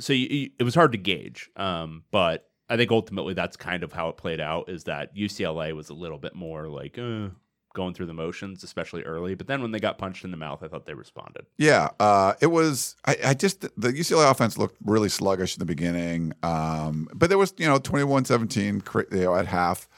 so 0.00 0.12
you, 0.12 0.26
you- 0.28 0.50
it 0.58 0.64
was 0.64 0.74
hard 0.74 0.92
to 0.92 0.98
gauge. 0.98 1.50
Um, 1.54 2.02
but 2.10 2.48
I 2.72 2.76
think 2.76 2.90
ultimately 2.90 3.34
that's 3.34 3.56
kind 3.56 3.82
of 3.82 3.92
how 3.92 4.08
it 4.08 4.16
played 4.16 4.40
out. 4.40 4.68
Is 4.68 4.84
that 4.84 5.14
UCLA 5.14 5.74
was 5.74 5.90
a 5.90 5.94
little 5.94 6.18
bit 6.18 6.34
more 6.34 6.68
like, 6.68 6.98
uh, 6.98 7.28
going 7.74 7.94
through 7.94 8.06
the 8.06 8.14
motions, 8.14 8.62
especially 8.62 9.02
early. 9.02 9.34
But 9.34 9.46
then 9.46 9.62
when 9.62 9.70
they 9.70 9.80
got 9.80 9.98
punched 9.98 10.24
in 10.24 10.30
the 10.30 10.36
mouth, 10.36 10.62
I 10.62 10.68
thought 10.68 10.86
they 10.86 10.94
responded. 10.94 11.46
Yeah, 11.56 11.90
uh, 11.98 12.34
it 12.40 12.46
was. 12.46 12.96
I, 13.04 13.16
I 13.24 13.34
just 13.34 13.62
the 13.62 13.92
UCLA 13.92 14.30
offense 14.30 14.58
looked 14.58 14.76
really 14.84 15.08
sluggish 15.08 15.56
in 15.56 15.58
the 15.58 15.66
beginning, 15.66 16.32
um, 16.42 17.08
but 17.14 17.28
there 17.28 17.38
was 17.38 17.54
you 17.56 17.66
know 17.66 17.78
21-17 17.78 19.12
you 19.12 19.20
know, 19.20 19.34
at 19.34 19.46
half. 19.46 19.88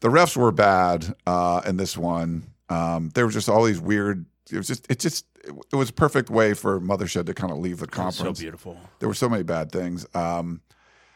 The 0.00 0.08
refs 0.08 0.36
were 0.36 0.52
bad 0.52 1.14
uh, 1.26 1.60
in 1.66 1.76
this 1.76 1.96
one. 1.96 2.44
Um, 2.68 3.10
there 3.14 3.26
was 3.26 3.34
just 3.34 3.48
all 3.48 3.64
these 3.64 3.80
weird. 3.80 4.24
It 4.50 4.56
was 4.56 4.66
just 4.66 4.90
it 4.90 4.98
just 4.98 5.26
it 5.44 5.76
was 5.76 5.90
a 5.90 5.92
perfect 5.92 6.30
way 6.30 6.54
for 6.54 6.80
Mothershed 6.80 7.26
to 7.26 7.34
kind 7.34 7.52
of 7.52 7.58
leave 7.58 7.78
the 7.78 7.86
conference. 7.86 8.38
So 8.38 8.42
beautiful. 8.42 8.78
there 8.98 9.08
were 9.08 9.14
so 9.14 9.28
many 9.28 9.42
bad 9.42 9.72
things. 9.72 10.06
Um, 10.14 10.60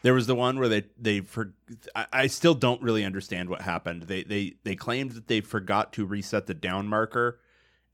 There 0.05 0.13
was 0.13 0.27
the 0.27 0.35
one 0.35 0.59
where 0.59 0.69
they 0.69 0.83
they 0.99 1.21
for 1.21 1.55
I, 1.95 2.05
I 2.13 2.27
still 2.27 2.53
don't 2.53 2.79
really 2.79 3.03
understand 3.03 3.49
what 3.49 3.61
happened. 3.61 4.03
They 4.03 4.21
they 4.21 4.53
they 4.63 4.75
claimed 4.75 5.13
that 5.13 5.27
they 5.27 5.41
forgot 5.41 5.91
to 5.93 6.05
reset 6.05 6.45
the 6.45 6.53
down 6.53 6.87
marker, 6.87 7.39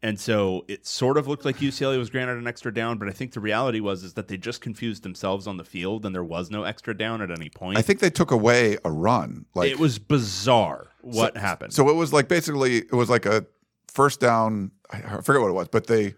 and 0.03 0.19
so 0.19 0.65
it 0.67 0.85
sort 0.85 1.17
of 1.17 1.29
looked 1.29 1.45
like 1.45 1.59
UCLA 1.59 1.97
was 1.97 2.09
granted 2.09 2.37
an 2.37 2.47
extra 2.47 2.73
down. 2.73 2.97
But 2.97 3.07
I 3.07 3.11
think 3.11 3.31
the 3.31 3.39
reality 3.39 3.79
was 3.79 4.03
is 4.03 4.15
that 4.15 4.27
they 4.27 4.35
just 4.35 4.59
confused 4.59 5.03
themselves 5.03 5.47
on 5.47 5.55
the 5.55 5.63
field, 5.63 6.05
and 6.05 6.13
there 6.13 6.21
was 6.21 6.51
no 6.51 6.63
extra 6.63 6.93
down 6.93 7.21
at 7.21 7.31
any 7.31 7.49
point. 7.49 7.77
I 7.77 7.81
think 7.81 7.99
they 7.99 8.09
took 8.09 8.31
away 8.31 8.77
a 8.83 8.91
run. 8.91 9.45
Like 9.55 9.71
it 9.71 9.79
was 9.79 9.97
bizarre 9.97 10.89
what 10.99 11.37
happened. 11.37 11.71
So 11.71 11.87
it 11.87 11.95
was 11.95 12.11
like 12.11 12.27
basically 12.27 12.79
it 12.79 12.91
was 12.91 13.09
like 13.09 13.25
a 13.25 13.45
first 13.87 14.19
down. 14.19 14.71
I 14.91 15.21
forget 15.21 15.41
what 15.41 15.47
it 15.47 15.53
was, 15.53 15.69
but 15.69 15.87
they 15.87 16.15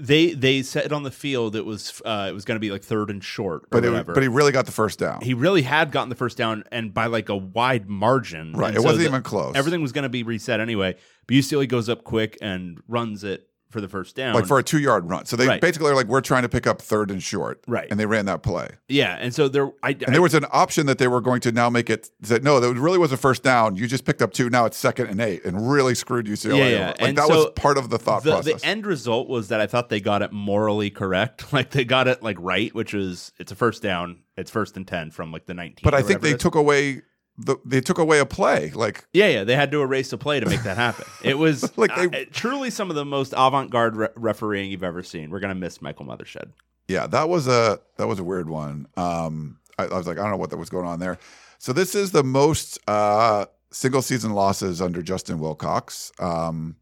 they 0.00 0.32
they 0.32 0.62
said 0.62 0.92
on 0.92 1.02
the 1.02 1.10
field 1.10 1.56
it 1.56 1.64
was 1.64 2.00
uh, 2.04 2.26
it 2.28 2.32
was 2.32 2.44
going 2.44 2.56
to 2.56 2.60
be 2.60 2.70
like 2.70 2.82
third 2.82 3.10
and 3.10 3.22
short 3.22 3.62
or 3.64 3.80
but 3.80 3.84
it, 3.84 4.06
but 4.06 4.22
he 4.22 4.28
really 4.28 4.52
got 4.52 4.66
the 4.66 4.72
first 4.72 4.98
down. 4.98 5.20
he 5.22 5.34
really 5.34 5.62
had 5.62 5.90
gotten 5.90 6.08
the 6.08 6.14
first 6.14 6.36
down 6.36 6.62
and 6.70 6.94
by 6.94 7.06
like 7.06 7.28
a 7.28 7.36
wide 7.36 7.88
margin. 7.88 8.52
Right, 8.52 8.68
And 8.68 8.76
it 8.76 8.82
wasn't 8.84 9.00
the- 9.00 9.08
even 9.08 9.22
close. 9.22 9.56
Everything 9.56 9.82
was 9.82 9.92
going 9.92 10.04
to 10.04 10.08
be 10.08 10.22
reset 10.22 10.60
anyway. 10.60 10.94
But 11.26 11.34
UCLA 11.34 11.68
goes 11.68 11.88
up 11.88 12.04
quick 12.04 12.38
and 12.40 12.80
runs 12.88 13.24
it 13.24 13.47
for 13.70 13.80
the 13.80 13.88
first 13.88 14.16
down. 14.16 14.34
like 14.34 14.46
for 14.46 14.58
a 14.58 14.62
two 14.62 14.78
yard 14.78 15.08
run. 15.08 15.26
So 15.26 15.36
they 15.36 15.46
Right. 15.46 15.60
basically 15.60 15.90
are 15.90 15.94
like, 15.94 16.06
we're 16.06 16.20
trying 16.22 16.42
to 16.42 16.48
pick 16.48 16.66
up 16.66 16.80
third 16.80 17.10
and 17.10 17.22
short. 17.22 17.60
Right. 17.66 17.86
And 17.90 18.00
they 18.00 18.06
ran 18.06 18.24
that 18.26 18.42
play. 18.42 18.68
yeah, 18.88 19.16
and 19.20 19.34
so 19.34 19.48
there 19.48 19.70
I, 19.82 19.90
And 19.90 20.14
there 20.14 20.22
was 20.22 20.34
an 20.34 20.46
option 20.52 20.86
that 20.86 20.98
they 20.98 21.06
were 21.08 21.20
going 21.20 21.40
to 21.42 21.52
now 21.52 21.68
make 21.68 21.90
it 21.90 22.10
that 22.20 22.42
no, 22.42 22.60
that 22.60 22.74
really 22.74 22.98
was 22.98 23.12
a 23.12 23.16
first 23.16 23.42
down. 23.42 23.76
You 23.76 23.86
just 23.86 24.04
picked 24.04 24.22
up 24.22 24.32
two. 24.32 24.48
Now 24.48 24.64
it's 24.64 24.76
second 24.78 25.08
and 25.08 25.20
eight 25.20 25.44
and 25.44 25.70
really 25.70 25.94
screwed 25.94 26.26
UCLA. 26.26 26.58
Yeah, 26.58 26.68
yeah. 26.68 26.86
Like 26.88 27.02
And 27.02 27.18
that 27.18 27.26
so 27.28 27.34
was 27.36 27.46
part 27.56 27.76
of 27.78 27.90
the 27.90 27.98
thought 27.98 28.22
the, 28.24 28.30
process. 28.32 28.62
the 28.62 28.66
end 28.66 28.86
result 28.86 29.28
was 29.28 29.48
that 29.48 29.60
I 29.60 29.66
thought 29.66 29.88
they 29.90 30.00
got 30.00 30.22
it 30.22 30.32
morally 30.32 30.90
correct. 30.90 31.44
Like 31.52 31.70
they 31.70 31.84
got 31.84 32.08
it 32.08 32.22
like 32.22 32.36
right, 32.40 32.74
which 32.74 32.94
is 32.94 33.32
it's 33.38 33.52
a 33.52 33.56
first 33.56 33.82
down. 33.82 34.20
It's 34.36 34.50
first 34.50 34.76
and 34.76 34.86
ten 34.86 35.10
from 35.10 35.32
like 35.32 35.46
the 35.46 35.54
nineteen. 35.54 35.80
but 35.82 35.94
I 35.94 36.02
think 36.02 36.20
they 36.20 36.34
took 36.34 36.54
away 36.54 37.02
the 37.38 37.56
they 37.64 37.80
took 37.80 37.98
away 37.98 38.18
a 38.18 38.26
play. 38.26 38.70
Like 38.74 39.06
Yeah, 39.12 39.28
yeah, 39.28 39.44
they 39.44 39.54
had 39.56 39.70
to 39.70 39.80
erase 39.82 40.12
a 40.12 40.18
play 40.18 40.40
to 40.40 40.46
make 40.46 40.62
that 40.64 40.76
happen. 40.76 41.06
It 41.22 41.38
was 41.38 41.70
Like 41.78 41.94
they- 41.94 42.22
uh, 42.22 42.24
truly 42.32 42.70
some 42.70 42.90
of 42.90 42.96
the 42.96 43.04
most 43.04 43.32
avant-garde 43.36 43.96
re- 43.96 44.08
refereeing 44.16 44.70
you've 44.70 44.82
ever 44.84 45.02
seen. 45.02 45.30
We're 45.30 45.40
gonna 45.40 45.54
miss 45.54 45.80
Michael 45.80 46.04
Mothershed. 46.06 46.50
Yeah, 46.88 47.06
that 47.06 47.28
was 47.28 47.46
a 47.48 47.80
that 47.96 48.08
was 48.08 48.18
a 48.18 48.24
weird 48.24 48.48
one. 48.48 48.86
Um, 48.96 49.58
I, 49.78 49.84
I 49.84 49.96
was 49.96 50.06
like, 50.06 50.18
I 50.18 50.22
don't 50.22 50.30
know 50.32 50.36
what 50.38 50.50
that 50.50 50.56
was 50.56 50.70
going 50.70 50.86
on 50.86 50.98
there. 50.98 51.18
So 51.58 51.72
this 51.72 51.94
is 51.94 52.12
the 52.12 52.24
most 52.24 52.78
uh, 52.88 53.46
single 53.70 54.02
season 54.02 54.32
losses 54.32 54.80
under 54.80 55.02
Justin 55.02 55.38
Wilcox. 55.38 56.10
Um, 56.18 56.76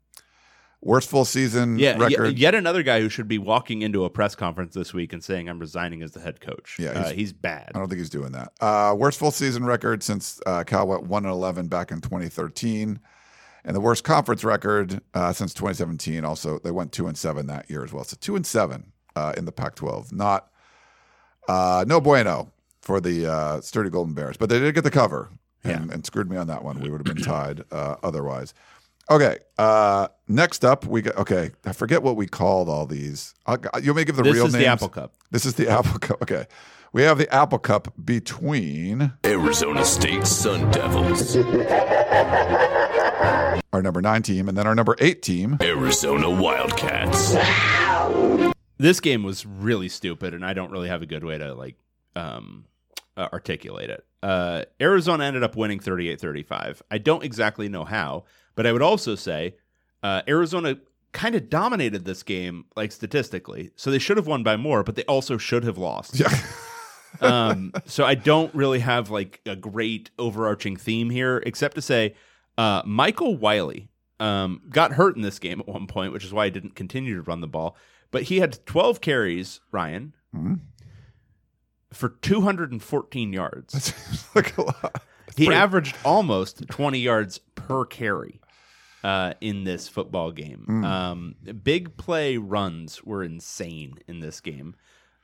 worst 0.87 1.11
full 1.11 1.25
season 1.25 1.79
Yeah, 1.79 1.97
record. 1.99 2.39
yet 2.39 2.55
another 2.55 2.83
guy 2.83 3.01
who 3.01 3.09
should 3.09 3.29
be 3.29 3.39
walking 3.39 3.83
into 3.83 4.05
a 4.05 4.11
press 4.11 4.35
conference 4.35 4.75
this 4.75 4.95
week 4.95 5.13
and 5.13 5.23
saying, 5.23 5.49
"I'm 5.49 5.59
resigning 5.59 6.03
as 6.03 6.13
the 6.13 6.21
head 6.21 6.41
coach." 6.41 6.77
Yeah, 6.79 6.91
uh, 6.91 7.03
he's- 7.05 7.13
he's 7.13 7.33
bad. 7.33 7.73
I 7.75 7.79
don't 7.79 7.89
think 7.89 7.99
he's 7.99 8.11
doing 8.11 8.33
that. 8.33 8.53
Uh, 8.61 8.95
worst 8.97 9.19
full 9.19 9.31
season 9.31 9.65
record 9.65 10.03
since 10.03 10.41
uh, 10.47 10.65
Cal 10.65 10.87
went 10.87 11.05
one 11.05 11.25
and 11.25 11.33
eleven 11.33 11.67
back 11.69 11.91
in 11.91 12.01
2013, 12.01 13.01
and 13.65 13.77
the 13.77 13.81
worst 13.81 14.05
conference 14.05 14.45
record 14.45 15.01
uh, 15.15 15.33
since 15.33 15.53
2017. 15.53 16.25
Also, 16.25 16.59
they 16.61 16.71
went 16.71 16.93
two 16.93 17.07
and 17.09 17.19
seven 17.19 17.47
that 17.49 17.69
year 17.69 17.83
as 17.85 17.93
well. 17.93 18.05
So 18.05 18.17
two 18.21 18.37
and 18.37 18.47
seven 18.47 18.93
uh, 19.17 19.33
in 19.37 19.45
the 19.45 19.53
Pac-12. 19.53 20.13
Not 20.13 20.49
uh, 21.49 21.85
no 21.87 22.01
bueno 22.01 22.53
for 22.83 23.01
the 23.01 23.27
uh, 23.27 23.61
sturdy 23.61 23.91
Golden 23.91 24.15
Bears, 24.15 24.37
but 24.37 24.49
they 24.49 24.59
did 24.61 24.75
get 24.75 24.85
the 24.85 24.91
cover 24.91 25.31
and, 25.65 25.91
and 25.91 26.07
screwed 26.07 26.31
me 26.31 26.37
on 26.37 26.47
that 26.47 26.63
one. 26.63 26.79
We 26.81 26.89
would 26.91 27.05
have 27.05 27.13
been 27.17 27.25
tied 27.25 27.65
uh, 27.73 27.97
otherwise. 28.05 28.55
Okay, 29.09 29.39
uh, 29.57 30.09
next 30.27 30.65
up 30.65 30.85
we 30.85 31.01
got. 31.03 31.17
Okay, 31.17 31.53
I 31.65 31.73
forget 31.73 32.03
what 32.03 32.17
we 32.17 32.27
called 32.27 32.69
all 32.69 32.87
these. 32.87 33.35
I'll, 33.47 33.57
you 33.81 33.93
want 33.93 33.99
me 33.99 34.03
to 34.03 34.05
give 34.05 34.17
the 34.17 34.25
This 34.25 34.35
real 34.35 34.49
name? 34.49 34.53
This 34.53 34.55
is 34.55 34.55
names? 34.55 34.65
the 34.65 34.69
Apple 34.69 34.89
Cup. 34.89 35.13
This 35.31 35.47
is 35.47 35.55
the 35.55 35.69
Apple 35.71 35.99
Cup. 36.01 36.23
Okay. 36.23 36.47
We 36.93 37.03
have 37.03 37.19
the 37.19 37.33
Apple 37.35 37.59
Cup 37.59 37.93
between 38.03 39.13
Arizona 39.25 39.85
State 39.85 40.27
Sun 40.27 40.71
Devils, 40.71 41.37
our 43.73 43.83
number 43.83 44.01
nine 44.01 44.23
team 44.23 44.49
and 44.49 44.57
then 44.57 44.67
our 44.67 44.75
number 44.75 44.97
eight 45.01 45.21
team. 45.21 45.59
Arizona 45.61 46.31
Wildcats, 46.31 47.35
This 48.79 49.01
game 49.01 49.25
was 49.25 49.45
really 49.45 49.91
stupid, 49.91 50.33
and 50.33 50.43
I 50.45 50.55
don't 50.55 50.71
really 50.71 50.89
have 50.89 51.03
a 51.03 51.07
good 51.07 51.23
way 51.23 51.37
to 51.37 51.53
like 51.55 51.77
um, 52.15 52.65
uh, 53.17 53.29
articulate 53.33 53.91
it. 53.91 54.07
Uh, 54.23 54.63
Arizona 54.81 55.25
ended 55.25 55.43
up 55.43 55.55
winning 55.55 55.81
38-35. 55.81 56.81
I 56.91 56.99
don't 56.99 57.23
exactly 57.25 57.69
know 57.69 57.85
how, 57.85 58.25
but 58.57 58.67
I 58.67 58.73
would 58.73 58.83
also 58.83 59.15
say 59.15 59.55
uh, 60.03 60.23
Arizona 60.27 60.77
kind 61.13 61.35
of 61.35 61.49
dominated 61.49 62.05
this 62.05 62.23
game, 62.23 62.65
like 62.77 62.91
statistically. 62.93 63.71
So 63.77 63.91
they 63.91 63.99
should 64.01 64.17
have 64.17 64.27
won 64.27 64.43
by 64.43 64.57
more, 64.57 64.83
but 64.83 64.97
they 64.97 65.05
also 65.05 65.39
should 65.39 65.63
have 65.65 65.79
lost. 65.79 66.19
Yeah. 66.19 66.29
um, 67.21 67.73
so 67.87 68.05
I 68.05 68.15
don't 68.17 68.55
really 68.55 68.81
have 68.81 69.09
like 69.11 69.41
a 69.47 69.57
great 69.57 70.11
overarching 70.19 70.77
theme 70.77 71.09
here, 71.11 71.43
except 71.47 71.77
to 71.77 71.83
say 71.83 72.15
uh, 72.59 72.83
Michael 72.85 73.37
Wiley 73.37 73.89
um, 74.21 74.61
got 74.69 74.93
hurt 74.93 75.17
in 75.17 75.23
this 75.23 75.39
game 75.39 75.61
at 75.61 75.69
one 75.69 75.87
point, 75.87 76.13
which 76.13 76.25
is 76.25 76.33
why 76.33 76.47
I 76.47 76.51
didn't 76.51 76.75
continue 76.75 77.15
to 77.15 77.23
run 77.23 77.41
the 77.41 77.47
ball. 77.47 77.77
But 78.11 78.25
he 78.25 78.39
had 78.41 78.65
12 78.67 79.01
carries, 79.01 79.61
Ryan, 79.73 80.13
Mhm. 80.35 80.61
for 81.93 82.11
214 82.11 83.33
yards. 83.33 83.73
That's 83.73 84.35
like 84.37 84.57
a 84.59 84.63
lot. 84.63 85.03
he 85.37 85.47
pretty- 85.47 85.59
averaged 85.59 85.97
almost 86.05 86.67
20 86.69 86.99
yards 86.99 87.39
per 87.55 87.85
carry 87.85 88.41
uh, 89.07 89.35
in 89.41 89.63
this 89.65 89.89
football 89.89 90.33
game. 90.33 90.65
Hmm. 90.67 90.85
Um, 90.85 91.35
big 91.63 91.97
play 91.97 92.37
runs 92.39 93.05
were 93.05 93.23
insane 93.23 93.99
in 94.09 94.19
this 94.21 94.41
game. 94.41 94.75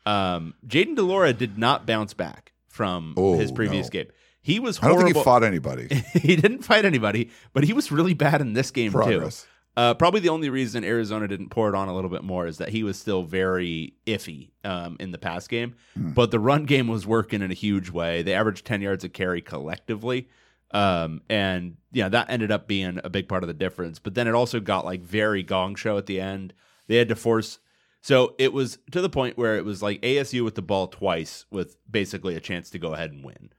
Um, 0.06 0.54
Jayden 0.66 0.94
de 0.96 1.02
Laura 1.02 1.32
did 1.32 1.58
not 1.58 1.86
bounce 1.86 2.14
back 2.14 2.52
from 2.68 3.14
Oh, 3.16 3.38
his 3.38 3.50
previous 3.52 3.86
no. 3.86 3.90
game. 3.90 4.06
He 4.40 4.58
was 4.60 4.78
I 4.78 4.82
don't 4.88 4.92
horrible. 4.92 5.06
think 5.08 5.16
he 5.16 5.22
fought 5.24 5.42
anybody. 5.44 5.88
he 6.14 6.36
didn't 6.36 6.62
fight 6.62 6.84
anybody, 6.84 7.30
but 7.52 7.64
he 7.64 7.72
was 7.72 7.90
really 7.92 8.14
bad 8.14 8.40
in 8.40 8.52
this 8.52 8.70
game 8.70 8.92
Progress. 8.92 9.42
too. 9.42 9.48
Uh, 9.74 9.94
probably 9.94 10.20
the 10.20 10.28
only 10.28 10.50
reason 10.50 10.84
Arizona 10.84 11.26
didn't 11.26 11.48
pour 11.48 11.68
it 11.68 11.74
on 11.74 11.88
a 11.88 11.94
little 11.94 12.10
bit 12.10 12.22
more 12.22 12.46
is 12.46 12.58
that 12.58 12.68
he 12.68 12.82
was 12.82 12.98
still 12.98 13.22
very 13.22 13.94
iffy 14.06 14.50
um, 14.64 14.96
in 15.00 15.12
the 15.12 15.18
pass 15.18 15.48
game, 15.48 15.74
but 15.96 16.30
the 16.30 16.38
run 16.38 16.66
game 16.66 16.88
was 16.88 17.06
working 17.06 17.40
in 17.40 17.50
a 17.50 17.54
huge 17.54 17.88
way. 17.90 18.22
They 18.22 18.34
averaged 18.34 18.66
ten 18.66 18.82
yards 18.82 19.02
a 19.02 19.08
carry 19.08 19.40
collectively, 19.40 20.28
um, 20.72 21.20
and 21.28 21.76
yeah, 21.92 22.08
that 22.08 22.30
ended 22.30 22.50
up 22.50 22.66
being 22.66 23.00
a 23.04 23.10
big 23.10 23.28
part 23.28 23.42
of 23.42 23.48
the 23.48 23.54
difference. 23.54 23.98
But 23.98 24.14
then 24.14 24.26
it 24.26 24.34
also 24.34 24.60
got 24.60 24.84
like 24.84 25.02
very 25.02 25.42
gong 25.42 25.74
show 25.74 25.98
at 25.98 26.06
the 26.06 26.20
end. 26.20 26.54
They 26.86 26.96
had 26.96 27.08
to 27.08 27.16
force. 27.16 27.58
So 28.00 28.34
it 28.38 28.52
was 28.52 28.78
to 28.90 29.00
the 29.00 29.10
point 29.10 29.36
where 29.36 29.56
it 29.56 29.64
was 29.64 29.82
like 29.82 30.00
ASU 30.02 30.44
with 30.44 30.54
the 30.54 30.62
ball 30.62 30.88
twice, 30.88 31.44
with 31.50 31.76
basically 31.90 32.34
a 32.34 32.40
chance 32.40 32.70
to 32.70 32.78
go 32.78 32.94
ahead 32.94 33.12
and 33.12 33.24
win. 33.24 33.50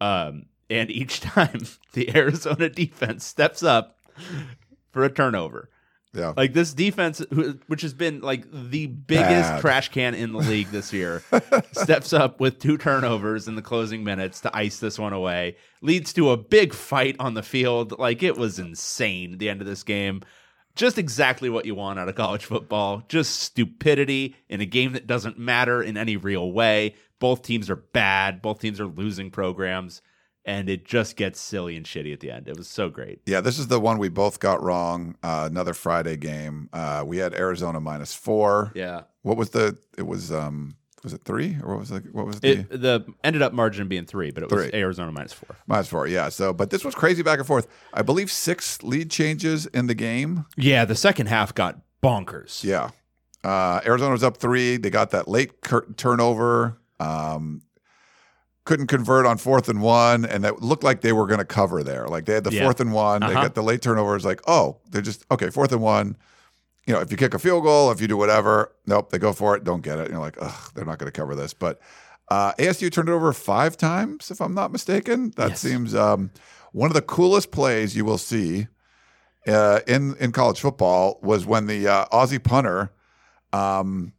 Um, 0.00 0.46
and 0.70 0.90
each 0.90 1.20
time 1.20 1.60
the 1.92 2.14
Arizona 2.16 2.68
defense 2.68 3.24
steps 3.24 3.62
up 3.62 3.98
for 4.90 5.04
a 5.04 5.12
turnover. 5.12 5.68
Yeah. 6.14 6.34
Like 6.36 6.52
this 6.52 6.74
defense, 6.74 7.20
which 7.66 7.80
has 7.82 7.94
been 7.94 8.20
like 8.20 8.44
the 8.52 8.86
biggest 8.86 9.50
Bad. 9.50 9.60
trash 9.60 9.88
can 9.88 10.14
in 10.14 10.32
the 10.32 10.38
league 10.38 10.68
this 10.68 10.92
year, 10.92 11.22
steps 11.72 12.12
up 12.12 12.38
with 12.38 12.58
two 12.58 12.76
turnovers 12.76 13.48
in 13.48 13.54
the 13.54 13.62
closing 13.62 14.04
minutes 14.04 14.40
to 14.42 14.54
ice 14.54 14.78
this 14.78 14.98
one 14.98 15.14
away. 15.14 15.56
Leads 15.80 16.12
to 16.12 16.30
a 16.30 16.36
big 16.36 16.74
fight 16.74 17.16
on 17.18 17.32
the 17.32 17.42
field. 17.42 17.98
Like 17.98 18.22
it 18.22 18.36
was 18.36 18.58
insane. 18.58 19.38
The 19.38 19.48
end 19.48 19.62
of 19.62 19.66
this 19.66 19.82
game, 19.82 20.20
just 20.76 20.98
exactly 20.98 21.48
what 21.48 21.64
you 21.64 21.74
want 21.74 21.98
out 21.98 22.08
of 22.08 22.14
college 22.14 22.44
football. 22.44 23.04
Just 23.08 23.40
stupidity 23.40 24.36
in 24.50 24.60
a 24.60 24.66
game 24.66 24.92
that 24.92 25.06
doesn't 25.06 25.38
matter 25.38 25.82
in 25.82 25.96
any 25.96 26.16
real 26.18 26.52
way. 26.52 26.94
Both 27.20 27.42
teams 27.42 27.70
are 27.70 27.76
bad. 27.76 28.42
Both 28.42 28.60
teams 28.60 28.80
are 28.80 28.86
losing 28.86 29.30
programs, 29.30 30.02
and 30.44 30.68
it 30.68 30.84
just 30.84 31.16
gets 31.16 31.40
silly 31.40 31.76
and 31.76 31.86
shitty 31.86 32.12
at 32.12 32.20
the 32.20 32.30
end. 32.30 32.48
It 32.48 32.56
was 32.56 32.68
so 32.68 32.88
great. 32.90 33.20
Yeah, 33.26 33.40
this 33.40 33.58
is 33.58 33.68
the 33.68 33.78
one 33.80 33.98
we 33.98 34.08
both 34.08 34.40
got 34.40 34.62
wrong. 34.62 35.16
Uh, 35.22 35.48
another 35.50 35.74
Friday 35.74 36.16
game. 36.16 36.68
Uh, 36.72 37.04
we 37.06 37.18
had 37.18 37.34
Arizona 37.34 37.80
minus 37.80 38.14
four. 38.14 38.72
Yeah. 38.74 39.02
What 39.22 39.36
was 39.36 39.50
the? 39.50 39.76
It 39.96 40.06
was 40.06 40.32
um. 40.32 40.76
Was 41.04 41.12
it 41.12 41.22
three 41.24 41.56
or 41.64 41.70
what 41.70 41.80
was 41.80 41.90
it? 41.90 42.14
What 42.14 42.26
was 42.26 42.38
the 42.38 42.48
It 42.60 42.80
the 42.80 43.04
ended 43.24 43.42
up 43.42 43.52
margin 43.52 43.88
being 43.88 44.04
three, 44.06 44.30
but 44.30 44.44
it 44.44 44.50
was 44.52 44.70
Arizona 44.72 45.10
minus 45.10 45.32
four. 45.32 45.56
minus 45.66 45.88
four? 45.88 46.06
Yeah. 46.06 46.28
So, 46.28 46.52
but 46.52 46.70
this 46.70 46.84
was 46.84 46.94
crazy 46.94 47.24
back 47.24 47.38
and 47.38 47.46
forth. 47.46 47.66
I 47.92 48.02
believe 48.02 48.30
six 48.30 48.80
lead 48.84 49.10
changes 49.10 49.66
in 49.66 49.88
the 49.88 49.96
game. 49.96 50.46
Yeah, 50.56 50.84
the 50.84 50.94
second 50.94 51.26
half 51.26 51.56
got 51.56 51.80
bonkers. 52.04 52.62
Yeah. 52.62 52.90
Uh, 53.42 53.80
Arizona 53.84 54.12
was 54.12 54.22
up 54.22 54.36
three. 54.36 54.76
They 54.76 54.90
got 54.90 55.10
that 55.10 55.26
late 55.26 55.60
cur- 55.62 55.88
turnover. 55.96 56.78
Um, 57.00 57.62
couldn't 58.64 58.86
convert 58.86 59.26
on 59.26 59.38
fourth 59.38 59.68
and 59.68 59.82
one, 59.82 60.24
and 60.24 60.44
that 60.44 60.62
looked 60.62 60.84
like 60.84 61.00
they 61.00 61.12
were 61.12 61.26
going 61.26 61.38
to 61.40 61.44
cover 61.44 61.82
there. 61.82 62.06
Like 62.06 62.26
they 62.26 62.34
had 62.34 62.44
the 62.44 62.52
Yeah. 62.52 62.62
fourth 62.62 62.80
and 62.80 62.92
one, 62.92 63.20
they 63.20 63.26
Uh-huh. 63.32 63.42
got 63.42 63.54
the 63.54 63.62
late 63.62 63.82
turnovers. 63.82 64.24
Like, 64.24 64.40
oh, 64.46 64.78
they're 64.90 65.02
just 65.02 65.24
okay. 65.30 65.50
Fourth 65.50 65.72
and 65.72 65.80
one. 65.82 66.16
You 66.86 66.94
know, 66.94 67.00
if 67.00 67.10
you 67.10 67.16
kick 67.16 67.32
a 67.34 67.38
field 67.38 67.62
goal, 67.64 67.90
if 67.92 68.00
you 68.00 68.08
do 68.08 68.16
whatever, 68.16 68.72
nope, 68.86 69.10
they 69.10 69.18
go 69.18 69.32
for 69.32 69.56
it, 69.56 69.62
don't 69.64 69.82
get 69.82 69.98
it. 69.98 70.02
And 70.06 70.10
you're 70.12 70.20
like, 70.20 70.36
ugh, 70.40 70.70
they're 70.74 70.84
not 70.84 70.98
going 70.98 71.10
to 71.10 71.16
cover 71.16 71.34
this. 71.34 71.54
But 71.54 71.80
uh, 72.28 72.52
ASU 72.58 72.90
turned 72.90 73.08
it 73.08 73.12
over 73.12 73.32
five 73.32 73.76
times, 73.76 74.30
if 74.30 74.40
I'm 74.40 74.54
not 74.54 74.72
mistaken. 74.72 75.32
That 75.36 75.50
Yes. 75.50 75.60
seems 75.60 75.94
um, 75.94 76.30
one 76.72 76.90
of 76.90 76.94
the 76.94 77.02
coolest 77.02 77.50
plays 77.52 77.94
you 77.96 78.04
will 78.04 78.18
see 78.18 78.66
uh, 79.46 79.80
in 79.88 80.14
in 80.18 80.30
college 80.32 80.60
football 80.60 81.18
was 81.22 81.44
when 81.46 81.66
the 81.66 81.86
uh, 81.88 82.04
Aussie 82.12 82.42
punter 82.42 82.90
um, 83.52 84.12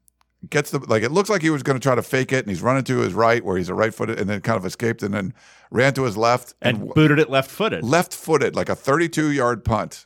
gets 0.50 0.72
the 0.72 0.80
like 0.80 1.04
it 1.04 1.12
looks 1.12 1.30
like 1.30 1.41
he 1.41 1.50
was 1.50 1.64
going 1.64 1.80
to 1.80 1.84
try 1.84 1.96
to 1.96 2.04
fake 2.04 2.32
it, 2.32 2.39
and 2.39 2.50
he's 2.50 2.62
running 2.62 2.84
to 2.86 3.00
his 3.00 3.14
right 3.14 3.44
where 3.44 3.58
he's 3.58 3.70
a 3.70 3.74
right 3.74 3.94
footed, 3.94 4.20
and 4.20 4.30
then 4.30 4.41
kind 4.41 4.58
of 4.58 4.66
escaped, 4.66 5.04
and 5.04 5.14
then 5.14 5.34
ran 5.72 5.94
to 5.94 6.04
his 6.04 6.18
left 6.18 6.54
and 6.62 6.82
and, 6.82 6.94
booted 6.94 7.20
it 7.20 7.30
left 7.30 7.50
footed. 7.50 7.84
left 7.84 8.14
footed 8.14 8.56
like 8.56 8.70
a 8.70 8.76
32 8.76 9.32
yard 9.32 9.64
punt 9.64 10.06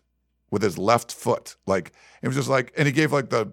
with 0.52 0.62
his 0.62 0.78
left 0.78 1.12
foot. 1.12 1.56
Like 1.66 1.92
it 2.22 2.28
was 2.28 2.36
just 2.36 2.50
like, 2.50 2.74
and 2.78 2.86
he 2.86 2.92
gave 2.92 3.12
like 3.12 3.30
the 3.30 3.52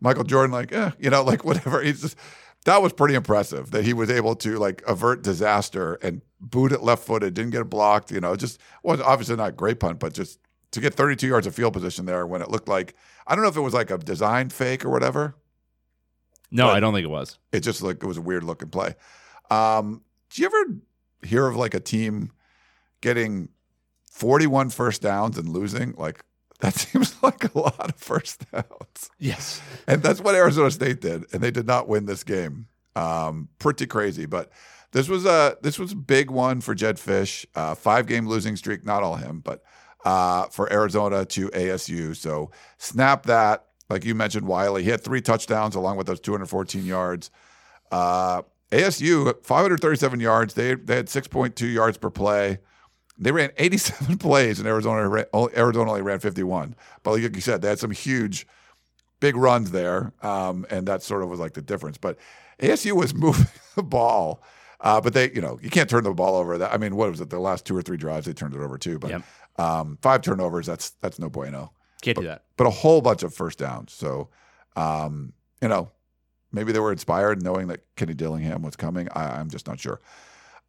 Michael 0.00 0.24
Jordan 0.24 0.52
like, 0.52 0.72
eh, 0.72 0.90
you 0.98 1.10
know, 1.10 1.22
like 1.24 1.44
whatever. 1.44 1.82
He's 1.82 2.02
just 2.02 2.16
that 2.64 2.82
was 2.82 2.92
pretty 2.92 3.14
impressive 3.14 3.70
that 3.72 3.84
he 3.84 3.92
was 3.92 4.10
able 4.10 4.34
to 4.36 4.58
like 4.58 4.82
avert 4.86 5.22
disaster 5.22 5.94
and 6.02 6.22
boot 6.40 6.72
it 6.72 6.82
left 6.82 7.06
footed, 7.06 7.34
didn't 7.34 7.50
get 7.50 7.60
it 7.60 7.70
blocked. 7.70 8.10
You 8.10 8.20
know, 8.20 8.36
just 8.36 8.60
was 8.82 9.00
obviously 9.00 9.36
not 9.36 9.50
a 9.50 9.52
great 9.52 9.80
punt, 9.80 9.98
but 9.98 10.12
just 10.12 10.38
to 10.72 10.80
get 10.80 10.94
32 10.94 11.28
yards 11.28 11.46
of 11.46 11.54
field 11.54 11.72
position 11.72 12.04
there 12.04 12.26
when 12.26 12.42
it 12.42 12.50
looked 12.50 12.68
like 12.68 12.94
I 13.26 13.34
don't 13.34 13.42
know 13.44 13.50
if 13.50 13.56
it 13.56 13.60
was 13.60 13.74
like 13.74 13.90
a 13.90 13.98
design 13.98 14.48
fake 14.48 14.84
or 14.84 14.90
whatever. 14.90 15.36
No, 16.54 16.68
but- 16.68 16.76
I 16.76 16.80
don't 16.80 16.94
think 16.94 17.04
it 17.04 17.10
was. 17.10 17.38
It 17.52 17.60
just 17.60 17.82
like 17.82 17.96
it 18.02 18.06
was 18.06 18.16
a 18.16 18.22
weird 18.22 18.44
looking 18.44 18.70
play. 18.70 18.94
Um, 19.50 20.00
do 20.30 20.40
you 20.40 20.46
ever 20.46 20.78
hear 21.26 21.46
of 21.46 21.56
like 21.56 21.74
a 21.74 21.80
team 21.80 22.32
getting 23.02 23.50
41 24.10 24.70
first 24.70 25.02
downs 25.02 25.36
and 25.38 25.48
losing? 25.48 25.92
Like 25.96 26.24
that 26.60 26.74
seems 26.78 27.20
like 27.22 27.52
a 27.54 27.58
lot 27.58 27.88
of 27.90 27.96
first 27.96 28.50
downs. 28.50 29.10
Yes. 29.18 29.60
And 29.86 30.02
that's 30.02 30.20
what 30.20 30.34
Arizona 30.34 30.70
State 30.70 31.00
did, 31.00 31.24
and 31.32 31.42
they 31.42 31.50
did 31.50 31.66
not 31.66 31.88
win 31.88 32.06
this 32.06 32.24
game. 32.24 32.66
Um, 32.96 33.48
pretty 33.58 33.86
crazy, 33.86 34.24
but 34.26 34.50
this 34.92 35.08
was 35.08 35.26
a 35.26 35.56
this 35.62 35.78
was 35.78 35.92
a 35.92 35.96
big 35.96 36.30
one 36.30 36.60
for 36.60 36.74
Jedd 36.74 36.96
Fisch. 36.96 37.44
Uh, 37.56 37.74
five 37.74 38.06
game 38.06 38.28
losing 38.28 38.54
streak, 38.54 38.84
not 38.84 39.02
all 39.02 39.16
him, 39.16 39.40
but 39.40 39.62
uh, 40.04 40.44
for 40.46 40.72
Arizona 40.72 41.24
to 41.24 41.48
ASU. 41.48 42.14
So 42.14 42.52
snap 42.78 43.26
that, 43.26 43.64
like 43.94 44.04
you 44.04 44.14
mentioned, 44.16 44.46
Wiley. 44.48 44.82
He 44.82 44.90
had 44.90 45.00
three 45.02 45.20
touchdowns 45.20 45.76
along 45.76 45.96
with 45.96 46.08
those 46.08 46.18
214 46.18 46.84
yards. 46.84 47.30
Uh, 47.92 48.42
ASU 48.72 49.32
537 49.44 50.18
yards. 50.18 50.54
They 50.54 50.74
they 50.74 50.96
had 50.96 51.06
6.2 51.06 51.72
yards 51.72 51.96
per 51.96 52.10
play. 52.10 52.58
They 53.16 53.30
ran 53.30 53.50
87 53.56 54.18
plays, 54.26 54.58
and 54.58 54.66
Arizona 54.66 55.08
ran, 55.08 55.26
Arizona 55.56 55.90
only 55.90 56.02
ran 56.02 56.18
51. 56.18 56.74
But 57.04 57.12
like 57.12 57.34
you 57.36 57.40
said, 57.40 57.62
they 57.62 57.68
had 57.68 57.78
some 57.78 57.92
huge 57.92 58.48
big 59.20 59.36
runs 59.36 59.70
there, 59.70 60.12
um, 60.22 60.66
and 60.70 60.88
that 60.88 61.04
sort 61.04 61.22
of 61.22 61.28
was 61.28 61.38
like 61.38 61.54
the 61.54 61.62
difference. 61.62 61.96
But 61.96 62.18
ASU 62.60 62.92
was 62.92 63.14
moving 63.24 63.46
the 63.76 63.84
ball, 63.84 64.42
uh, 64.80 65.00
but 65.00 65.12
they, 65.14 65.30
you 65.30 65.40
know, 65.40 65.60
you 65.62 65.70
can't 65.70 65.88
turn 65.88 66.02
the 66.02 66.12
ball 66.12 66.34
over. 66.34 66.58
That 66.58 66.74
I 66.74 66.78
mean, 66.78 66.96
what 66.96 67.08
was 67.10 67.20
it? 67.20 67.30
The 67.30 67.38
last 67.38 67.64
two 67.64 67.76
or 67.76 67.82
three 67.82 67.96
drives, 67.96 68.26
they 68.26 68.32
turned 68.32 68.56
it 68.56 68.60
over 68.60 68.76
too. 68.76 68.98
But 68.98 69.10
Yep. 69.10 69.22
um, 69.58 69.98
five 70.02 70.20
turnovers, 70.22 70.66
that's 70.66 70.90
that's 71.00 71.20
no 71.20 71.30
bueno. 71.30 71.72
Can't 72.04 72.18
do 72.18 72.24
that. 72.24 72.44
But 72.56 72.66
a 72.66 72.70
whole 72.70 73.00
bunch 73.00 73.22
of 73.22 73.34
first 73.34 73.58
downs. 73.58 73.92
So, 73.92 74.28
um, 74.76 75.32
you 75.62 75.68
know, 75.68 75.90
maybe 76.52 76.72
they 76.72 76.78
were 76.80 76.92
inspired 76.92 77.42
knowing 77.42 77.68
that 77.68 77.80
Kenny 77.96 78.14
Dillingham 78.14 78.62
was 78.62 78.76
coming. 78.76 79.08
I, 79.12 79.40
I'm 79.40 79.50
just 79.50 79.66
not 79.66 79.80
sure. 79.80 80.00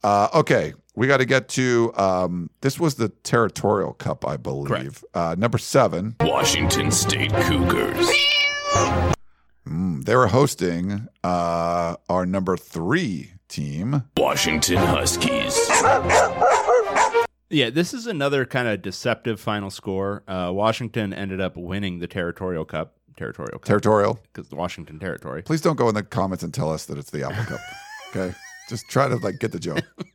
Uh, 0.04 0.28
okay, 0.34 0.74
we 0.96 1.08
got 1.08 1.18
to 1.18 1.26
get 1.26 1.50
to 1.50 1.92
um, 1.96 2.50
this 2.62 2.80
was 2.80 2.96
the 2.96 3.10
Territorial 3.10 3.94
Cup, 3.94 4.28
I 4.28 4.38
believe. 4.38 5.04
Uh, 5.14 5.36
number 5.38 5.58
seven. 5.58 6.16
Washington 6.20 6.92
State 6.92 7.34
Cougars. 7.34 8.08
Mm, 9.68 10.06
they 10.06 10.16
were 10.16 10.28
hosting 10.28 11.08
uh, 11.24 11.96
our 12.08 12.26
number 12.26 12.56
three 12.56 13.32
team. 13.48 14.04
Washington 14.18 14.78
Huskies. 14.78 15.56
Yeah, 17.50 17.70
this 17.70 17.94
is 17.94 18.08
another 18.08 18.46
kind 18.46 18.68
of 18.68 18.82
deceptive 18.82 19.40
final 19.40 19.70
score. 19.70 20.24
Uh, 20.28 20.52
Washington 20.54 21.14
ended 21.14 21.40
up 21.40 21.56
winning 21.56 22.00
the 22.00 22.08
Territorial 22.08 22.66
Cup. 22.66 22.96
Territorial 23.18 23.60
Cup. 23.60 23.66
Territorial. 23.66 24.20
Because 24.34 24.50
the 24.50 24.56
Washington 24.56 25.00
Territory. 25.00 25.42
Please 25.44 25.62
don't 25.62 25.76
go 25.76 25.88
in 25.88 25.96
the 25.96 26.04
comments 26.04 26.44
and 26.44 26.54
tell 26.54 26.72
us 26.72 26.86
that 26.86 26.98
it's 26.98 27.12
the 27.12 27.24
Apple 27.24 27.44
Cup. 27.46 27.60
Okay, 28.16 28.34
just 28.70 28.88
try 28.90 29.10
to 29.10 29.18
like 29.18 29.40
get 29.40 29.52
the 29.52 29.60
joke. 29.60 29.84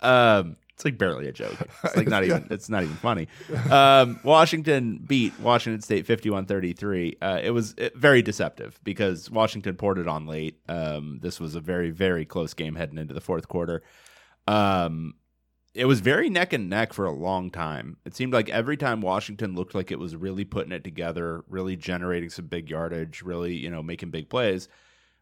Um, 0.00 0.56
it's 0.74 0.84
like 0.84 0.98
barely 0.98 1.28
a 1.28 1.32
joke. 1.32 1.56
It's 1.84 1.96
like 1.96 2.08
not 2.08 2.24
even. 2.26 2.46
It's 2.50 2.68
not 2.68 2.82
even 2.82 2.96
funny. 2.96 3.28
Um, 3.70 4.20
Washington 4.22 5.02
beat 5.06 5.38
Washington 5.40 5.80
State 5.80 6.06
51-33. 6.06 7.16
Uh, 7.22 7.40
it 7.42 7.50
was 7.50 7.74
uh, 7.74 7.88
very 7.94 8.20
deceptive 8.22 8.78
because 8.84 9.30
Washington 9.30 9.76
poured 9.76 9.98
it 9.98 10.06
on 10.08 10.26
late. 10.26 10.58
Um, 10.68 11.20
this 11.22 11.40
was 11.40 11.54
a 11.54 11.60
very 11.60 11.90
very 11.90 12.26
close 12.26 12.52
game 12.54 12.74
heading 12.74 12.98
into 12.98 13.14
the 13.14 13.20
fourth 13.20 13.48
quarter. 13.48 13.82
Um, 14.46 15.14
it 15.74 15.86
was 15.86 16.00
very 16.00 16.30
neck 16.30 16.52
and 16.52 16.70
neck 16.70 16.92
for 16.92 17.04
a 17.04 17.12
long 17.12 17.50
time. 17.50 17.96
It 18.04 18.14
seemed 18.14 18.32
like 18.32 18.48
every 18.48 18.76
time 18.76 19.00
Washington 19.00 19.54
looked 19.54 19.74
like 19.74 19.90
it 19.90 19.98
was 19.98 20.14
really 20.14 20.44
putting 20.44 20.72
it 20.72 20.84
together, 20.84 21.44
really 21.48 21.76
generating 21.76 22.30
some 22.30 22.46
big 22.46 22.70
yardage, 22.70 23.22
really 23.22 23.54
you 23.54 23.70
know 23.70 23.82
making 23.82 24.10
big 24.10 24.28
plays. 24.28 24.68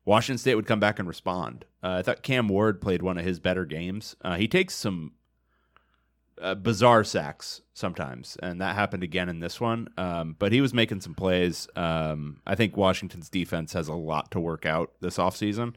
Washington 0.05 0.39
State 0.39 0.57
would 0.57 0.67
come 0.67 0.81
back 0.81 0.99
and 0.99 1.09
respond. 1.09 1.65
Uh, 1.83 1.97
I 1.99 2.03
thought 2.03 2.23
Cam 2.23 2.49
Ward 2.49 2.81
played 2.81 3.03
one 3.03 3.19
of 3.19 3.25
his 3.25 3.39
better 3.39 3.65
games. 3.65 4.17
Uh, 4.23 4.35
he 4.35 4.49
takes 4.49 4.75
some 4.75 5.13
uh, 6.41 6.57
bizarre 6.57 7.05
sacks 7.05 7.63
sometimes, 7.73 8.37
and 8.43 8.61
that 8.61 8.75
happened 8.75 9.05
again 9.05 9.29
in 9.29 9.39
this 9.39 9.61
one. 9.61 9.89
Um, 9.97 10.37
but 10.39 10.53
he 10.53 10.61
was 10.61 10.75
making 10.75 11.01
some 11.01 11.15
plays. 11.15 11.69
Um, 11.77 12.41
I 12.47 12.57
think 12.57 12.77
Washington's 12.77 13.31
defense 13.31 13.73
has 13.75 13.89
a 13.89 13.95
lot 13.95 14.33
to 14.33 14.41
work 14.41 14.67
out 14.67 14.93
this 15.01 15.19
offseason. 15.19 15.75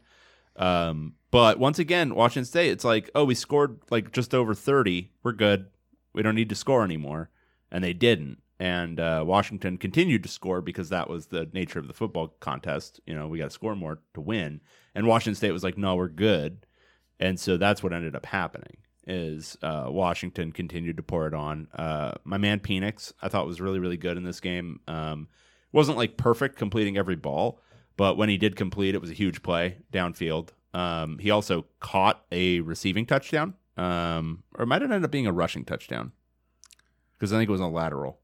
Um, 0.55 1.13
but 1.31 1.59
once 1.59 1.79
again, 1.79 2.15
Washington 2.15 2.45
State, 2.45 2.71
it's 2.71 2.85
like, 2.85 3.09
oh, 3.13 3.25
we 3.25 3.35
scored 3.35 3.79
like 3.89 4.11
just 4.11 4.33
over 4.33 4.53
30. 4.53 5.11
We're 5.23 5.33
good. 5.33 5.67
We 6.13 6.23
don't 6.23 6.35
need 6.35 6.49
to 6.49 6.55
score 6.55 6.83
anymore. 6.83 7.29
And 7.71 7.83
they 7.83 7.93
didn't. 7.93 8.41
And 8.57 8.99
uh, 8.99 9.23
Washington 9.27 9.77
continued 9.77 10.23
to 10.23 10.29
score 10.29 10.61
because 10.61 10.89
that 10.89 11.09
was 11.09 11.27
the 11.27 11.49
nature 11.53 11.79
of 11.79 11.87
the 11.87 11.93
football 11.93 12.29
contest. 12.39 13.01
You 13.05 13.13
know, 13.13 13.27
we 13.27 13.37
got 13.37 13.45
to 13.45 13.49
score 13.49 13.75
more 13.75 13.99
to 14.13 14.21
win. 14.21 14.61
And 14.93 15.07
Washington 15.07 15.35
State 15.35 15.51
was 15.51 15.63
like, 15.63 15.77
no, 15.77 15.95
we're 15.95 16.07
good. 16.07 16.65
And 17.19 17.39
so 17.39 17.57
that's 17.57 17.83
what 17.83 17.93
ended 17.93 18.15
up 18.15 18.25
happening 18.25 18.77
is 19.07 19.57
uh, 19.61 19.85
Washington 19.87 20.51
continued 20.51 20.97
to 20.97 21.03
pour 21.03 21.27
it 21.27 21.33
on. 21.33 21.67
Uh, 21.75 22.13
my 22.23 22.37
man 22.37 22.59
Penix, 22.59 23.13
I 23.21 23.27
thought 23.27 23.45
was 23.45 23.61
really, 23.61 23.79
really 23.79 23.97
good 23.97 24.17
in 24.17 24.23
this 24.23 24.39
game. 24.39 24.79
Um, 24.87 25.27
wasn't 25.71 25.97
like 25.97 26.17
perfect 26.17 26.55
completing 26.55 26.97
every 26.97 27.15
ball, 27.15 27.61
but 27.97 28.17
when 28.17 28.29
he 28.29 28.37
did 28.37 28.55
complete, 28.55 28.95
it 28.95 29.01
was 29.01 29.09
a 29.09 29.13
huge 29.13 29.41
play 29.43 29.77
downfield. 29.91 30.49
Um, 30.73 31.19
he 31.19 31.31
also 31.31 31.65
caught 31.79 32.25
a 32.31 32.59
receiving 32.61 33.05
touchdown, 33.05 33.53
um, 33.77 34.43
or 34.55 34.63
it 34.63 34.67
might 34.67 34.81
have 34.81 34.91
ended 34.91 35.05
up 35.05 35.11
being 35.11 35.27
a 35.27 35.31
rushing 35.31 35.63
touchdown 35.65 36.11
because 37.17 37.31
I 37.31 37.37
think 37.37 37.49
it 37.49 37.51
was 37.51 37.61
a 37.61 37.67
lateral. 37.67 38.19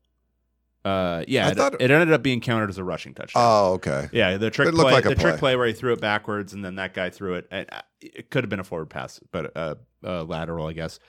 Uh, 0.84 1.24
yeah, 1.28 1.48
I 1.48 1.52
it, 1.52 1.58
thought- 1.58 1.80
it 1.82 1.92
ended 1.92 2.12
up 2.12 2.24
being 2.24 2.42
counted 2.42 2.70
as 2.70 2.78
a 2.78 2.84
rushing 2.84 3.14
touchdown. 3.14 3.44
Oh, 3.46 3.74
okay. 3.74 4.10
Yeah, 4.12 4.38
the 4.38 4.50
trick 4.50 4.70
It 4.70 4.74
play, 4.74 4.92
like 4.92 5.06
a 5.06 5.10
the 5.10 5.16
trick 5.16 5.34
play. 5.34 5.40
play 5.40 5.56
where 5.56 5.68
he 5.68 5.74
threw 5.74 5.94
it 5.94 6.02
backwards 6.02 6.54
and 6.54 6.66
then 6.66 6.76
that 6.76 6.94
guy 6.96 7.10
threw 7.12 7.36
it. 7.36 7.48
And 7.52 7.68
uh, 7.72 7.82
it 8.02 8.32
could 8.32 8.44
have 8.44 8.50
been 8.50 8.60
a 8.60 8.64
forward 8.64 8.90
pass, 8.90 9.20
but 9.32 9.52
a, 9.56 9.78
uh, 10.04 10.24
lateral, 10.24 10.66
I 10.66 10.74
guess. 10.74 11.00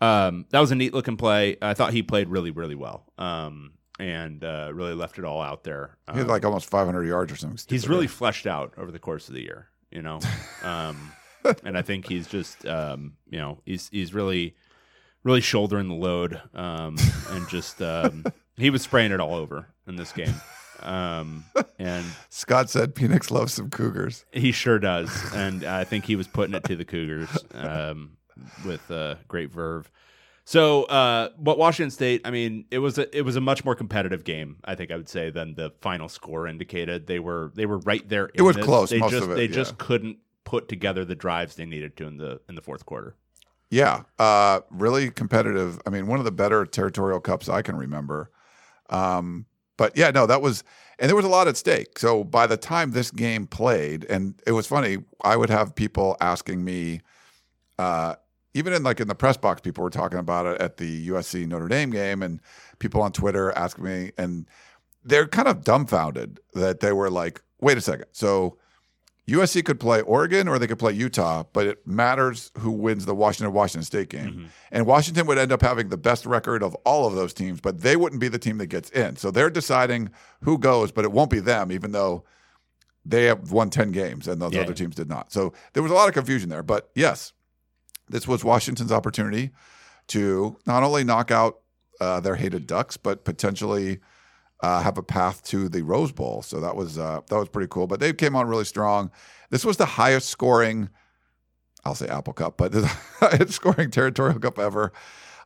Um, 0.00 0.46
that 0.50 0.58
was 0.58 0.72
a 0.72 0.74
neat 0.74 0.92
looking 0.92 1.16
play. 1.16 1.56
I 1.62 1.74
thought 1.74 1.92
he 1.92 2.02
played 2.02 2.28
really, 2.28 2.50
really 2.50 2.74
well, 2.74 3.06
um, 3.16 3.74
and 4.02 4.42
uh, 4.42 4.70
really 4.74 4.94
left 4.94 5.18
it 5.18 5.24
all 5.24 5.40
out 5.40 5.62
there. 5.62 5.96
He 6.10 6.18
had 6.18 6.22
Um, 6.26 6.28
like 6.28 6.44
almost 6.44 6.68
500 6.68 7.04
yards 7.06 7.32
or 7.32 7.36
something. 7.36 7.58
he's 7.68 7.88
really 7.88 8.06
fleshed 8.08 8.46
out 8.46 8.72
over 8.76 8.90
the 8.90 8.98
course 8.98 9.28
of 9.28 9.34
the 9.34 9.42
year, 9.42 9.68
you 9.90 10.02
know. 10.02 10.18
Um, 10.64 11.12
and 11.64 11.76
I 11.76 11.82
think 11.82 12.08
he's 12.08 12.26
just, 12.28 12.64
um, 12.66 13.14
you 13.28 13.38
know, 13.38 13.60
he's 13.66 13.88
he's 13.88 14.14
really, 14.14 14.54
really 15.24 15.40
shouldering 15.40 15.88
the 15.88 15.94
load, 15.94 16.40
um, 16.54 16.96
and 17.30 17.48
just 17.48 17.82
um, 17.82 18.24
he 18.56 18.70
was 18.70 18.82
spraying 18.82 19.10
it 19.10 19.18
all 19.18 19.34
over 19.34 19.66
in 19.88 19.96
this 19.96 20.12
game. 20.12 20.34
Um, 20.80 21.44
and 21.80 22.04
Scott 22.28 22.70
said 22.70 22.94
Phoenix 22.94 23.30
loves 23.32 23.54
some 23.54 23.70
Cougars. 23.70 24.24
he 24.32 24.52
sure 24.52 24.78
does, 24.78 25.10
and 25.34 25.64
I 25.64 25.82
think 25.84 26.04
he 26.04 26.14
was 26.16 26.28
putting 26.28 26.54
it 26.54 26.62
to 26.64 26.76
the 26.76 26.84
Cougars 26.84 27.28
um, 27.54 28.16
with 28.64 28.88
uh, 28.90 29.16
great 29.26 29.50
verve. 29.50 29.90
So, 30.52 30.82
uh, 30.84 31.30
but 31.38 31.56
Washington 31.56 31.90
State, 31.90 32.20
I 32.26 32.30
mean, 32.30 32.66
it 32.70 32.78
was 32.78 32.98
a, 32.98 33.16
it 33.16 33.22
was 33.22 33.36
a 33.36 33.40
much 33.40 33.64
more 33.64 33.74
competitive 33.74 34.22
game. 34.22 34.58
I 34.66 34.74
think 34.74 34.90
I 34.90 34.96
would 34.98 35.08
say 35.08 35.30
than 35.30 35.54
the 35.54 35.72
final 35.80 36.10
score 36.10 36.46
indicated. 36.46 37.06
They 37.06 37.20
were 37.20 37.52
they 37.54 37.64
were 37.64 37.78
right 37.78 38.06
there. 38.06 38.26
in 38.34 38.44
was 38.44 38.56
this. 38.56 38.64
close, 38.66 38.90
They 38.90 38.98
most 38.98 39.12
just 39.12 39.24
of 39.24 39.30
it, 39.30 39.36
they 39.36 39.46
yeah. 39.46 39.54
just 39.54 39.78
couldn't 39.78 40.18
put 40.44 40.68
together 40.68 41.06
the 41.06 41.14
drives 41.14 41.56
they 41.56 41.64
needed 41.64 41.96
to 41.96 42.06
in 42.06 42.18
the 42.18 42.38
in 42.50 42.54
the 42.54 42.60
fourth 42.60 42.84
quarter. 42.84 43.16
Yeah, 43.70 44.02
uh, 44.18 44.60
really 44.70 45.10
competitive. 45.10 45.80
I 45.86 45.90
mean, 45.90 46.06
one 46.06 46.18
of 46.18 46.26
the 46.26 46.32
better 46.32 46.66
territorial 46.66 47.20
cups 47.20 47.48
I 47.48 47.62
can 47.62 47.74
remember. 47.74 48.30
Um, 48.90 49.46
but 49.78 49.96
yeah, 49.96 50.10
no, 50.10 50.26
that 50.26 50.42
was, 50.42 50.64
and 50.98 51.08
there 51.08 51.16
was 51.16 51.24
a 51.24 51.30
lot 51.30 51.48
at 51.48 51.56
stake. 51.56 51.98
So 51.98 52.24
by 52.24 52.46
the 52.46 52.58
time 52.58 52.90
this 52.90 53.10
game 53.10 53.46
played, 53.46 54.04
and 54.04 54.38
it 54.46 54.52
was 54.52 54.66
funny, 54.66 54.98
I 55.24 55.38
would 55.38 55.48
have 55.48 55.74
people 55.74 56.18
asking 56.20 56.62
me, 56.62 57.00
uh, 57.78 58.16
even 58.54 58.72
in 58.72 58.82
like 58.82 59.00
in 59.00 59.08
the 59.08 59.14
press 59.14 59.36
box, 59.36 59.60
people 59.60 59.82
were 59.82 59.90
talking 59.90 60.18
about 60.18 60.46
it 60.46 60.60
at 60.60 60.76
the 60.76 61.08
USC 61.08 61.46
Notre 61.46 61.68
Dame 61.68 61.90
game, 61.90 62.22
and 62.22 62.40
people 62.78 63.02
on 63.02 63.12
Twitter 63.12 63.52
asking 63.52 63.84
me, 63.84 64.12
and 64.18 64.46
they're 65.04 65.26
kind 65.26 65.48
of 65.48 65.64
dumbfounded 65.64 66.38
that 66.54 66.80
they 66.80 66.92
were 66.92 67.10
like, 67.10 67.40
wait 67.60 67.78
a 67.78 67.80
second. 67.80 68.06
So 68.12 68.58
USC 69.28 69.64
could 69.64 69.78
play 69.80 70.00
Oregon 70.02 70.48
or 70.48 70.58
they 70.58 70.66
could 70.66 70.78
play 70.78 70.92
Utah, 70.92 71.44
but 71.52 71.66
it 71.66 71.86
matters 71.86 72.50
who 72.58 72.70
wins 72.72 73.06
the 73.06 73.14
Washington 73.14 73.52
Washington 73.52 73.84
State 73.84 74.08
game. 74.10 74.26
Mm-hmm. 74.32 74.44
And 74.72 74.86
Washington 74.86 75.26
would 75.26 75.38
end 75.38 75.52
up 75.52 75.62
having 75.62 75.88
the 75.88 75.96
best 75.96 76.26
record 76.26 76.62
of 76.62 76.74
all 76.84 77.06
of 77.06 77.14
those 77.14 77.32
teams, 77.32 77.60
but 77.60 77.80
they 77.80 77.96
wouldn't 77.96 78.20
be 78.20 78.28
the 78.28 78.38
team 78.38 78.58
that 78.58 78.66
gets 78.66 78.90
in. 78.90 79.16
So 79.16 79.30
they're 79.30 79.50
deciding 79.50 80.10
who 80.42 80.58
goes, 80.58 80.90
but 80.92 81.04
it 81.04 81.12
won't 81.12 81.30
be 81.30 81.40
them, 81.40 81.70
even 81.72 81.92
though 81.92 82.24
they 83.04 83.24
have 83.24 83.50
won 83.52 83.70
10 83.70 83.92
games 83.92 84.28
and 84.28 84.40
those 84.42 84.52
Yeah. 84.52 84.62
other 84.62 84.74
teams 84.74 84.94
did 84.96 85.08
not. 85.08 85.32
So 85.32 85.52
there 85.72 85.82
was 85.82 85.90
a 85.92 85.94
lot 85.94 86.08
of 86.08 86.14
confusion 86.14 86.48
there. 86.48 86.62
But 86.62 86.90
yes, 86.94 87.32
this 88.08 88.26
was 88.28 88.44
Washington's 88.44 88.92
opportunity 88.92 89.50
to 90.08 90.56
not 90.66 90.82
only 90.82 91.04
knock 91.04 91.30
out 91.30 91.60
uh, 92.00 92.20
their 92.20 92.36
hated 92.36 92.66
Ducks, 92.66 92.96
but 92.96 93.24
potentially 93.24 94.00
uh, 94.62 94.82
have 94.82 94.98
a 94.98 95.02
path 95.02 95.42
to 95.44 95.68
the 95.68 95.82
Rose 95.82 96.12
Bowl. 96.12 96.42
So 96.42 96.60
that 96.60 96.76
was 96.76 96.98
uh, 96.98 97.20
that 97.28 97.36
was 97.36 97.48
pretty 97.48 97.68
cool. 97.68 97.86
But 97.86 98.00
they 98.00 98.12
came 98.12 98.36
on 98.36 98.48
really 98.48 98.64
strong. 98.64 99.10
This 99.50 99.64
was 99.64 99.76
the 99.76 99.86
highest 99.86 100.28
scoring, 100.28 100.88
I'll 101.84 101.94
say 101.94 102.08
Apple 102.08 102.32
Cup, 102.32 102.56
but 102.56 102.72
the 102.72 102.86
highest 102.86 103.52
scoring 103.52 103.90
territorial 103.90 104.38
cup 104.38 104.58
ever. 104.58 104.92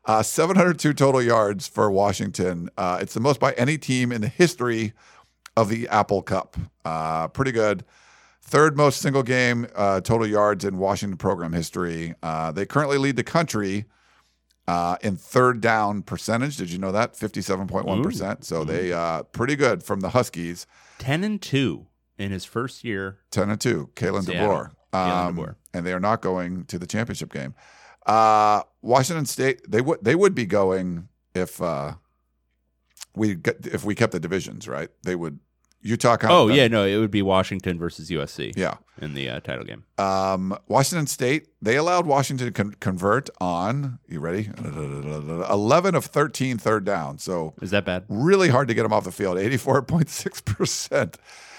Uh, 0.04 0.22
702 0.22 0.92
total 0.92 1.20
yards 1.20 1.66
for 1.66 1.90
Washington. 1.90 2.70
Uh, 2.78 2.98
it's 3.00 3.12
the 3.12 3.20
most 3.20 3.40
by 3.40 3.52
any 3.54 3.76
team 3.76 4.12
in 4.12 4.20
the 4.20 4.28
history 4.28 4.92
of 5.56 5.68
the 5.68 5.88
Apple 5.88 6.22
Cup. 6.22 6.56
Uh, 6.84 7.26
pretty 7.28 7.50
good. 7.50 7.84
Third 8.48 8.76
most 8.76 9.00
single 9.00 9.24
game 9.24 9.66
uh, 9.74 10.00
total 10.00 10.26
yards 10.26 10.64
in 10.64 10.78
Washington 10.78 11.16
program 11.18 11.52
history. 11.52 12.14
Uh, 12.22 12.52
they 12.52 12.64
currently 12.64 12.96
lead 12.96 13.16
the 13.16 13.24
country 13.24 13.86
uh, 14.68 14.96
in 15.02 15.16
third 15.16 15.60
down 15.60 16.02
percentage. 16.02 16.56
Did 16.56 16.70
you 16.70 16.78
know 16.78 16.92
that? 16.92 17.14
57.1%. 17.14 18.44
So 18.44 18.62
they 18.64 18.92
uh, 18.92 19.24
pretty 19.24 19.56
good 19.56 19.82
from 19.82 19.98
the 20.00 20.10
Huskies. 20.10 20.66
10 20.98 21.24
and 21.24 21.42
2 21.42 21.86
in 22.18 22.30
his 22.30 22.44
first 22.44 22.84
year. 22.84 23.18
10 23.32 23.50
and 23.50 23.60
2, 23.60 23.90
Kalen 23.96 24.22
DeBoer. 24.22 24.70
Kalen 24.92 25.26
Um, 25.26 25.36
DeBoer. 25.36 25.54
And 25.74 25.84
they 25.84 25.92
are 25.92 26.00
not 26.00 26.22
going 26.22 26.66
to 26.66 26.78
the 26.78 26.86
championship 26.86 27.32
game. 27.32 27.54
Uh, 28.06 28.62
Washington 28.80 29.26
State, 29.26 29.60
they 29.68 29.80
would 29.80 29.98
they 30.04 30.14
would 30.14 30.34
be 30.36 30.46
going 30.46 31.08
if 31.34 31.60
uh, 31.60 31.94
we 33.16 33.34
get, 33.34 33.66
if 33.66 33.84
we 33.84 33.96
kept 33.96 34.12
the 34.12 34.20
divisions, 34.20 34.68
right? 34.68 34.88
They 35.02 35.16
would 35.16 35.40
Utah 35.86 36.16
kind 36.16 36.32
Oh, 36.32 36.48
yeah, 36.48 36.68
no, 36.68 36.84
it 36.84 36.96
would 36.98 37.10
be 37.10 37.22
Washington 37.22 37.78
versus 37.78 38.10
USC 38.10 38.52
Yeah. 38.56 38.74
in 39.00 39.14
the 39.14 39.28
uh, 39.28 39.40
title 39.40 39.64
game. 39.64 39.84
Um, 39.98 40.56
Washington 40.68 41.06
State, 41.06 41.48
they 41.62 41.76
allowed 41.76 42.06
Washington 42.06 42.46
to 42.48 42.52
con- 42.52 42.74
convert 42.80 43.30
on, 43.40 43.98
you 44.08 44.20
ready? 44.20 44.50
11 44.64 45.94
of 45.94 46.04
13 46.04 46.58
third 46.58 46.84
down. 46.84 47.18
So 47.18 47.54
Is 47.62 47.70
that 47.70 47.84
bad? 47.84 48.04
really 48.08 48.48
hard 48.48 48.68
to 48.68 48.74
get 48.74 48.82
them 48.82 48.92
off 48.92 49.04
the 49.04 49.12
field. 49.12 49.38
84.6%. 49.38 51.14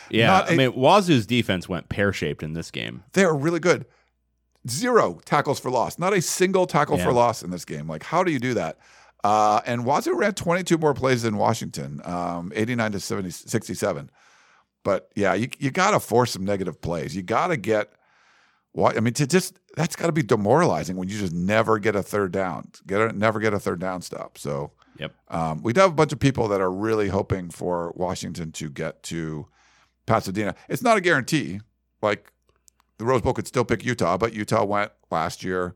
Yeah, 0.10 0.28
Not 0.28 0.50
I 0.50 0.54
a- 0.54 0.58
mean, 0.58 0.72
Wazoo's 0.74 1.26
defense 1.26 1.68
went 1.68 1.90
pear 1.90 2.14
shaped 2.14 2.42
in 2.44 2.54
this 2.54 2.72
game. 2.72 3.04
They 3.14 3.24
are 3.26 3.36
really 3.36 3.60
good. 3.60 3.86
Zero 4.70 5.20
tackles 5.26 5.60
for 5.60 5.70
loss. 5.70 5.98
Not 6.00 6.14
a 6.14 6.22
single 6.22 6.66
tackle 6.66 6.98
Yeah. 6.98 7.06
for 7.06 7.14
loss 7.14 7.44
in 7.44 7.52
this 7.52 7.66
game. 7.66 7.88
Like, 7.88 8.04
how 8.04 8.24
do 8.24 8.32
you 8.32 8.40
do 8.40 8.54
that? 8.54 8.78
Uh, 9.28 9.60
and 9.66 9.84
Wazoo 9.84 10.16
ran 10.16 10.34
22 10.34 10.78
more 10.78 10.94
plays 10.94 11.24
than 11.24 11.36
Washington, 11.36 12.00
um, 12.06 12.54
89 12.56 12.94
to 12.94 13.00
70, 13.02 13.30
67. 13.30 14.10
But 14.86 15.10
yeah, 15.18 15.34
you, 15.34 15.50
you 15.60 15.70
got 15.70 15.92
to 15.92 16.00
force 16.00 16.32
some 16.32 16.46
negative 16.46 16.80
plays. 16.80 17.14
You 17.14 17.24
got 17.24 17.48
to 17.48 17.58
get 17.58 17.92
what 18.72 18.96
I 18.96 19.02
mean 19.02 19.14
to 19.16 19.28
just 19.28 19.60
that's 19.76 19.98
got 19.98 20.06
to 20.06 20.14
be 20.14 20.24
demoralizing 20.24 20.96
when 20.96 21.10
you 21.10 21.18
just 21.20 21.34
never 21.34 21.78
get 21.78 21.94
a 21.94 22.02
third 22.02 22.32
down, 22.32 22.72
get 22.86 23.02
a, 23.02 23.12
never 23.12 23.42
get 23.42 23.54
a 23.54 23.60
third 23.60 23.80
down 23.82 24.02
stop. 24.02 24.38
So 24.38 24.72
Yep. 24.98 25.14
um, 25.28 25.62
we 25.62 25.74
do 25.74 25.82
have 25.82 25.92
a 25.92 25.94
bunch 25.94 26.14
of 26.14 26.20
people 26.20 26.48
that 26.48 26.62
are 26.62 26.72
really 26.72 27.10
hoping 27.10 27.50
for 27.50 27.92
Washington 27.98 28.54
to 28.54 28.70
get 28.70 29.04
to 29.04 29.48
Pasadena. 30.06 30.56
It's 30.70 30.82
not 30.82 30.96
a 30.96 31.02
guarantee. 31.02 31.60
Like 32.02 32.32
the 32.98 33.04
Rose 33.04 33.22
Bowl 33.22 33.34
could 33.34 33.46
still 33.48 33.66
pick 33.66 33.84
Utah, 33.84 34.18
but 34.18 34.32
Utah 34.34 34.64
went 34.64 34.94
last 35.12 35.44
year. 35.44 35.76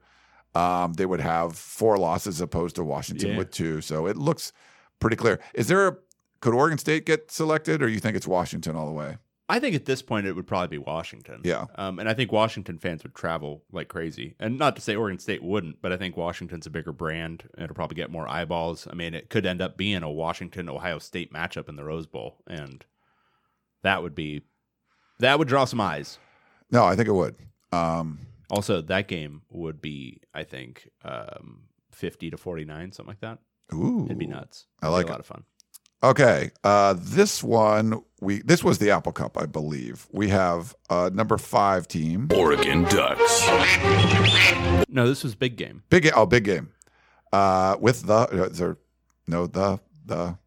Um, 0.54 0.94
they 0.94 1.06
would 1.06 1.22
have 1.22 1.56
four 1.56 1.98
losses 1.98 2.42
opposed 2.42 2.76
to 2.76 2.84
Washington 2.84 3.32
Yeah. 3.32 3.38
with 3.38 3.52
two. 3.52 3.82
So 3.82 4.08
it 4.08 4.18
looks 4.18 4.52
pretty 5.00 5.16
clear. 5.16 5.40
Is 5.54 5.68
there 5.68 5.88
a 5.88 5.98
could 6.42 6.54
Oregon 6.54 6.78
State 6.80 7.06
get 7.06 7.30
selected, 7.32 7.84
or 7.84 7.88
you 7.88 8.00
think 8.00 8.18
it's 8.18 8.28
Washington 8.28 8.76
all 8.76 8.88
the 8.88 8.92
way? 8.92 9.18
I 9.48 9.60
think 9.60 9.76
at 9.76 9.86
this 9.86 10.02
point 10.02 10.26
it 10.26 10.34
would 10.34 10.48
probably 10.48 10.70
be 10.70 10.84
Washington. 10.84 11.42
Yeah. 11.44 11.66
Um, 11.76 12.00
and 12.00 12.08
I 12.10 12.14
think 12.14 12.32
Washington 12.32 12.80
fans 12.80 13.04
would 13.04 13.14
travel 13.14 13.64
like 13.72 13.90
crazy. 13.90 14.36
And 14.40 14.58
not 14.58 14.76
to 14.78 14.82
say 14.82 14.96
Oregon 14.96 15.20
State 15.20 15.44
wouldn't, 15.44 15.82
but 15.82 15.92
I 15.92 15.98
think 15.98 16.16
Washington's 16.18 16.66
a 16.66 16.70
bigger 16.70 16.94
brand. 16.94 17.44
It'll 17.58 17.76
probably 17.76 17.96
get 17.96 18.10
more 18.10 18.28
eyeballs. 18.30 18.88
I 18.90 18.96
mean, 18.96 19.14
it 19.14 19.30
could 19.30 19.46
end 19.46 19.62
up 19.62 19.76
being 19.78 20.04
a 20.04 20.10
Washington 20.12 20.70
Ohio 20.70 21.00
State 21.00 21.32
matchup 21.34 21.68
in 21.70 21.76
the 21.76 21.84
Rose 21.84 22.08
Bowl. 22.08 22.38
And 22.48 22.84
that 23.84 24.02
would 24.02 24.16
be, 24.16 24.42
that 25.20 25.38
would 25.38 25.50
draw 25.50 25.66
some 25.66 25.82
eyes. 25.82 26.18
No, 26.72 26.86
I 26.86 26.96
think 26.96 27.10
it 27.10 27.14
would. 27.14 27.36
Um, 27.74 28.20
Also, 28.52 28.82
that 28.82 29.08
game 29.08 29.42
would 29.50 29.82
be, 29.82 30.22
I 30.34 30.44
think, 30.44 30.90
um, 31.04 31.62
50 31.92 32.30
to 32.32 32.38
49, 32.38 32.92
something 32.92 33.10
like 33.10 33.22
that. 33.22 33.40
ooh, 33.74 34.06
It'd 34.06 34.18
be 34.20 34.28
nuts. 34.28 34.68
I 34.82 34.88
It'd 34.88 34.92
be 34.92 34.96
like 34.98 35.06
a 35.06 35.08
it. 35.08 35.12
lot 35.12 35.20
of 35.22 35.26
fun. 35.26 35.44
Okay, 36.04 36.50
uh, 36.64 36.96
this 36.98 37.44
one 37.44 38.02
we 38.22 38.42
this 38.42 38.64
was 38.64 38.80
the 38.80 38.90
Apple 38.90 39.12
Cup, 39.12 39.38
I 39.38 39.46
believe. 39.46 40.08
We 40.12 40.30
have 40.30 40.76
uh, 40.90 41.12
number 41.14 41.38
five 41.38 41.88
team, 41.88 42.28
Oregon 42.36 42.84
Ducks. 42.86 43.46
No, 44.90 45.08
this 45.08 45.24
was 45.24 45.36
big 45.36 45.58
game. 45.58 45.84
big 45.90 46.04
ga- 46.04 46.12
oh 46.16 46.26
big 46.26 46.44
game, 46.44 46.72
uh, 47.32 47.78
with 47.80 48.08
the 48.08 48.14
uh, 48.16 48.46
is 48.50 48.58
there 48.58 48.78
no 49.28 49.46
the 49.48 49.80
the 50.06 50.38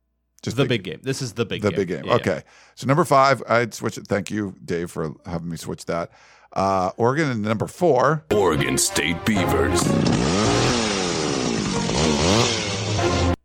just 0.43 0.57
the 0.57 0.65
big 0.67 0.83
game. 0.83 0.99
This 1.03 1.23
is 1.23 1.35
the 1.35 1.47
big 1.47 1.63
the 1.63 1.71
game. 1.71 1.77
big 1.79 1.89
game. 1.89 2.05
Yeah, 2.05 2.11
yeah. 2.11 2.17
okay, 2.17 2.43
so 2.75 2.87
number 2.89 3.05
five, 3.05 3.41
I'd 3.49 3.73
switch 3.75 3.97
it. 3.97 4.09
Thank 4.09 4.31
you, 4.33 4.55
Dave, 4.65 4.91
for 4.91 5.15
having 5.25 5.49
me 5.49 5.57
switch 5.57 5.85
that. 5.87 6.11
Uh, 6.55 6.93
Oregon 6.97 7.31
and 7.31 7.43
number 7.43 7.67
four, 7.67 8.25
Oregon 8.33 8.79
State 8.79 9.25
Beavers. 9.25 9.83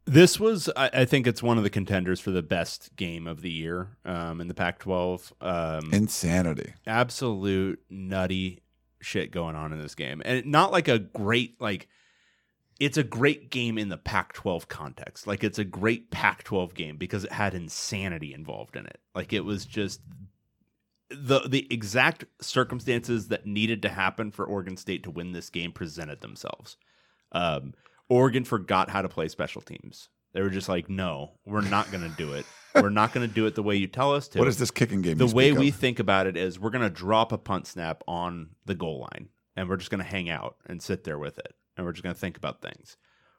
This 0.05 0.39
was, 0.39 0.70
I, 0.76 0.89
I 0.93 1.05
think, 1.05 1.26
it's 1.26 1.41
one 1.41 1.57
of 1.57 1.64
the 1.64 1.70
contenders 1.72 2.20
for 2.20 2.32
the 2.32 2.43
best 2.43 2.95
game 2.95 3.28
of 3.28 3.41
the 3.41 3.49
year 3.49 3.97
um, 4.05 4.41
in 4.41 4.47
the 4.47 4.53
Pac-12. 4.53 5.32
Um, 5.41 5.91
insanity. 5.91 6.74
absolute 6.86 7.80
nutty 7.89 8.62
shit 9.01 9.32
going 9.32 9.55
on 9.55 9.74
in 9.74 9.80
this 9.80 9.95
game, 9.95 10.22
and 10.24 10.45
not 10.45 10.72
like 10.72 10.88
a 10.88 10.99
great 10.99 11.60
like. 11.60 11.88
It's 12.80 12.97
a 12.97 13.03
great 13.03 13.51
game 13.51 13.78
in 13.78 13.89
the 13.89 13.97
Pac-12 13.97 14.70
context. 14.70 15.28
Like 15.28 15.43
it's 15.43 15.60
a 15.60 15.66
great 15.66 16.12
Pac-12 16.12 16.74
game 16.74 16.95
because 16.95 17.26
it 17.26 17.32
had 17.34 17.53
insanity 17.53 18.34
involved 18.34 18.78
in 18.78 18.86
it. 18.86 19.01
Like 19.14 19.34
it 19.34 19.41
was 19.41 19.66
just 19.66 19.99
the 21.10 21.41
the 21.47 21.68
exact 21.72 22.26
circumstances 22.41 23.28
that 23.30 23.45
needed 23.45 23.82
to 23.82 23.89
happen 23.89 24.32
for 24.32 24.45
Oregon 24.45 24.78
State 24.78 25.03
to 25.03 25.12
win 25.12 25.32
this 25.32 25.49
game 25.49 25.72
presented 25.72 26.22
themselves. 26.22 26.78
Um, 27.32 27.74
Oregon 28.10 28.43
forgot 28.43 28.89
how 28.89 29.01
to 29.01 29.10
play 29.10 29.28
special 29.28 29.62
teams. 29.62 30.10
They 30.34 30.41
were 30.41 30.49
just 30.49 30.70
like, 30.70 30.89
"No, 30.89 31.32
we're 31.45 31.62
not 31.62 31.91
going 31.91 32.07
to 32.10 32.16
do 32.16 32.34
it. 32.34 32.45
We're 32.76 32.89
not 32.89 33.14
going 33.14 33.28
to 33.28 33.34
do 33.34 33.47
it 33.47 33.55
the 33.55 33.64
way 33.64 33.76
you 33.76 33.88
tell 33.88 34.14
us 34.14 34.28
to." 34.30 34.39
What 34.39 34.47
is 34.47 34.57
this 34.57 34.72
kicking 34.72 35.01
game? 35.01 35.18
the 35.18 35.28
way 35.28 35.51
we 35.51 35.70
of? 35.70 35.76
think 35.76 35.99
about 35.99 36.28
it 36.28 36.38
is 36.38 36.60
we're 36.60 36.70
going 36.70 36.84
to 36.84 36.89
drop 36.89 37.32
a 37.32 37.38
punt 37.38 37.66
snap 37.66 38.03
on 38.07 38.49
the 38.66 38.76
goal 38.76 38.99
line 39.12 39.30
and 39.55 39.68
we're 39.68 39.78
just 39.78 39.89
going 39.89 40.03
to 40.03 40.10
hang 40.10 40.30
out 40.30 40.57
and 40.68 40.82
sit 40.82 41.03
there 41.03 41.18
with 41.18 41.39
it 41.39 41.55
and 41.76 41.86
we're 41.86 41.93
just 41.93 42.03
going 42.03 42.14
to 42.14 42.20
think 42.20 42.38
about 42.38 42.62
things. 42.62 42.97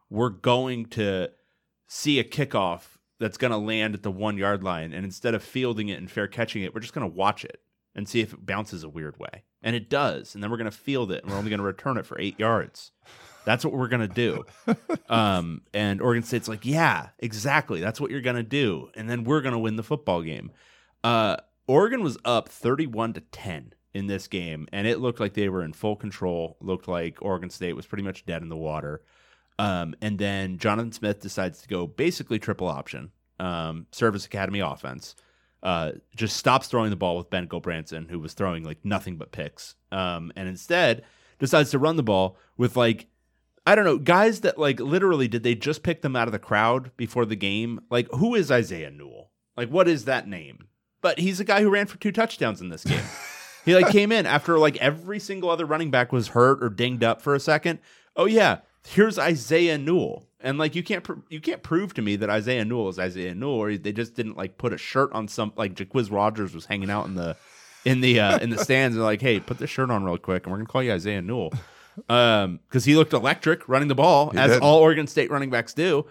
We're 0.09 0.31
going 0.31 0.87
to 0.87 1.31
see 1.87 2.19
a 2.19 2.25
kickoff 2.25 2.97
that's 3.21 3.37
going 3.37 3.53
to 3.53 3.59
land 3.59 3.95
at 3.95 4.03
the 4.03 4.11
one 4.11 4.37
yard 4.37 4.65
line 4.65 4.93
and 4.93 5.05
instead 5.05 5.35
of 5.35 5.45
fielding 5.45 5.89
it 5.89 5.99
and 5.99 6.11
fair 6.11 6.27
catching 6.27 6.63
it, 6.63 6.75
we're 6.75 6.81
just 6.81 6.95
going 6.95 7.09
to 7.09 7.17
watch 7.17 7.45
it 7.45 7.61
and 7.95 8.09
see 8.09 8.21
if 8.21 8.33
it 8.33 8.47
bounces 8.47 8.83
a 8.83 8.89
weird 8.89 9.19
way. 9.19 9.45
And 9.63 9.77
it 9.77 9.91
does. 9.91 10.35
And 10.35 10.43
then 10.43 10.51
we're 10.51 10.57
going 10.57 10.71
to 10.71 10.77
field 10.77 11.13
it 11.13 11.23
and 11.23 11.31
we're 11.31 11.39
only 11.39 11.51
going 11.51 11.59
to 11.59 11.65
return 11.65 11.99
it 11.99 12.07
for 12.07 12.19
eight 12.19 12.41
yards. 12.41 12.93
That's 13.45 13.65
what 13.65 13.75
we're 13.75 13.89
going 13.89 14.09
to 14.09 14.15
do. 14.15 14.45
Um, 15.09 15.63
and 15.75 16.01
Oregon 16.01 16.23
State's 16.23 16.47
like, 16.47 16.65
yeah, 16.65 17.09
exactly. 17.19 17.81
That's 17.81 18.01
what 18.01 18.13
you're 18.13 18.21
going 18.21 18.37
to 18.37 18.45
do. 18.45 18.91
And 18.95 19.11
then 19.11 19.25
we're 19.25 19.41
going 19.41 19.55
to 19.55 19.59
win 19.59 19.75
the 19.75 19.83
football 19.83 20.23
game. 20.23 20.53
Uh, 21.03 21.39
Oregon 21.67 22.01
was 22.05 22.17
up 22.25 22.49
31 22.49 23.15
to 23.15 23.21
10 23.21 23.73
in 23.93 24.07
this 24.07 24.29
game, 24.29 24.69
and 24.73 24.87
it 24.87 25.01
looked 25.01 25.19
like 25.19 25.35
they 25.35 25.49
were 25.49 25.65
in 25.65 25.73
full 25.73 25.97
control. 25.97 26.57
Looked 26.61 26.87
like 26.87 27.19
Oregon 27.21 27.51
State 27.51 27.75
was 27.75 27.87
pretty 27.87 28.05
much 28.05 28.25
dead 28.25 28.43
in 28.43 28.49
the 28.51 28.57
water. 28.57 29.03
Um, 29.61 29.95
and 30.01 30.19
then 30.19 30.57
Jonathan 30.57 30.91
Smith 30.91 31.21
decides 31.21 31.61
to 31.61 31.69
go 31.69 31.87
basically 31.87 32.39
triple 32.39 32.67
option, 32.67 33.11
um, 33.39 33.87
service 33.93 34.25
academy 34.25 34.61
offense. 34.61 35.15
Uh, 35.63 35.93
just 36.17 36.39
stops 36.39 36.67
throwing 36.67 36.89
the 36.89 36.97
ball 36.97 37.19
with 37.19 37.29
Ben 37.29 37.47
Gulbranson, 37.47 38.09
who 38.09 38.19
was 38.19 38.33
throwing 38.33 38.65
like 38.65 38.79
nothing 38.85 39.19
but 39.19 39.33
picks, 39.33 39.75
um, 39.93 40.33
and 40.35 40.49
instead 40.49 41.05
decides 41.39 41.71
to 41.73 41.79
run 41.79 41.97
the 41.97 42.03
ball 42.03 42.39
with 42.57 42.75
like 42.75 43.09
I 43.67 43.75
don't 43.75 43.85
know, 43.85 43.99
guys 43.99 44.41
that 44.41 44.59
like 44.59 44.81
literally 44.81 45.29
did 45.29 45.43
they 45.43 45.55
just 45.55 45.83
pick 45.83 46.01
them 46.01 46.17
out 46.17 46.27
of 46.27 46.33
the 46.33 46.39
crowd 46.39 46.91
before 46.97 47.27
the 47.27 47.37
game? 47.37 47.81
Like, 47.91 48.09
who 48.13 48.35
is 48.35 48.51
Isaiah 48.51 48.91
Newell? 48.91 49.31
Like, 49.59 49.69
what 49.69 49.89
is 49.89 50.07
that 50.07 50.27
name? 50.27 50.69
But 51.03 51.19
he's 51.19 51.39
a 51.39 51.45
guy 51.45 51.61
who 51.61 51.69
ran 51.69 51.87
for 51.87 51.99
two 51.99 52.13
touchdowns 52.13 52.63
in 52.63 52.71
this 52.71 52.85
game. 52.85 53.05
he 53.67 53.75
like 53.75 53.93
came 53.93 54.11
in 54.11 54.25
after 54.25 54.59
like 54.59 54.79
every 54.79 55.19
single 55.19 55.51
other 55.51 55.67
running 55.67 55.91
back 55.91 56.13
was 56.13 56.29
hurt 56.29 56.65
or 56.65 56.71
dinged 56.71 57.05
up 57.05 57.21
for 57.21 57.35
a 57.35 57.41
second. 57.41 57.81
Oh 58.17 58.25
yeah, 58.25 58.61
here's 58.87 59.19
Isaiah 59.19 59.79
Newell, 59.79 60.27
and 60.41 60.59
like 60.59 60.75
you 60.75 60.83
can't 60.83 61.05
pr- 61.05 61.21
you 61.29 61.41
can't 61.41 61.63
prove 61.63 61.95
to 61.95 62.03
me 62.03 62.17
that 62.17 62.31
Isaiah 62.31 62.65
Newell 62.65 62.89
is 62.89 62.99
Isaiah 62.99 63.35
Newell, 63.35 63.55
or 63.55 63.77
they 63.77 63.93
just 63.93 64.15
didn't 64.15 64.37
like 64.37 64.59
put 64.59 64.73
a 64.73 64.79
shirt 64.79 65.13
on 65.13 65.29
some 65.29 65.53
like 65.57 65.75
Jacquizz 65.75 66.11
Rodgers 66.11 66.55
was 66.55 66.67
hanging 66.67 66.91
out 66.91 67.07
in 67.07 67.15
the 67.15 67.37
in 67.85 68.01
the 68.01 68.21
uh, 68.21 68.39
in 68.39 68.51
the 68.51 68.59
stands 68.65 68.97
and 68.97 69.05
like, 69.05 69.21
hey, 69.21 69.41
put 69.41 69.59
this 69.59 69.71
shirt 69.71 69.91
on 69.91 70.05
real 70.05 70.19
quick, 70.19 70.45
and 70.45 70.53
we're 70.53 70.59
gonna 70.59 70.69
call 70.69 70.83
you 70.83 70.93
Isaiah 70.93 71.23
Newell, 71.23 71.53
um, 72.09 72.61
because 72.69 72.85
he 72.85 72.97
looked 72.97 73.13
electric 73.13 73.69
running 73.69 73.89
the 73.89 73.95
ball 73.95 74.33
as 74.37 74.53
did. 74.53 74.63
all 74.63 74.79
Oregon 74.79 75.07
State 75.07 75.31
running 75.31 75.51
backs 75.51 75.75
do. 75.75 76.07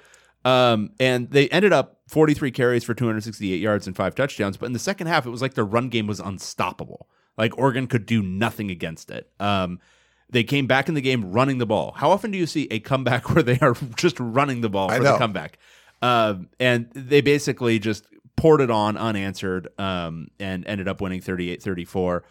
Um, 0.45 0.91
and 1.01 1.29
they 1.29 1.49
ended 1.49 1.73
up 1.73 1.99
43 2.07 2.51
carries 2.51 2.85
for 2.85 2.93
268 2.93 3.57
yards 3.59 3.87
and 3.87 3.95
five 3.95 4.15
touchdowns. 4.15 4.55
But 4.55 4.67
in 4.67 4.73
the 4.73 4.79
second 4.79 5.07
half, 5.07 5.25
it 5.25 5.29
was 5.29 5.41
like 5.41 5.53
their 5.53 5.65
run 5.65 5.89
game 5.89 6.07
was 6.07 6.21
unstoppable. 6.21 7.09
Like 7.37 7.57
Oregon 7.57 7.87
could 7.87 8.05
do 8.05 8.23
nothing 8.23 8.71
against 8.71 9.11
it. 9.11 9.29
Um, 9.39 9.79
they 10.31 10.43
came 10.43 10.67
back 10.67 10.87
in 10.87 10.95
the 10.95 11.01
game 11.01 11.31
running 11.31 11.57
the 11.57 11.65
ball. 11.65 11.93
How 11.95 12.11
often 12.11 12.31
do 12.31 12.37
you 12.37 12.45
see 12.45 12.67
a 12.71 12.79
comeback 12.79 13.29
where 13.33 13.43
they 13.43 13.59
are 13.59 13.75
just 13.95 14.19
running 14.19 14.61
the 14.61 14.69
ball 14.69 14.89
for 14.89 15.03
the 15.03 15.17
comeback? 15.17 15.57
Um, 16.01 16.49
and 16.59 16.89
they 16.91 17.21
basically 17.21 17.79
just 17.79 18.05
poured 18.37 18.61
it 18.61 18.71
on 18.71 18.95
unanswered 18.95 19.67
um, 19.77 20.29
and 20.39 20.65
ended 20.65 20.87
up 20.87 21.01
winning 21.01 21.21
38 21.21 21.61
34. 21.61 22.23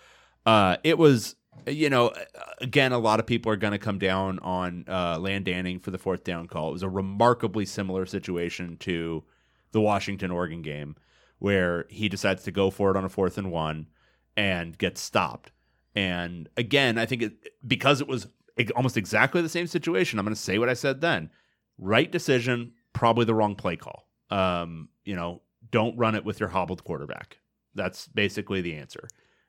Uh, 0.47 0.77
it 0.83 0.97
was, 0.97 1.37
you 1.67 1.91
know, 1.91 2.13
again, 2.61 2.93
a 2.93 2.99
lot 2.99 3.21
of 3.21 3.27
people 3.27 3.53
are 3.53 3.57
going 3.57 3.73
to 3.73 3.79
come 3.79 3.99
down 3.99 4.39
on 4.39 4.85
uh, 4.89 5.19
Dan 5.19 5.45
Lanning 5.45 5.79
for 5.79 5.91
the 5.91 5.99
fourth 5.99 6.25
down 6.25 6.47
call. 6.47 6.71
It 6.71 6.73
was 6.73 6.83
a 6.83 6.89
remarkably 6.89 7.67
similar 7.67 8.07
situation 8.07 8.79
to 8.79 9.25
the 9.73 9.81
Washington 9.81 10.31
Oregon 10.31 10.63
game 10.63 10.97
where 11.39 11.85
he 11.91 12.09
decides 12.09 12.43
to 12.45 12.51
go 12.51 12.71
for 12.71 12.91
it 12.91 12.97
on 12.97 13.05
a 13.05 13.09
fourth 13.09 13.37
and 13.37 13.53
one 13.53 13.89
and 14.37 14.79
gets 14.79 15.01
stopped. 15.01 15.53
And 15.99 16.49
again, 16.57 16.97
I 16.97 17.07
think 17.07 17.23
it, 17.23 17.33
because 17.67 18.01
it 18.01 18.07
was 18.07 18.29
almost 18.77 18.97
exactly 18.97 19.43
the 19.43 19.49
same 19.49 19.67
situation, 19.67 20.21
I'm 20.21 20.25
going 20.25 20.33
to 20.33 20.41
say 20.41 20.61
what 20.61 20.69
I 20.69 20.75
said 20.75 21.01
then. 21.01 21.29
Right 21.77 22.09
decision, 22.09 22.75
probably 22.93 23.25
the 23.25 23.35
wrong 23.35 23.57
play 23.57 23.75
call. 23.75 24.07
Um, 24.31 24.91
you 25.05 25.17
know, 25.17 25.43
don't 25.73 25.99
run 25.99 26.15
it 26.15 26.25
with 26.25 26.39
your 26.39 26.51
hobbled 26.51 26.85
quarterback. 26.85 27.39
That's 27.75 28.07
basically 28.07 28.61
the 28.61 28.77
answer. 28.77 29.09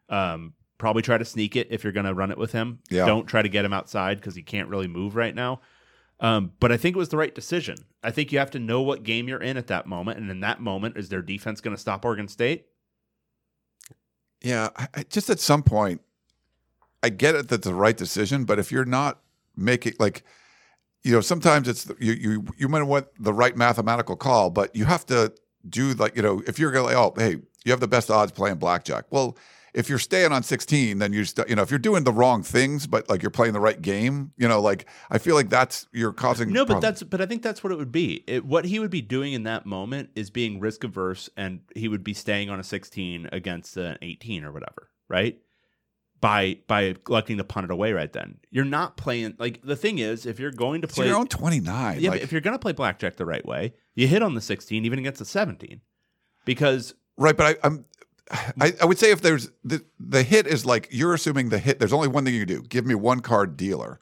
Um, 0.10 0.54
probably 0.80 1.04
try 1.04 1.20
to 1.20 1.26
sneak 1.26 1.56
it 1.56 1.68
if 1.70 1.84
you're 1.84 1.94
going 1.94 2.08
to 2.08 2.16
run 2.16 2.32
it 2.32 2.38
with 2.40 2.52
him. 2.52 2.80
Yeah. 2.90 3.06
Don't 3.06 3.28
try 3.28 3.44
to 3.44 3.50
get 3.50 3.64
him 3.64 3.74
outside 3.74 4.18
because 4.18 4.34
he 4.34 4.42
can't 4.42 4.70
really 4.70 4.88
move 4.88 5.16
right 5.16 5.36
now. 5.36 5.62
Um, 6.20 6.54
but 6.60 6.72
I 6.72 6.78
think 6.78 6.96
it 6.96 7.00
was 7.00 7.10
the 7.10 7.18
right 7.18 7.36
decision. 7.36 7.78
I 8.04 8.10
think 8.10 8.32
you 8.32 8.40
have 8.40 8.52
to 8.52 8.60
know 8.60 8.82
what 8.82 9.04
game 9.04 9.28
you're 9.28 9.42
in 9.42 9.56
at 9.56 9.68
that 9.68 9.86
moment, 9.86 10.18
and 10.18 10.32
in 10.32 10.40
that 10.40 10.62
moment, 10.62 10.98
is 10.98 11.10
their 11.10 11.22
defense 11.22 11.62
going 11.62 11.76
to 11.76 11.80
stop 11.80 12.04
Oregon 12.04 12.28
State? 12.28 12.66
Yeah, 14.42 14.70
I, 14.76 14.88
I, 14.96 15.04
just 15.04 15.30
at 15.30 15.40
some 15.40 15.62
point, 15.62 16.02
I 17.02 17.10
get 17.10 17.36
it 17.36 17.48
that 17.50 17.64
the 17.64 17.74
right 17.74 17.96
decision, 17.96 18.46
but 18.46 18.60
if 18.60 18.72
you're 18.72 18.86
not 18.86 19.20
making 19.56 19.94
like, 20.00 20.24
you 21.04 21.12
know, 21.14 21.22
sometimes 21.22 21.68
it's 21.68 21.90
you 22.00 22.14
you 22.14 22.46
you 22.58 22.68
might 22.68 22.84
want 22.84 23.08
the 23.20 23.34
right 23.34 23.56
mathematical 23.56 24.16
call, 24.16 24.50
but 24.50 24.76
you 24.76 24.86
have 24.86 25.06
to 25.08 25.34
do 25.68 25.94
like 25.94 26.16
you 26.16 26.22
know 26.22 26.42
if 26.48 26.58
you're 26.58 26.72
going 26.72 26.86
like 26.86 26.96
oh 26.96 27.14
hey 27.18 27.36
you 27.66 27.72
have 27.72 27.80
the 27.82 27.88
best 27.88 28.10
odds 28.10 28.32
playing 28.32 28.58
blackjack. 28.58 29.06
Well, 29.10 29.38
if 29.74 29.88
you're 29.88 30.00
staying 30.00 30.32
on 30.32 30.42
16, 30.42 30.98
then 30.98 31.14
you 31.14 31.26
st- 31.26 31.48
you 31.48 31.56
know 31.56 31.62
if 31.62 31.70
you're 31.70 31.80
doing 31.80 32.04
the 32.04 32.12
wrong 32.12 32.42
things, 32.44 32.88
but 32.88 33.10
like 33.10 33.22
you're 33.22 33.30
playing 33.30 33.54
the 33.54 33.60
right 33.60 33.82
game, 33.82 34.32
you 34.36 34.48
know, 34.48 34.60
like 34.62 34.88
I 35.10 35.20
feel 35.20 35.36
like 35.36 35.50
that's 35.50 35.88
you're 35.94 36.12
causing 36.14 36.52
No, 36.52 36.66
but 36.66 36.74
problems. 36.74 36.82
that's 36.82 37.04
but 37.04 37.22
I 37.22 37.26
think 37.26 37.44
that's 37.44 37.64
what 37.64 37.72
it 37.72 37.78
would 37.78 37.92
be. 37.92 38.24
It, 38.28 38.46
what 38.46 38.66
he 38.66 38.80
would 38.80 38.90
be 38.92 39.02
doing 39.02 39.34
in 39.34 39.44
that 39.44 39.66
moment 39.66 40.10
is 40.16 40.30
being 40.32 40.60
risk 40.60 40.84
averse, 40.84 41.30
and 41.38 41.62
he 41.76 41.88
would 41.88 42.04
be 42.04 42.14
staying 42.14 42.50
on 42.50 42.60
a 42.60 42.64
16 42.64 43.30
against 43.32 43.78
an 43.78 43.98
18 44.02 44.44
or 44.44 44.52
whatever, 44.52 44.90
right? 45.08 45.38
By 46.22 46.58
by 46.68 46.96
electing 47.08 47.38
to 47.38 47.44
punt 47.44 47.66
it 47.66 47.72
away 47.72 47.94
right 47.94 48.12
then. 48.12 48.40
You're 48.52 48.66
not 48.66 48.98
playing 48.98 49.36
like 49.40 49.62
the 49.64 49.76
thing 49.76 50.00
is 50.00 50.26
if 50.26 50.40
you're 50.40 50.52
going 50.52 50.82
to 50.82 50.88
play 50.88 51.08
your 51.08 51.16
own 51.16 51.28
29. 51.28 52.00
yeah, 52.00 52.10
like, 52.10 52.20
but 52.20 52.24
if 52.24 52.32
you're 52.32 52.42
going 52.42 52.56
to 52.56 52.60
play 52.60 52.74
blackjack 52.74 53.16
the 53.16 53.26
right 53.26 53.46
way, 53.46 53.74
you 53.96 54.08
hit 54.08 54.22
on 54.22 54.34
the 54.34 54.42
16 54.42 54.84
even 54.84 55.00
against 55.00 55.20
the 55.20 55.26
17 55.26 55.80
because 56.44 56.94
Right, 57.20 57.36
but 57.36 57.58
I, 57.64 57.68
I'm. 57.68 57.86
I, 58.62 58.74
I 58.82 58.86
would 58.86 58.98
say 58.98 59.12
if 59.12 59.22
there's 59.22 59.50
the 59.64 59.84
the 60.00 60.24
hit 60.24 60.48
is 60.48 60.66
like 60.66 60.88
you're 60.90 61.14
assuming 61.14 61.50
the 61.50 61.60
hit. 61.60 61.80
There's 61.80 61.94
only 61.94 62.08
one 62.08 62.26
thing 62.26 62.34
you 62.34 62.46
can 62.46 62.56
do. 62.56 62.64
Give 62.64 62.86
me 62.86 62.96
one 62.96 63.20
card 63.20 63.58
dealer, 63.58 64.00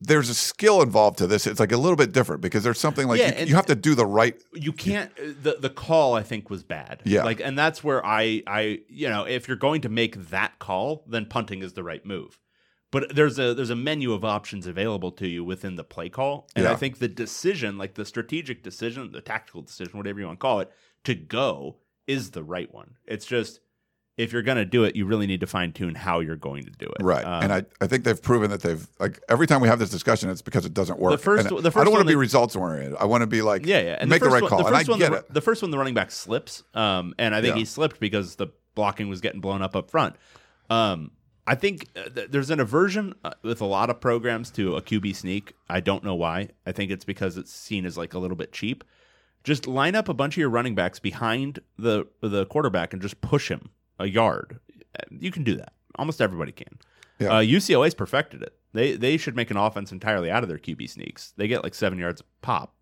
there's 0.00 0.30
a 0.30 0.34
skill 0.34 0.80
involved 0.80 1.18
to 1.18 1.26
this. 1.26 1.46
It's 1.46 1.60
like 1.60 1.72
a 1.72 1.76
little 1.76 1.96
bit 1.96 2.12
different 2.12 2.40
because 2.40 2.64
there's 2.64 2.80
something 2.80 3.06
like 3.06 3.20
Yeah, 3.20 3.40
you, 3.40 3.46
you 3.46 3.54
have 3.54 3.66
to 3.66 3.74
do 3.74 3.94
the 3.94 4.06
right. 4.06 4.34
you 4.54 4.72
can't 4.72 5.10
uh, 5.18 5.32
the 5.42 5.56
the 5.60 5.70
call 5.70 6.14
I 6.14 6.22
think 6.22 6.48
was 6.48 6.62
bad. 6.62 7.02
Yeah. 7.04 7.24
Like 7.24 7.40
and 7.40 7.58
that's 7.58 7.84
where 7.84 8.04
I 8.04 8.42
I 8.46 8.80
you 8.88 9.08
know, 9.08 9.24
if 9.24 9.46
you're 9.46 9.56
going 9.56 9.82
to 9.82 9.88
make 9.88 10.16
that 10.30 10.58
call, 10.58 11.04
then 11.06 11.26
punting 11.26 11.62
is 11.62 11.74
the 11.74 11.82
right 11.82 12.04
move. 12.04 12.38
But 12.90 13.14
there's 13.14 13.38
a 13.38 13.54
there's 13.54 13.70
a 13.70 13.76
menu 13.76 14.12
of 14.12 14.24
options 14.24 14.66
available 14.66 15.12
to 15.12 15.28
you 15.28 15.44
within 15.44 15.76
the 15.76 15.84
play 15.84 16.08
call. 16.08 16.48
And 16.56 16.66
I 16.66 16.74
think 16.74 16.98
the 16.98 17.06
decision, 17.08 17.78
like 17.78 17.94
the 17.94 18.04
strategic 18.04 18.62
decision, 18.62 19.12
the 19.12 19.20
tactical 19.20 19.62
decision, 19.62 19.96
whatever 19.96 20.18
you 20.18 20.26
want 20.26 20.40
to 20.40 20.42
call 20.42 20.60
it, 20.60 20.72
to 21.04 21.14
go 21.14 21.76
is 22.06 22.32
the 22.32 22.42
right 22.42 22.72
one. 22.74 22.96
It's 23.06 23.26
just 23.26 23.60
if 24.20 24.32
you're 24.32 24.42
going 24.42 24.56
to 24.58 24.64
do 24.64 24.84
it, 24.84 24.94
you 24.96 25.06
really 25.06 25.26
need 25.26 25.40
to 25.40 25.46
fine 25.46 25.72
tune 25.72 25.94
how 25.94 26.20
you're 26.20 26.36
going 26.36 26.64
to 26.64 26.70
do 26.70 26.86
it. 26.86 27.02
Right, 27.02 27.24
Um, 27.24 27.42
and 27.44 27.52
I, 27.52 27.64
I 27.80 27.86
think 27.86 28.04
they've 28.04 28.20
proven 28.20 28.50
that 28.50 28.60
they've 28.62 28.86
like 28.98 29.20
every 29.28 29.46
time 29.46 29.60
we 29.60 29.68
have 29.68 29.78
this 29.78 29.90
discussion, 29.90 30.30
it's 30.30 30.42
because 30.42 30.64
it 30.66 30.74
doesn't 30.74 30.98
work. 30.98 31.12
The 31.12 31.18
first- 31.18 31.46
And 31.50 31.58
the 31.58 31.68
I 31.68 31.72
first 31.72 31.84
don't 31.84 31.92
want 31.92 32.02
to 32.02 32.08
be 32.08 32.14
results 32.14 32.54
oriented. 32.56 32.96
I 33.00 33.06
want 33.06 33.22
to 33.22 33.26
be 33.26 33.42
like 33.42 33.66
Yeah, 33.66 33.80
yeah. 33.80 33.96
And 34.00 34.08
make 34.10 34.20
the, 34.20 34.26
first 34.26 34.34
right 34.34 34.42
one, 34.42 34.48
call, 34.50 34.58
The 34.60 34.66
and 34.66 34.76
I 34.76 34.82
one, 34.90 34.98
get 34.98 35.10
the, 35.12 35.18
it. 35.18 35.34
the 35.34 35.40
first 35.40 35.62
one, 35.62 35.70
the 35.70 35.78
running 35.78 35.94
back 35.94 36.10
slips, 36.10 36.62
um, 36.74 37.14
and 37.18 37.34
I 37.34 37.40
think 37.40 37.54
Yeah. 37.54 37.60
he 37.60 37.64
slipped 37.64 37.98
because 38.00 38.36
the 38.36 38.48
blocking 38.74 39.08
was 39.08 39.20
getting 39.20 39.40
blown 39.40 39.62
up 39.62 39.74
up 39.74 39.90
front. 39.90 40.16
Um, 40.68 41.10
I 41.46 41.54
think 41.56 41.88
uh, 41.96 42.08
th- 42.10 42.30
there's 42.30 42.50
an 42.50 42.60
aversion 42.60 43.14
uh, 43.24 43.32
with 43.42 43.60
a 43.60 43.64
lot 43.64 43.90
of 43.90 44.00
programs 44.00 44.50
to 44.52 44.76
a 44.76 44.82
QB 44.82 45.16
sneak. 45.16 45.54
I 45.68 45.80
don't 45.80 46.04
know 46.04 46.14
why. 46.14 46.50
I 46.66 46.72
think 46.72 46.90
it's 46.92 47.04
because 47.04 47.36
it's 47.36 47.52
seen 47.52 47.84
as 47.86 47.96
like 47.98 48.14
a 48.14 48.18
little 48.18 48.36
bit 48.36 48.52
cheap. 48.52 48.84
Just 49.42 49.66
line 49.66 49.94
up 49.96 50.08
a 50.08 50.14
bunch 50.14 50.34
of 50.34 50.38
your 50.38 50.50
running 50.50 50.74
backs 50.74 50.98
behind 50.98 51.60
the 51.78 52.06
the 52.20 52.44
quarterback 52.46 52.92
and 52.92 53.00
just 53.00 53.20
push 53.22 53.48
him 53.50 53.70
a 54.00 54.06
yard. 54.08 54.58
You 55.10 55.30
can 55.30 55.44
do 55.44 55.56
that. 55.56 55.72
Almost 55.96 56.20
everybody 56.20 56.52
can. 56.52 56.78
Yeah. 57.18 57.28
Uh, 57.28 57.40
UCLA's 57.42 57.94
perfected 57.94 58.42
it. 58.42 58.54
They 58.72 58.96
they 58.96 59.16
should 59.16 59.36
make 59.36 59.50
an 59.50 59.56
offense 59.56 59.92
entirely 59.92 60.30
out 60.30 60.42
of 60.42 60.48
their 60.48 60.58
QB 60.58 60.88
sneaks. 60.90 61.32
They 61.36 61.48
get 61.48 61.62
like 61.62 61.74
seven 61.74 61.98
yards 61.98 62.22
pop. 62.42 62.74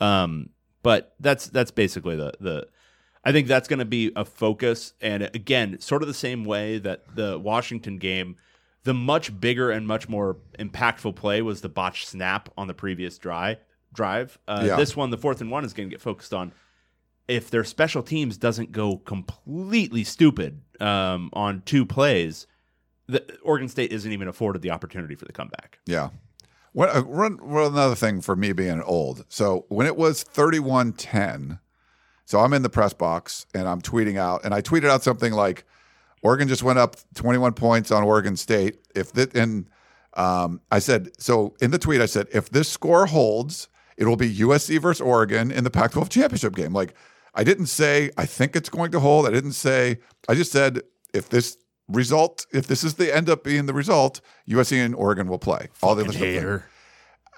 Um, 0.00 0.50
but 0.82 1.14
that's 1.20 1.46
that's 1.46 1.70
basically 1.70 2.16
the 2.16 2.32
the. 2.40 2.68
I 3.24 3.32
think 3.32 3.48
that's 3.48 3.66
going 3.66 3.80
to 3.80 3.84
be 3.84 4.12
a 4.14 4.24
focus, 4.24 4.92
and 5.00 5.24
again, 5.34 5.80
sort 5.80 6.02
of 6.02 6.06
the 6.08 6.14
same 6.14 6.44
way 6.44 6.78
that 6.78 7.16
the 7.16 7.38
Washington 7.38 7.98
game, 7.98 8.36
the 8.84 8.94
much 8.94 9.38
bigger 9.40 9.70
and 9.70 9.84
much 9.86 10.08
more 10.08 10.36
impactful 10.60 11.16
play 11.16 11.42
was 11.42 11.60
the 11.60 11.68
botched 11.68 12.06
snap 12.06 12.48
on 12.56 12.68
the 12.68 12.74
previous 12.74 13.18
drive. 13.18 13.58
Drive. 13.92 14.38
Uh, 14.46 14.62
Yeah. 14.66 14.76
This 14.76 14.94
one, 14.94 15.10
the 15.10 15.18
fourth 15.18 15.40
and 15.40 15.50
one, 15.50 15.64
is 15.64 15.72
going 15.72 15.88
to 15.88 15.92
get 15.92 16.00
focused 16.00 16.32
on 16.32 16.52
if 17.28 17.50
their 17.50 17.64
special 17.64 18.02
teams 18.02 18.36
doesn't 18.36 18.72
go 18.72 18.98
completely 18.98 20.04
stupid 20.04 20.60
um, 20.80 21.30
on 21.32 21.62
two 21.64 21.84
plays. 21.84 22.46
The, 23.08 23.38
Oregon 23.42 23.68
State 23.68 23.92
isn't 23.92 24.10
even 24.10 24.28
afforded 24.28 24.62
the 24.62 24.70
opportunity 24.70 25.14
for 25.14 25.24
the 25.24 25.32
comeback. 25.32 25.78
Yeah. 25.86 26.10
What, 26.72 26.94
uh, 26.94 27.02
one, 27.02 27.34
one 27.38 27.72
another 27.72 27.94
thing 27.94 28.20
for 28.20 28.36
me 28.36 28.52
being 28.52 28.82
old. 28.82 29.24
So 29.28 29.64
when 29.68 29.86
it 29.86 29.96
was 29.96 30.22
31 30.22 30.92
10, 30.92 31.58
so 32.24 32.40
I'm 32.40 32.52
in 32.52 32.62
the 32.62 32.68
press 32.68 32.92
box 32.92 33.46
and 33.54 33.68
I'm 33.68 33.80
tweeting 33.80 34.18
out, 34.18 34.44
and 34.44 34.52
I 34.52 34.60
tweeted 34.60 34.90
out 34.90 35.02
something 35.02 35.32
like, 35.32 35.64
Oregon 36.22 36.48
just 36.48 36.62
went 36.62 36.78
up 36.78 36.96
21 37.14 37.52
points 37.52 37.92
on 37.92 38.02
Oregon 38.02 38.36
State. 38.36 38.78
If 38.94 39.12
that, 39.12 39.34
and 39.36 39.68
um, 40.14 40.60
I 40.72 40.80
said, 40.80 41.10
so 41.18 41.54
in 41.60 41.70
the 41.70 41.78
tweet, 41.78 42.00
I 42.00 42.06
said, 42.06 42.26
if 42.32 42.50
this 42.50 42.68
score 42.68 43.06
holds, 43.06 43.68
it 43.96 44.06
will 44.06 44.16
be 44.16 44.34
USC 44.34 44.80
versus 44.80 45.00
Oregon 45.00 45.52
in 45.52 45.62
the 45.62 45.70
Pac 45.70 45.92
12 45.92 46.08
championship 46.08 46.56
game. 46.56 46.72
Like, 46.72 46.94
I 47.36 47.44
didn't 47.44 47.66
say, 47.66 48.10
I 48.16 48.24
think 48.26 48.56
it's 48.56 48.70
going 48.70 48.90
to 48.92 49.00
hold. 49.00 49.26
I 49.26 49.30
didn't 49.30 49.52
say, 49.52 49.98
I 50.28 50.34
just 50.34 50.50
said, 50.50 50.80
if 51.12 51.28
this 51.28 51.58
result, 51.86 52.46
if 52.52 52.66
this 52.66 52.82
is 52.82 52.94
the 52.94 53.14
end 53.14 53.28
up 53.28 53.44
being 53.44 53.66
the 53.66 53.74
result, 53.74 54.20
USC 54.48 54.84
and 54.84 54.94
Oregon 54.94 55.28
will 55.28 55.38
play. 55.38 55.68
All 55.82 55.94
the 55.94 56.02
other 56.04 56.12
stuff 56.12 56.22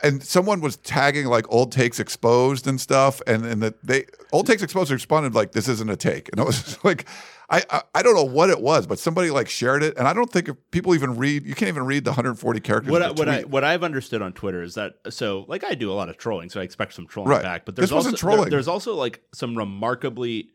and 0.02 0.22
someone 0.22 0.60
was 0.60 0.76
tagging 0.78 1.26
like 1.26 1.44
old 1.50 1.72
takes 1.72 1.98
exposed 2.00 2.66
and 2.66 2.80
stuff 2.80 3.20
and 3.26 3.44
and 3.44 3.62
that 3.62 3.82
they 3.84 4.04
old 4.32 4.46
takes 4.46 4.62
exposed 4.62 4.90
responded 4.90 5.34
like 5.34 5.52
this 5.52 5.68
isn't 5.68 5.90
a 5.90 5.96
take 5.96 6.28
and 6.30 6.40
it 6.40 6.46
was 6.46 6.78
like 6.84 7.06
I, 7.50 7.62
I 7.70 7.82
I 7.96 8.02
don't 8.02 8.14
know 8.14 8.24
what 8.24 8.50
it 8.50 8.60
was 8.60 8.86
but 8.86 8.98
somebody 8.98 9.30
like 9.30 9.48
shared 9.48 9.82
it 9.82 9.96
and 9.96 10.06
I 10.06 10.12
don't 10.12 10.30
think 10.30 10.48
if 10.48 10.56
people 10.70 10.94
even 10.94 11.16
read 11.16 11.46
you 11.46 11.54
can't 11.54 11.68
even 11.68 11.84
read 11.84 12.04
the 12.04 12.10
140 12.10 12.60
characters 12.60 12.90
What 12.92 13.02
I, 13.02 13.10
what 13.10 13.28
I 13.28 13.40
what 13.42 13.64
I've 13.64 13.82
understood 13.82 14.22
on 14.22 14.32
Twitter 14.32 14.62
is 14.62 14.74
that 14.74 14.94
so 15.10 15.44
like 15.48 15.64
I 15.64 15.74
do 15.74 15.90
a 15.90 15.94
lot 15.94 16.08
of 16.08 16.16
trolling, 16.18 16.50
so 16.50 16.60
I 16.60 16.64
expect 16.64 16.92
some 16.94 17.06
trolling 17.06 17.30
Right. 17.30 17.42
back. 17.42 17.64
But 17.64 17.76
there's 17.76 17.90
also 17.92 18.10
there- 18.10 18.50
there's 18.50 18.68
also 18.68 18.94
like 18.94 19.22
some 19.34 19.56
remarkably 19.56 20.50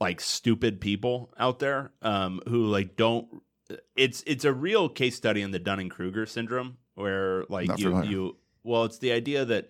like 0.00 0.20
stupid 0.20 0.80
people 0.80 1.32
out 1.38 1.58
there 1.60 1.92
um, 2.02 2.40
who 2.48 2.64
like 2.66 2.96
don't. 2.96 3.28
It's 3.96 4.24
it's 4.26 4.44
a 4.44 4.52
real 4.52 4.88
case 4.88 5.14
study 5.16 5.40
in 5.42 5.50
the 5.52 5.58
Dunning 5.58 5.88
Kruger 5.88 6.26
syndrome 6.26 6.78
where 6.94 7.44
like 7.48 7.68
Not 7.68 7.78
you 7.78 7.90
familiar. 7.90 8.10
you 8.10 8.36
well 8.64 8.84
it's 8.84 8.98
the 8.98 9.12
idea 9.12 9.44
that 9.44 9.68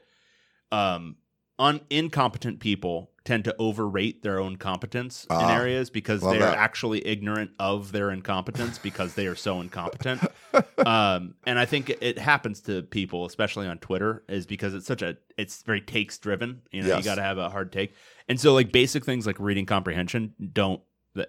um 0.71 1.17
un- 1.59 1.81
incompetent 1.91 2.61
people 2.61 3.11
tend 3.25 3.45
to 3.45 3.55
overrate 3.59 4.23
their 4.25 4.41
own 4.41 4.57
competence 4.57 5.25
in 5.27 5.31
Ah, 5.37 5.55
areas 5.55 5.91
because 5.91 6.23
they're 6.23 6.41
that. 6.41 6.59
actually 6.59 7.07
ignorant 7.07 7.53
of 7.61 7.93
their 7.93 8.11
incompetence 8.11 8.79
because 8.79 9.15
they 9.15 9.29
are 9.29 9.37
so 9.37 9.61
incompetent. 9.61 10.21
um, 10.85 11.35
and 11.47 11.57
I 11.57 11.65
think 11.65 11.91
it 11.91 12.19
happens 12.19 12.63
to 12.63 12.83
people, 12.83 13.25
especially 13.25 13.69
on 13.69 13.79
Twitter, 13.79 14.25
is 14.29 14.45
because 14.45 14.75
it's 14.75 14.87
such 14.87 15.03
a 15.03 15.19
it's 15.39 15.63
very 15.63 15.81
takes 15.81 16.19
driven. 16.19 16.63
You 16.73 16.83
know, 16.83 16.97
you 16.97 17.05
got 17.05 17.15
to 17.15 17.23
have 17.23 17.39
a 17.39 17.49
hard 17.49 17.71
take, 17.71 17.95
and 18.29 18.41
so 18.41 18.55
like 18.55 18.73
basic 18.73 19.05
things 19.05 19.25
like 19.25 19.39
reading 19.39 19.67
comprehension 19.67 20.35
don't 20.53 20.81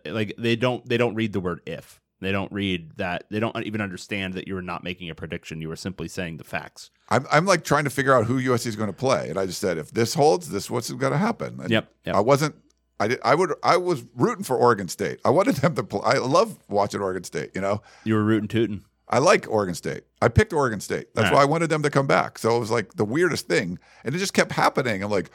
like 0.05 0.33
they 0.39 0.55
don't 0.55 0.83
they 0.89 0.97
don't 0.97 1.13
read 1.13 1.33
the 1.33 1.39
word 1.41 1.61
if. 1.67 1.99
They 2.23 2.31
don't 2.31 2.51
read 2.51 2.97
that. 2.97 3.25
They 3.29 3.39
don't 3.39 3.55
even 3.63 3.81
understand 3.81 4.33
that 4.33 4.47
you 4.47 4.55
were 4.55 4.61
not 4.61 4.83
making 4.83 5.09
a 5.09 5.15
prediction. 5.15 5.61
You 5.61 5.69
were 5.69 5.75
simply 5.75 6.07
saying 6.07 6.37
the 6.37 6.43
facts. 6.43 6.89
I'm, 7.09 7.25
I'm 7.31 7.45
like 7.45 7.63
trying 7.63 7.83
to 7.83 7.89
figure 7.89 8.15
out 8.15 8.25
who 8.25 8.41
USC 8.41 8.67
is 8.67 8.75
going 8.75 8.89
to 8.89 8.95
play, 8.95 9.29
and 9.29 9.37
I 9.37 9.45
just 9.45 9.59
said 9.59 9.77
if 9.77 9.91
this 9.91 10.13
holds, 10.13 10.49
this 10.49 10.69
what's 10.69 10.91
going 10.91 11.11
to 11.11 11.17
happen. 11.17 11.59
And 11.59 11.69
Yep, 11.69 11.91
yep. 12.05 12.15
I 12.15 12.19
wasn't. 12.19 12.55
I 12.99 13.07
did. 13.07 13.19
I 13.23 13.35
would. 13.35 13.53
I 13.63 13.77
was 13.77 14.03
rooting 14.15 14.43
for 14.43 14.55
Oregon 14.55 14.87
State. 14.87 15.19
I 15.25 15.29
wanted 15.29 15.55
them 15.57 15.75
to 15.75 15.83
play. 15.83 16.01
I 16.03 16.17
love 16.17 16.57
watching 16.69 17.01
Oregon 17.01 17.23
State. 17.23 17.51
You 17.53 17.61
know, 17.61 17.81
You 18.03 18.15
were 18.15 18.23
rooting 18.23 18.47
tooting. 18.47 18.85
I 19.09 19.19
like 19.19 19.45
Oregon 19.49 19.75
State. 19.75 20.03
I 20.21 20.29
picked 20.29 20.53
Oregon 20.53 20.79
State. 20.79 21.13
That's 21.13 21.29
All 21.29 21.35
why. 21.35 21.41
I 21.41 21.45
wanted 21.45 21.69
them 21.69 21.83
to 21.83 21.89
come 21.89 22.07
back. 22.07 22.39
So 22.39 22.55
it 22.55 22.59
was 22.59 22.71
like 22.71 22.93
the 22.93 23.05
weirdest 23.05 23.47
thing, 23.47 23.77
and 24.03 24.15
it 24.15 24.17
just 24.17 24.33
kept 24.33 24.53
happening. 24.53 25.03
I'm 25.03 25.11
like, 25.11 25.29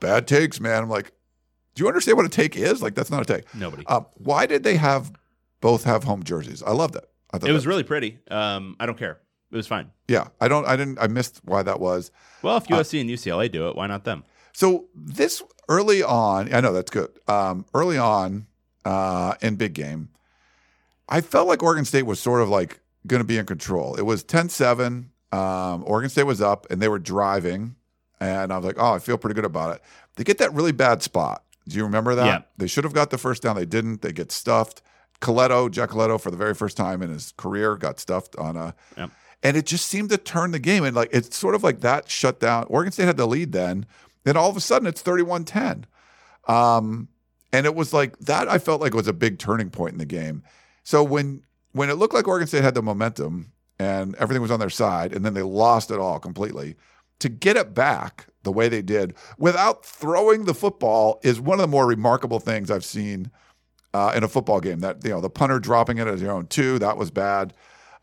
bad 0.00 0.26
takes, 0.26 0.60
man. 0.60 0.82
I'm 0.82 0.90
like, 0.90 1.12
do 1.74 1.82
you 1.82 1.88
understand 1.88 2.16
what 2.16 2.26
a 2.26 2.28
take 2.28 2.56
is? 2.56 2.82
Like 2.82 2.94
that's 2.94 3.10
not 3.10 3.22
a 3.22 3.24
take. 3.24 3.54
Nobody. 3.54 3.86
Um, 3.86 4.06
why 4.14 4.46
did 4.46 4.64
they 4.64 4.76
have 4.76 5.12
both 5.62 5.84
have 5.84 6.04
home 6.04 6.22
jerseys? 6.22 6.62
I 6.62 6.72
loved 6.72 6.96
it. 6.96 7.08
I 7.32 7.38
thought 7.38 7.48
it 7.48 7.52
was 7.54 7.62
that- 7.64 7.68
really 7.70 7.82
pretty. 7.84 8.18
Um, 8.30 8.76
I 8.78 8.84
don't 8.84 8.98
care. 8.98 9.18
It 9.50 9.56
was 9.56 9.66
fine. 9.66 9.90
yeah. 10.08 10.28
I 10.40 10.48
don't. 10.48 10.66
I 10.66 10.76
didn't. 10.76 10.98
I 10.98 11.06
missed 11.08 11.40
why 11.44 11.62
that 11.62 11.78
was. 11.80 12.10
Well, 12.42 12.54
Uh, 12.54 12.58
if 12.58 12.66
USC 12.68 13.00
and 13.00 13.08
UCLA 13.10 13.50
do 13.50 13.68
it, 13.68 13.76
why 13.76 13.86
not 13.86 14.04
them? 14.04 14.24
So 14.52 14.86
this 14.94 15.42
early 15.68 16.02
on, 16.02 16.52
I 16.54 16.60
know 16.60 16.72
that's 16.72 16.90
good. 16.90 17.10
Um, 17.28 17.64
early 17.74 17.96
on 17.98 18.46
uh, 18.86 19.34
in 19.42 19.56
big 19.56 19.74
game, 19.74 20.08
I 21.08 21.20
felt 21.20 21.48
like 21.48 21.62
Oregon 21.62 21.84
State 21.84 22.04
was 22.04 22.18
sort 22.20 22.40
of 22.42 22.48
like 22.48 22.80
going 23.06 23.20
to 23.20 23.26
be 23.26 23.36
in 23.38 23.44
control. 23.46 23.94
It 23.96 24.02
was 24.02 24.24
10-7. 24.24 25.06
Um, 25.32 25.84
Oregon 25.86 26.08
State 26.10 26.24
was 26.24 26.40
up 26.40 26.66
and 26.70 26.80
they 26.80 26.88
were 26.88 26.98
driving, 26.98 27.76
and 28.20 28.52
I 28.52 28.56
was 28.56 28.64
like, 28.66 28.76
oh, 28.78 28.94
I 28.94 28.98
feel 29.00 29.18
pretty 29.18 29.34
good 29.34 29.44
about 29.44 29.76
it. 29.76 29.82
They 30.16 30.24
get 30.24 30.38
that 30.38 30.52
really 30.54 30.72
bad 30.72 31.02
spot. 31.02 31.44
Do 31.68 31.76
you 31.76 31.84
remember 31.84 32.14
that? 32.14 32.26
Yeah. 32.26 32.40
They 32.58 32.66
should 32.66 32.84
have 32.84 32.92
got 32.94 33.10
the 33.10 33.18
first 33.18 33.42
down. 33.42 33.56
They 33.56 33.66
didn't. 33.66 34.00
They 34.02 34.12
get 34.12 34.32
stuffed. 34.32 34.82
Coletto, 35.22 35.70
Jack 35.70 35.90
Coletto, 35.90 36.20
for 36.20 36.30
the 36.30 36.36
very 36.36 36.52
first 36.54 36.76
time 36.76 37.00
in 37.00 37.08
his 37.08 37.32
career, 37.38 37.76
got 37.76 37.98
stuffed 37.98 38.36
on 38.36 38.56
a 38.56 38.74
Yep. 38.98 39.10
and 39.42 39.56
it 39.56 39.64
just 39.64 39.86
seemed 39.86 40.10
to 40.10 40.18
turn 40.18 40.50
the 40.50 40.58
game. 40.58 40.84
And 40.84 40.94
like 40.94 41.08
it's 41.12 41.34
sort 41.36 41.54
of 41.54 41.62
like 41.64 41.80
that 41.80 42.10
shut 42.10 42.38
down. 42.40 42.64
Oregon 42.68 42.92
State 42.92 43.06
had 43.06 43.16
the 43.16 43.26
lead 43.26 43.52
then. 43.52 43.86
Then 44.24 44.36
all 44.36 44.50
of 44.50 44.56
a 44.56 44.60
sudden 44.60 44.86
it's 44.86 45.00
31 45.00 45.44
10. 45.44 45.86
Um, 46.48 47.08
and 47.52 47.66
it 47.66 47.74
was 47.74 47.92
like 47.92 48.18
that, 48.20 48.48
I 48.48 48.58
felt 48.58 48.80
like 48.80 48.92
it 48.92 48.96
was 48.96 49.08
a 49.08 49.12
big 49.12 49.38
turning 49.38 49.70
point 49.70 49.92
in 49.92 49.98
the 49.98 50.04
game. 50.06 50.42
So 50.82 51.02
when 51.02 51.42
when 51.72 51.88
it 51.88 51.94
looked 51.94 52.12
like 52.14 52.28
Oregon 52.28 52.46
State 52.48 52.64
had 52.64 52.74
the 52.74 52.82
momentum 52.82 53.52
and 53.78 54.14
everything 54.16 54.42
was 54.42 54.50
on 54.50 54.60
their 54.60 54.70
side, 54.70 55.14
and 55.14 55.24
then 55.24 55.32
they 55.34 55.42
lost 55.42 55.90
it 55.90 55.98
all 55.98 56.18
completely, 56.18 56.76
to 57.20 57.28
get 57.28 57.56
it 57.56 57.72
back 57.74 58.26
the 58.42 58.52
way 58.52 58.68
they 58.68 58.82
did 58.82 59.14
without 59.38 59.84
throwing 59.84 60.44
the 60.44 60.54
football 60.54 61.18
is 61.22 61.40
one 61.40 61.58
of 61.58 61.62
the 61.62 61.68
more 61.68 61.86
remarkable 61.86 62.40
things 62.40 62.70
I've 62.70 62.84
seen 62.84 63.30
uh, 63.94 64.12
in 64.14 64.24
a 64.24 64.28
football 64.28 64.60
game. 64.60 64.80
That 64.80 65.04
you 65.04 65.10
know 65.10 65.20
the 65.20 65.30
punter 65.30 65.58
dropping 65.58 65.98
it 65.98 66.06
as 66.06 66.20
your 66.22 66.32
own 66.32 66.46
two 66.46 66.78
that 66.78 66.96
was 66.96 67.10
bad. 67.10 67.54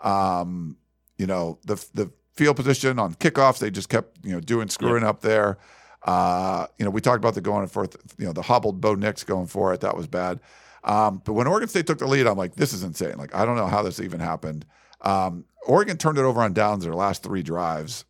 Um, 0.02 0.78
you 1.18 1.28
know 1.28 1.60
the 1.66 1.76
the 1.94 2.12
field 2.36 2.56
position 2.56 3.00
on 3.00 3.14
kickoffs 3.16 3.60
they 3.60 3.70
just 3.70 3.90
kept 3.90 4.18
you 4.24 4.32
know 4.32 4.40
doing 4.40 4.70
screwing 4.70 5.04
up 5.04 5.22
there. 5.22 5.58
Uh, 6.04 6.68
you 6.78 6.86
know 6.86 6.92
we 6.92 7.02
talked 7.02 7.18
about 7.18 7.36
the 7.36 7.42
going 7.42 7.68
forth. 7.68 7.98
You 8.18 8.26
know 8.26 8.34
the 8.34 8.42
hobbled 8.42 8.82
Bo 8.82 8.96
Nix 8.96 9.24
going 9.24 9.48
for 9.48 9.74
it 9.74 9.82
that 9.82 9.96
was 9.96 10.08
bad. 10.08 10.40
Um, 10.84 11.22
but 11.26 11.34
when 11.34 11.46
Oregon 11.46 11.68
State 11.68 11.88
took 11.88 11.98
the 11.98 12.08
lead, 12.08 12.26
I'm 12.26 12.38
like, 12.38 12.56
this 12.56 12.72
is 12.72 12.84
insane. 12.84 13.18
Like 13.18 13.36
I 13.36 13.46
don't 13.46 13.58
know 13.58 13.68
how 13.68 13.84
this 13.84 14.00
even 14.00 14.20
happened. 14.20 14.66
Um, 15.02 15.46
Oregon 15.66 15.98
turned 15.98 16.18
it 16.18 16.24
over 16.24 16.42
on 16.42 16.54
downs 16.54 16.84
their 16.84 16.94
last 16.94 17.24
three 17.24 17.44
drives. 17.44 18.06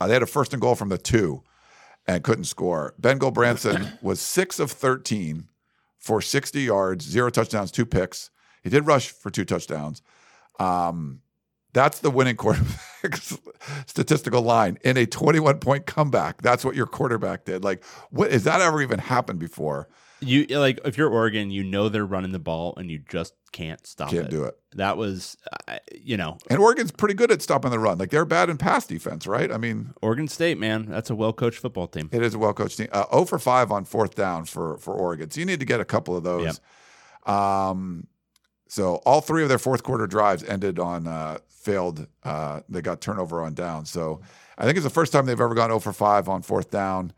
Uh, 0.00 0.06
they 0.06 0.12
had 0.12 0.22
a 0.22 0.26
first 0.26 0.52
and 0.52 0.60
goal 0.60 0.74
from 0.74 0.88
the 0.88 0.98
two 0.98 1.42
and 2.06 2.24
couldn't 2.24 2.44
score. 2.44 2.94
Ben 2.98 3.18
Branson 3.18 3.92
was 4.02 4.20
six 4.20 4.58
of 4.58 4.70
13 4.70 5.48
for 5.98 6.20
60 6.20 6.60
yards, 6.60 7.04
zero 7.04 7.30
touchdowns, 7.30 7.70
two 7.70 7.86
picks. 7.86 8.30
He 8.62 8.70
did 8.70 8.86
rush 8.86 9.10
for 9.10 9.30
two 9.30 9.44
touchdowns. 9.44 10.02
Um, 10.58 11.20
that's 11.72 12.00
the 12.00 12.10
winning 12.10 12.36
quarterback 12.36 13.16
statistical 13.86 14.42
line 14.42 14.78
in 14.84 14.96
a 14.96 15.06
21 15.06 15.58
point 15.58 15.86
comeback. 15.86 16.42
That's 16.42 16.64
what 16.64 16.74
your 16.74 16.86
quarterback 16.86 17.44
did. 17.44 17.64
Like, 17.64 17.84
what 18.10 18.32
has 18.32 18.44
that 18.44 18.60
ever 18.60 18.82
even 18.82 18.98
happened 18.98 19.38
before? 19.38 19.88
You 20.20 20.46
like 20.58 20.80
if 20.84 20.98
you're 20.98 21.08
Oregon, 21.08 21.50
you 21.52 21.62
know 21.62 21.88
they're 21.88 22.04
running 22.04 22.32
the 22.32 22.40
ball 22.40 22.74
and 22.76 22.90
you 22.90 22.98
just 22.98 23.34
can't 23.52 23.86
stop 23.86 24.12
it. 24.12 24.16
Can't 24.16 24.26
it. 24.26 24.30
do 24.30 24.44
it. 24.44 24.58
That 24.74 24.96
was, 24.96 25.36
uh, 25.68 25.78
you 25.94 26.16
know, 26.16 26.38
And 26.50 26.58
Oregon's 26.58 26.90
pretty 26.90 27.14
good 27.14 27.30
at 27.30 27.40
stopping 27.40 27.70
the 27.70 27.78
run. 27.78 27.98
Like 27.98 28.10
they're 28.10 28.24
bad 28.24 28.50
in 28.50 28.58
pass 28.58 28.84
defense, 28.84 29.28
right? 29.28 29.52
I 29.52 29.58
mean, 29.58 29.94
Oregon 30.02 30.26
State, 30.26 30.58
man, 30.58 30.86
that's 30.86 31.08
a 31.10 31.14
well 31.14 31.32
coached 31.32 31.60
football 31.60 31.86
team. 31.86 32.08
It 32.10 32.22
is 32.22 32.34
a 32.34 32.38
well 32.38 32.52
coached 32.52 32.78
team. 32.78 32.88
Uh, 32.90 33.04
0 33.12 33.26
for 33.26 33.38
5 33.38 33.70
on 33.70 33.84
fourth 33.84 34.16
down 34.16 34.44
for 34.44 34.76
for 34.78 34.92
Oregon. 34.92 35.30
So 35.30 35.38
you 35.38 35.46
need 35.46 35.60
to 35.60 35.66
get 35.66 35.78
a 35.78 35.84
couple 35.84 36.16
of 36.16 36.24
those. 36.24 36.60
Um, 37.24 38.08
so 38.68 38.96
all 39.06 39.20
three 39.20 39.42
of 39.42 39.48
their 39.48 39.58
fourth 39.58 39.82
quarter 39.82 40.06
drives 40.06 40.44
ended 40.44 40.78
on 40.78 41.06
uh, 41.06 41.38
failed. 41.68 42.06
Uh, 42.22 42.60
they 42.68 42.80
got 42.80 43.00
turnover 43.00 43.42
on 43.42 43.54
down. 43.54 43.84
So 43.84 44.20
I 44.56 44.64
think 44.64 44.76
it's 44.76 44.84
the 44.84 44.90
first 44.90 45.12
time 45.12 45.26
they've 45.26 45.40
ever 45.40 45.54
gone 45.54 45.68
0 45.68 45.78
for 45.80 45.92
5 45.92 46.28
on 46.28 46.42
fourth 46.42 46.70
down. 46.70 47.12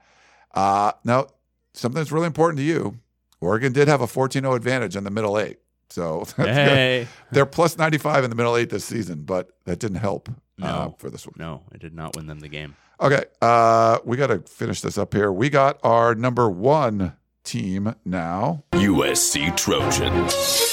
Uh, 0.54 0.92
now, 1.04 1.26
something 1.74 1.98
that's 2.00 2.10
really 2.12 2.26
important 2.26 2.58
to 2.58 2.64
you 2.64 2.98
Oregon 3.40 3.72
did 3.72 3.88
have 3.88 4.00
a 4.00 4.06
14 4.06 4.42
0 4.42 4.54
advantage 4.54 4.96
in 4.96 5.04
the 5.04 5.10
middle 5.10 5.38
eight. 5.38 5.58
So. 5.88 6.24
Hey, 6.36 7.06
they're 7.30 7.46
plus 7.46 7.78
95 7.78 8.24
in 8.24 8.30
the 8.30 8.36
middle 8.36 8.56
eight 8.56 8.70
this 8.70 8.84
season, 8.84 9.22
but 9.22 9.50
that 9.64 9.78
didn't 9.78 9.98
help 9.98 10.28
uh, 10.28 10.32
No. 10.58 10.96
for 10.98 11.10
this 11.10 11.26
one. 11.26 11.34
no, 11.38 11.62
it 11.72 11.80
did 11.80 11.94
not 11.94 12.16
win 12.16 12.26
them 12.26 12.40
the 12.40 12.48
game. 12.48 12.76
Okay, 13.00 13.24
uh, 13.40 13.98
we 14.04 14.16
got 14.18 14.26
to 14.26 14.40
finish 14.40 14.82
this 14.82 14.98
up 14.98 15.14
here. 15.14 15.32
We 15.32 15.48
got 15.48 15.78
our 15.82 16.14
number 16.14 16.50
one 16.50 17.14
team 17.44 17.94
now. 18.04 18.64
USC 18.72 19.56
Trojans. 19.56 20.69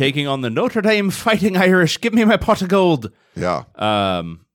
Taking 0.00 0.26
on 0.26 0.40
the 0.40 0.48
Notre 0.48 0.80
Dame 0.80 1.10
Fighting 1.10 1.58
Irish. 1.58 2.00
Give 2.00 2.14
me 2.14 2.24
my 2.24 2.38
pot 2.38 2.62
of 2.62 2.68
gold. 2.68 3.12
Yeah, 3.36 3.64
Um, 3.74 4.46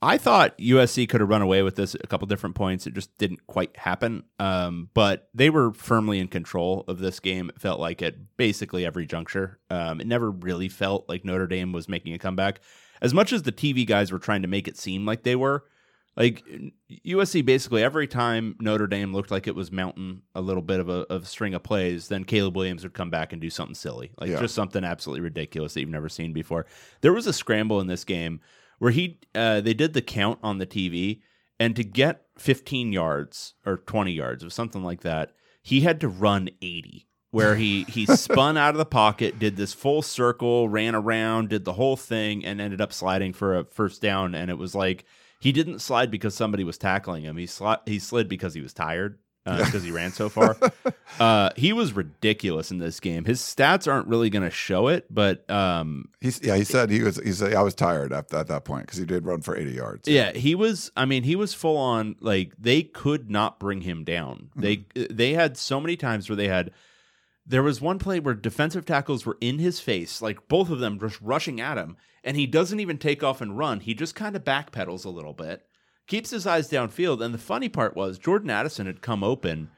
I 0.00 0.16
thought 0.16 0.56
USC 0.56 1.06
could 1.06 1.20
have 1.20 1.28
run 1.28 1.42
away 1.42 1.62
with 1.62 1.76
this 1.76 1.94
a 1.94 2.06
couple 2.06 2.26
different 2.26 2.54
points. 2.56 2.86
It 2.86 2.94
just 2.94 3.14
didn't 3.18 3.46
quite 3.46 3.76
happen. 3.76 4.24
Um, 4.38 4.88
but 4.94 5.28
they 5.34 5.50
were 5.50 5.74
firmly 5.74 6.18
in 6.18 6.28
control 6.28 6.86
of 6.88 6.98
this 6.98 7.20
game. 7.20 7.50
It 7.50 7.60
felt 7.60 7.78
like 7.78 8.00
at 8.00 8.38
basically 8.38 8.86
every 8.86 9.04
juncture. 9.04 9.58
Um, 9.68 10.00
it 10.00 10.06
never 10.06 10.30
really 10.30 10.70
felt 10.70 11.06
like 11.10 11.26
Notre 11.26 11.46
Dame 11.46 11.72
was 11.72 11.86
making 11.86 12.14
a 12.14 12.18
comeback. 12.18 12.62
As 13.02 13.12
much 13.12 13.34
as 13.34 13.42
the 13.42 13.52
TV 13.52 13.86
guys 13.86 14.10
were 14.10 14.18
trying 14.18 14.40
to 14.40 14.48
make 14.48 14.66
it 14.66 14.78
seem 14.78 15.04
like 15.04 15.24
they 15.24 15.36
were, 15.36 15.64
like 16.20 16.44
USC 17.06 17.44
basically 17.44 17.82
every 17.82 18.06
time 18.06 18.54
Notre 18.60 18.86
Dame 18.86 19.12
looked 19.12 19.30
like 19.30 19.46
it 19.46 19.54
was 19.54 19.72
mounting 19.72 20.22
a 20.34 20.40
little 20.40 20.62
bit 20.62 20.78
of 20.80 20.88
a, 20.88 21.06
of 21.12 21.22
a 21.22 21.26
string 21.26 21.54
of 21.54 21.62
plays, 21.62 22.08
then 22.08 22.24
Caleb 22.24 22.56
Williams 22.56 22.82
would 22.82 22.92
come 22.94 23.10
back 23.10 23.32
and 23.32 23.40
do 23.40 23.48
something 23.50 23.74
silly, 23.74 24.12
like 24.20 24.28
Yeah. 24.30 24.40
just 24.40 24.54
something 24.54 24.84
absolutely 24.84 25.22
ridiculous 25.22 25.74
that 25.74 25.80
you've 25.80 25.88
never 25.88 26.08
seen 26.08 26.32
before. 26.32 26.66
There 27.00 27.12
was 27.12 27.26
a 27.26 27.32
scramble 27.32 27.80
in 27.80 27.86
this 27.86 28.04
game 28.04 28.40
where 28.78 28.90
he 28.90 29.18
uh, 29.34 29.60
they 29.62 29.74
did 29.74 29.92
the 29.94 30.02
count 30.02 30.38
on 30.42 30.58
the 30.58 30.66
TV, 30.66 31.20
and 31.58 31.74
to 31.76 31.84
get 31.84 32.26
15 32.38 32.92
yards 32.92 33.54
or 33.64 33.78
20 33.78 34.12
yards 34.12 34.44
or 34.44 34.50
something 34.50 34.82
like 34.82 35.00
that, 35.00 35.32
he 35.62 35.80
had 35.80 36.00
to 36.00 36.08
run 36.08 36.50
80. 36.62 37.06
Where 37.32 37.54
he 37.54 37.84
he 37.84 38.06
spun 38.16 38.56
out 38.56 38.74
of 38.74 38.78
the 38.78 38.84
pocket, 38.84 39.38
did 39.38 39.56
this 39.56 39.72
full 39.72 40.02
circle, 40.02 40.68
ran 40.68 40.96
around, 40.96 41.50
did 41.50 41.64
the 41.64 41.74
whole 41.74 41.96
thing, 41.96 42.44
and 42.44 42.60
ended 42.60 42.80
up 42.80 42.92
sliding 42.92 43.32
for 43.32 43.56
a 43.56 43.64
first 43.64 44.02
down. 44.02 44.34
And 44.34 44.50
it 44.50 44.58
was 44.58 44.74
like 44.74 45.04
he 45.40 45.52
didn't 45.52 45.80
slide 45.80 46.10
because 46.10 46.34
somebody 46.34 46.62
was 46.64 46.78
tackling 46.78 47.24
him. 47.24 47.36
He 47.36 47.46
sli- 47.46 47.80
he 47.86 47.98
slid 47.98 48.28
because 48.28 48.54
he 48.54 48.60
was 48.60 48.72
tired 48.72 49.18
because 49.44 49.82
he 49.82 49.90
ran 49.90 50.12
so 50.12 50.28
far. 50.28 50.56
Uh, 51.18 51.50
he 51.54 51.72
was 51.72 51.92
ridiculous 51.92 52.70
in 52.70 52.78
this 52.78 52.98
game. 52.98 53.26
His 53.26 53.40
stats 53.40 53.90
aren't 53.90 54.06
really 54.06 54.30
going 54.30 54.44
to 54.44 54.50
show 54.50 54.88
it, 54.88 55.04
but 55.10 55.48
um, 55.50 56.08
he's 56.20 56.40
yeah. 56.42 56.56
He 56.56 56.64
said 56.64 56.88
he 56.88 57.02
was. 57.02 57.16
He 57.16 57.32
said 57.32 57.52
I 57.52 57.60
was 57.60 57.74
tired 57.74 58.12
at, 58.12 58.32
at 58.32 58.46
that 58.46 58.64
point 58.64 58.86
because 58.86 58.98
he 58.98 59.04
did 59.04 59.26
run 59.26 59.42
for 59.42 59.54
eighty 59.54 59.72
yards. 59.72 60.08
Yeah, 60.08 60.32
he 60.32 60.54
was. 60.54 60.90
I 60.96 61.04
mean, 61.04 61.24
he 61.24 61.36
was 61.36 61.52
full 61.52 61.76
on. 61.76 62.16
Like 62.20 62.52
they 62.58 62.82
could 62.84 63.28
not 63.30 63.58
bring 63.58 63.82
him 63.82 64.04
down. 64.04 64.50
They 64.56 64.86
they 64.94 65.34
had 65.34 65.58
so 65.58 65.78
many 65.78 65.96
times 65.96 66.30
where 66.30 66.36
they 66.36 66.48
had. 66.48 66.70
There 67.50 67.64
was 67.64 67.80
one 67.80 67.98
play 67.98 68.20
where 68.20 68.34
defensive 68.34 68.86
tackles 68.86 69.26
were 69.26 69.36
in 69.40 69.58
his 69.58 69.80
face, 69.80 70.22
like 70.22 70.46
both 70.46 70.70
of 70.70 70.78
them 70.78 71.00
just 71.00 71.20
rushing 71.20 71.60
at 71.60 71.78
him, 71.78 71.96
and 72.22 72.36
he 72.36 72.46
doesn't 72.46 72.78
even 72.78 72.96
take 72.96 73.24
off 73.24 73.40
and 73.40 73.58
run. 73.58 73.80
He 73.80 73.92
just 73.92 74.14
kind 74.14 74.36
of 74.36 74.44
backpedals 74.44 75.04
a 75.04 75.10
little 75.10 75.32
bit, 75.32 75.66
keeps 76.06 76.30
his 76.30 76.46
eyes 76.46 76.70
downfield. 76.70 77.20
And 77.24 77.34
the 77.34 77.38
funny 77.38 77.68
part 77.68 77.96
was 77.96 78.18
Jordan 78.18 78.50
Addison 78.50 78.86
had 78.86 79.02
come 79.02 79.24
open 79.24 79.68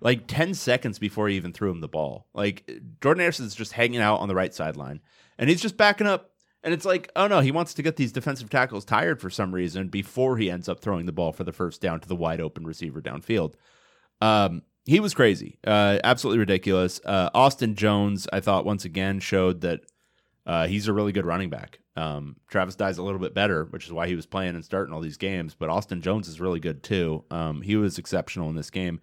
like 0.00 0.26
10 0.26 0.54
seconds 0.54 0.98
before 0.98 1.28
he 1.28 1.36
even 1.36 1.52
threw 1.52 1.70
him 1.70 1.80
the 1.80 1.86
ball. 1.86 2.26
Like 2.34 2.68
Jordan 3.00 3.22
Addison's 3.22 3.54
just 3.54 3.72
hanging 3.72 4.00
out 4.00 4.18
on 4.18 4.26
the 4.26 4.34
right 4.34 4.52
sideline 4.52 5.00
and 5.38 5.48
he's 5.48 5.62
just 5.62 5.76
backing 5.76 6.08
up 6.08 6.32
And 6.64 6.74
it's 6.74 6.84
like, 6.84 7.10
oh 7.14 7.28
no, 7.28 7.38
he 7.40 7.52
wants 7.52 7.74
to 7.74 7.82
get 7.82 7.96
these 7.96 8.12
defensive 8.12 8.50
tackles 8.50 8.84
tired 8.84 9.20
for 9.20 9.30
some 9.30 9.54
reason 9.54 9.88
before 9.88 10.38
he 10.38 10.50
ends 10.50 10.68
up 10.68 10.80
throwing 10.80 11.06
the 11.06 11.12
ball 11.12 11.32
for 11.32 11.44
the 11.44 11.52
first 11.52 11.80
down 11.80 12.00
to 12.00 12.08
the 12.08 12.16
wide 12.16 12.40
open 12.40 12.64
receiver 12.64 13.00
downfield. 13.00 13.54
Um, 14.20 14.62
he 14.84 15.00
was 15.00 15.14
crazy, 15.14 15.58
uh, 15.66 15.98
absolutely 16.02 16.40
ridiculous. 16.40 17.00
Uh, 17.04 17.30
Austin 17.34 17.74
Jones, 17.74 18.26
I 18.32 18.40
thought 18.40 18.64
once 18.64 18.84
again 18.84 19.20
showed 19.20 19.60
that 19.62 19.80
uh, 20.46 20.66
he's 20.66 20.88
a 20.88 20.92
really 20.92 21.12
good 21.12 21.26
running 21.26 21.50
back. 21.50 21.78
Um, 21.96 22.36
Travis 22.48 22.74
Dye's 22.74 22.98
a 22.98 23.02
little 23.02 23.20
bit 23.20 23.34
better, 23.34 23.64
which 23.66 23.86
is 23.86 23.92
why 23.92 24.08
he 24.08 24.16
was 24.16 24.26
playing 24.26 24.54
and 24.54 24.64
starting 24.64 24.94
all 24.94 25.00
these 25.00 25.18
games. 25.18 25.54
But 25.54 25.68
Austin 25.68 26.00
Jones 26.00 26.26
is 26.26 26.40
really 26.40 26.60
good 26.60 26.82
too. 26.82 27.24
Um, 27.30 27.62
he 27.62 27.76
was 27.76 27.98
exceptional 27.98 28.48
in 28.48 28.56
this 28.56 28.70
game. 28.70 29.00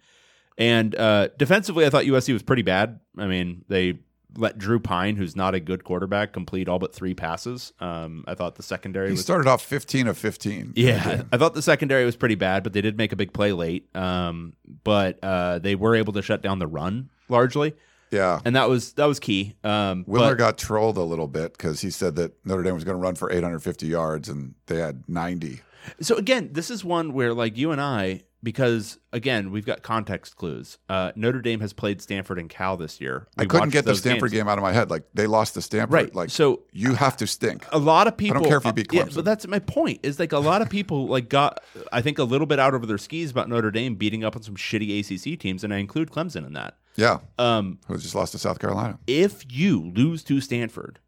And 0.58 0.94
uh, 0.94 1.28
defensively, 1.38 1.86
I 1.86 1.90
thought 1.90 2.04
USC 2.04 2.32
was 2.32 2.42
pretty 2.42 2.62
bad. 2.62 3.00
I 3.16 3.26
mean, 3.26 3.64
they 3.68 4.00
let 4.36 4.58
Drew 4.58 4.78
Pyne, 4.80 5.16
who's 5.16 5.34
not 5.36 5.54
a 5.54 5.60
good 5.60 5.84
quarterback, 5.84 6.32
complete 6.32 6.68
all 6.68 6.78
but 6.78 6.94
three 6.94 7.14
passes. 7.14 7.72
Um, 7.80 8.24
I 8.28 8.34
thought 8.34 8.54
the 8.56 8.62
secondary 8.62 9.08
He 9.08 9.12
was 9.12 9.22
started 9.22 9.48
off 9.48 9.62
15 9.62 10.06
of 10.06 10.16
15. 10.18 10.72
yeah, 10.76 11.22
I 11.32 11.36
thought 11.36 11.54
the 11.54 11.62
secondary 11.62 12.04
was 12.04 12.16
pretty 12.16 12.34
bad, 12.36 12.62
but 12.62 12.72
they 12.72 12.80
did 12.80 12.96
make 12.96 13.12
a 13.12 13.16
big 13.16 13.32
play 13.32 13.52
late. 13.52 13.94
Um, 13.96 14.54
but 14.84 15.18
uh, 15.22 15.58
they 15.58 15.74
were 15.74 15.94
able 15.96 16.12
to 16.14 16.22
shut 16.22 16.42
down 16.42 16.58
the 16.58 16.66
run 16.66 17.10
largely, 17.28 17.74
Yeah. 18.10 18.40
and 18.44 18.54
that 18.56 18.68
was 18.68 18.92
that 18.94 19.06
was 19.06 19.18
key. 19.20 19.54
Um, 19.64 20.04
Wilner 20.04 20.30
but- 20.30 20.38
got 20.38 20.58
trolled 20.58 20.96
a 20.96 21.02
little 21.02 21.28
bit 21.28 21.52
because 21.52 21.80
he 21.80 21.90
said 21.90 22.16
that 22.16 22.32
Notre 22.46 22.62
Dame 22.62 22.74
was 22.74 22.84
going 22.84 22.96
to 22.96 23.02
run 23.02 23.14
for 23.16 23.30
850 23.32 23.86
yards 23.86 24.28
and 24.28 24.54
they 24.66 24.76
had 24.76 25.04
90. 25.08 25.60
So 26.00 26.14
again, 26.16 26.50
this 26.52 26.70
is 26.70 26.84
one 26.84 27.12
where 27.14 27.32
like 27.34 27.56
you 27.56 27.72
and 27.72 27.80
I, 27.80 28.22
because 28.42 28.98
again, 29.12 29.50
we've 29.50 29.66
got 29.66 29.82
context 29.82 30.36
clues. 30.36 30.78
Uh, 30.88 31.12
Notre 31.14 31.40
Dame 31.42 31.60
has 31.60 31.72
played 31.72 32.00
Stanford 32.00 32.38
and 32.38 32.48
Cal 32.48 32.76
this 32.76 33.00
year. 33.00 33.26
I 33.36 33.44
couldn't 33.44 33.70
get 33.70 33.84
the 33.84 33.94
Stanford 33.94 34.30
games. 34.30 34.40
game 34.42 34.48
out 34.48 34.56
of 34.58 34.62
my 34.62 34.72
head. 34.72 34.90
Like 34.90 35.04
they 35.14 35.26
lost 35.26 35.54
to 35.54 35.62
Stanford. 35.62 35.92
Right. 35.92 36.14
Like 36.14 36.30
So- 36.30 36.62
you 36.72 36.94
have 36.94 37.16
to 37.18 37.26
stink. 37.26 37.66
A 37.72 37.78
lot 37.78 38.06
of 38.06 38.16
people. 38.16 38.38
I 38.38 38.40
don't 38.40 38.48
care 38.48 38.58
if 38.58 38.64
you 38.64 38.72
beat 38.72 38.92
yeah, 38.92 39.02
Clemson. 39.04 39.14
but 39.16 39.24
that's 39.24 39.46
my 39.46 39.58
point. 39.58 40.00
Is 40.02 40.18
like 40.18 40.32
a 40.32 40.38
lot 40.38 40.62
of 40.62 40.70
people 40.70 41.06
like 41.06 41.28
got, 41.28 41.62
I 41.92 42.00
think, 42.02 42.18
a 42.18 42.24
little 42.24 42.46
bit 42.46 42.58
out 42.58 42.74
over 42.74 42.86
their 42.86 42.98
skis 42.98 43.30
about 43.30 43.48
Notre 43.48 43.70
Dame 43.70 43.94
beating 43.96 44.24
up 44.24 44.36
on 44.36 44.42
some 44.42 44.56
shitty 44.56 45.00
ACC 45.00 45.38
teams, 45.38 45.62
and 45.64 45.74
I 45.74 45.78
include 45.78 46.10
Clemson 46.10 46.46
in 46.46 46.52
that. 46.54 46.76
Yeah. 46.96 47.18
Um, 47.38 47.78
Who 47.88 47.96
just 47.98 48.14
lost 48.14 48.32
to 48.32 48.38
South 48.38 48.58
Carolina. 48.58 48.98
if 49.06 49.44
you 49.50 49.92
lose 49.94 50.22
to 50.24 50.40
Stanford 50.40 50.98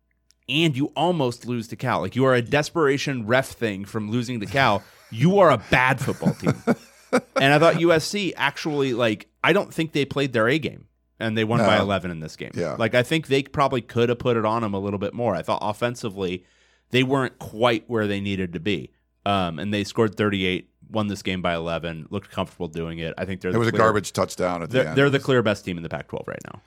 and 0.49 0.77
you 0.77 0.87
almost 0.97 1.47
lose 1.47 1.69
to 1.69 1.77
Cal, 1.77 2.01
like 2.01 2.15
you 2.17 2.25
are 2.25 2.35
a 2.35 2.43
desperation 2.43 3.27
ref 3.27 3.49
thing 3.49 3.85
from 3.85 4.11
losing 4.11 4.41
to 4.41 4.47
Cal, 4.47 4.83
you 5.11 5.39
are 5.39 5.51
a 5.51 5.59
bad 5.71 6.01
football 6.01 6.35
team. 6.35 6.55
and 7.13 7.53
I 7.53 7.59
thought 7.59 7.75
USC 7.75 8.33
actually 8.37 8.95
like 8.95 9.29
I 9.45 9.53
don't 9.53 9.73
think 9.73 9.93
they 9.93 10.05
played 10.05 10.33
their 10.33 10.49
A 10.49 10.59
game 10.59 10.87
and 11.21 11.37
they 11.37 11.45
won 11.45 11.61
by 11.61 11.79
11 11.79 12.11
in 12.11 12.21
this 12.21 12.37
game. 12.37 12.51
Yeah. 12.55 12.77
Like 12.79 12.95
I 12.95 13.03
think 13.03 13.27
they 13.29 13.43
probably 13.43 13.81
could 13.81 14.09
have 14.09 14.19
put 14.19 14.37
it 14.37 14.45
on 14.45 14.63
them 14.63 14.75
a 14.75 14.79
little 14.79 14.99
bit 14.99 15.15
more. 15.15 15.35
I 15.35 15.43
thought 15.43 15.61
offensively 15.63 16.45
they 16.91 17.03
weren't 17.03 17.39
quite 17.39 17.85
where 17.89 18.07
they 18.07 18.21
needed 18.21 18.53
to 18.55 18.61
be. 18.61 18.91
Um, 19.25 19.59
and 19.61 19.73
they 19.73 19.85
scored 19.85 20.17
38, 20.17 20.69
won 20.91 21.07
this 21.07 21.23
game 21.23 21.43
by 21.43 21.55
11, 21.55 22.09
looked 22.11 22.31
comfortable 22.31 22.67
doing 22.67 22.99
it. 22.99 23.15
I 23.17 23.25
think 23.25 23.41
they're 23.41 23.51
It 23.51 23.55
the 23.55 23.59
was 23.61 23.69
a 23.69 23.73
garbage 23.73 24.13
touchdown 24.13 24.63
at 24.63 24.71
the 24.71 24.79
They're, 24.79 24.87
end. 24.89 24.97
they're 24.99 25.11
the 25.11 25.21
clear 25.21 25.43
best 25.43 25.65
team 25.65 25.77
in 25.77 25.85
the 25.85 25.89
Pac-12 25.89 26.27
right 26.27 26.41
now. 26.53 26.61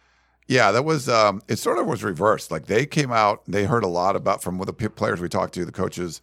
Yeah, 0.48 0.72
that 0.72 0.86
was. 0.86 1.10
Um, 1.10 1.42
it 1.48 1.58
sort 1.58 1.80
of 1.80 1.88
was 1.88 2.04
reversed. 2.04 2.52
Like 2.52 2.68
they 2.68 2.86
came 2.86 3.12
out, 3.12 3.42
they 3.48 3.66
heard 3.66 3.84
a 3.84 3.88
lot 3.88 4.16
about 4.16 4.42
from 4.44 4.58
the 4.60 4.74
players 4.74 5.20
we 5.20 5.28
talked 5.28 5.54
to, 5.56 5.66
the 5.66 5.72
coaches, 5.72 6.22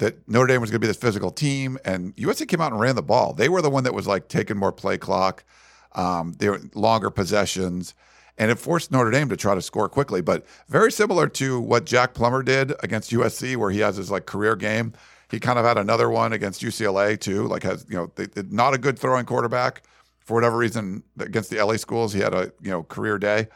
that 0.00 0.28
Notre 0.28 0.46
Dame 0.48 0.60
was 0.60 0.70
going 0.70 0.80
to 0.80 0.84
be 0.84 0.88
this 0.88 0.96
physical 0.96 1.30
team, 1.30 1.78
and 1.84 2.14
USC 2.16 2.46
came 2.48 2.60
out 2.60 2.72
and 2.72 2.80
ran 2.80 2.96
the 2.96 3.02
ball. 3.02 3.32
They 3.32 3.48
were 3.48 3.62
the 3.62 3.70
one 3.70 3.84
that 3.84 3.94
was 3.94 4.06
like 4.06 4.28
taking 4.28 4.56
more 4.58 4.72
play 4.72 4.98
clock. 4.98 5.44
Um, 5.92 6.36
longer 6.74 7.10
possessions, 7.10 7.94
and 8.38 8.48
it 8.50 8.60
forced 8.60 8.92
Notre 8.92 9.10
Dame 9.10 9.28
to 9.28 9.36
try 9.36 9.56
to 9.56 9.62
score 9.62 9.88
quickly. 9.88 10.20
But 10.20 10.46
very 10.68 10.92
similar 10.92 11.26
to 11.30 11.58
what 11.60 11.84
Jack 11.84 12.14
Plummer 12.14 12.42
did 12.44 12.72
against 12.84 13.10
USC, 13.10 13.56
where 13.56 13.70
he 13.70 13.80
has 13.80 13.96
his 13.96 14.08
like 14.10 14.24
career 14.26 14.54
game. 14.54 14.92
He 15.30 15.40
kind 15.40 15.58
of 15.58 15.64
had 15.64 15.78
another 15.78 16.08
one 16.08 16.32
against 16.32 16.62
UCLA 16.62 17.18
too. 17.18 17.46
Like 17.48 17.64
has 17.64 17.86
you 17.88 17.96
know, 17.96 18.12
they, 18.14 18.26
they- 18.26 18.44
not 18.50 18.72
a 18.72 18.78
good 18.78 18.98
throwing 19.00 19.26
quarterback 19.26 19.82
for 20.20 20.34
whatever 20.34 20.56
reason 20.56 21.02
against 21.18 21.50
the 21.50 21.64
LA 21.64 21.76
schools. 21.76 22.12
He 22.12 22.20
had 22.20 22.34
a 22.34 22.52
you 22.62 22.70
know 22.70 22.84
career 22.84 23.18
day. 23.18 23.48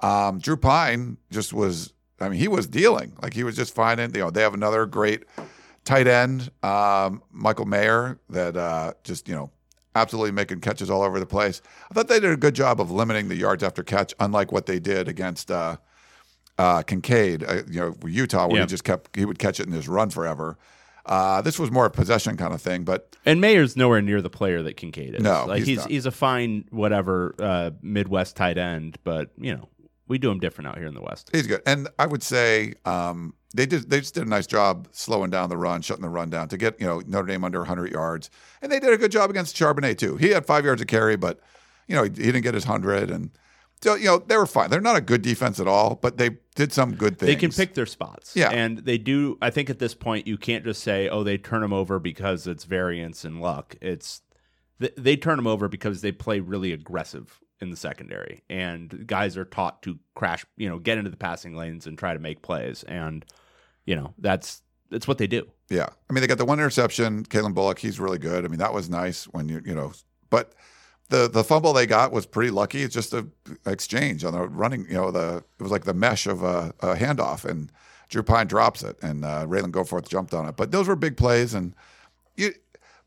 Um, 0.00 0.38
Drew 0.38 0.56
Pyne 0.56 1.16
just 1.32 1.52
was. 1.52 1.92
I 2.20 2.28
mean, 2.28 2.38
he 2.38 2.48
was 2.48 2.66
dealing 2.68 3.14
like 3.22 3.34
he 3.34 3.42
was 3.42 3.56
just 3.56 3.74
finding. 3.74 4.14
You 4.14 4.20
know, 4.20 4.30
they 4.30 4.42
have 4.42 4.54
another 4.54 4.86
great 4.86 5.24
tight 5.84 6.06
end, 6.06 6.50
um, 6.62 7.22
Michael 7.32 7.66
Mayer, 7.66 8.18
that 8.30 8.56
uh, 8.56 8.92
just 9.04 9.28
you 9.28 9.34
know 9.34 9.50
absolutely 9.94 10.30
making 10.32 10.60
catches 10.60 10.88
all 10.90 11.02
over 11.02 11.18
the 11.18 11.26
place. 11.26 11.60
I 11.90 11.94
thought 11.94 12.08
they 12.08 12.20
did 12.20 12.30
a 12.30 12.36
good 12.36 12.54
job 12.54 12.80
of 12.80 12.90
limiting 12.90 13.28
the 13.28 13.36
yards 13.36 13.62
after 13.62 13.82
catch, 13.82 14.14
unlike 14.20 14.52
what 14.52 14.66
they 14.66 14.78
did 14.78 15.08
against 15.08 15.50
uh, 15.50 15.76
uh, 16.58 16.82
Kincaid, 16.82 17.42
uh, 17.42 17.62
you 17.68 17.80
know, 17.80 17.96
Utah, 18.06 18.46
where 18.46 18.58
Yeah. 18.58 18.62
he 18.62 18.68
just 18.68 18.84
kept 18.84 19.16
he 19.16 19.24
would 19.24 19.38
catch 19.38 19.58
it 19.60 19.66
and 19.66 19.74
just 19.74 19.88
run 19.88 20.10
forever. 20.10 20.58
Uh, 21.06 21.40
this 21.40 21.58
was 21.58 21.70
more 21.70 21.86
a 21.86 21.90
possession 21.90 22.36
kind 22.36 22.52
of 22.52 22.60
thing, 22.60 22.84
but 22.84 23.16
And 23.26 23.40
Mayer's 23.40 23.74
nowhere 23.76 24.02
near 24.02 24.20
the 24.22 24.30
player 24.30 24.62
that 24.62 24.76
Kincaid 24.76 25.14
is. 25.14 25.22
No, 25.22 25.46
like 25.46 25.58
he's 25.60 25.66
he's 25.66 25.78
not. 25.78 25.90
he's, 25.90 26.06
a 26.06 26.10
fine 26.10 26.66
whatever 26.70 27.34
uh, 27.38 27.70
Midwest 27.82 28.36
tight 28.36 28.58
end, 28.58 28.98
but 29.02 29.30
you 29.38 29.54
know 29.56 29.68
we 30.06 30.18
do 30.18 30.30
him 30.30 30.38
different 30.38 30.68
out 30.68 30.76
here 30.78 30.86
in 30.86 30.94
the 30.94 31.00
West. 31.02 31.30
He's 31.32 31.46
good, 31.46 31.62
and 31.66 31.88
I 31.98 32.06
would 32.06 32.22
say 32.22 32.74
um, 32.84 33.34
they 33.54 33.66
did. 33.66 33.90
They 33.90 34.00
just 34.00 34.14
did 34.14 34.26
a 34.26 34.28
nice 34.30 34.46
job 34.46 34.88
slowing 34.92 35.30
down 35.30 35.48
the 35.48 35.56
run, 35.56 35.82
shutting 35.82 36.02
the 36.02 36.08
run 36.08 36.30
down 36.30 36.48
to 36.48 36.56
get 36.56 36.80
you 36.80 36.86
know 36.86 37.02
Notre 37.06 37.26
Dame 37.26 37.44
under 37.44 37.58
100 37.60 37.90
yards, 37.90 38.30
and 38.62 38.70
they 38.70 38.78
did 38.80 38.92
a 38.92 38.96
good 38.98 39.10
job 39.12 39.30
against 39.30 39.56
Charbonnet 39.56 39.98
too. 39.98 40.16
He 40.16 40.28
had 40.30 40.46
five 40.46 40.64
yards 40.64 40.80
of 40.80 40.86
carry, 40.86 41.16
but 41.16 41.40
you 41.88 41.96
know 41.96 42.04
he, 42.04 42.10
he 42.10 42.26
didn't 42.26 42.42
get 42.42 42.54
his 42.54 42.64
hundred, 42.64 43.10
and 43.10 43.30
so 43.82 43.94
you 43.96 44.04
know 44.04 44.18
they 44.18 44.36
were 44.36 44.46
fine. 44.46 44.70
They're 44.70 44.80
not 44.80 44.96
a 44.96 45.00
good 45.00 45.22
defense 45.22 45.58
at 45.58 45.66
all, 45.66 45.96
but 45.96 46.16
they 46.16 46.38
did 46.54 46.72
some 46.72 46.94
good 46.94 47.18
things. 47.18 47.26
They 47.28 47.36
can 47.36 47.50
pick 47.50 47.74
their 47.74 47.86
spots, 47.86 48.36
Yeah. 48.36 48.50
and 48.50 48.78
they 48.78 48.98
do. 48.98 49.36
I 49.42 49.50
think 49.50 49.68
at 49.70 49.78
this 49.80 49.94
point 49.94 50.26
you 50.28 50.36
can't 50.38 50.64
just 50.64 50.82
say, 50.82 51.08
"Oh, 51.08 51.24
they 51.24 51.36
turn 51.38 51.60
them 51.62 51.72
over 51.72 51.98
because 51.98 52.46
it's 52.46 52.64
variance 52.64 53.24
and 53.24 53.40
luck." 53.40 53.74
It's 53.80 54.22
th- 54.80 54.94
they 54.96 55.16
turn 55.16 55.36
them 55.36 55.46
over 55.48 55.66
because 55.68 56.02
they 56.02 56.12
play 56.12 56.38
really 56.38 56.72
aggressive 56.72 57.40
in 57.60 57.70
the 57.70 57.76
secondary, 57.76 58.42
and 58.48 59.06
guys 59.08 59.36
are 59.36 59.44
taught 59.44 59.82
to 59.82 59.98
crash, 60.14 60.46
you 60.56 60.68
know, 60.68 60.78
get 60.78 60.96
into 60.98 61.10
the 61.10 61.16
passing 61.16 61.54
lanes 61.56 61.86
and 61.86 61.98
try 61.98 62.14
to 62.14 62.20
make 62.20 62.40
plays, 62.42 62.84
and 62.84 63.24
you 63.90 63.96
know 63.96 64.14
that's 64.18 64.62
that's 64.90 65.08
what 65.08 65.18
they 65.18 65.26
do. 65.26 65.48
Yeah, 65.68 65.88
I 66.08 66.12
mean 66.12 66.20
they 66.20 66.28
got 66.28 66.38
the 66.38 66.44
one 66.44 66.60
interception. 66.60 67.24
Calen 67.24 67.54
Bullock, 67.54 67.80
he's 67.80 67.98
really 67.98 68.18
good. 68.18 68.44
I 68.44 68.48
mean 68.48 68.60
that 68.60 68.72
was 68.72 68.88
nice 68.88 69.24
when 69.24 69.48
you 69.48 69.60
you 69.66 69.74
know, 69.74 69.92
but 70.30 70.54
the 71.08 71.28
the 71.28 71.42
fumble 71.42 71.72
they 71.72 71.86
got 71.86 72.12
was 72.12 72.24
pretty 72.24 72.52
lucky. 72.52 72.82
It's 72.82 72.94
just 72.94 73.12
a 73.12 73.26
exchange 73.66 74.24
on 74.24 74.32
the 74.32 74.46
running. 74.46 74.86
You 74.88 74.94
know, 74.94 75.10
the 75.10 75.42
it 75.58 75.62
was 75.62 75.72
like 75.72 75.84
the 75.84 75.92
mesh 75.92 76.28
of 76.28 76.44
a, 76.44 76.72
a 76.78 76.94
handoff, 76.94 77.44
and 77.44 77.72
Drew 78.08 78.22
Pyne 78.22 78.46
drops 78.46 78.84
it, 78.84 78.96
and 79.02 79.24
uh, 79.24 79.44
Ralen 79.46 79.72
Goforth 79.72 80.08
jumped 80.08 80.34
on 80.34 80.48
it. 80.48 80.56
But 80.56 80.70
those 80.70 80.86
were 80.86 80.96
big 80.96 81.16
plays, 81.16 81.52
and 81.52 81.74
you. 82.36 82.54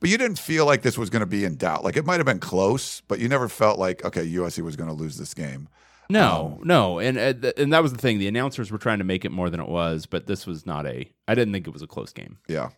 But 0.02 0.10
you 0.10 0.18
didn't 0.18 0.38
feel 0.38 0.66
like 0.66 0.82
this 0.82 0.98
was 0.98 1.10
going 1.10 1.22
to 1.22 1.26
be 1.26 1.46
in 1.46 1.56
doubt. 1.56 1.86
Like 1.86 1.96
it 1.96 2.06
might 2.06 2.18
have 2.18 2.26
been 2.26 2.40
close, 2.40 3.00
but 3.08 3.20
you 3.20 3.30
never 3.30 3.48
felt 3.48 3.80
like 3.80 4.04
okay, 4.04 4.28
USC 4.28 4.62
was 4.62 4.76
going 4.76 4.90
to 4.90 4.94
lose 4.94 5.18
this 5.18 5.34
game. 5.34 5.70
No, 6.10 6.60
no, 6.64 7.00
and 7.00 7.18
uh, 7.18 7.52
and 7.58 7.72
that 7.74 7.82
was 7.82 7.92
the 7.94 7.98
thing. 7.98 8.20
The 8.20 8.28
announcers 8.28 8.72
were 8.72 8.78
trying 8.78 9.00
to 9.00 9.04
make 9.04 9.26
it 9.26 9.32
more 9.32 9.50
than 9.50 9.60
it 9.60 9.68
was, 9.70 10.06
but 10.06 10.28
this 10.28 10.46
was 10.46 10.66
not 10.66 10.86
a. 10.86 11.10
I 11.28 11.36
didn't 11.36 11.54
think 11.54 11.66
it 11.68 11.74
was 11.74 11.82
a 11.82 11.88
close 11.88 12.12
game. 12.12 12.38
Yeah. 12.48 12.70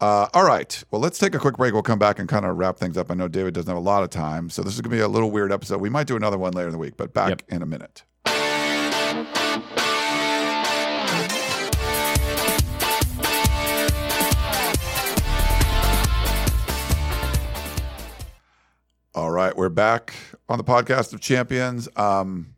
Uh, 0.00 0.26
all 0.34 0.44
right. 0.44 0.82
Well, 0.90 1.00
let's 1.00 1.18
take 1.18 1.34
a 1.34 1.38
quick 1.38 1.56
break. 1.56 1.72
We'll 1.72 1.82
come 1.82 1.98
back 2.00 2.18
and 2.18 2.28
kind 2.28 2.44
of 2.44 2.56
wrap 2.56 2.78
things 2.78 2.96
up. 2.96 3.10
I 3.10 3.14
know 3.14 3.28
David 3.28 3.54
doesn't 3.54 3.68
have 3.68 3.76
a 3.76 3.80
lot 3.80 4.02
of 4.02 4.10
time, 4.10 4.50
so 4.50 4.62
this 4.62 4.74
is 4.74 4.80
going 4.80 4.90
to 4.90 4.96
be 4.96 5.00
a 5.00 5.08
little 5.08 5.30
weird 5.30 5.52
episode. 5.52 5.80
We 5.80 5.88
might 5.88 6.06
do 6.08 6.16
another 6.16 6.36
one 6.38 6.52
later 6.52 6.68
in 6.68 6.72
the 6.72 6.78
week, 6.78 6.96
but 6.96 7.14
back 7.14 7.28
Yep. 7.28 7.42
in 7.48 7.62
a 7.62 7.66
minute. 7.66 8.02
All 19.14 19.30
right, 19.30 19.56
we're 19.56 19.68
back 19.68 20.12
on 20.48 20.58
the 20.58 20.64
podcast 20.64 21.12
of 21.12 21.20
champions. 21.20 21.88
Um, 21.96 22.54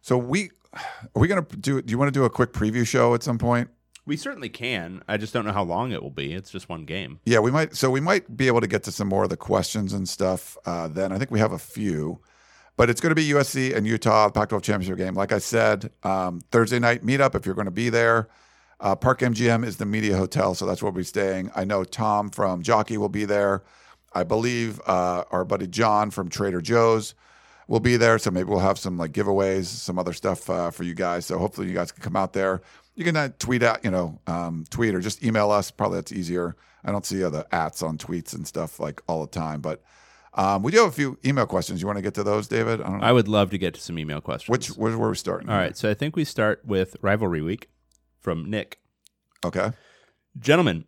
so 0.00 0.16
we 0.18 0.50
are 0.74 1.20
we 1.20 1.28
going 1.28 1.44
to 1.44 1.56
do? 1.56 1.82
Do 1.82 1.90
you 1.90 1.98
want 1.98 2.12
to 2.12 2.18
do 2.18 2.24
a 2.24 2.30
quick 2.30 2.52
preview 2.52 2.86
show 2.86 3.14
at 3.14 3.22
some 3.22 3.38
point? 3.38 3.70
We 4.06 4.16
certainly 4.16 4.50
can. 4.50 5.02
I 5.08 5.16
just 5.16 5.32
don't 5.32 5.46
know 5.46 5.52
how 5.52 5.62
long 5.62 5.92
it 5.92 6.02
will 6.02 6.10
be. 6.10 6.34
It's 6.34 6.50
just 6.50 6.68
one 6.68 6.84
game. 6.84 7.20
Yeah, 7.24 7.38
we 7.38 7.50
might. 7.50 7.74
So 7.74 7.90
we 7.90 8.00
might 8.00 8.36
be 8.36 8.48
able 8.48 8.60
to 8.60 8.66
get 8.66 8.82
to 8.84 8.92
some 8.92 9.08
more 9.08 9.24
of 9.24 9.30
the 9.30 9.36
questions 9.36 9.92
and 9.92 10.08
stuff. 10.08 10.58
Uh, 10.66 10.88
then 10.88 11.10
I 11.10 11.18
think 11.18 11.30
we 11.30 11.38
have 11.38 11.52
a 11.52 11.58
few, 11.58 12.20
but 12.76 12.90
it's 12.90 13.00
going 13.00 13.12
to 13.12 13.14
be 13.14 13.28
USC 13.30 13.74
and 13.74 13.86
Utah 13.86 14.28
Pac-12 14.28 14.62
championship 14.62 14.98
game. 14.98 15.14
Like 15.14 15.32
I 15.32 15.38
said, 15.38 15.90
um, 16.02 16.40
Thursday 16.50 16.78
night 16.78 17.02
meetup. 17.02 17.34
If 17.34 17.46
you're 17.46 17.54
going 17.54 17.64
to 17.64 17.70
be 17.70 17.88
there, 17.88 18.28
uh, 18.78 18.94
Park 18.94 19.20
MGM 19.20 19.64
is 19.64 19.78
the 19.78 19.86
media 19.86 20.16
hotel, 20.18 20.54
so 20.54 20.66
that's 20.66 20.82
where 20.82 20.92
we'll 20.92 21.00
be 21.00 21.04
staying. 21.04 21.50
I 21.56 21.64
know 21.64 21.84
Tom 21.84 22.28
from 22.28 22.62
Jockey 22.62 22.98
will 22.98 23.08
be 23.08 23.24
there. 23.24 23.62
I 24.14 24.22
believe 24.22 24.80
uh, 24.86 25.24
our 25.30 25.44
buddy 25.44 25.66
John 25.66 26.10
from 26.10 26.28
Trader 26.28 26.60
Joe's 26.60 27.14
will 27.68 27.80
be 27.80 27.96
there. 27.96 28.18
So 28.18 28.30
maybe 28.30 28.48
we'll 28.48 28.60
have 28.60 28.78
some 28.78 28.96
like 28.98 29.12
giveaways, 29.12 29.64
some 29.64 29.98
other 29.98 30.12
stuff 30.12 30.48
uh, 30.48 30.70
for 30.70 30.84
you 30.84 30.94
guys. 30.94 31.26
So 31.26 31.38
hopefully 31.38 31.68
you 31.68 31.74
guys 31.74 31.92
can 31.92 32.02
come 32.02 32.16
out 32.16 32.32
there. 32.32 32.62
You 32.94 33.04
can 33.04 33.16
uh, 33.16 33.30
tweet 33.38 33.62
out, 33.62 33.84
you 33.84 33.90
know, 33.90 34.20
um, 34.26 34.64
tweet 34.70 34.94
or 34.94 35.00
just 35.00 35.24
email 35.24 35.50
us. 35.50 35.70
Probably 35.70 35.98
that's 35.98 36.12
easier. 36.12 36.56
I 36.84 36.92
don't 36.92 37.04
see 37.04 37.16
the 37.16 37.46
ats 37.50 37.82
on 37.82 37.98
tweets 37.98 38.34
and 38.34 38.46
stuff 38.46 38.78
like 38.78 39.02
all 39.08 39.22
the 39.22 39.30
time, 39.30 39.60
but 39.60 39.82
um, 40.34 40.62
we 40.62 40.72
do 40.72 40.78
have 40.78 40.88
a 40.88 40.92
few 40.92 41.18
email 41.24 41.46
questions. 41.46 41.80
You 41.80 41.86
want 41.86 41.96
to 41.96 42.02
get 42.02 42.14
to 42.14 42.22
those, 42.22 42.48
David? 42.48 42.80
I 42.80 42.84
don't 42.84 43.00
know. 43.00 43.06
I 43.06 43.12
would 43.12 43.28
love 43.28 43.50
to 43.50 43.58
get 43.58 43.74
to 43.74 43.80
some 43.80 43.98
email 43.98 44.20
questions. 44.20 44.50
Which 44.50 44.68
where, 44.68 44.96
where 44.98 45.06
are 45.06 45.10
we 45.10 45.16
starting? 45.16 45.48
All 45.48 45.56
right, 45.56 45.76
so 45.76 45.90
I 45.90 45.94
think 45.94 46.16
we 46.16 46.24
start 46.24 46.64
with 46.64 46.96
rivalry 47.00 47.40
week 47.40 47.68
from 48.20 48.50
Nick. 48.50 48.78
Okay. 49.44 49.72
Gentlemen, 50.38 50.84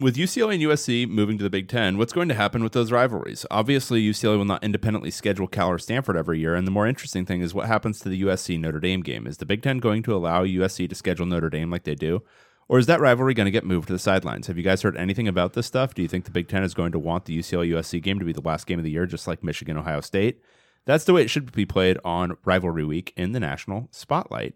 with 0.00 0.16
UCLA 0.16 0.54
and 0.54 0.62
USC 0.62 1.08
moving 1.08 1.38
to 1.38 1.44
the 1.44 1.50
Big 1.50 1.68
Ten, 1.68 1.98
what's 1.98 2.12
going 2.12 2.28
to 2.28 2.34
happen 2.34 2.62
with 2.62 2.72
those 2.72 2.92
rivalries? 2.92 3.44
Obviously, 3.50 4.00
UCLA 4.00 4.38
will 4.38 4.44
not 4.44 4.62
independently 4.62 5.10
schedule 5.10 5.48
Cal 5.48 5.70
or 5.70 5.78
Stanford 5.78 6.16
every 6.16 6.38
year, 6.38 6.54
and 6.54 6.66
the 6.66 6.70
more 6.70 6.86
interesting 6.86 7.26
thing 7.26 7.40
is 7.40 7.52
what 7.52 7.66
happens 7.66 7.98
to 8.00 8.08
the 8.08 8.22
USC 8.22 8.60
Notre 8.60 8.78
Dame 8.78 9.02
game. 9.02 9.26
Is 9.26 9.38
the 9.38 9.46
Big 9.46 9.60
Ten 9.60 9.78
going 9.78 10.04
to 10.04 10.14
allow 10.14 10.44
USC 10.44 10.88
to 10.88 10.94
schedule 10.94 11.26
Notre 11.26 11.50
Dame 11.50 11.70
like 11.70 11.82
they 11.82 11.96
do? 11.96 12.22
Or 12.68 12.78
is 12.78 12.86
that 12.86 13.00
rivalry 13.00 13.34
going 13.34 13.46
to 13.46 13.50
get 13.50 13.64
moved 13.64 13.88
to 13.88 13.92
the 13.92 13.98
sidelines? 13.98 14.46
Have 14.46 14.56
you 14.56 14.62
guys 14.62 14.82
heard 14.82 14.96
anything 14.96 15.26
about 15.26 15.54
this 15.54 15.66
stuff? 15.66 15.94
Do 15.94 16.02
you 16.02 16.08
think 16.08 16.26
the 16.26 16.30
Big 16.30 16.48
Ten 16.48 16.62
is 16.62 16.74
going 16.74 16.92
to 16.92 16.98
want 16.98 17.24
the 17.24 17.36
UCLA 17.36 17.72
USC 17.72 18.00
game 18.00 18.20
to 18.20 18.24
be 18.24 18.32
the 18.32 18.40
last 18.40 18.66
game 18.66 18.78
of 18.78 18.84
the 18.84 18.90
year, 18.90 19.06
just 19.06 19.26
like 19.26 19.42
Michigan 19.42 19.78
Ohio 19.78 20.00
State? 20.00 20.40
That's 20.84 21.04
the 21.04 21.12
way 21.12 21.22
it 21.22 21.30
should 21.30 21.50
be 21.50 21.66
played 21.66 21.98
on 22.04 22.36
rivalry 22.44 22.84
week 22.84 23.12
in 23.16 23.32
the 23.32 23.40
national 23.40 23.88
spotlight. 23.90 24.54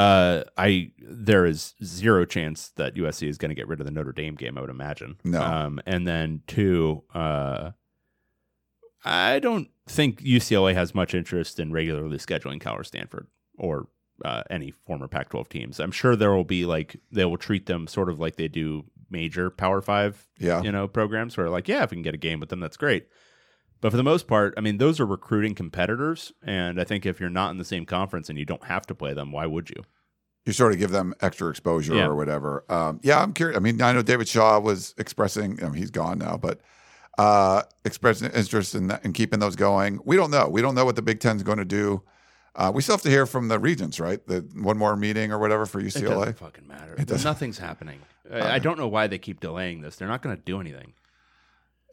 Uh, 0.00 0.44
I 0.56 0.92
there 0.98 1.44
is 1.44 1.74
zero 1.84 2.24
chance 2.24 2.70
that 2.76 2.94
USC 2.94 3.28
is 3.28 3.36
going 3.38 3.50
to 3.50 3.54
get 3.54 3.68
rid 3.68 3.80
of 3.80 3.86
the 3.86 3.92
Notre 3.92 4.12
Dame 4.12 4.34
game. 4.34 4.56
I 4.56 4.60
would 4.62 4.70
imagine. 4.70 5.16
No. 5.24 5.42
Um, 5.42 5.80
and 5.86 6.06
then 6.08 6.42
two, 6.46 7.02
uh, 7.14 7.72
I 9.04 9.38
don't 9.38 9.68
think 9.86 10.20
UCLA 10.22 10.74
has 10.74 10.94
much 10.94 11.14
interest 11.14 11.58
in 11.60 11.72
regularly 11.72 12.18
scheduling 12.18 12.60
Cal 12.60 12.76
or 12.76 12.84
Stanford 12.84 13.26
or 13.58 13.88
uh, 14.24 14.42
any 14.50 14.70
former 14.70 15.08
Pac-12 15.08 15.48
teams. 15.48 15.80
I'm 15.80 15.90
sure 15.90 16.16
there 16.16 16.32
will 16.34 16.44
be 16.44 16.64
like 16.66 16.96
they 17.10 17.24
will 17.24 17.38
treat 17.38 17.66
them 17.66 17.86
sort 17.86 18.08
of 18.08 18.20
like 18.20 18.36
they 18.36 18.48
do 18.48 18.84
major 19.10 19.50
Power 19.50 19.80
Five, 19.82 20.26
Yeah. 20.38 20.62
you 20.62 20.70
know, 20.72 20.86
programs 20.86 21.36
where 21.36 21.48
like 21.50 21.68
yeah, 21.68 21.82
if 21.82 21.90
we 21.90 21.96
can 21.96 22.02
get 22.02 22.14
a 22.14 22.18
game 22.18 22.40
with 22.40 22.48
them, 22.48 22.60
that's 22.60 22.76
great. 22.76 23.08
But 23.80 23.90
for 23.90 23.96
the 23.96 24.02
most 24.02 24.26
part, 24.26 24.52
I 24.56 24.60
mean, 24.60 24.76
those 24.78 25.00
are 25.00 25.06
recruiting 25.06 25.54
competitors, 25.54 26.32
and 26.42 26.80
I 26.80 26.84
think 26.84 27.06
if 27.06 27.18
you're 27.18 27.30
not 27.30 27.50
in 27.50 27.56
the 27.58 27.64
same 27.64 27.86
conference 27.86 28.28
and 28.28 28.38
you 28.38 28.44
don't 28.44 28.64
have 28.64 28.86
to 28.88 28.94
play 28.94 29.14
them, 29.14 29.32
why 29.32 29.46
would 29.46 29.70
you? 29.70 29.82
You 30.44 30.52
sort 30.52 30.72
of 30.72 30.78
give 30.78 30.90
them 30.90 31.14
extra 31.20 31.48
exposure 31.48 31.94
Yeah. 31.94 32.06
or 32.06 32.14
whatever. 32.14 32.64
Um, 32.68 33.00
yeah, 33.02 33.22
I'm 33.22 33.32
curious. 33.32 33.56
I 33.56 33.60
mean, 33.60 33.80
I 33.80 33.92
know 33.92 34.02
David 34.02 34.28
Shaw 34.28 34.58
was 34.60 34.94
expressing, 34.98 35.58
I 35.62 35.68
mean, 35.68 35.74
he's 35.74 35.90
gone 35.90 36.18
now, 36.18 36.36
but 36.36 36.60
uh, 37.18 37.62
expressing 37.84 38.30
interest 38.32 38.74
in, 38.74 38.88
that, 38.88 39.04
in 39.04 39.12
keeping 39.12 39.40
those 39.40 39.56
going. 39.56 40.00
We 40.04 40.16
don't 40.16 40.30
know. 40.30 40.48
We 40.48 40.62
don't 40.62 40.74
know 40.74 40.84
what 40.84 40.96
the 40.96 41.02
Big 41.02 41.20
Ten's 41.20 41.42
going 41.42 41.58
to 41.58 41.64
do. 41.64 42.02
Uh, 42.56 42.72
we 42.74 42.82
still 42.82 42.94
have 42.94 43.02
to 43.02 43.10
hear 43.10 43.26
from 43.26 43.48
the 43.48 43.58
regents, 43.58 44.00
right? 44.00 44.26
The 44.26 44.40
one 44.54 44.76
more 44.76 44.96
meeting 44.96 45.30
or 45.32 45.38
whatever 45.38 45.66
for 45.66 45.80
UCLA. 45.80 45.86
It 45.86 46.04
UCLA. 46.04 46.18
doesn't 46.18 46.38
fucking 46.38 46.66
matter. 46.68 46.94
It 46.98 47.06
doesn't- 47.06 47.24
Nothing's 47.24 47.58
happening. 47.58 48.00
I, 48.32 48.54
I 48.54 48.58
don't 48.58 48.78
know 48.78 48.88
why 48.88 49.06
they 49.06 49.18
keep 49.18 49.40
delaying 49.40 49.80
this. 49.82 49.96
They're 49.96 50.08
not 50.08 50.20
going 50.22 50.36
to 50.36 50.42
do 50.42 50.60
anything. 50.60 50.92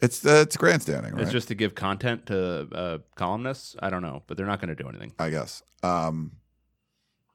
It's 0.02 0.26
uh, 0.26 0.44
it's 0.46 0.58
grandstanding, 0.58 1.14
right? 1.14 1.24
It's 1.24 1.32
just 1.32 1.48
to 1.48 1.56
give 1.56 1.76
content 1.76 2.28
to 2.28 2.68
uh, 2.72 2.98
columnists. 3.16 3.76
I 3.80 3.90
don't 3.90 4.02
know, 4.02 4.24
but 4.28 4.38
they're 4.38 4.46
not 4.46 4.62
going 4.62 4.76
to 4.76 4.82
do 4.82 4.88
anything. 4.90 5.14
I 5.18 5.30
guess. 5.30 5.64
Um, 5.84 6.34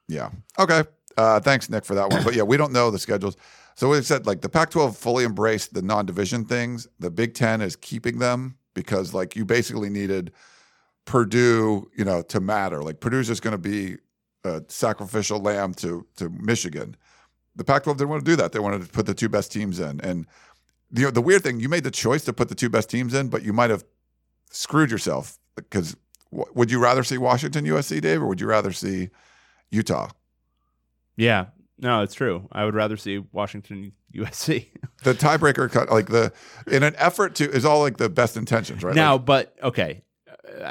yeah. 0.09 0.30
Okay. 0.59 0.84
Uh, 1.16 1.40
thanks, 1.40 1.68
Nick, 1.68 1.84
for 1.84 1.94
that 1.94 2.10
one. 2.10 2.22
But 2.24 2.34
yeah, 2.34 2.43
we 2.43 2.56
don't 2.56 2.72
know 2.72 2.90
the 2.90 2.98
schedules. 2.98 3.36
So 3.74 3.89
we 3.89 4.01
said 4.02 4.26
like 4.26 4.40
the 4.40 4.48
Pac-12 4.48 4.97
fully 4.97 5.24
embraced 5.24 5.74
the 5.74 5.82
non-division 5.82 6.44
things. 6.44 6.86
The 6.98 7.10
Big 7.10 7.34
Ten 7.34 7.60
is 7.60 7.76
keeping 7.76 8.18
them 8.18 8.56
because 8.74 9.14
like 9.14 9.34
you 9.36 9.44
basically 9.44 9.90
needed 9.90 10.32
Purdue, 11.05 11.90
you 11.97 12.05
know, 12.05 12.22
to 12.22 12.40
matter. 12.40 12.82
Like 12.82 13.01
Purdue's 13.01 13.26
just 13.26 13.43
going 13.43 13.52
to 13.52 13.59
be 13.59 13.97
a 14.44 14.62
sacrificial 14.68 15.40
lamb 15.40 15.74
to 15.74 16.06
to 16.16 16.30
Michigan. 16.30 16.97
The 17.55 17.64
Pac-12 17.64 17.98
didn't 17.98 18.10
want 18.10 18.24
to 18.24 18.30
do 18.30 18.36
that. 18.36 18.52
They 18.52 18.59
wanted 18.59 18.82
to 18.82 18.89
put 18.89 19.05
the 19.06 19.14
two 19.14 19.28
best 19.28 19.52
teams 19.52 19.78
in. 19.78 20.01
And 20.01 20.26
you 20.94 21.05
know, 21.05 21.10
the 21.10 21.23
weird 21.23 21.43
thing, 21.43 21.60
you 21.60 21.69
made 21.69 21.85
the 21.85 21.90
choice 21.90 22.24
to 22.24 22.32
put 22.32 22.48
the 22.48 22.55
two 22.55 22.69
best 22.69 22.90
teams 22.90 23.14
in, 23.14 23.28
but 23.28 23.43
you 23.43 23.52
might 23.52 23.70
have 23.70 23.85
screwed 24.51 24.90
yourself 24.90 25.39
because 25.56 25.97
w- 26.31 26.51
would 26.55 26.70
you 26.70 26.78
rather 26.78 27.02
see 27.02 27.19
Washington 27.19 27.64
USC, 27.64 28.01
Dave, 28.01 28.23
or 28.23 28.27
would 28.27 28.40
you 28.40 28.47
rather 28.47 28.73
see 28.73 29.09
Utah? 29.70 30.09
Yeah, 31.16 31.47
no, 31.78 32.02
it's 32.02 32.14
true. 32.14 32.48
I 32.52 32.64
would 32.64 32.74
rather 32.74 32.97
see 32.97 33.19
Washington 33.32 33.93
USC 34.14 34.69
The 35.05 35.14
tiebreaker 35.14 35.70
cut, 35.70 35.90
like 35.90 36.06
the 36.09 36.32
in 36.66 36.82
an 36.82 36.94
effort 36.98 37.35
to 37.36 37.51
is 37.51 37.64
all 37.64 37.81
like 37.81 37.97
the 37.97 38.09
best 38.10 38.36
intentions, 38.36 38.82
right? 38.85 38.94
now. 38.94 39.14
Like, 39.14 39.24
but 39.24 39.56
okay, 39.62 40.02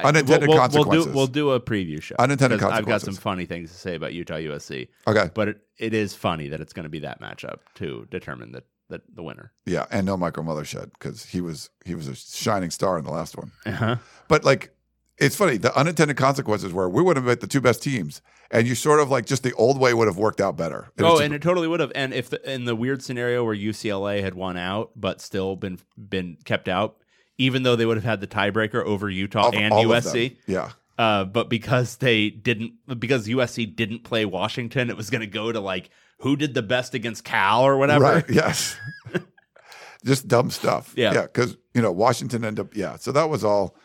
Unintended 0.04 0.48
we'll, 0.50 0.58
consequences. 0.58 1.14
We'll 1.14 1.28
do, 1.28 1.46
we'll 1.46 1.52
do 1.52 1.52
a 1.52 1.60
preview 1.60 2.02
show. 2.02 2.16
Unintended 2.20 2.60
'cause 2.60 2.72
I've 2.72 2.86
got 2.86 3.02
some 3.02 3.16
funny 3.16 3.46
things 3.46 3.72
to 3.72 3.78
say 3.78 3.96
about 3.96 4.14
Utah 4.14 4.36
USC, 4.36 4.90
okay, 5.08 5.30
but 5.34 5.48
it, 5.48 5.58
it 5.78 5.94
is 5.94 6.14
funny 6.14 6.50
that 6.50 6.62
it's 6.62 6.74
going 6.74 6.84
to 6.84 6.90
be 6.90 7.00
that 7.00 7.20
matchup 7.22 7.60
to 7.76 8.08
determine 8.12 8.52
the 8.52 8.64
the, 8.92 9.02
the 9.16 9.24
winner. 9.24 9.52
yeah, 9.66 9.86
and 9.90 10.06
no 10.06 10.16
Michael 10.16 10.44
Mothershed 10.44 10.92
because 10.94 11.26
he 11.26 11.42
was 11.42 11.70
he 11.84 11.96
was 11.96 12.08
a 12.08 12.16
shining 12.16 12.70
star 12.70 12.98
in 12.98 13.04
the 13.04 13.12
last 13.12 13.36
one. 13.36 13.52
Uh-huh. 13.66 13.96
But 14.28 14.44
like, 14.46 14.74
it's 15.18 15.36
funny 15.36 15.58
the 15.58 15.76
unintended 15.78 16.18
consequences 16.18 16.72
were 16.74 16.88
we 16.90 17.02
would 17.02 17.18
have 17.18 17.26
met 17.26 17.42
the 17.42 17.48
two 17.48 17.62
best 17.62 17.82
teams, 17.82 18.22
and 18.52 18.68
you 18.68 18.76
sort 18.76 19.00
of 19.00 19.10
like 19.10 19.26
just 19.26 19.44
the 19.44 19.54
old 19.54 19.80
way 19.80 19.94
would 19.94 20.08
have 20.08 20.18
worked 20.18 20.40
out 20.42 20.56
better. 20.58 20.92
And 20.98 21.06
Oh, 21.08 21.14
it's 21.14 21.22
and 21.22 21.34
it 21.34 21.42
totally 21.42 21.68
would 21.68 21.80
have. 21.80 21.92
And 21.96 22.14
if 22.14 22.30
the, 22.30 22.52
in 22.54 22.66
the 22.66 22.76
weird 22.76 23.02
scenario 23.02 23.44
where 23.44 23.56
UCLA 23.56 24.22
had 24.22 24.36
won 24.36 24.58
out 24.58 24.92
but 24.96 25.22
still 25.22 25.56
been 25.56 25.80
been 25.98 26.38
kept 26.46 26.68
out, 26.68 26.98
even 27.38 27.64
though 27.64 27.76
they 27.76 27.86
would 27.86 27.98
have 27.98 28.04
had 28.04 28.22
the 28.22 28.28
tiebreaker 28.28 28.84
over 28.84 29.10
Utah 29.10 29.52
and 29.54 29.74
all 29.74 29.86
USC, 29.86 30.38
yeah, 30.48 30.72
uh, 31.02 31.24
but 31.26 31.50
because 31.50 31.98
they 31.98 32.30
didn't, 32.30 32.74
because 33.00 33.28
USC 33.28 33.76
didn't 33.76 34.04
play 34.04 34.24
Washington, 34.26 34.90
it 34.92 34.96
was 34.98 35.10
going 35.10 35.22
to 35.22 35.28
go 35.28 35.52
to 35.52 35.60
like 35.60 35.90
who 36.20 36.36
did 36.36 36.54
the 36.54 36.62
best 36.62 36.94
against 36.94 37.24
Cal 37.24 37.64
or 37.64 37.78
whatever. 37.78 38.04
Right. 38.04 38.30
Yes. 38.30 38.78
Just 40.06 40.28
dumb 40.28 40.52
stuff. 40.52 40.94
Yeah. 40.96 41.14
Yeah. 41.14 41.22
Because, 41.24 41.58
you 41.74 41.82
know, 41.82 41.92
Washington 41.92 42.46
ended 42.46 42.66
up, 42.68 42.76
yeah. 42.76 42.98
So 42.98 43.12
that 43.12 43.30
was 43.30 43.44
all 43.44 43.76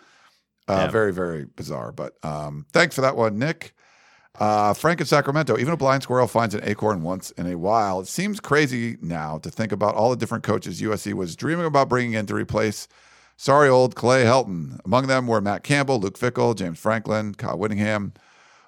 uh, 0.68 0.82
Yeah. 0.84 0.90
very, 0.90 1.12
very 1.12 1.46
bizarre. 1.46 1.92
But 1.92 2.22
um, 2.22 2.66
thanks 2.72 2.94
for 2.94 3.00
that 3.00 3.16
one, 3.16 3.38
Nick. 3.38 3.72
Uh, 4.38 4.74
Frank 4.74 5.00
in 5.00 5.06
Sacramento, 5.06 5.56
even 5.56 5.72
a 5.72 5.76
blind 5.78 6.02
squirrel 6.02 6.26
finds 6.26 6.54
an 6.54 6.60
acorn 6.64 7.02
once 7.02 7.30
in 7.32 7.46
a 7.46 7.56
while. 7.56 8.00
It 8.00 8.06
seems 8.08 8.40
crazy 8.40 8.98
now 9.00 9.38
to 9.38 9.50
think 9.50 9.72
about 9.72 9.94
all 9.94 10.10
the 10.10 10.16
different 10.16 10.44
coaches 10.44 10.82
USC 10.82 11.14
was 11.14 11.36
dreaming 11.36 11.64
about 11.64 11.88
bringing 11.88 12.12
in 12.12 12.26
to 12.26 12.34
replace 12.34 12.86
sorry 13.36 13.68
old 13.68 13.94
Clay 13.94 14.24
Helton. 14.24 14.80
Among 14.84 15.06
them 15.06 15.26
were 15.26 15.40
Matt 15.40 15.62
Campbell, 15.62 16.00
Luke 16.00 16.18
Fickell, 16.18 16.56
James 16.56 16.78
Franklin, 16.78 17.34
Kyle 17.34 17.58
Whittingham, 17.58 18.12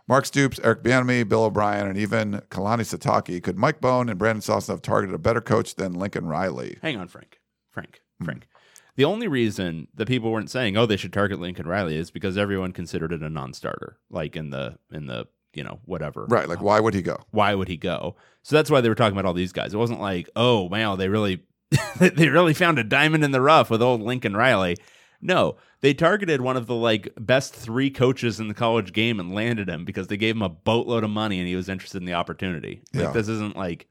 Mark 0.07 0.24
Stoops, 0.24 0.59
Eric 0.65 0.82
Bieniemy, 0.82 1.28
Bill 1.28 1.45
O'Brien, 1.45 1.86
and 1.86 1.99
even 1.99 2.43
Kalani 2.51 2.81
Sitake. 2.81 3.43
Could 3.43 3.59
Mike 3.59 3.81
Bohn 3.81 4.09
and 4.09 4.19
Brandon 4.19 4.40
Sosna 4.40 4.69
have 4.69 4.82
targeted 4.82 5.15
a 5.15 5.19
better 5.19 5.40
coach 5.40 5.74
than 5.74 5.93
Lincoln 5.93 6.27
Riley? 6.27 6.78
Hang 6.81 6.97
on, 6.97 7.09
Frank. 7.09 7.39
Frank. 7.70 8.01
Hmm. 8.19 8.24
Frank. 8.24 8.49
The 8.97 9.05
only 9.05 9.28
reason 9.28 9.86
that 9.95 10.09
people 10.09 10.32
weren't 10.32 10.51
saying, 10.51 10.77
"Oh, 10.77 10.85
they 10.85 10.97
should 10.97 11.12
target 11.12 11.39
Lincoln 11.39 11.69
Riley," 11.69 11.97
is 11.97 12.11
because 12.11 12.36
everyone 12.36 12.73
considered 12.73 13.12
it 13.12 13.23
a 13.23 13.28
non-starter, 13.28 13.99
like 14.11 14.35
in 14.35 14.51
the 14.51 14.78
in 14.90 15.07
the 15.07 15.28
you 15.55 15.62
know 15.62 15.78
whatever. 15.85 16.24
Right. 16.24 16.49
Like, 16.49 16.62
why 16.62 16.81
would 16.81 16.95
he 16.95 17.03
go? 17.03 17.19
why 17.31 17.55
would 17.55 17.69
he 17.69 17.77
go? 17.77 18.16
So 18.43 18.57
that's 18.57 18.70
why 18.70 18.81
they 18.81 18.89
were 18.89 18.95
talking 18.95 19.16
about 19.16 19.27
all 19.27 19.35
these 19.35 19.53
guys. 19.53 19.73
It 19.73 19.77
wasn't 19.77 20.01
like, 20.01 20.28
oh 20.35 20.62
wow, 20.62 20.97
they 20.97 21.09
really 21.09 21.43
they 21.99 22.28
really 22.28 22.55
found 22.55 22.78
a 22.78 22.85
diamond 22.85 23.24
in 23.24 23.31
the 23.31 23.40
rough 23.40 23.70
with 23.70 23.82
old 23.82 24.01
Lincoln 24.03 24.36
Riley. 24.36 24.77
No, 25.20 25.57
they 25.81 25.95
targeted 25.95 26.40
one 26.40 26.57
of 26.57 26.66
the 26.66 26.74
like 26.74 27.09
best 27.19 27.55
three 27.55 27.90
coaches 27.90 28.39
in 28.40 28.49
the 28.49 28.55
college 28.55 28.93
game 28.93 29.19
and 29.20 29.35
landed 29.35 29.69
him 29.69 29.85
because 29.85 30.07
they 30.07 30.16
gave 30.16 30.36
him 30.36 30.43
a 30.43 30.49
boatload 30.49 31.05
of 31.05 31.11
money 31.11 31.39
and 31.39 31.49
he 31.49 31.57
was 31.57 31.69
interested 31.69 31.99
in 32.01 32.07
the 32.07 32.15
opportunity. 32.15 32.82
Like 32.95 33.03
Yeah. 33.05 33.11
this 33.12 33.28
isn't 33.28 33.57
like 33.57 33.89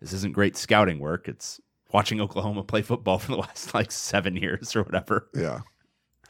this 0.00 0.12
isn't 0.14 0.32
great 0.32 0.56
scouting 0.56 0.98
work. 0.98 1.28
It's 1.28 1.60
watching 1.92 2.20
Oklahoma 2.20 2.64
play 2.64 2.82
football 2.82 3.18
for 3.18 3.32
the 3.32 3.38
last 3.38 3.74
like 3.74 3.92
seven 3.92 4.36
years 4.36 4.74
or 4.74 4.82
whatever. 4.82 5.28
Yeah. 5.34 5.60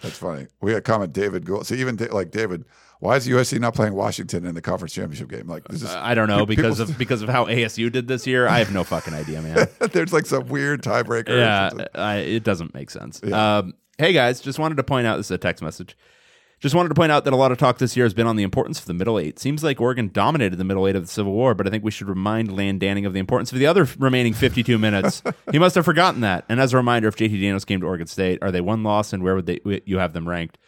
That's 0.03 0.19
funny. 0.19 0.47
We 0.61 0.73
had 0.73 0.83
comment 0.85 1.13
David 1.13 1.45
Gould. 1.47 1.67
So 1.67 1.75
even 1.77 1.95
da- 1.97 2.13
like 2.13 2.31
David, 2.31 2.65
why 3.01 3.17
is 3.17 3.27
USC 3.27 3.59
not 3.59 3.75
playing 3.75 3.95
Washington 3.95 4.47
in 4.47 4.55
the 4.55 4.63
conference 4.63 4.93
championship 4.95 5.29
game? 5.29 5.49
Like 5.49 5.67
this 5.69 5.83
is 5.83 5.89
Uh, 5.91 6.01
I 6.03 6.15
don't 6.15 6.29
know 6.29 6.47
because 6.47 6.79
people- 6.79 6.93
of 6.93 6.99
because 6.99 7.23
of 7.23 7.29
how 7.29 7.47
ASU 7.47 7.91
did 7.91 8.07
this 8.09 8.27
year. 8.27 8.47
I 8.47 8.59
have 8.59 8.73
no 8.73 8.85
fucking 8.85 9.15
idea, 9.15 9.43
man. 9.43 9.67
there's 9.93 10.13
like 10.13 10.27
some 10.27 10.47
weird 10.49 10.83
tiebreaker. 10.83 11.29
yeah. 11.37 11.87
I, 11.95 12.17
it 12.19 12.45
doesn't 12.45 12.73
make 12.75 12.91
sense. 12.91 13.21
Yeah. 13.25 13.59
Um, 13.59 13.75
hey 13.99 14.13
guys, 14.13 14.41
just 14.41 14.59
wanted 14.59 14.77
to 14.77 14.85
point 14.85 15.07
out 15.07 15.17
this 15.17 15.27
is 15.27 15.33
a 15.33 15.39
text 15.39 15.63
message. 15.63 15.97
Just 16.61 16.75
wanted 16.75 16.91
to 16.91 16.95
point 16.95 17.11
out 17.11 17.25
that 17.25 17.33
a 17.33 17.37
lot 17.37 17.53
of 17.53 17.57
talk 17.57 17.79
this 17.79 17.97
year 17.97 18.05
has 18.05 18.13
been 18.13 18.27
on 18.27 18.37
the 18.37 18.43
importance 18.43 18.79
of 18.81 18.85
the 18.85 18.93
middle 18.93 19.19
eight. 19.19 19.39
Seems 19.39 19.65
like 19.65 19.81
Oregon 19.81 20.11
dominated 20.13 20.57
the 20.57 20.65
middle 20.65 20.87
eight 20.87 20.95
of 20.95 21.01
the 21.03 21.09
Civil 21.09 21.33
War, 21.33 21.55
but 21.55 21.67
I 21.67 21.71
think 21.71 21.83
we 21.83 21.91
should 21.91 22.07
remind 22.07 22.49
Dan 22.55 22.79
Lanning 22.79 23.07
of 23.07 23.15
the 23.15 23.19
importance 23.19 23.51
of 23.51 23.59
the 23.59 23.67
other 23.67 23.89
remaining 23.99 24.35
52 24.35 24.77
minutes. 24.79 25.23
he 25.53 25.59
must 25.59 25.75
have 25.75 25.87
forgotten 25.87 26.21
that. 26.21 26.45
And 26.51 26.61
as 26.61 26.75
a 26.75 26.77
reminder, 26.77 27.09
if 27.09 27.17
JT 27.17 27.31
Daniels 27.31 27.65
came 27.65 27.81
to 27.81 27.87
Oregon 27.87 28.07
State, 28.07 28.41
are 28.43 28.51
they 28.51 28.61
one 28.61 28.83
loss, 28.83 29.15
and 29.15 29.23
where 29.23 29.35
would 29.37 29.47
they 29.47 29.61
you 29.87 29.97
have 29.97 30.13
them 30.13 30.29
ranked? 30.29 30.59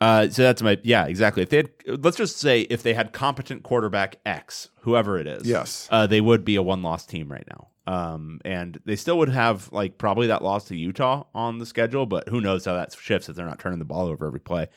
Uh, 0.00 0.28
so 0.28 0.42
that's 0.42 0.60
my 0.60 0.78
yeah 0.82 1.06
exactly. 1.06 1.42
If 1.42 1.50
they 1.50 1.56
had, 1.58 1.70
let's 2.04 2.16
just 2.16 2.38
say 2.38 2.62
if 2.62 2.82
they 2.82 2.94
had 2.94 3.12
competent 3.12 3.62
quarterback 3.62 4.16
X, 4.26 4.68
whoever 4.80 5.18
it 5.18 5.26
is, 5.26 5.46
Yes. 5.46 5.88
uh, 5.90 6.06
they 6.06 6.20
would 6.20 6.44
be 6.44 6.56
a 6.56 6.62
one 6.62 6.82
loss 6.82 7.06
team 7.06 7.30
right 7.30 7.46
now. 7.48 7.68
Um, 7.86 8.40
and 8.44 8.80
they 8.86 8.96
still 8.96 9.18
would 9.18 9.28
have 9.28 9.70
like 9.72 9.98
probably 9.98 10.26
that 10.28 10.42
loss 10.42 10.64
to 10.68 10.76
Utah 10.76 11.24
on 11.34 11.58
the 11.58 11.66
schedule, 11.66 12.06
but 12.06 12.28
who 12.28 12.40
knows 12.40 12.64
how 12.64 12.74
that 12.74 12.94
shifts 12.98 13.28
if 13.28 13.36
they're 13.36 13.46
not 13.46 13.58
turning 13.58 13.78
the 13.78 13.84
ball 13.84 14.06
over 14.06 14.26
every 14.26 14.40
play. 14.40 14.68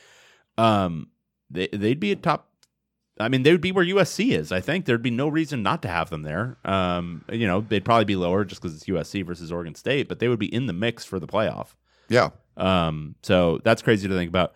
Um, 0.56 1.08
they 1.50 1.68
they'd 1.72 2.00
be 2.00 2.12
a 2.12 2.16
top. 2.16 2.46
I 3.20 3.28
mean, 3.28 3.42
they 3.42 3.50
would 3.50 3.60
be 3.60 3.72
where 3.72 3.84
USC 3.84 4.30
is. 4.30 4.52
I 4.52 4.60
think 4.60 4.84
there'd 4.84 5.02
be 5.02 5.10
no 5.10 5.26
reason 5.26 5.62
not 5.62 5.82
to 5.82 5.88
have 5.88 6.08
them 6.10 6.22
there. 6.22 6.56
Um, 6.64 7.24
you 7.32 7.48
know, 7.48 7.60
they'd 7.62 7.84
probably 7.84 8.04
be 8.04 8.14
lower 8.14 8.44
just 8.44 8.62
because 8.62 8.76
it's 8.76 8.84
USC 8.86 9.26
versus 9.26 9.50
Oregon 9.50 9.74
State, 9.74 10.08
but 10.08 10.20
they 10.20 10.28
would 10.28 10.38
be 10.38 10.52
in 10.54 10.66
the 10.66 10.72
mix 10.72 11.04
for 11.04 11.18
the 11.18 11.26
playoff. 11.26 11.74
Yeah. 12.08 12.30
Um, 12.56 13.16
so 13.22 13.60
that's 13.64 13.82
crazy 13.82 14.06
to 14.06 14.14
think 14.14 14.28
about. 14.28 14.52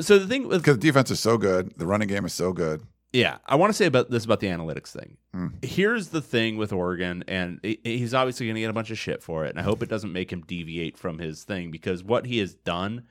So 0.00 0.18
the 0.18 0.26
thing 0.26 0.48
with 0.48 0.62
Because 0.62 0.76
the 0.78 0.82
defense 0.82 1.10
is 1.10 1.20
so 1.20 1.36
good. 1.38 1.74
The 1.76 1.86
running 1.86 2.08
game 2.08 2.24
is 2.24 2.32
so 2.34 2.52
good. 2.52 2.82
Yeah, 3.12 3.38
I 3.44 3.56
want 3.56 3.68
to 3.70 3.74
say 3.76 3.84
about 3.84 4.10
this 4.10 4.24
about 4.24 4.40
the 4.40 4.46
analytics 4.46 4.88
thing. 4.88 5.18
Hmm. 5.34 5.48
Here's 5.60 6.08
the 6.08 6.22
thing 6.22 6.56
with 6.56 6.72
Oregon, 6.72 7.22
and 7.28 7.60
he's 7.62 8.14
obviously 8.14 8.46
going 8.46 8.54
to 8.54 8.60
get 8.62 8.70
a 8.70 8.72
bunch 8.72 8.90
of 8.90 8.98
shit 8.98 9.22
for 9.22 9.44
it, 9.44 9.50
and 9.50 9.58
I 9.58 9.62
hope 9.62 9.82
it 9.82 9.90
doesn't 9.90 10.12
make 10.14 10.32
him 10.32 10.40
deviate 10.46 10.96
from 10.96 11.18
his 11.18 11.44
thing 11.44 11.70
because 11.70 12.02
what 12.02 12.24
he 12.24 12.38
has 12.38 12.54
done 12.54 13.02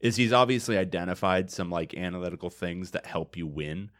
is 0.00 0.16
he's 0.16 0.34
obviously 0.34 0.76
identified 0.76 1.50
some 1.50 1.70
like 1.70 1.94
analytical 1.94 2.50
things 2.50 2.90
that 2.90 3.06
help 3.06 3.38
you 3.38 3.46
win. 3.46 3.90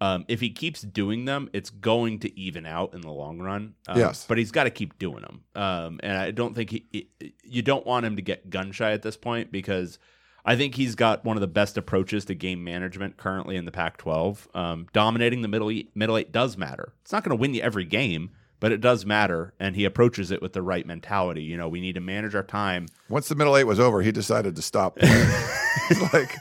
Um, 0.00 0.24
if 0.28 0.40
he 0.40 0.50
keeps 0.50 0.82
doing 0.82 1.24
them, 1.24 1.48
it's 1.52 1.70
going 1.70 2.18
to 2.20 2.38
even 2.38 2.66
out 2.66 2.92
in 2.92 3.00
the 3.00 3.12
long 3.12 3.38
run. 3.38 3.74
Um, 3.86 3.96
Yes. 3.98 4.26
but 4.28 4.36
he's 4.38 4.50
got 4.50 4.64
to 4.64 4.70
keep 4.70 4.98
doing 4.98 5.22
them. 5.22 5.40
Um, 5.54 6.00
and 6.02 6.18
I 6.18 6.32
don't 6.32 6.54
think 6.54 6.70
he, 6.70 6.84
he- 6.92 7.34
you 7.44 7.62
don't 7.62 7.86
want 7.86 8.04
him 8.04 8.16
to 8.16 8.22
get 8.22 8.50
gun 8.50 8.72
shy 8.72 8.90
at 8.92 9.02
this 9.02 9.16
point 9.16 9.50
because 9.52 9.98
I 10.48 10.54
think 10.56 10.76
he's 10.76 10.94
got 10.94 11.24
one 11.24 11.36
of 11.36 11.40
the 11.40 11.48
best 11.48 11.76
approaches 11.76 12.24
to 12.26 12.34
game 12.34 12.62
management 12.62 13.16
currently 13.16 13.56
in 13.56 13.64
the 13.64 13.72
Pac-12. 13.72 14.54
Um, 14.56 14.86
dominating 14.92 15.42
the 15.42 15.48
middle 15.48 15.68
eight, 15.70 15.90
middle 15.94 16.16
eight 16.16 16.30
does 16.30 16.56
matter. 16.56 16.92
It's 17.02 17.12
not 17.12 17.24
going 17.24 17.36
to 17.36 17.40
win 17.40 17.52
you 17.52 17.62
every 17.62 17.84
game, 17.84 18.30
but 18.60 18.70
it 18.72 18.80
does 18.80 19.04
matter, 19.04 19.52
and 19.58 19.74
he 19.74 19.84
approaches 19.84 20.30
it 20.30 20.40
with 20.40 20.52
the 20.52 20.62
right 20.62 20.86
mentality. 20.86 21.42
You 21.42 21.56
know, 21.56 21.68
we 21.68 21.80
need 21.80 21.96
to 21.96 22.00
manage 22.00 22.34
our 22.36 22.44
time. 22.44 22.86
Once 23.08 23.26
the 23.28 23.34
middle 23.34 23.56
eight 23.56 23.64
was 23.64 23.80
over, 23.80 24.02
he 24.02 24.12
decided 24.12 24.54
to 24.56 24.62
stop. 24.62 24.98
He's 25.00 26.00
like, 26.12 26.34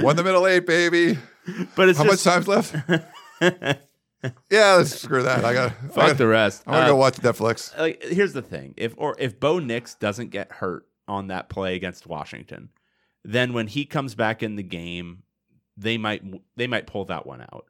won 0.00 0.14
the 0.16 0.22
middle 0.24 0.46
eight, 0.46 0.64
baby. 0.64 1.18
But 1.74 1.88
it's 1.88 1.98
How 1.98 2.04
just 2.04 2.24
much 2.24 2.32
time's 2.46 2.48
left? 2.48 2.74
yeah, 4.50 4.74
let's 4.74 5.00
screw 5.00 5.22
that. 5.24 5.44
I 5.44 5.52
got. 5.52 5.70
I 5.72 5.88
fuck 5.88 5.94
got 6.08 6.18
the 6.18 6.26
rest. 6.26 6.62
I'm 6.66 6.72
gonna 6.74 6.84
Uh, 6.86 6.88
go 6.88 6.96
watch 6.96 7.14
Netflix. 7.16 7.76
like 7.78 8.02
here's 8.02 8.32
the 8.32 8.42
thing 8.42 8.74
if 8.76 8.94
or 8.96 9.14
if 9.18 9.38
bo 9.38 9.58
nix 9.58 9.94
doesn't 9.94 10.30
get 10.30 10.50
hurt 10.52 10.86
on 11.08 11.28
that 11.28 11.48
play 11.48 11.76
against 11.76 12.06
washington 12.06 12.68
then 13.26 13.52
when 13.52 13.66
he 13.66 13.84
comes 13.84 14.14
back 14.14 14.42
in 14.42 14.56
the 14.56 14.62
game 14.62 15.22
they 15.76 15.98
might 15.98 16.22
they 16.56 16.66
might 16.66 16.86
pull 16.86 17.04
that 17.04 17.26
one 17.26 17.40
out 17.40 17.66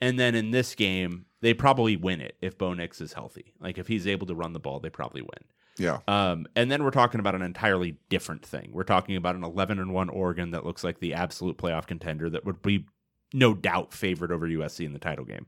and 0.00 0.18
then 0.18 0.34
in 0.34 0.50
this 0.50 0.74
game 0.74 1.26
they 1.40 1.52
probably 1.52 1.96
win 1.96 2.20
it 2.20 2.36
if 2.40 2.56
bo 2.56 2.72
nix 2.74 3.00
is 3.00 3.12
healthy 3.12 3.52
like 3.60 3.78
if 3.78 3.86
he's 3.86 4.06
able 4.06 4.26
to 4.26 4.34
run 4.34 4.52
the 4.52 4.60
ball 4.60 4.80
they 4.80 4.90
probably 4.90 5.22
win 5.22 5.44
Yeah, 5.78 6.00
um, 6.08 6.46
and 6.56 6.70
then 6.70 6.84
we're 6.84 6.90
talking 6.90 7.20
about 7.20 7.34
an 7.34 7.42
entirely 7.42 7.96
different 8.10 8.44
thing. 8.44 8.70
We're 8.72 8.82
talking 8.82 9.16
about 9.16 9.36
an 9.36 9.44
11 9.44 9.78
and 9.78 9.94
1 9.94 10.08
Oregon 10.10 10.50
that 10.50 10.66
looks 10.66 10.84
like 10.84 10.98
the 10.98 11.14
absolute 11.14 11.56
playoff 11.56 11.86
contender 11.86 12.28
that 12.28 12.44
would 12.44 12.60
be 12.60 12.84
no 13.32 13.54
doubt 13.54 13.94
favored 13.94 14.30
over 14.32 14.46
USC 14.46 14.84
in 14.84 14.92
the 14.92 14.98
title 14.98 15.24
game. 15.24 15.46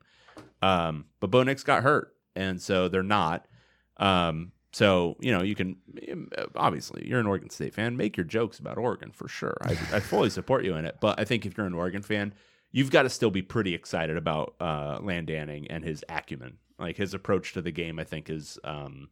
Um, 0.62 1.06
but 1.20 1.30
Bo 1.30 1.42
Nix 1.42 1.64
got 1.64 1.82
hurt, 1.82 2.14
and 2.34 2.62
so 2.62 2.88
they're 2.88 3.02
not. 3.02 3.46
Um, 3.98 4.52
so 4.72 5.16
you 5.20 5.30
know 5.32 5.42
you 5.42 5.54
can 5.54 5.76
obviously 6.56 7.06
you're 7.06 7.20
an 7.20 7.26
Oregon 7.26 7.50
State 7.50 7.74
fan. 7.74 7.96
Make 7.96 8.16
your 8.16 8.24
jokes 8.24 8.58
about 8.58 8.78
Oregon 8.78 9.10
for 9.12 9.28
sure. 9.28 9.56
I, 9.62 9.72
I 9.92 10.00
fully 10.00 10.30
support 10.38 10.64
you 10.64 10.74
in 10.74 10.84
it. 10.84 10.96
But 11.00 11.18
I 11.20 11.24
think 11.24 11.46
if 11.46 11.56
you're 11.56 11.66
an 11.66 11.74
Oregon 11.74 12.02
fan, 12.02 12.34
you've 12.70 12.90
got 12.90 13.02
to 13.02 13.10
still 13.10 13.30
be 13.30 13.42
pretty 13.42 13.74
excited 13.74 14.16
about 14.16 14.54
uh, 14.60 14.98
Dan 14.98 15.26
Lanning 15.26 15.66
and 15.70 15.84
his 15.84 16.04
acumen. 16.08 16.58
Like 16.78 16.96
his 16.96 17.14
approach 17.14 17.52
to 17.52 17.62
the 17.62 17.70
game, 17.70 17.98
I 17.98 18.04
think 18.04 18.28
is 18.28 18.58
um, 18.64 19.08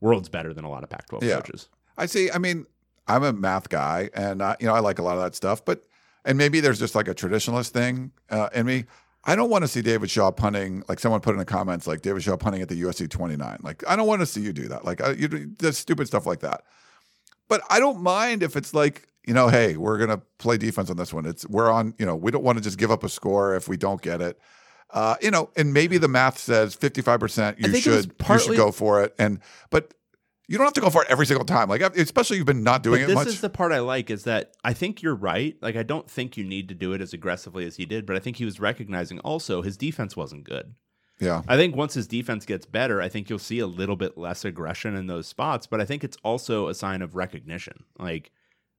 worlds 0.00 0.28
better 0.28 0.54
than 0.54 0.64
a 0.64 0.70
lot 0.70 0.84
of 0.84 0.90
Pac-12 0.90 1.22
Yeah. 1.22 1.34
coaches. 1.36 1.68
I 1.98 2.06
see. 2.06 2.30
I 2.30 2.38
mean, 2.38 2.66
I'm 3.06 3.22
a 3.22 3.32
math 3.32 3.68
guy, 3.68 4.10
and 4.14 4.40
uh, 4.40 4.56
you 4.58 4.66
know, 4.66 4.74
I 4.74 4.80
like 4.80 4.98
a 4.98 5.02
lot 5.02 5.16
of 5.16 5.22
that 5.22 5.34
stuff. 5.34 5.64
But 5.64 5.84
and 6.24 6.38
maybe 6.38 6.60
there's 6.60 6.78
just 6.78 6.94
like 6.94 7.08
a 7.08 7.14
traditionalist 7.14 7.70
thing 7.70 8.12
uh, 8.30 8.48
in 8.54 8.64
me. 8.66 8.84
I 9.26 9.36
don't 9.36 9.50
want 9.50 9.62
to 9.62 9.68
see 9.68 9.82
David 9.82 10.10
Shaw 10.10 10.30
punting. 10.30 10.84
Like 10.88 11.00
someone 11.00 11.20
put 11.20 11.32
in 11.32 11.38
the 11.38 11.44
comments, 11.44 11.86
like 11.86 12.02
David 12.02 12.22
Shaw 12.22 12.36
punting 12.36 12.62
at 12.62 12.68
the 12.68 12.80
USC 12.82 13.08
29. 13.08 13.58
Like 13.62 13.82
I 13.88 13.96
don't 13.96 14.06
want 14.06 14.20
to 14.20 14.26
see 14.26 14.40
you 14.40 14.52
do 14.52 14.68
that. 14.68 14.84
Like 14.84 15.00
I, 15.00 15.12
you 15.12 15.28
do 15.28 15.50
there's 15.58 15.78
stupid 15.78 16.06
stuff 16.06 16.26
like 16.26 16.40
that. 16.40 16.62
But 17.48 17.62
I 17.70 17.78
don't 17.78 18.02
mind 18.02 18.42
if 18.42 18.56
it's 18.56 18.74
like 18.74 19.08
you 19.26 19.32
know, 19.32 19.48
hey, 19.48 19.76
we're 19.76 19.98
gonna 19.98 20.20
play 20.38 20.58
defense 20.58 20.90
on 20.90 20.96
this 20.96 21.12
one. 21.12 21.24
It's 21.26 21.48
we're 21.48 21.70
on. 21.70 21.94
You 21.98 22.06
know, 22.06 22.14
we 22.14 22.30
don't 22.30 22.44
want 22.44 22.58
to 22.58 22.64
just 22.64 22.78
give 22.78 22.90
up 22.90 23.04
a 23.04 23.08
score 23.08 23.56
if 23.56 23.68
we 23.68 23.76
don't 23.76 24.02
get 24.02 24.20
it. 24.20 24.38
Uh, 24.90 25.16
you 25.20 25.30
know, 25.30 25.50
and 25.56 25.72
maybe 25.72 25.98
the 25.98 26.08
math 26.08 26.38
says 26.38 26.76
55%. 26.76 27.58
You 27.58 27.68
think 27.68 27.86
it 27.86 27.90
was 27.90 28.02
should 28.04 28.14
you 28.28 28.38
should 28.38 28.56
go 28.56 28.70
for 28.70 29.02
it. 29.02 29.14
And 29.18 29.40
but 29.70 29.92
you 30.46 30.58
don't 30.58 30.66
have 30.66 30.74
to 30.74 30.80
go 30.80 30.90
for 30.90 31.02
it 31.02 31.10
every 31.10 31.26
single 31.26 31.44
time. 31.44 31.68
Like 31.68 31.82
uh, 31.82 31.90
especially 31.96 32.36
you've 32.36 32.46
been 32.46 32.62
not 32.62 32.82
doing 32.82 33.00
but 33.00 33.04
it 33.04 33.06
this 33.06 33.14
much. 33.14 33.26
is 33.28 33.40
the 33.40 33.50
part 33.50 33.72
I 33.72 33.80
like 33.80 34.10
is 34.10 34.24
that 34.24 34.52
I 34.62 34.72
think 34.72 35.02
you're 35.02 35.14
right. 35.14 35.56
Like 35.62 35.76
I 35.76 35.82
don't 35.82 36.10
think 36.10 36.36
you 36.36 36.44
need 36.44 36.68
to 36.68 36.74
do 36.74 36.92
it 36.92 37.00
as 37.00 37.12
aggressively 37.12 37.64
as 37.66 37.76
he 37.76 37.86
did, 37.86 38.06
but 38.06 38.16
I 38.16 38.18
think 38.18 38.36
he 38.36 38.44
was 38.44 38.60
recognizing 38.60 39.18
also 39.20 39.62
his 39.62 39.76
defense 39.76 40.16
wasn't 40.16 40.44
good. 40.44 40.74
yeah. 41.20 41.42
I 41.48 41.56
think 41.56 41.76
once 41.76 41.94
his 41.94 42.06
defense 42.06 42.44
gets 42.44 42.66
better, 42.66 43.00
I 43.00 43.08
think 43.08 43.30
you'll 43.30 43.38
see 43.38 43.58
a 43.60 43.66
little 43.66 43.96
bit 43.96 44.18
less 44.18 44.44
aggression 44.44 44.94
in 44.96 45.06
those 45.06 45.26
spots, 45.26 45.66
but 45.66 45.80
I 45.80 45.84
think 45.84 46.04
it's 46.04 46.18
also 46.22 46.68
a 46.68 46.74
sign 46.74 47.02
of 47.02 47.14
recognition. 47.14 47.84
Like 47.98 48.30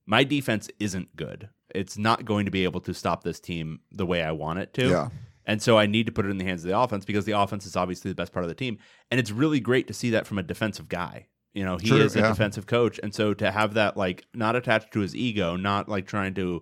my 0.05 0.23
defense 0.23 0.69
isn't 0.79 1.15
good. 1.15 1.49
It's 1.73 1.97
not 1.97 2.25
going 2.25 2.45
to 2.45 2.51
be 2.51 2.63
able 2.63 2.81
to 2.81 2.93
stop 2.93 3.23
this 3.23 3.39
team 3.39 3.79
the 3.91 4.05
way 4.05 4.21
I 4.21 4.31
want 4.31 4.59
it 4.59 4.73
to. 4.75 4.87
Yeah. 4.89 5.09
And 5.47 5.61
so 5.61 5.77
I 5.77 5.85
need 5.85 6.05
to 6.07 6.11
put 6.11 6.25
it 6.25 6.29
in 6.29 6.37
the 6.37 6.45
hands 6.45 6.63
of 6.63 6.69
the 6.69 6.79
offense 6.79 7.05
because 7.05 7.25
the 7.25 7.39
offense 7.39 7.65
is 7.65 7.75
obviously 7.75 8.09
the 8.11 8.15
best 8.15 8.33
part 8.33 8.43
of 8.43 8.49
the 8.49 8.55
team. 8.55 8.77
And 9.11 9.19
it's 9.19 9.31
really 9.31 9.59
great 9.59 9.87
to 9.87 9.93
see 9.93 10.09
that 10.11 10.25
from 10.25 10.37
a 10.39 10.43
defensive 10.43 10.89
guy. 10.89 11.27
You 11.55 11.65
know, 11.65 11.77
he 11.77 11.87
True, 11.87 12.01
is 12.01 12.15
a 12.15 12.19
yeah. 12.19 12.27
defensive 12.27 12.67
coach. 12.67 12.99
And 13.01 13.15
so 13.15 13.33
to 13.33 13.49
have 13.49 13.73
that 13.73 13.97
like 13.97 14.25
not 14.33 14.55
attached 14.55 14.91
to 14.93 14.99
his 14.99 15.15
ego, 15.15 15.55
not 15.55 15.89
like 15.89 16.05
trying 16.05 16.33
to 16.35 16.61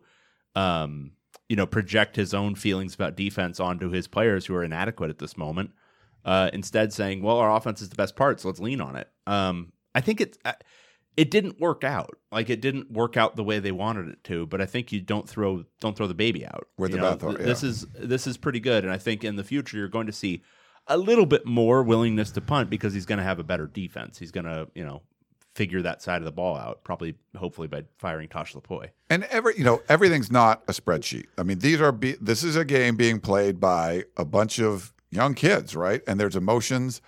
um, 0.55 1.11
you 1.49 1.55
know, 1.55 1.65
project 1.65 2.15
his 2.15 2.33
own 2.33 2.55
feelings 2.55 2.95
about 2.95 3.15
defense 3.15 3.59
onto 3.59 3.89
his 3.89 4.07
players 4.07 4.45
who 4.45 4.55
are 4.55 4.63
inadequate 4.63 5.09
at 5.09 5.19
this 5.19 5.35
moment. 5.37 5.71
Uh, 6.25 6.49
instead 6.53 6.93
saying, 6.93 7.21
"Well, 7.21 7.37
our 7.37 7.53
offense 7.53 7.81
is 7.81 7.89
the 7.89 7.95
best 7.95 8.15
part, 8.15 8.39
so 8.39 8.47
let's 8.47 8.59
lean 8.59 8.79
on 8.79 8.95
it." 8.95 9.09
Um, 9.27 9.73
I 9.93 9.99
think 9.99 10.21
it 10.21 10.37
uh, 10.45 10.53
it 11.17 11.29
didn't 11.29 11.59
work 11.59 11.83
out. 11.83 12.15
Like 12.31 12.49
it 12.49 12.61
didn't 12.61 12.91
work 12.91 13.17
out 13.17 13.35
the 13.35 13.43
way 13.43 13.59
they 13.59 13.73
wanted 13.73 14.07
it 14.07 14.23
to. 14.25 14.45
But 14.47 14.61
I 14.61 14.65
think 14.65 14.91
you 14.93 15.01
don't 15.01 15.27
throw 15.27 15.65
don't 15.81 15.97
throw 15.97 16.07
the 16.07 16.13
baby 16.13 16.45
out. 16.45 16.67
With 16.77 16.91
You 16.91 16.97
the 16.97 17.03
know, 17.03 17.17
bathwater, 17.17 17.37
th- 17.37 17.47
This 17.47 17.63
is 17.63 17.85
this 17.93 18.25
is 18.25 18.37
pretty 18.37 18.61
good, 18.61 18.85
and 18.85 18.93
I 18.93 18.97
think 18.97 19.23
in 19.25 19.35
the 19.35 19.43
future 19.43 19.77
you're 19.77 19.89
going 19.89 20.07
to 20.07 20.13
see 20.13 20.43
a 20.87 20.97
little 20.97 21.25
bit 21.25 21.45
more 21.45 21.83
willingness 21.83 22.31
to 22.31 22.41
punt 22.41 22.69
because 22.69 22.93
he's 22.93 23.05
going 23.05 23.17
to 23.17 23.23
have 23.23 23.39
a 23.39 23.43
better 23.43 23.67
defense. 23.67 24.17
He's 24.17 24.31
going 24.31 24.45
to 24.45 24.67
you 24.75 24.83
know 24.83 25.01
figure 25.55 25.81
that 25.83 26.01
side 26.01 26.17
of 26.17 26.25
the 26.25 26.31
ball 26.31 26.57
out, 26.57 26.83
probably 26.83 27.15
hopefully 27.37 27.67
by 27.67 27.83
firing 27.99 28.27
Tosh 28.27 28.53
Lupoi. 28.53 28.89
And 29.09 29.23
every 29.25 29.57
you 29.57 29.63
know 29.63 29.81
everything's 29.89 30.31
not 30.31 30.63
a 30.67 30.71
spreadsheet. 30.71 31.25
I 31.37 31.43
mean, 31.43 31.59
these 31.59 31.79
are 31.79 31.91
be, 31.91 32.15
this 32.19 32.43
is 32.43 32.55
a 32.55 32.65
game 32.65 32.95
being 32.95 33.19
played 33.19 33.59
by 33.59 34.05
a 34.17 34.25
bunch 34.25 34.59
of 34.59 34.93
young 35.11 35.33
kids, 35.33 35.75
right? 35.75 36.01
And 36.07 36.19
there's 36.19 36.35
emotions. 36.35 37.01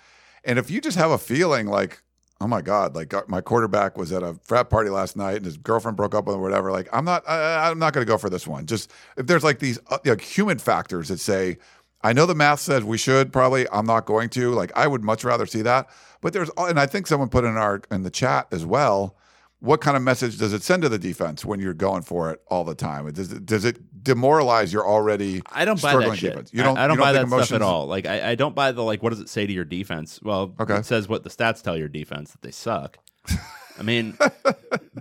And 0.43 0.59
if 0.59 0.69
you 0.69 0.79
just 0.79 0.97
have 0.97 1.11
a 1.11 1.17
feeling 1.17 1.65
like, 1.65 2.03
oh 2.39 2.47
my 2.47 2.61
god, 2.61 2.95
like 2.95 3.13
uh, 3.13 3.23
my 3.27 3.41
quarterback 3.41 3.97
was 3.97 4.11
at 4.11 4.21
a 4.21 4.35
frat 4.43 4.69
party 4.69 4.89
last 4.91 5.17
night 5.17 5.37
and 5.37 5.45
his 5.45 5.57
girlfriend 5.57 5.97
broke 5.97 6.13
up 6.13 6.25
with 6.25 6.35
him, 6.35 6.41
or 6.41 6.43
whatever. 6.43 6.71
Like, 6.71 6.87
I'm 6.93 7.05
not, 7.05 7.27
I, 7.27 7.69
I'm 7.69 7.79
not 7.79 7.93
going 7.93 8.05
to 8.05 8.09
go 8.09 8.17
for 8.17 8.29
this 8.29 8.45
one. 8.45 8.67
Just 8.67 8.91
if 9.17 9.25
there's 9.25 9.43
like 9.43 9.59
these 9.59 9.79
uh, 9.87 9.97
like 10.05 10.21
human 10.21 10.59
factors 10.59 11.09
that 11.09 11.19
say. 11.19 11.57
I 12.05 12.13
know 12.13 12.25
the 12.25 12.35
math 12.35 12.59
says 12.59 12.83
we 12.83 12.97
should 12.97 13.33
probably. 13.33 13.67
I'm 13.71 13.85
not 13.85 14.05
going 14.05 14.29
to. 14.31 14.51
Like, 14.51 14.71
I 14.75 14.87
would 14.87 15.03
much 15.03 15.23
rather 15.23 15.45
see 15.45 15.61
that. 15.63 15.89
But 16.21 16.33
there's, 16.33 16.49
and 16.57 16.79
I 16.79 16.85
think 16.85 17.07
someone 17.07 17.29
put 17.29 17.43
in 17.43 17.57
our 17.57 17.81
in 17.91 18.03
the 18.03 18.09
chat 18.09 18.47
as 18.51 18.65
well 18.65 19.15
what 19.59 19.81
kind 19.81 19.97
of 19.97 20.03
message 20.03 20.37
does 20.37 20.53
it 20.53 20.61
send 20.61 20.83
to 20.83 20.89
the 20.89 20.99
defense 20.99 21.43
when 21.43 21.59
you're 21.59 21.73
going 21.73 22.03
for 22.03 22.29
it 22.29 22.39
all 22.47 22.63
the 22.63 22.75
time? 22.75 23.11
Does 23.11 23.31
it, 23.31 23.45
does 23.45 23.65
it 23.65 24.03
demoralize 24.03 24.71
your 24.71 24.85
already 24.85 25.41
I 25.51 25.65
don't 25.65 25.81
buy 25.81 25.89
struggling 25.89 26.11
that 26.11 26.17
shit. 26.17 26.31
defense? 26.31 26.51
You 26.53 26.61
don't, 26.61 26.77
I, 26.77 26.83
I 26.83 26.87
don't 26.87 26.97
you 26.97 27.01
buy 27.01 27.13
that 27.13 27.27
think 27.27 27.43
stuff 27.43 27.55
at 27.55 27.61
all. 27.63 27.87
Like 27.87 28.05
I, 28.05 28.31
I 28.31 28.35
don't 28.35 28.53
buy 28.53 28.71
the 28.73 28.83
like. 28.83 29.01
What 29.01 29.09
does 29.09 29.19
it 29.19 29.29
say 29.29 29.47
to 29.47 29.51
your 29.53 29.65
defense? 29.65 30.19
Well, 30.21 30.53
Okay. 30.59 30.75
it 30.75 30.85
says 30.85 31.07
what 31.07 31.23
the 31.23 31.29
stats 31.29 31.61
tell 31.63 31.77
your 31.77 31.87
defense 31.87 32.31
that 32.31 32.41
they 32.41 32.51
suck. 32.51 32.99
I 33.77 33.83
mean, 33.83 34.17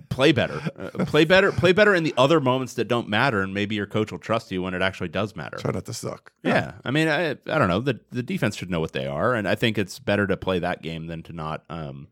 play 0.08 0.32
better, 0.32 0.60
uh, 0.76 1.04
play 1.04 1.24
better, 1.24 1.52
play 1.52 1.72
better 1.72 1.94
in 1.94 2.02
the 2.02 2.14
other 2.16 2.40
moments 2.40 2.74
that 2.74 2.88
don't 2.88 3.08
matter, 3.08 3.40
and 3.40 3.54
maybe 3.54 3.74
your 3.74 3.86
coach 3.86 4.10
will 4.10 4.18
trust 4.18 4.50
you 4.50 4.62
when 4.62 4.74
it 4.74 4.82
actually 4.82 5.08
does 5.08 5.36
matter. 5.36 5.56
Try 5.58 5.72
not 5.72 5.84
to 5.84 5.94
suck. 5.94 6.32
Yeah, 6.42 6.74
I 6.84 6.90
mean, 6.90 7.08
I, 7.08 7.30
I 7.30 7.58
don't 7.58 7.68
know. 7.68 7.80
The 7.80 8.00
the 8.10 8.22
defense 8.22 8.56
should 8.56 8.70
know 8.70 8.80
what 8.80 8.92
they 8.92 9.06
are, 9.06 9.34
and 9.34 9.46
I 9.46 9.54
think 9.54 9.78
it's 9.78 9.98
better 9.98 10.26
to 10.26 10.36
play 10.36 10.58
that 10.58 10.82
game 10.82 11.06
than 11.06 11.22
to 11.24 11.32
not 11.32 11.64
um 11.70 12.08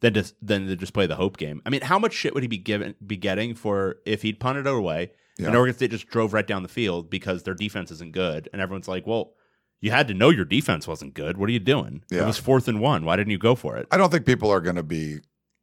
than 0.00 0.14
to 0.14 0.32
than 0.40 0.66
to 0.68 0.76
just 0.76 0.94
play 0.94 1.06
the 1.06 1.16
hope 1.16 1.36
game. 1.36 1.60
I 1.66 1.70
mean, 1.70 1.82
how 1.82 1.98
much 1.98 2.14
shit 2.14 2.32
would 2.34 2.42
he 2.42 2.48
be 2.48 2.58
given 2.58 2.94
be 3.06 3.16
getting 3.16 3.54
for 3.54 3.96
if 4.06 4.22
he'd 4.22 4.40
punted 4.40 4.66
it 4.66 4.72
away 4.72 5.12
and 5.38 5.56
Oregon 5.56 5.74
State 5.74 5.90
just 5.90 6.08
drove 6.08 6.32
right 6.32 6.46
down 6.46 6.62
the 6.62 6.68
field 6.68 7.10
because 7.10 7.42
their 7.42 7.54
defense 7.54 7.90
isn't 7.90 8.12
good, 8.12 8.48
and 8.52 8.62
everyone's 8.62 8.88
like, 8.88 9.06
well. 9.06 9.34
You 9.82 9.90
had 9.90 10.08
to 10.08 10.12
know 10.12 10.28
your 10.28 10.44
defense 10.44 10.86
wasn't 10.86 11.14
good. 11.14 11.38
What 11.38 11.48
are 11.48 11.52
you 11.52 11.58
doing? 11.58 12.04
It 12.10 12.26
was 12.26 12.36
fourth 12.36 12.68
and 12.68 12.80
one. 12.80 13.06
Why 13.06 13.16
didn't 13.16 13.30
you 13.30 13.38
go 13.38 13.54
for 13.54 13.78
it? 13.78 13.88
I 13.90 13.96
don't 13.96 14.10
think 14.10 14.26
people 14.26 14.50
are 14.50 14.60
going 14.60 14.76
to 14.76 14.82
be 14.82 15.20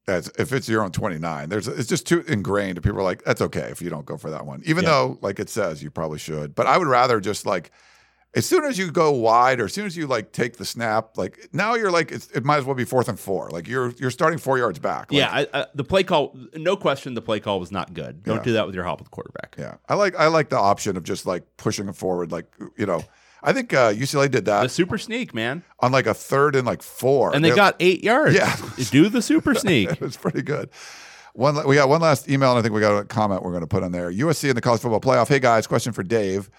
as 0.07 0.31
if 0.39 0.53
it's 0.53 0.69
your 0.69 0.83
own 0.83 0.91
29. 0.91 1.49
There's 1.49 1.67
it's 1.67 1.87
just 1.89 2.07
too 2.07 2.23
ingrained. 2.27 2.81
People 2.81 2.99
are 2.99 3.03
like, 3.03 3.23
that's 3.23 3.41
okay 3.41 3.69
if 3.71 3.81
you 3.81 3.89
don't 3.89 4.05
go 4.05 4.17
for 4.17 4.29
that 4.31 4.45
one, 4.45 4.61
even 4.65 4.83
Yeah. 4.83 4.91
though 4.91 5.17
like 5.21 5.39
it 5.39 5.49
says 5.49 5.83
you 5.83 5.89
probably 5.91 6.19
should. 6.19 6.55
But 6.55 6.65
I 6.67 6.77
would 6.77 6.87
rather 6.87 7.19
just 7.19 7.45
like. 7.45 7.71
As 8.35 8.45
soon 8.45 8.65
as 8.65 8.77
you 8.77 8.91
go 8.91 9.11
wide, 9.13 9.59
or 9.59 9.65
as 9.65 9.73
soon 9.73 9.85
as 9.87 9.97
you 9.97 10.05
like 10.05 10.31
take 10.31 10.57
the 10.57 10.65
snap, 10.65 11.17
like 11.17 11.49
now 11.53 11.73
you're 11.73 11.89
like 11.89 12.11
it's, 12.11 12.29
it 12.31 12.43
might 12.45 12.57
as 12.57 12.65
well 12.65 12.75
be 12.75 12.83
fourth 12.83 13.07
and 13.07 13.19
four. 13.19 13.49
Like 13.49 13.67
you're 13.67 13.91
you're 13.97 14.11
starting 14.11 14.37
four 14.37 14.59
yards 14.59 14.77
back. 14.77 15.11
Like, 15.11 15.17
yeah, 15.17 15.29
I, 15.31 15.61
I, 15.61 15.65
the 15.73 15.85
play 15.85 16.03
call, 16.03 16.37
no 16.53 16.75
question, 16.75 17.15
the 17.15 17.21
play 17.21 17.39
call 17.39 17.59
was 17.59 17.71
not 17.71 17.93
good. 17.95 18.21
Don't 18.23 18.37
Yeah. 18.37 18.43
do 18.43 18.53
that 18.53 18.65
with 18.67 18.75
your 18.75 18.83
hop 18.83 18.99
with 18.99 19.09
quarterback. 19.09 19.55
Yeah, 19.57 19.75
I 19.89 19.95
like 19.95 20.13
I 20.17 20.27
like 20.27 20.49
the 20.49 20.57
option 20.59 20.97
of 20.97 21.03
just 21.03 21.25
like 21.25 21.45
pushing 21.55 21.87
it 21.87 21.95
forward. 21.95 22.31
Like 22.31 22.45
you 22.77 22.85
know, 22.85 23.01
I 23.43 23.53
think 23.53 23.73
uh, 23.73 23.93
UCLA 23.93 24.29
did 24.29 24.45
that. 24.45 24.63
The 24.63 24.69
super 24.69 24.97
sneak, 24.97 25.33
man, 25.33 25.63
on 25.79 25.91
like 25.91 26.07
a 26.07 26.13
third 26.13 26.55
and 26.55 26.65
like 26.65 26.81
four, 26.81 27.35
and 27.35 27.43
they 27.43 27.55
got 27.55 27.75
eight 27.79 28.03
yards. 28.03 28.35
Yeah. 28.35 28.55
do 28.91 29.09
the 29.09 29.21
super 29.21 29.53
sneak. 29.55 29.91
it 29.91 30.01
was 30.01 30.17
pretty 30.17 30.41
good. 30.41 30.69
One, 31.33 31.67
we 31.67 31.75
got 31.75 31.87
one 31.87 32.01
last 32.01 32.27
email, 32.29 32.49
and 32.51 32.59
I 32.59 32.61
think 32.63 32.73
we 32.73 32.81
got 32.81 32.97
a 32.97 33.05
comment 33.05 33.43
we're 33.43 33.51
going 33.51 33.61
to 33.61 33.67
put 33.67 33.83
on 33.83 33.91
there. 33.91 34.11
USC 34.11 34.49
in 34.49 34.55
the 34.55 34.61
college 34.61 34.81
football 34.81 34.99
playoff. 35.01 35.27
Hey 35.27 35.39
guys, 35.39 35.67
question 35.67 35.93
for 35.93 36.03
Dave: 36.03 36.49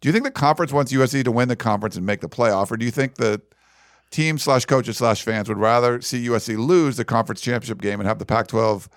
Do 0.00 0.08
you 0.08 0.12
think 0.12 0.24
the 0.24 0.30
conference 0.30 0.72
wants 0.72 0.92
USC 0.92 1.22
to 1.24 1.32
win 1.32 1.48
the 1.48 1.56
conference 1.56 1.96
and 1.96 2.06
make 2.06 2.20
the 2.20 2.28
playoff, 2.28 2.70
or 2.70 2.76
do 2.76 2.84
you 2.84 2.90
think 2.90 3.16
the 3.16 3.42
team 4.10 4.38
slash 4.38 4.64
coaches 4.66 4.98
slash 4.98 5.22
fans 5.22 5.48
would 5.48 5.58
rather 5.58 6.00
see 6.00 6.26
USC 6.28 6.56
lose 6.56 6.96
the 6.96 7.04
conference 7.04 7.40
championship 7.40 7.80
game 7.80 7.98
and 7.98 8.06
have 8.06 8.18
the 8.18 8.26
Pac-12 8.26 8.88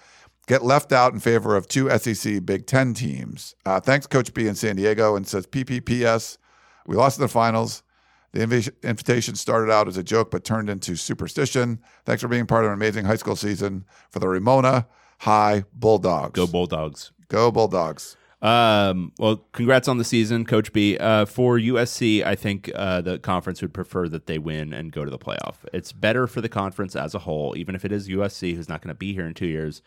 get 0.45 0.64
left 0.64 0.91
out 0.91 1.14
in 1.14 1.20
favor 1.20 1.56
of 1.56 1.68
two 1.68 1.90
SEC 1.98 2.45
Big 2.45 2.68
Ten 2.68 2.94
teams? 2.94 3.56
Uh, 3.66 3.80
thanks, 3.80 4.06
Coach 4.07 4.34
B 4.34 4.48
in 4.48 4.56
San 4.56 4.76
Diego, 4.76 5.16
and 5.16 5.28
says 5.28 5.48
PPPS. 5.48 6.38
We 6.86 6.95
lost 6.95 7.18
in 7.18 7.22
the 7.22 7.28
finals. 7.28 7.84
The 8.32 8.41
invi- 8.41 8.84
invitation 8.84 9.36
started 9.36 9.72
out 9.72 9.88
as 9.88 9.98
a 9.98 10.03
joke, 10.03 10.30
but 10.32 10.44
turned 10.44 10.70
into 10.70 10.95
superstition. 10.95 11.80
Thanks 12.06 12.22
for 12.22 12.28
being 12.28 12.45
part 12.45 12.66
of 12.66 12.72
an 12.72 12.74
amazing 12.74 13.06
high 13.06 13.16
school 13.16 13.36
season 13.36 13.86
for 14.10 14.20
the 14.20 14.28
Ramona 14.28 14.88
High 15.20 15.64
Bulldogs. 15.74 16.34
Go 16.34 16.45
Bulldogs. 16.45 17.12
Go 17.30 17.52
Bulldogs. 17.52 18.18
Um, 18.41 19.14
well, 19.18 19.38
congrats 19.53 19.88
on 19.88 19.98
the 19.98 20.03
season, 20.03 20.45
Coach 20.45 20.72
B. 20.72 20.98
Uh, 20.98 21.26
for 21.26 21.57
USC, 21.57 22.24
I 22.24 22.36
think 22.36 22.70
uh, 22.76 23.02
the 23.02 23.18
conference 23.18 23.62
would 23.62 23.74
prefer 23.74 24.07
that 24.10 24.28
they 24.28 24.38
win 24.38 24.74
and 24.74 24.91
go 24.91 25.03
to 25.03 25.10
the 25.10 25.18
playoff. 25.18 25.56
It's 25.74 25.91
better 25.91 26.28
for 26.28 26.41
the 26.41 26.49
conference 26.49 26.95
as 26.95 27.16
a 27.16 27.20
whole, 27.20 27.56
even 27.57 27.74
if 27.74 27.86
it 27.86 27.91
is 27.91 28.07
USC, 28.07 28.56
who's 28.56 28.70
not 28.70 28.82
going 28.82 28.94
to 28.94 28.98
be 28.98 29.14
here 29.14 29.26
in 29.26 29.34
two 29.34 29.48
years, 29.48 29.82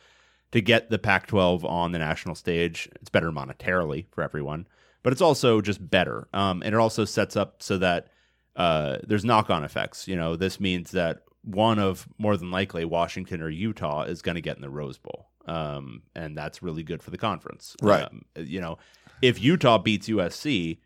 to 0.50 0.60
get 0.60 0.90
the 0.90 0.98
Pac 0.98 1.26
12 1.26 1.64
on 1.64 1.92
the 1.92 1.98
national 1.98 2.34
stage. 2.34 2.88
It's 3.00 3.10
better 3.10 3.30
monetarily 3.30 4.06
for 4.10 4.24
everyone, 4.24 4.66
but 5.02 5.12
it's 5.12 5.22
also 5.22 5.60
just 5.60 5.88
better. 5.90 6.28
Um, 6.32 6.62
and 6.64 6.74
it 6.74 6.78
also 6.78 7.04
sets 7.04 7.36
up 7.36 7.62
so 7.62 7.78
that 7.78 8.08
uh, 8.56 8.98
there's 9.06 9.24
knock 9.24 9.50
on 9.50 9.64
effects. 9.64 10.08
You 10.08 10.16
know, 10.16 10.36
this 10.36 10.58
means 10.60 10.90
that 10.92 11.20
one 11.42 11.78
of 11.78 12.06
more 12.18 12.36
than 12.36 12.50
likely 12.50 12.84
Washington 12.84 13.40
or 13.40 13.48
Utah 13.48 14.02
is 14.02 14.22
going 14.22 14.34
to 14.34 14.40
get 14.40 14.56
in 14.56 14.62
the 14.62 14.70
Rose 14.70 14.98
Bowl. 14.98 15.28
Um, 15.46 16.02
and 16.14 16.36
that's 16.36 16.62
really 16.62 16.82
good 16.82 17.02
for 17.02 17.10
the 17.10 17.16
conference. 17.18 17.74
Right. 17.80 18.02
Um, 18.04 18.22
you 18.36 18.60
know, 18.60 18.78
if 19.22 19.40
Utah 19.42 19.78
beats 19.78 20.08
USC, 20.08 20.78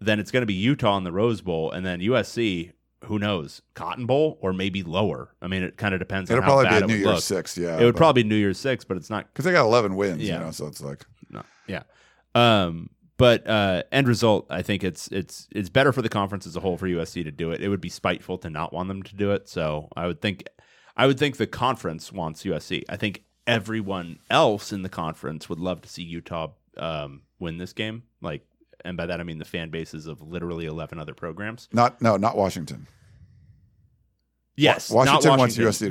then 0.00 0.18
it's 0.18 0.30
going 0.32 0.40
to 0.42 0.46
be 0.46 0.54
Utah 0.54 0.96
in 0.96 1.04
the 1.04 1.12
Rose 1.12 1.40
Bowl, 1.40 1.70
and 1.70 1.86
then 1.86 2.00
USC, 2.00 2.72
who 3.04 3.18
knows, 3.20 3.62
Cotton 3.74 4.06
Bowl 4.06 4.38
or 4.40 4.52
maybe 4.52 4.82
lower. 4.82 5.34
I 5.40 5.46
mean, 5.46 5.62
it 5.62 5.76
kind 5.76 5.94
of 5.94 6.00
depends 6.00 6.30
on 6.30 6.42
how 6.42 6.42
bad 6.42 6.48
It'll 6.48 6.64
probably 6.64 6.64
be 6.64 6.70
bad 6.70 6.82
a 6.82 6.84
it 6.84 6.88
New 6.88 6.94
Year's 6.94 7.14
look. 7.14 7.22
Six, 7.22 7.56
yeah. 7.58 7.78
it 7.78 7.84
would 7.84 7.96
probably 7.96 8.24
be 8.24 8.28
New 8.28 8.34
Year's 8.36 8.58
Six, 8.58 8.84
but 8.84 8.96
it's 8.96 9.10
not. 9.10 9.32
because 9.32 9.44
they 9.44 9.52
got 9.52 9.64
11 9.66 9.94
wins, 9.94 10.20
Yeah. 10.22 10.38
you 10.38 10.44
know, 10.46 10.50
so 10.50 10.66
it's 10.66 10.80
like 10.80 11.04
No, 11.30 11.42
yeah. 11.68 11.82
Um, 12.34 12.90
but 13.16 13.46
uh, 13.46 13.82
end 13.92 14.08
result, 14.08 14.46
I 14.50 14.62
think 14.62 14.82
it's 14.82 15.08
it's 15.08 15.48
it's 15.52 15.68
better 15.68 15.92
for 15.92 16.02
the 16.02 16.08
conference 16.08 16.46
as 16.46 16.56
a 16.56 16.60
whole 16.60 16.76
for 16.76 16.88
USC 16.88 17.24
to 17.24 17.30
do 17.30 17.50
it. 17.50 17.60
It 17.60 17.68
would 17.68 17.80
be 17.80 17.88
spiteful 17.88 18.38
to 18.38 18.50
not 18.50 18.72
want 18.72 18.88
them 18.88 19.02
to 19.02 19.14
do 19.14 19.32
it. 19.32 19.48
So 19.48 19.88
I 19.94 20.06
would 20.06 20.20
think, 20.20 20.44
I 20.96 21.06
would 21.06 21.18
think 21.18 21.36
the 21.36 21.46
conference 21.46 22.12
wants 22.12 22.42
USC. 22.44 22.84
I 22.88 22.96
think 22.96 23.24
everyone 23.46 24.18
else 24.30 24.72
in 24.72 24.82
the 24.82 24.88
conference 24.88 25.48
would 25.48 25.60
love 25.60 25.82
to 25.82 25.88
see 25.88 26.02
Utah 26.02 26.48
um, 26.78 27.22
win 27.38 27.58
this 27.58 27.72
game. 27.72 28.04
Like, 28.20 28.46
and 28.84 28.96
by 28.96 29.06
that 29.06 29.20
I 29.20 29.24
mean 29.24 29.38
the 29.38 29.44
fan 29.44 29.70
bases 29.70 30.06
of 30.06 30.20
literally 30.22 30.66
eleven 30.66 30.98
other 30.98 31.14
programs. 31.14 31.68
not 31.72 32.00
no, 32.00 32.16
not 32.16 32.36
Washington. 32.36 32.86
Yes, 34.62 34.90
Wa- 34.90 35.04
not 35.04 35.24
Washington 35.24 35.38
wants 35.38 35.56
USC 35.56 35.78
to 35.78 35.84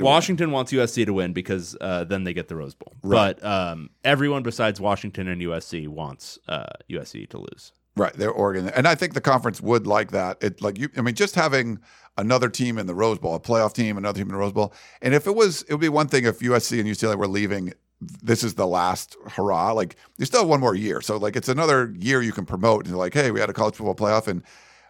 win. 0.44 0.52
Wants 0.52 0.72
USC 0.72 1.06
to 1.06 1.12
win 1.12 1.32
because 1.32 1.76
uh, 1.80 2.04
then 2.04 2.24
they 2.24 2.32
get 2.32 2.48
the 2.48 2.56
Rose 2.56 2.74
Bowl. 2.74 2.94
Right. 3.02 3.38
But 3.38 3.44
um, 3.44 3.90
everyone 4.04 4.42
besides 4.42 4.80
Washington 4.80 5.28
and 5.28 5.40
USC 5.40 5.88
wants 5.88 6.38
uh, 6.48 6.66
USC 6.90 7.28
to 7.30 7.38
lose. 7.38 7.72
Right, 7.94 8.14
they're 8.14 8.30
Oregon, 8.30 8.70
and 8.70 8.88
I 8.88 8.94
think 8.94 9.12
the 9.12 9.20
conference 9.20 9.60
would 9.60 9.86
like 9.86 10.12
that. 10.12 10.42
It 10.42 10.62
like 10.62 10.78
you, 10.78 10.88
I 10.96 11.02
mean, 11.02 11.14
just 11.14 11.34
having 11.34 11.78
another 12.16 12.48
team 12.48 12.78
in 12.78 12.86
the 12.86 12.94
Rose 12.94 13.18
Bowl, 13.18 13.34
a 13.34 13.40
playoff 13.40 13.74
team, 13.74 13.98
another 13.98 14.18
team 14.18 14.28
in 14.28 14.32
the 14.32 14.38
Rose 14.38 14.52
Bowl, 14.52 14.72
and 15.02 15.12
if 15.12 15.26
it 15.26 15.34
was, 15.34 15.60
it 15.64 15.74
would 15.74 15.80
be 15.80 15.90
one 15.90 16.08
thing 16.08 16.24
if 16.24 16.38
USC 16.38 16.80
and 16.80 16.88
UCLA 16.88 17.16
were 17.16 17.26
leaving. 17.26 17.74
This 18.00 18.42
is 18.42 18.54
the 18.54 18.66
last 18.66 19.14
hurrah. 19.32 19.72
Like 19.72 19.96
you 20.16 20.24
still 20.24 20.40
have 20.40 20.48
one 20.48 20.60
more 20.60 20.74
year, 20.74 21.02
so 21.02 21.18
like 21.18 21.36
it's 21.36 21.50
another 21.50 21.94
year 21.98 22.22
you 22.22 22.32
can 22.32 22.46
promote. 22.46 22.86
And 22.86 22.96
like, 22.96 23.12
hey, 23.12 23.30
we 23.30 23.40
had 23.40 23.50
a 23.50 23.52
college 23.52 23.74
football 23.74 23.94
playoff, 23.94 24.26
and 24.26 24.42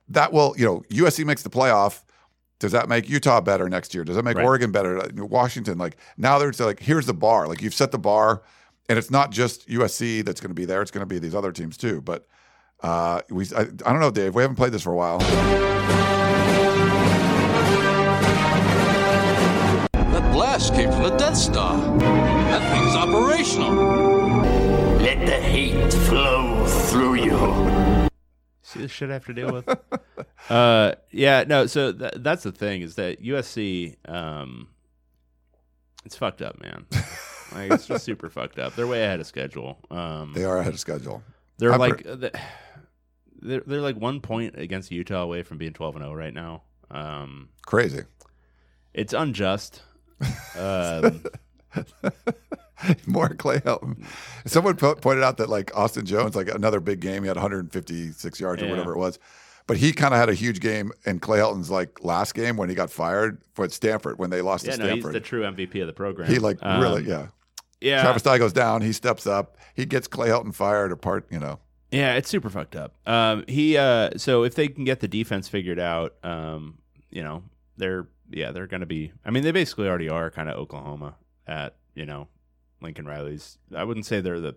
that 0.08 0.32
will, 0.32 0.54
you 0.56 0.64
know, 0.64 0.84
USC 0.90 1.24
makes 1.24 1.42
the 1.42 1.50
playoff. 1.50 2.04
Does 2.62 2.70
that 2.70 2.88
make 2.88 3.08
Utah 3.08 3.40
better 3.40 3.68
next 3.68 3.92
year? 3.92 4.04
Does 4.04 4.14
that 4.14 4.22
make 4.22 4.36
Right. 4.36 4.46
Oregon 4.46 4.70
better? 4.70 5.02
Washington, 5.16 5.78
like 5.78 5.96
now 6.16 6.38
they're 6.38 6.52
like, 6.60 6.78
here's 6.78 7.06
the 7.06 7.12
bar. 7.12 7.48
Like 7.48 7.60
you've 7.60 7.74
set 7.74 7.90
the 7.90 7.98
bar, 7.98 8.42
and 8.88 8.96
it's 8.96 9.10
not 9.10 9.32
just 9.32 9.68
USC 9.68 10.24
that's 10.24 10.40
going 10.40 10.50
to 10.50 10.54
be 10.54 10.64
there. 10.64 10.80
It's 10.80 10.92
going 10.92 11.02
to 11.02 11.06
be 11.12 11.18
these 11.18 11.34
other 11.34 11.50
teams 11.50 11.76
too. 11.76 12.00
But 12.00 12.24
uh, 12.80 13.22
we, 13.30 13.46
I, 13.56 13.62
I 13.62 13.64
don't 13.64 13.98
know, 13.98 14.12
Dave. 14.12 14.36
We 14.36 14.42
haven't 14.42 14.54
played 14.54 14.70
this 14.70 14.82
for 14.82 14.92
a 14.92 14.96
while. 14.96 15.18
That 19.92 20.32
blast 20.32 20.72
came 20.74 20.92
from 20.92 21.02
the 21.02 21.16
Death 21.16 21.36
Star. 21.36 21.76
That 21.98 22.62
thing's 22.72 22.94
operational. 22.94 23.74
Let 24.98 25.26
the 25.26 25.32
hate 25.32 25.92
flow 25.92 26.64
through 26.64 27.14
you. 27.14 28.01
See 28.72 28.80
the 28.80 28.88
shit 28.88 29.10
I 29.10 29.14
have 29.14 29.26
to 29.26 29.34
deal 29.34 29.52
with. 29.52 29.68
uh, 30.50 30.92
yeah, 31.10 31.44
no. 31.46 31.66
So 31.66 31.92
th- 31.92 32.14
that's 32.16 32.42
the 32.42 32.52
thing 32.52 32.82
is 32.82 32.94
that 32.94 33.22
USC, 33.22 33.96
um, 34.08 34.68
it's 36.04 36.16
fucked 36.16 36.40
up, 36.42 36.60
man. 36.60 36.86
like 37.54 37.70
it's 37.72 37.86
just 37.86 38.04
super 38.04 38.30
fucked 38.30 38.58
up. 38.58 38.74
They're 38.74 38.86
way 38.86 39.04
ahead 39.04 39.20
of 39.20 39.26
schedule. 39.26 39.78
Um, 39.90 40.32
They 40.34 40.44
are 40.44 40.58
ahead 40.58 40.72
of 40.72 40.80
schedule. 40.80 41.22
they're 41.58 41.72
I'm 41.72 41.78
like 41.80 42.02
th- 42.04 42.32
they're 43.42 43.62
they're 43.66 43.80
like 43.80 43.96
one 43.96 44.20
point 44.20 44.54
against 44.56 44.90
Utah 44.90 45.22
away 45.22 45.42
from 45.42 45.58
being 45.58 45.72
twelve 45.72 45.96
and 45.96 46.04
zero 46.04 46.14
right 46.14 46.32
now. 46.32 46.62
Um, 46.90 47.50
Crazy. 47.66 48.02
it's 48.94 49.12
unjust. 49.12 49.82
Um, 50.56 51.24
More 53.06 53.28
Clay 53.30 53.58
Helton. 53.60 54.04
Someone 54.46 54.76
po- 54.76 54.94
pointed 54.96 55.24
out 55.24 55.36
that 55.38 55.48
like 55.48 55.76
Austin 55.76 56.06
Jones, 56.06 56.34
like 56.36 56.48
another 56.48 56.80
big 56.80 57.00
game, 57.00 57.22
he 57.22 57.28
had 57.28 57.36
156 57.36 58.40
yards 58.40 58.62
or 58.62 58.68
whatever 58.68 58.92
it 58.92 58.98
was. 58.98 59.18
But 59.66 59.76
he 59.76 59.92
kind 59.92 60.12
of 60.12 60.18
had 60.18 60.28
a 60.28 60.34
huge 60.34 60.60
game 60.60 60.90
in 61.06 61.20
Clay 61.20 61.38
Helton's 61.38 61.70
like 61.70 62.02
last 62.04 62.34
game 62.34 62.56
when 62.56 62.68
he 62.68 62.74
got 62.74 62.90
fired 62.90 63.40
for 63.54 63.68
Stanford 63.68 64.18
when 64.18 64.30
they 64.30 64.42
lost 64.42 64.66
yeah, 64.66 64.72
to 64.72 64.78
no, 64.78 64.84
he's 64.84 64.92
Stanford. 64.94 65.14
the 65.14 65.20
true 65.20 65.42
MVP 65.42 65.80
of 65.80 65.86
the 65.86 65.92
program. 65.92 66.28
he 66.28 66.38
like 66.38 66.58
Um, 66.62 66.80
really, 66.82 67.04
yeah. 67.04 67.28
yeah. 67.80 68.02
Travis 68.02 68.22
Dye 68.22 68.38
goes 68.38 68.52
down, 68.52 68.82
he 68.82 68.92
steps 68.92 69.26
up, 69.26 69.56
he 69.74 69.86
gets 69.86 70.08
Clay 70.08 70.28
Helton 70.28 70.52
fired 70.54 70.90
apart, 70.90 71.26
you 71.30 71.38
know. 71.38 71.60
Yeah, 71.92 72.14
it's 72.14 72.28
super 72.28 72.48
fucked 72.50 72.74
up. 72.74 72.94
Um, 73.06 73.44
he 73.46 73.76
uh, 73.76 74.10
so 74.16 74.42
if 74.44 74.54
they 74.54 74.66
can 74.66 74.84
get 74.84 75.00
the 75.00 75.08
defense 75.08 75.46
figured 75.46 75.78
out, 75.78 76.14
um, 76.24 76.78
you 77.10 77.22
know, 77.22 77.44
they're 77.76 78.08
yeah, 78.30 78.50
they're 78.50 78.66
gonna 78.66 78.86
be. 78.86 79.12
I 79.24 79.30
mean, 79.30 79.44
they 79.44 79.52
basically 79.52 79.86
already 79.88 80.08
are 80.08 80.30
kind 80.30 80.48
of 80.48 80.56
Oklahoma 80.56 81.16
at 81.46 81.76
you 81.94 82.06
know 82.06 82.28
Lincoln 82.82 83.06
Riley's. 83.06 83.58
I 83.74 83.84
wouldn't 83.84 84.06
say 84.06 84.20
they're 84.20 84.40
the 84.40 84.56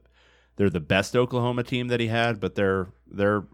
they're 0.56 0.70
the 0.70 0.80
best 0.80 1.16
Oklahoma 1.16 1.64
team 1.64 1.88
that 1.90 2.00
he 2.00 2.08
had, 2.08 2.40
but 2.40 2.56
they're 2.56 2.88
they're 3.10 3.46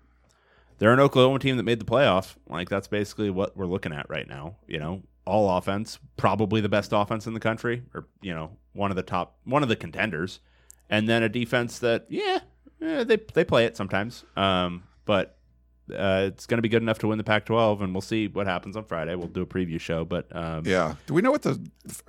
they're 0.77 0.93
an 0.93 0.99
Oklahoma 0.99 1.39
team 1.39 1.57
that 1.57 1.63
made 1.63 1.79
the 1.79 1.85
playoff. 1.85 2.35
Like 2.49 2.69
that's 2.69 2.87
basically 2.87 3.29
what 3.29 3.55
we're 3.55 3.65
looking 3.65 3.93
at 3.93 4.09
right 4.09 4.27
now. 4.27 4.55
You 4.67 4.79
know, 4.79 5.03
all 5.25 5.57
offense, 5.57 5.99
probably 6.17 6.61
the 6.61 6.69
best 6.69 6.91
offense 6.93 7.27
in 7.27 7.33
the 7.33 7.39
country, 7.39 7.83
or 7.93 8.07
you 8.21 8.33
know, 8.33 8.51
one 8.73 8.91
of 8.91 8.95
the 8.95 9.03
top, 9.03 9.37
one 9.43 9.63
of 9.63 9.69
the 9.69 9.75
contenders, 9.75 10.39
and 10.89 11.07
then 11.07 11.23
a 11.23 11.29
defense 11.29 11.79
that 11.79 12.05
yeah, 12.09 12.39
eh, 12.81 13.03
they 13.03 13.17
they 13.33 13.43
play 13.43 13.65
it 13.65 13.77
sometimes, 13.77 14.25
um, 14.35 14.83
but 15.05 15.37
uh, 15.93 16.25
it's 16.27 16.45
going 16.45 16.57
to 16.57 16.61
be 16.61 16.69
good 16.69 16.81
enough 16.81 16.99
to 16.99 17.07
win 17.07 17.17
the 17.17 17.23
Pac-12, 17.23 17.81
and 17.81 17.93
we'll 17.93 18.01
see 18.01 18.27
what 18.27 18.47
happens 18.47 18.75
on 18.77 18.83
Friday. 18.85 19.15
We'll 19.15 19.27
do 19.27 19.41
a 19.41 19.45
preview 19.45 19.79
show, 19.79 20.05
but 20.05 20.33
um, 20.35 20.63
Yeah. 20.65 20.95
Do 21.07 21.13
we 21.13 21.21
know 21.21 21.31
what 21.31 21.41
the 21.43 21.59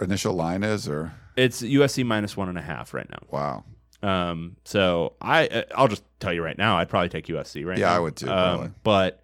initial 0.00 0.34
line 0.34 0.62
is 0.62 0.88
or 0.88 1.12
it's 1.36 1.62
USC 1.62 2.04
minus 2.04 2.36
one 2.36 2.48
and 2.48 2.58
a 2.58 2.62
half 2.62 2.92
right 2.94 3.08
now. 3.08 3.18
wow. 3.30 3.64
Um, 4.02 4.56
so 4.64 5.14
I 5.20 5.46
uh, 5.46 5.62
I'll 5.76 5.86
just 5.88 6.02
tell 6.18 6.32
you 6.32 6.42
right 6.42 6.58
now, 6.58 6.76
I'd 6.78 6.88
probably 6.88 7.08
take 7.08 7.26
USC 7.26 7.64
right 7.64 7.78
Yeah, 7.78 7.86
now. 7.90 7.96
I 7.96 7.98
would 8.00 8.16
too, 8.16 8.26
probably. 8.26 8.66
Um, 8.66 8.74
but 8.82 9.22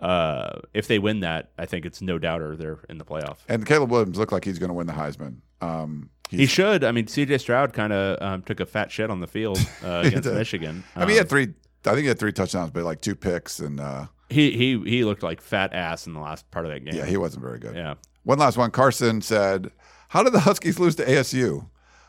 uh, 0.00 0.58
if 0.74 0.88
they 0.88 0.98
win 0.98 1.20
that, 1.20 1.50
I 1.58 1.66
think 1.66 1.86
it's 1.86 2.00
no 2.02 2.18
doubter 2.18 2.56
they're 2.56 2.78
in 2.88 2.98
the 2.98 3.04
playoff. 3.04 3.38
And 3.48 3.64
Caleb 3.64 3.90
Williams 3.90 4.18
looked 4.18 4.32
like 4.32 4.44
he's 4.44 4.58
going 4.58 4.68
to 4.70 4.74
win 4.74 4.86
the 4.86 4.92
Heisman. 4.92 5.36
Um, 5.60 6.10
He 6.30 6.46
should. 6.46 6.84
I 6.84 6.92
mean, 6.92 7.06
CJ 7.06 7.40
Stroud 7.40 7.72
kind 7.72 7.92
of 7.92 8.20
um, 8.22 8.42
took 8.42 8.60
a 8.60 8.66
fat 8.66 8.90
shit 8.92 9.08
on 9.10 9.20
the 9.20 9.26
field 9.26 9.58
uh, 9.84 10.02
against. 10.04 10.28
Michigan. 10.30 10.84
I 10.94 11.00
mean, 11.00 11.10
he 11.10 11.14
had 11.16 11.26
Um, 11.26 11.28
three. 11.28 11.54
I 11.84 11.90
think 11.90 12.00
he 12.00 12.06
had 12.06 12.18
three 12.18 12.32
touchdowns, 12.32 12.70
but 12.70 12.84
like 12.84 13.00
two 13.00 13.14
picks, 13.14 13.60
and 13.60 13.80
uh, 13.80 14.06
he 14.28 14.50
he 14.52 14.78
he 14.88 15.04
looked 15.04 15.22
like 15.22 15.40
fat 15.40 15.72
ass 15.72 16.06
in 16.06 16.12
the 16.12 16.20
last 16.20 16.50
part 16.50 16.66
of 16.66 16.72
that 16.72 16.84
game. 16.84 16.94
yeah, 16.94 17.06
he 17.06 17.16
wasn't 17.16 17.42
very 17.42 17.58
good. 17.58 17.74
yeah. 17.74 17.94
One 18.24 18.38
last 18.38 18.56
one. 18.56 18.70
Carson 18.70 19.22
said, 19.22 19.70
"How 20.08 20.22
did 20.22 20.32
the 20.32 20.40
Huskies 20.40 20.78
lose 20.78 20.96
to 20.96 21.04
ASU?" 21.04 21.68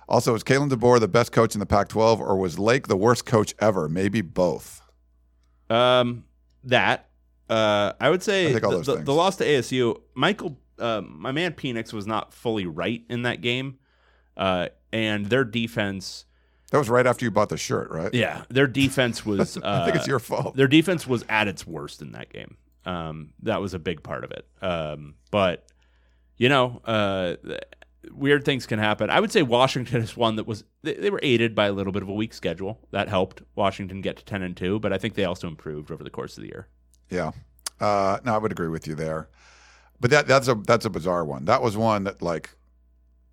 Also, 0.09 0.33
was 0.33 0.43
Kalen 0.43 0.69
DeBoer 0.69 0.99
the 0.99 1.07
best 1.07 1.31
coach 1.31 1.53
in 1.53 1.59
the 1.59 1.67
Pac-12, 1.67 2.19
or 2.19 2.35
was 2.35 2.57
Lake 2.57 2.87
the 2.87 2.97
worst 2.97 3.27
coach 3.27 3.53
ever? 3.59 3.87
Maybe 3.87 4.21
both. 4.21 4.81
Um, 5.69 6.25
that 6.63 7.09
uh, 7.49 7.93
I 7.99 8.09
would 8.09 8.23
say 8.23 8.47
I 8.49 8.59
the, 8.59 8.81
the, 8.81 8.95
the 9.05 9.13
loss 9.13 9.37
to 9.37 9.45
ASU. 9.45 10.01
Michael, 10.13 10.57
uh, 10.77 11.01
my 11.05 11.31
man 11.31 11.53
Penix 11.53 11.93
was 11.93 12.05
not 12.05 12.33
fully 12.33 12.65
right 12.65 13.03
in 13.09 13.23
that 13.23 13.41
game, 13.41 13.79
uh, 14.37 14.69
and 14.91 15.27
their 15.27 15.43
defense. 15.43 16.25
That 16.71 16.77
was 16.77 16.89
right 16.89 17.07
after 17.07 17.25
you 17.25 17.31
bought 17.31 17.49
the 17.49 17.57
shirt, 17.57 17.89
right? 17.89 18.13
Yeah, 18.13 18.43
their 18.49 18.67
defense 18.67 19.25
was. 19.25 19.57
Uh, 19.57 19.61
I 19.63 19.85
think 19.85 19.97
it's 19.97 20.07
your 20.07 20.19
fault. 20.19 20.55
Their 20.55 20.67
defense 20.67 21.07
was 21.07 21.25
at 21.29 21.47
its 21.47 21.65
worst 21.65 22.01
in 22.01 22.11
that 22.11 22.31
game. 22.31 22.57
Um, 22.85 23.33
that 23.43 23.61
was 23.61 23.73
a 23.73 23.79
big 23.79 24.03
part 24.03 24.23
of 24.23 24.31
it. 24.31 24.47
Um, 24.61 25.15
but 25.31 25.65
you 26.37 26.49
know, 26.49 26.81
uh, 26.85 27.35
weird 28.11 28.45
things 28.45 28.65
can 28.65 28.79
happen. 28.79 29.09
I 29.09 29.19
would 29.19 29.31
say 29.31 29.41
Washington 29.41 30.01
is 30.03 30.15
one 30.15 30.35
that 30.37 30.47
was 30.47 30.63
they, 30.83 30.93
they 30.93 31.09
were 31.09 31.19
aided 31.23 31.55
by 31.55 31.67
a 31.67 31.71
little 31.71 31.93
bit 31.93 32.03
of 32.03 32.09
a 32.09 32.13
weak 32.13 32.33
schedule 32.33 32.79
that 32.91 33.09
helped 33.09 33.41
Washington 33.55 34.01
get 34.01 34.17
to 34.17 34.25
ten 34.25 34.41
and 34.41 34.55
two, 34.55 34.79
but 34.79 34.93
I 34.93 34.97
think 34.97 35.15
they 35.15 35.25
also 35.25 35.47
improved 35.47 35.91
over 35.91 36.03
the 36.03 36.09
course 36.09 36.37
of 36.37 36.43
the 36.43 36.49
year. 36.49 36.67
Yeah. 37.09 37.31
Uh, 37.79 38.19
no, 38.23 38.35
I 38.35 38.37
would 38.37 38.51
agree 38.51 38.67
with 38.67 38.87
you 38.87 38.95
there. 38.95 39.29
But 39.99 40.11
that 40.11 40.27
that's 40.27 40.47
a 40.47 40.55
that's 40.55 40.85
a 40.85 40.89
bizarre 40.89 41.25
one. 41.25 41.45
That 41.45 41.61
was 41.61 41.75
one 41.75 42.05
that 42.05 42.21
like 42.21 42.55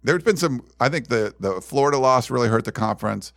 there's 0.06 0.22
been 0.22 0.36
some 0.36 0.64
I 0.80 0.88
think 0.88 1.08
the 1.08 1.34
the 1.40 1.60
Florida 1.60 1.98
loss 1.98 2.30
really 2.30 2.48
hurt 2.48 2.64
the 2.64 2.72
conference. 2.72 3.32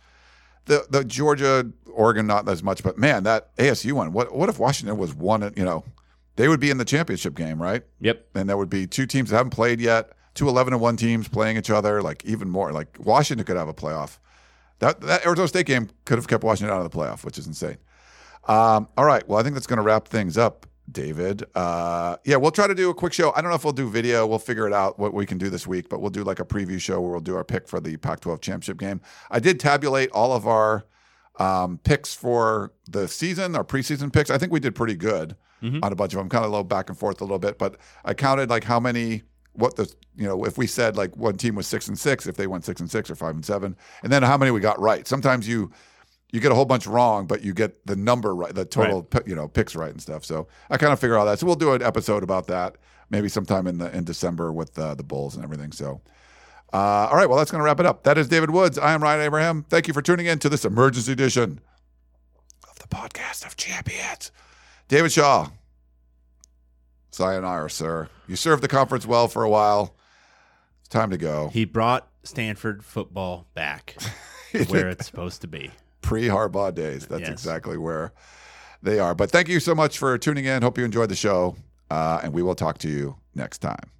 The 0.66 0.86
the 0.88 1.04
Georgia 1.04 1.66
Oregon 1.92 2.26
not 2.26 2.48
as 2.48 2.62
much, 2.62 2.82
but 2.82 2.96
man, 2.96 3.24
that 3.24 3.54
ASU 3.56 3.92
one. 3.92 4.12
What 4.12 4.34
what 4.34 4.48
if 4.48 4.58
Washington 4.58 4.96
was 4.96 5.12
one, 5.12 5.52
you 5.56 5.64
know, 5.64 5.84
they 6.36 6.48
would 6.48 6.60
be 6.60 6.70
in 6.70 6.78
the 6.78 6.84
championship 6.84 7.34
game, 7.34 7.60
right? 7.60 7.82
Yep. 8.00 8.24
And 8.36 8.48
there 8.48 8.56
would 8.56 8.70
be 8.70 8.86
two 8.86 9.04
teams 9.06 9.30
that 9.30 9.36
haven't 9.36 9.50
played 9.50 9.80
yet, 9.80 10.12
two 10.34 10.48
11 10.48 10.72
and 10.72 10.80
1 10.80 10.96
teams 10.96 11.28
playing 11.28 11.56
each 11.56 11.70
other, 11.70 12.00
like 12.02 12.24
even 12.24 12.48
more. 12.48 12.72
Like 12.72 12.96
Washington 13.00 13.44
could 13.44 13.56
have 13.56 13.68
a 13.68 13.74
playoff. 13.74 14.18
That 14.78 15.00
that 15.02 15.26
Arizona 15.26 15.48
State 15.48 15.66
game 15.66 15.90
could 16.04 16.18
have 16.18 16.28
kept 16.28 16.44
Washington 16.44 16.74
out 16.74 16.84
of 16.84 16.90
the 16.90 16.96
playoff, 16.96 17.24
which 17.24 17.36
is 17.36 17.46
insane. 17.46 17.78
Um, 18.48 18.88
all 18.96 19.04
right. 19.04 19.26
Well, 19.28 19.38
I 19.38 19.42
think 19.42 19.54
that's 19.54 19.66
going 19.66 19.78
to 19.78 19.82
wrap 19.82 20.08
things 20.08 20.38
up, 20.38 20.66
David. 20.92 21.44
Uh, 21.54 22.16
yeah, 22.24 22.36
we'll 22.36 22.50
try 22.50 22.66
to 22.66 22.74
do 22.74 22.90
a 22.90 22.94
quick 22.94 23.12
show. 23.12 23.32
I 23.34 23.40
don't 23.40 23.50
know 23.50 23.56
if 23.56 23.64
we'll 23.64 23.72
do 23.72 23.88
video. 23.88 24.26
We'll 24.26 24.38
figure 24.38 24.66
it 24.66 24.72
out 24.72 24.98
what 24.98 25.14
we 25.14 25.26
can 25.26 25.38
do 25.38 25.50
this 25.50 25.66
week, 25.66 25.88
but 25.88 26.00
we'll 26.00 26.10
do 26.10 26.24
like 26.24 26.40
a 26.40 26.44
preview 26.44 26.80
show 26.80 27.00
where 27.00 27.10
we'll 27.12 27.20
do 27.20 27.36
our 27.36 27.44
pick 27.44 27.68
for 27.68 27.80
the 27.80 27.96
Pac 27.96 28.20
12 28.20 28.40
championship 28.40 28.78
game. 28.78 29.00
I 29.30 29.40
did 29.40 29.60
tabulate 29.60 30.10
all 30.12 30.32
of 30.32 30.46
our 30.46 30.86
um, 31.38 31.78
picks 31.84 32.14
for 32.14 32.72
the 32.88 33.08
season, 33.08 33.56
our 33.56 33.64
preseason 33.64 34.12
picks. 34.12 34.30
I 34.30 34.38
think 34.38 34.52
we 34.52 34.60
did 34.60 34.74
pretty 34.74 34.96
good 34.96 35.36
on 35.82 35.92
a 35.92 35.94
bunch 35.94 36.14
of 36.14 36.18
them, 36.18 36.28
kind 36.28 36.44
of 36.44 36.50
a 36.50 36.52
little 36.52 36.64
back 36.64 36.88
and 36.88 36.98
forth 36.98 37.20
a 37.20 37.24
little 37.24 37.38
bit, 37.38 37.58
but 37.58 37.76
I 38.04 38.14
counted 38.14 38.48
like 38.50 38.64
how 38.64 38.80
many. 38.80 39.22
What 39.54 39.74
the 39.74 39.92
you 40.14 40.28
know 40.28 40.44
if 40.44 40.56
we 40.56 40.68
said 40.68 40.96
like 40.96 41.16
one 41.16 41.36
team 41.36 41.56
was 41.56 41.66
six 41.66 41.88
and 41.88 41.98
six 41.98 42.28
if 42.28 42.36
they 42.36 42.46
went 42.46 42.64
six 42.64 42.80
and 42.80 42.88
six 42.88 43.10
or 43.10 43.16
five 43.16 43.34
and 43.34 43.44
seven 43.44 43.76
and 44.04 44.12
then 44.12 44.22
how 44.22 44.38
many 44.38 44.52
we 44.52 44.60
got 44.60 44.78
right 44.78 45.08
sometimes 45.08 45.48
you 45.48 45.72
you 46.32 46.40
get 46.40 46.52
a 46.52 46.54
whole 46.54 46.64
bunch 46.64 46.86
wrong, 46.86 47.26
but 47.26 47.42
you 47.42 47.52
get 47.52 47.86
the 47.86 47.96
number 47.96 48.34
right, 48.34 48.54
the 48.54 48.64
total 48.64 49.02
pi- 49.02 49.22
you 49.26 49.34
know 49.34 49.48
picks 49.48 49.74
right 49.74 49.90
and 49.90 50.00
stuff. 50.00 50.24
So 50.24 50.48
I 50.70 50.76
kind 50.76 50.92
of 50.92 51.00
figure 51.00 51.16
all 51.16 51.26
that. 51.26 51.38
So 51.38 51.46
we'll 51.46 51.56
do 51.56 51.72
an 51.72 51.82
episode 51.82 52.22
about 52.22 52.46
that 52.48 52.76
maybe 53.10 53.28
sometime 53.28 53.66
in 53.66 53.78
the 53.78 53.94
in 53.94 54.04
December 54.04 54.52
with 54.52 54.78
uh, 54.78 54.94
the 54.94 55.02
Bulls 55.02 55.34
and 55.34 55.44
everything. 55.44 55.72
So. 55.72 56.00
Uh, 56.72 57.08
all 57.10 57.16
right, 57.16 57.28
well, 57.28 57.36
that's 57.36 57.50
going 57.50 57.58
to 57.58 57.64
wrap 57.64 57.80
it 57.80 57.86
up. 57.86 58.04
That 58.04 58.16
is 58.16 58.28
David 58.28 58.50
Woods. 58.50 58.78
I 58.78 58.92
am 58.92 59.02
Ryan 59.02 59.22
Abraham. 59.22 59.64
Thank 59.68 59.88
you 59.88 59.92
for 59.92 60.02
tuning 60.02 60.26
in 60.26 60.38
to 60.38 60.48
this 60.48 60.64
emergency 60.64 61.10
edition 61.10 61.60
of 62.68 62.78
the 62.78 62.86
podcast 62.86 63.44
of 63.44 63.56
champions. 63.56 64.30
David 64.86 65.10
Shaw, 65.10 65.48
sayonara, 67.10 67.68
sir. 67.70 68.08
You 68.28 68.36
served 68.36 68.62
the 68.62 68.68
conference 68.68 69.04
well 69.04 69.26
for 69.26 69.42
a 69.42 69.50
while. 69.50 69.96
It's 70.78 70.88
time 70.88 71.10
to 71.10 71.18
go. 71.18 71.48
He 71.48 71.64
brought 71.64 72.08
Stanford 72.22 72.84
football 72.84 73.48
back 73.54 73.96
where 74.68 74.88
it's 74.88 75.06
supposed 75.06 75.40
to 75.40 75.48
be. 75.48 75.72
Pre 76.02 76.28
Harbaugh 76.28 76.74
days. 76.74 77.06
That's 77.06 77.22
Yes. 77.22 77.30
exactly 77.30 77.76
where 77.78 78.12
they 78.82 78.98
are. 78.98 79.14
But 79.14 79.30
thank 79.30 79.48
you 79.48 79.60
so 79.60 79.74
much 79.74 79.98
for 79.98 80.16
tuning 80.18 80.44
in. 80.44 80.62
Hope 80.62 80.78
you 80.78 80.84
enjoyed 80.84 81.08
the 81.10 81.16
show, 81.16 81.56
uh, 81.90 82.20
and 82.22 82.32
we 82.32 82.42
will 82.42 82.54
talk 82.54 82.78
to 82.78 82.88
you 82.88 83.16
next 83.34 83.58
time. 83.58 83.90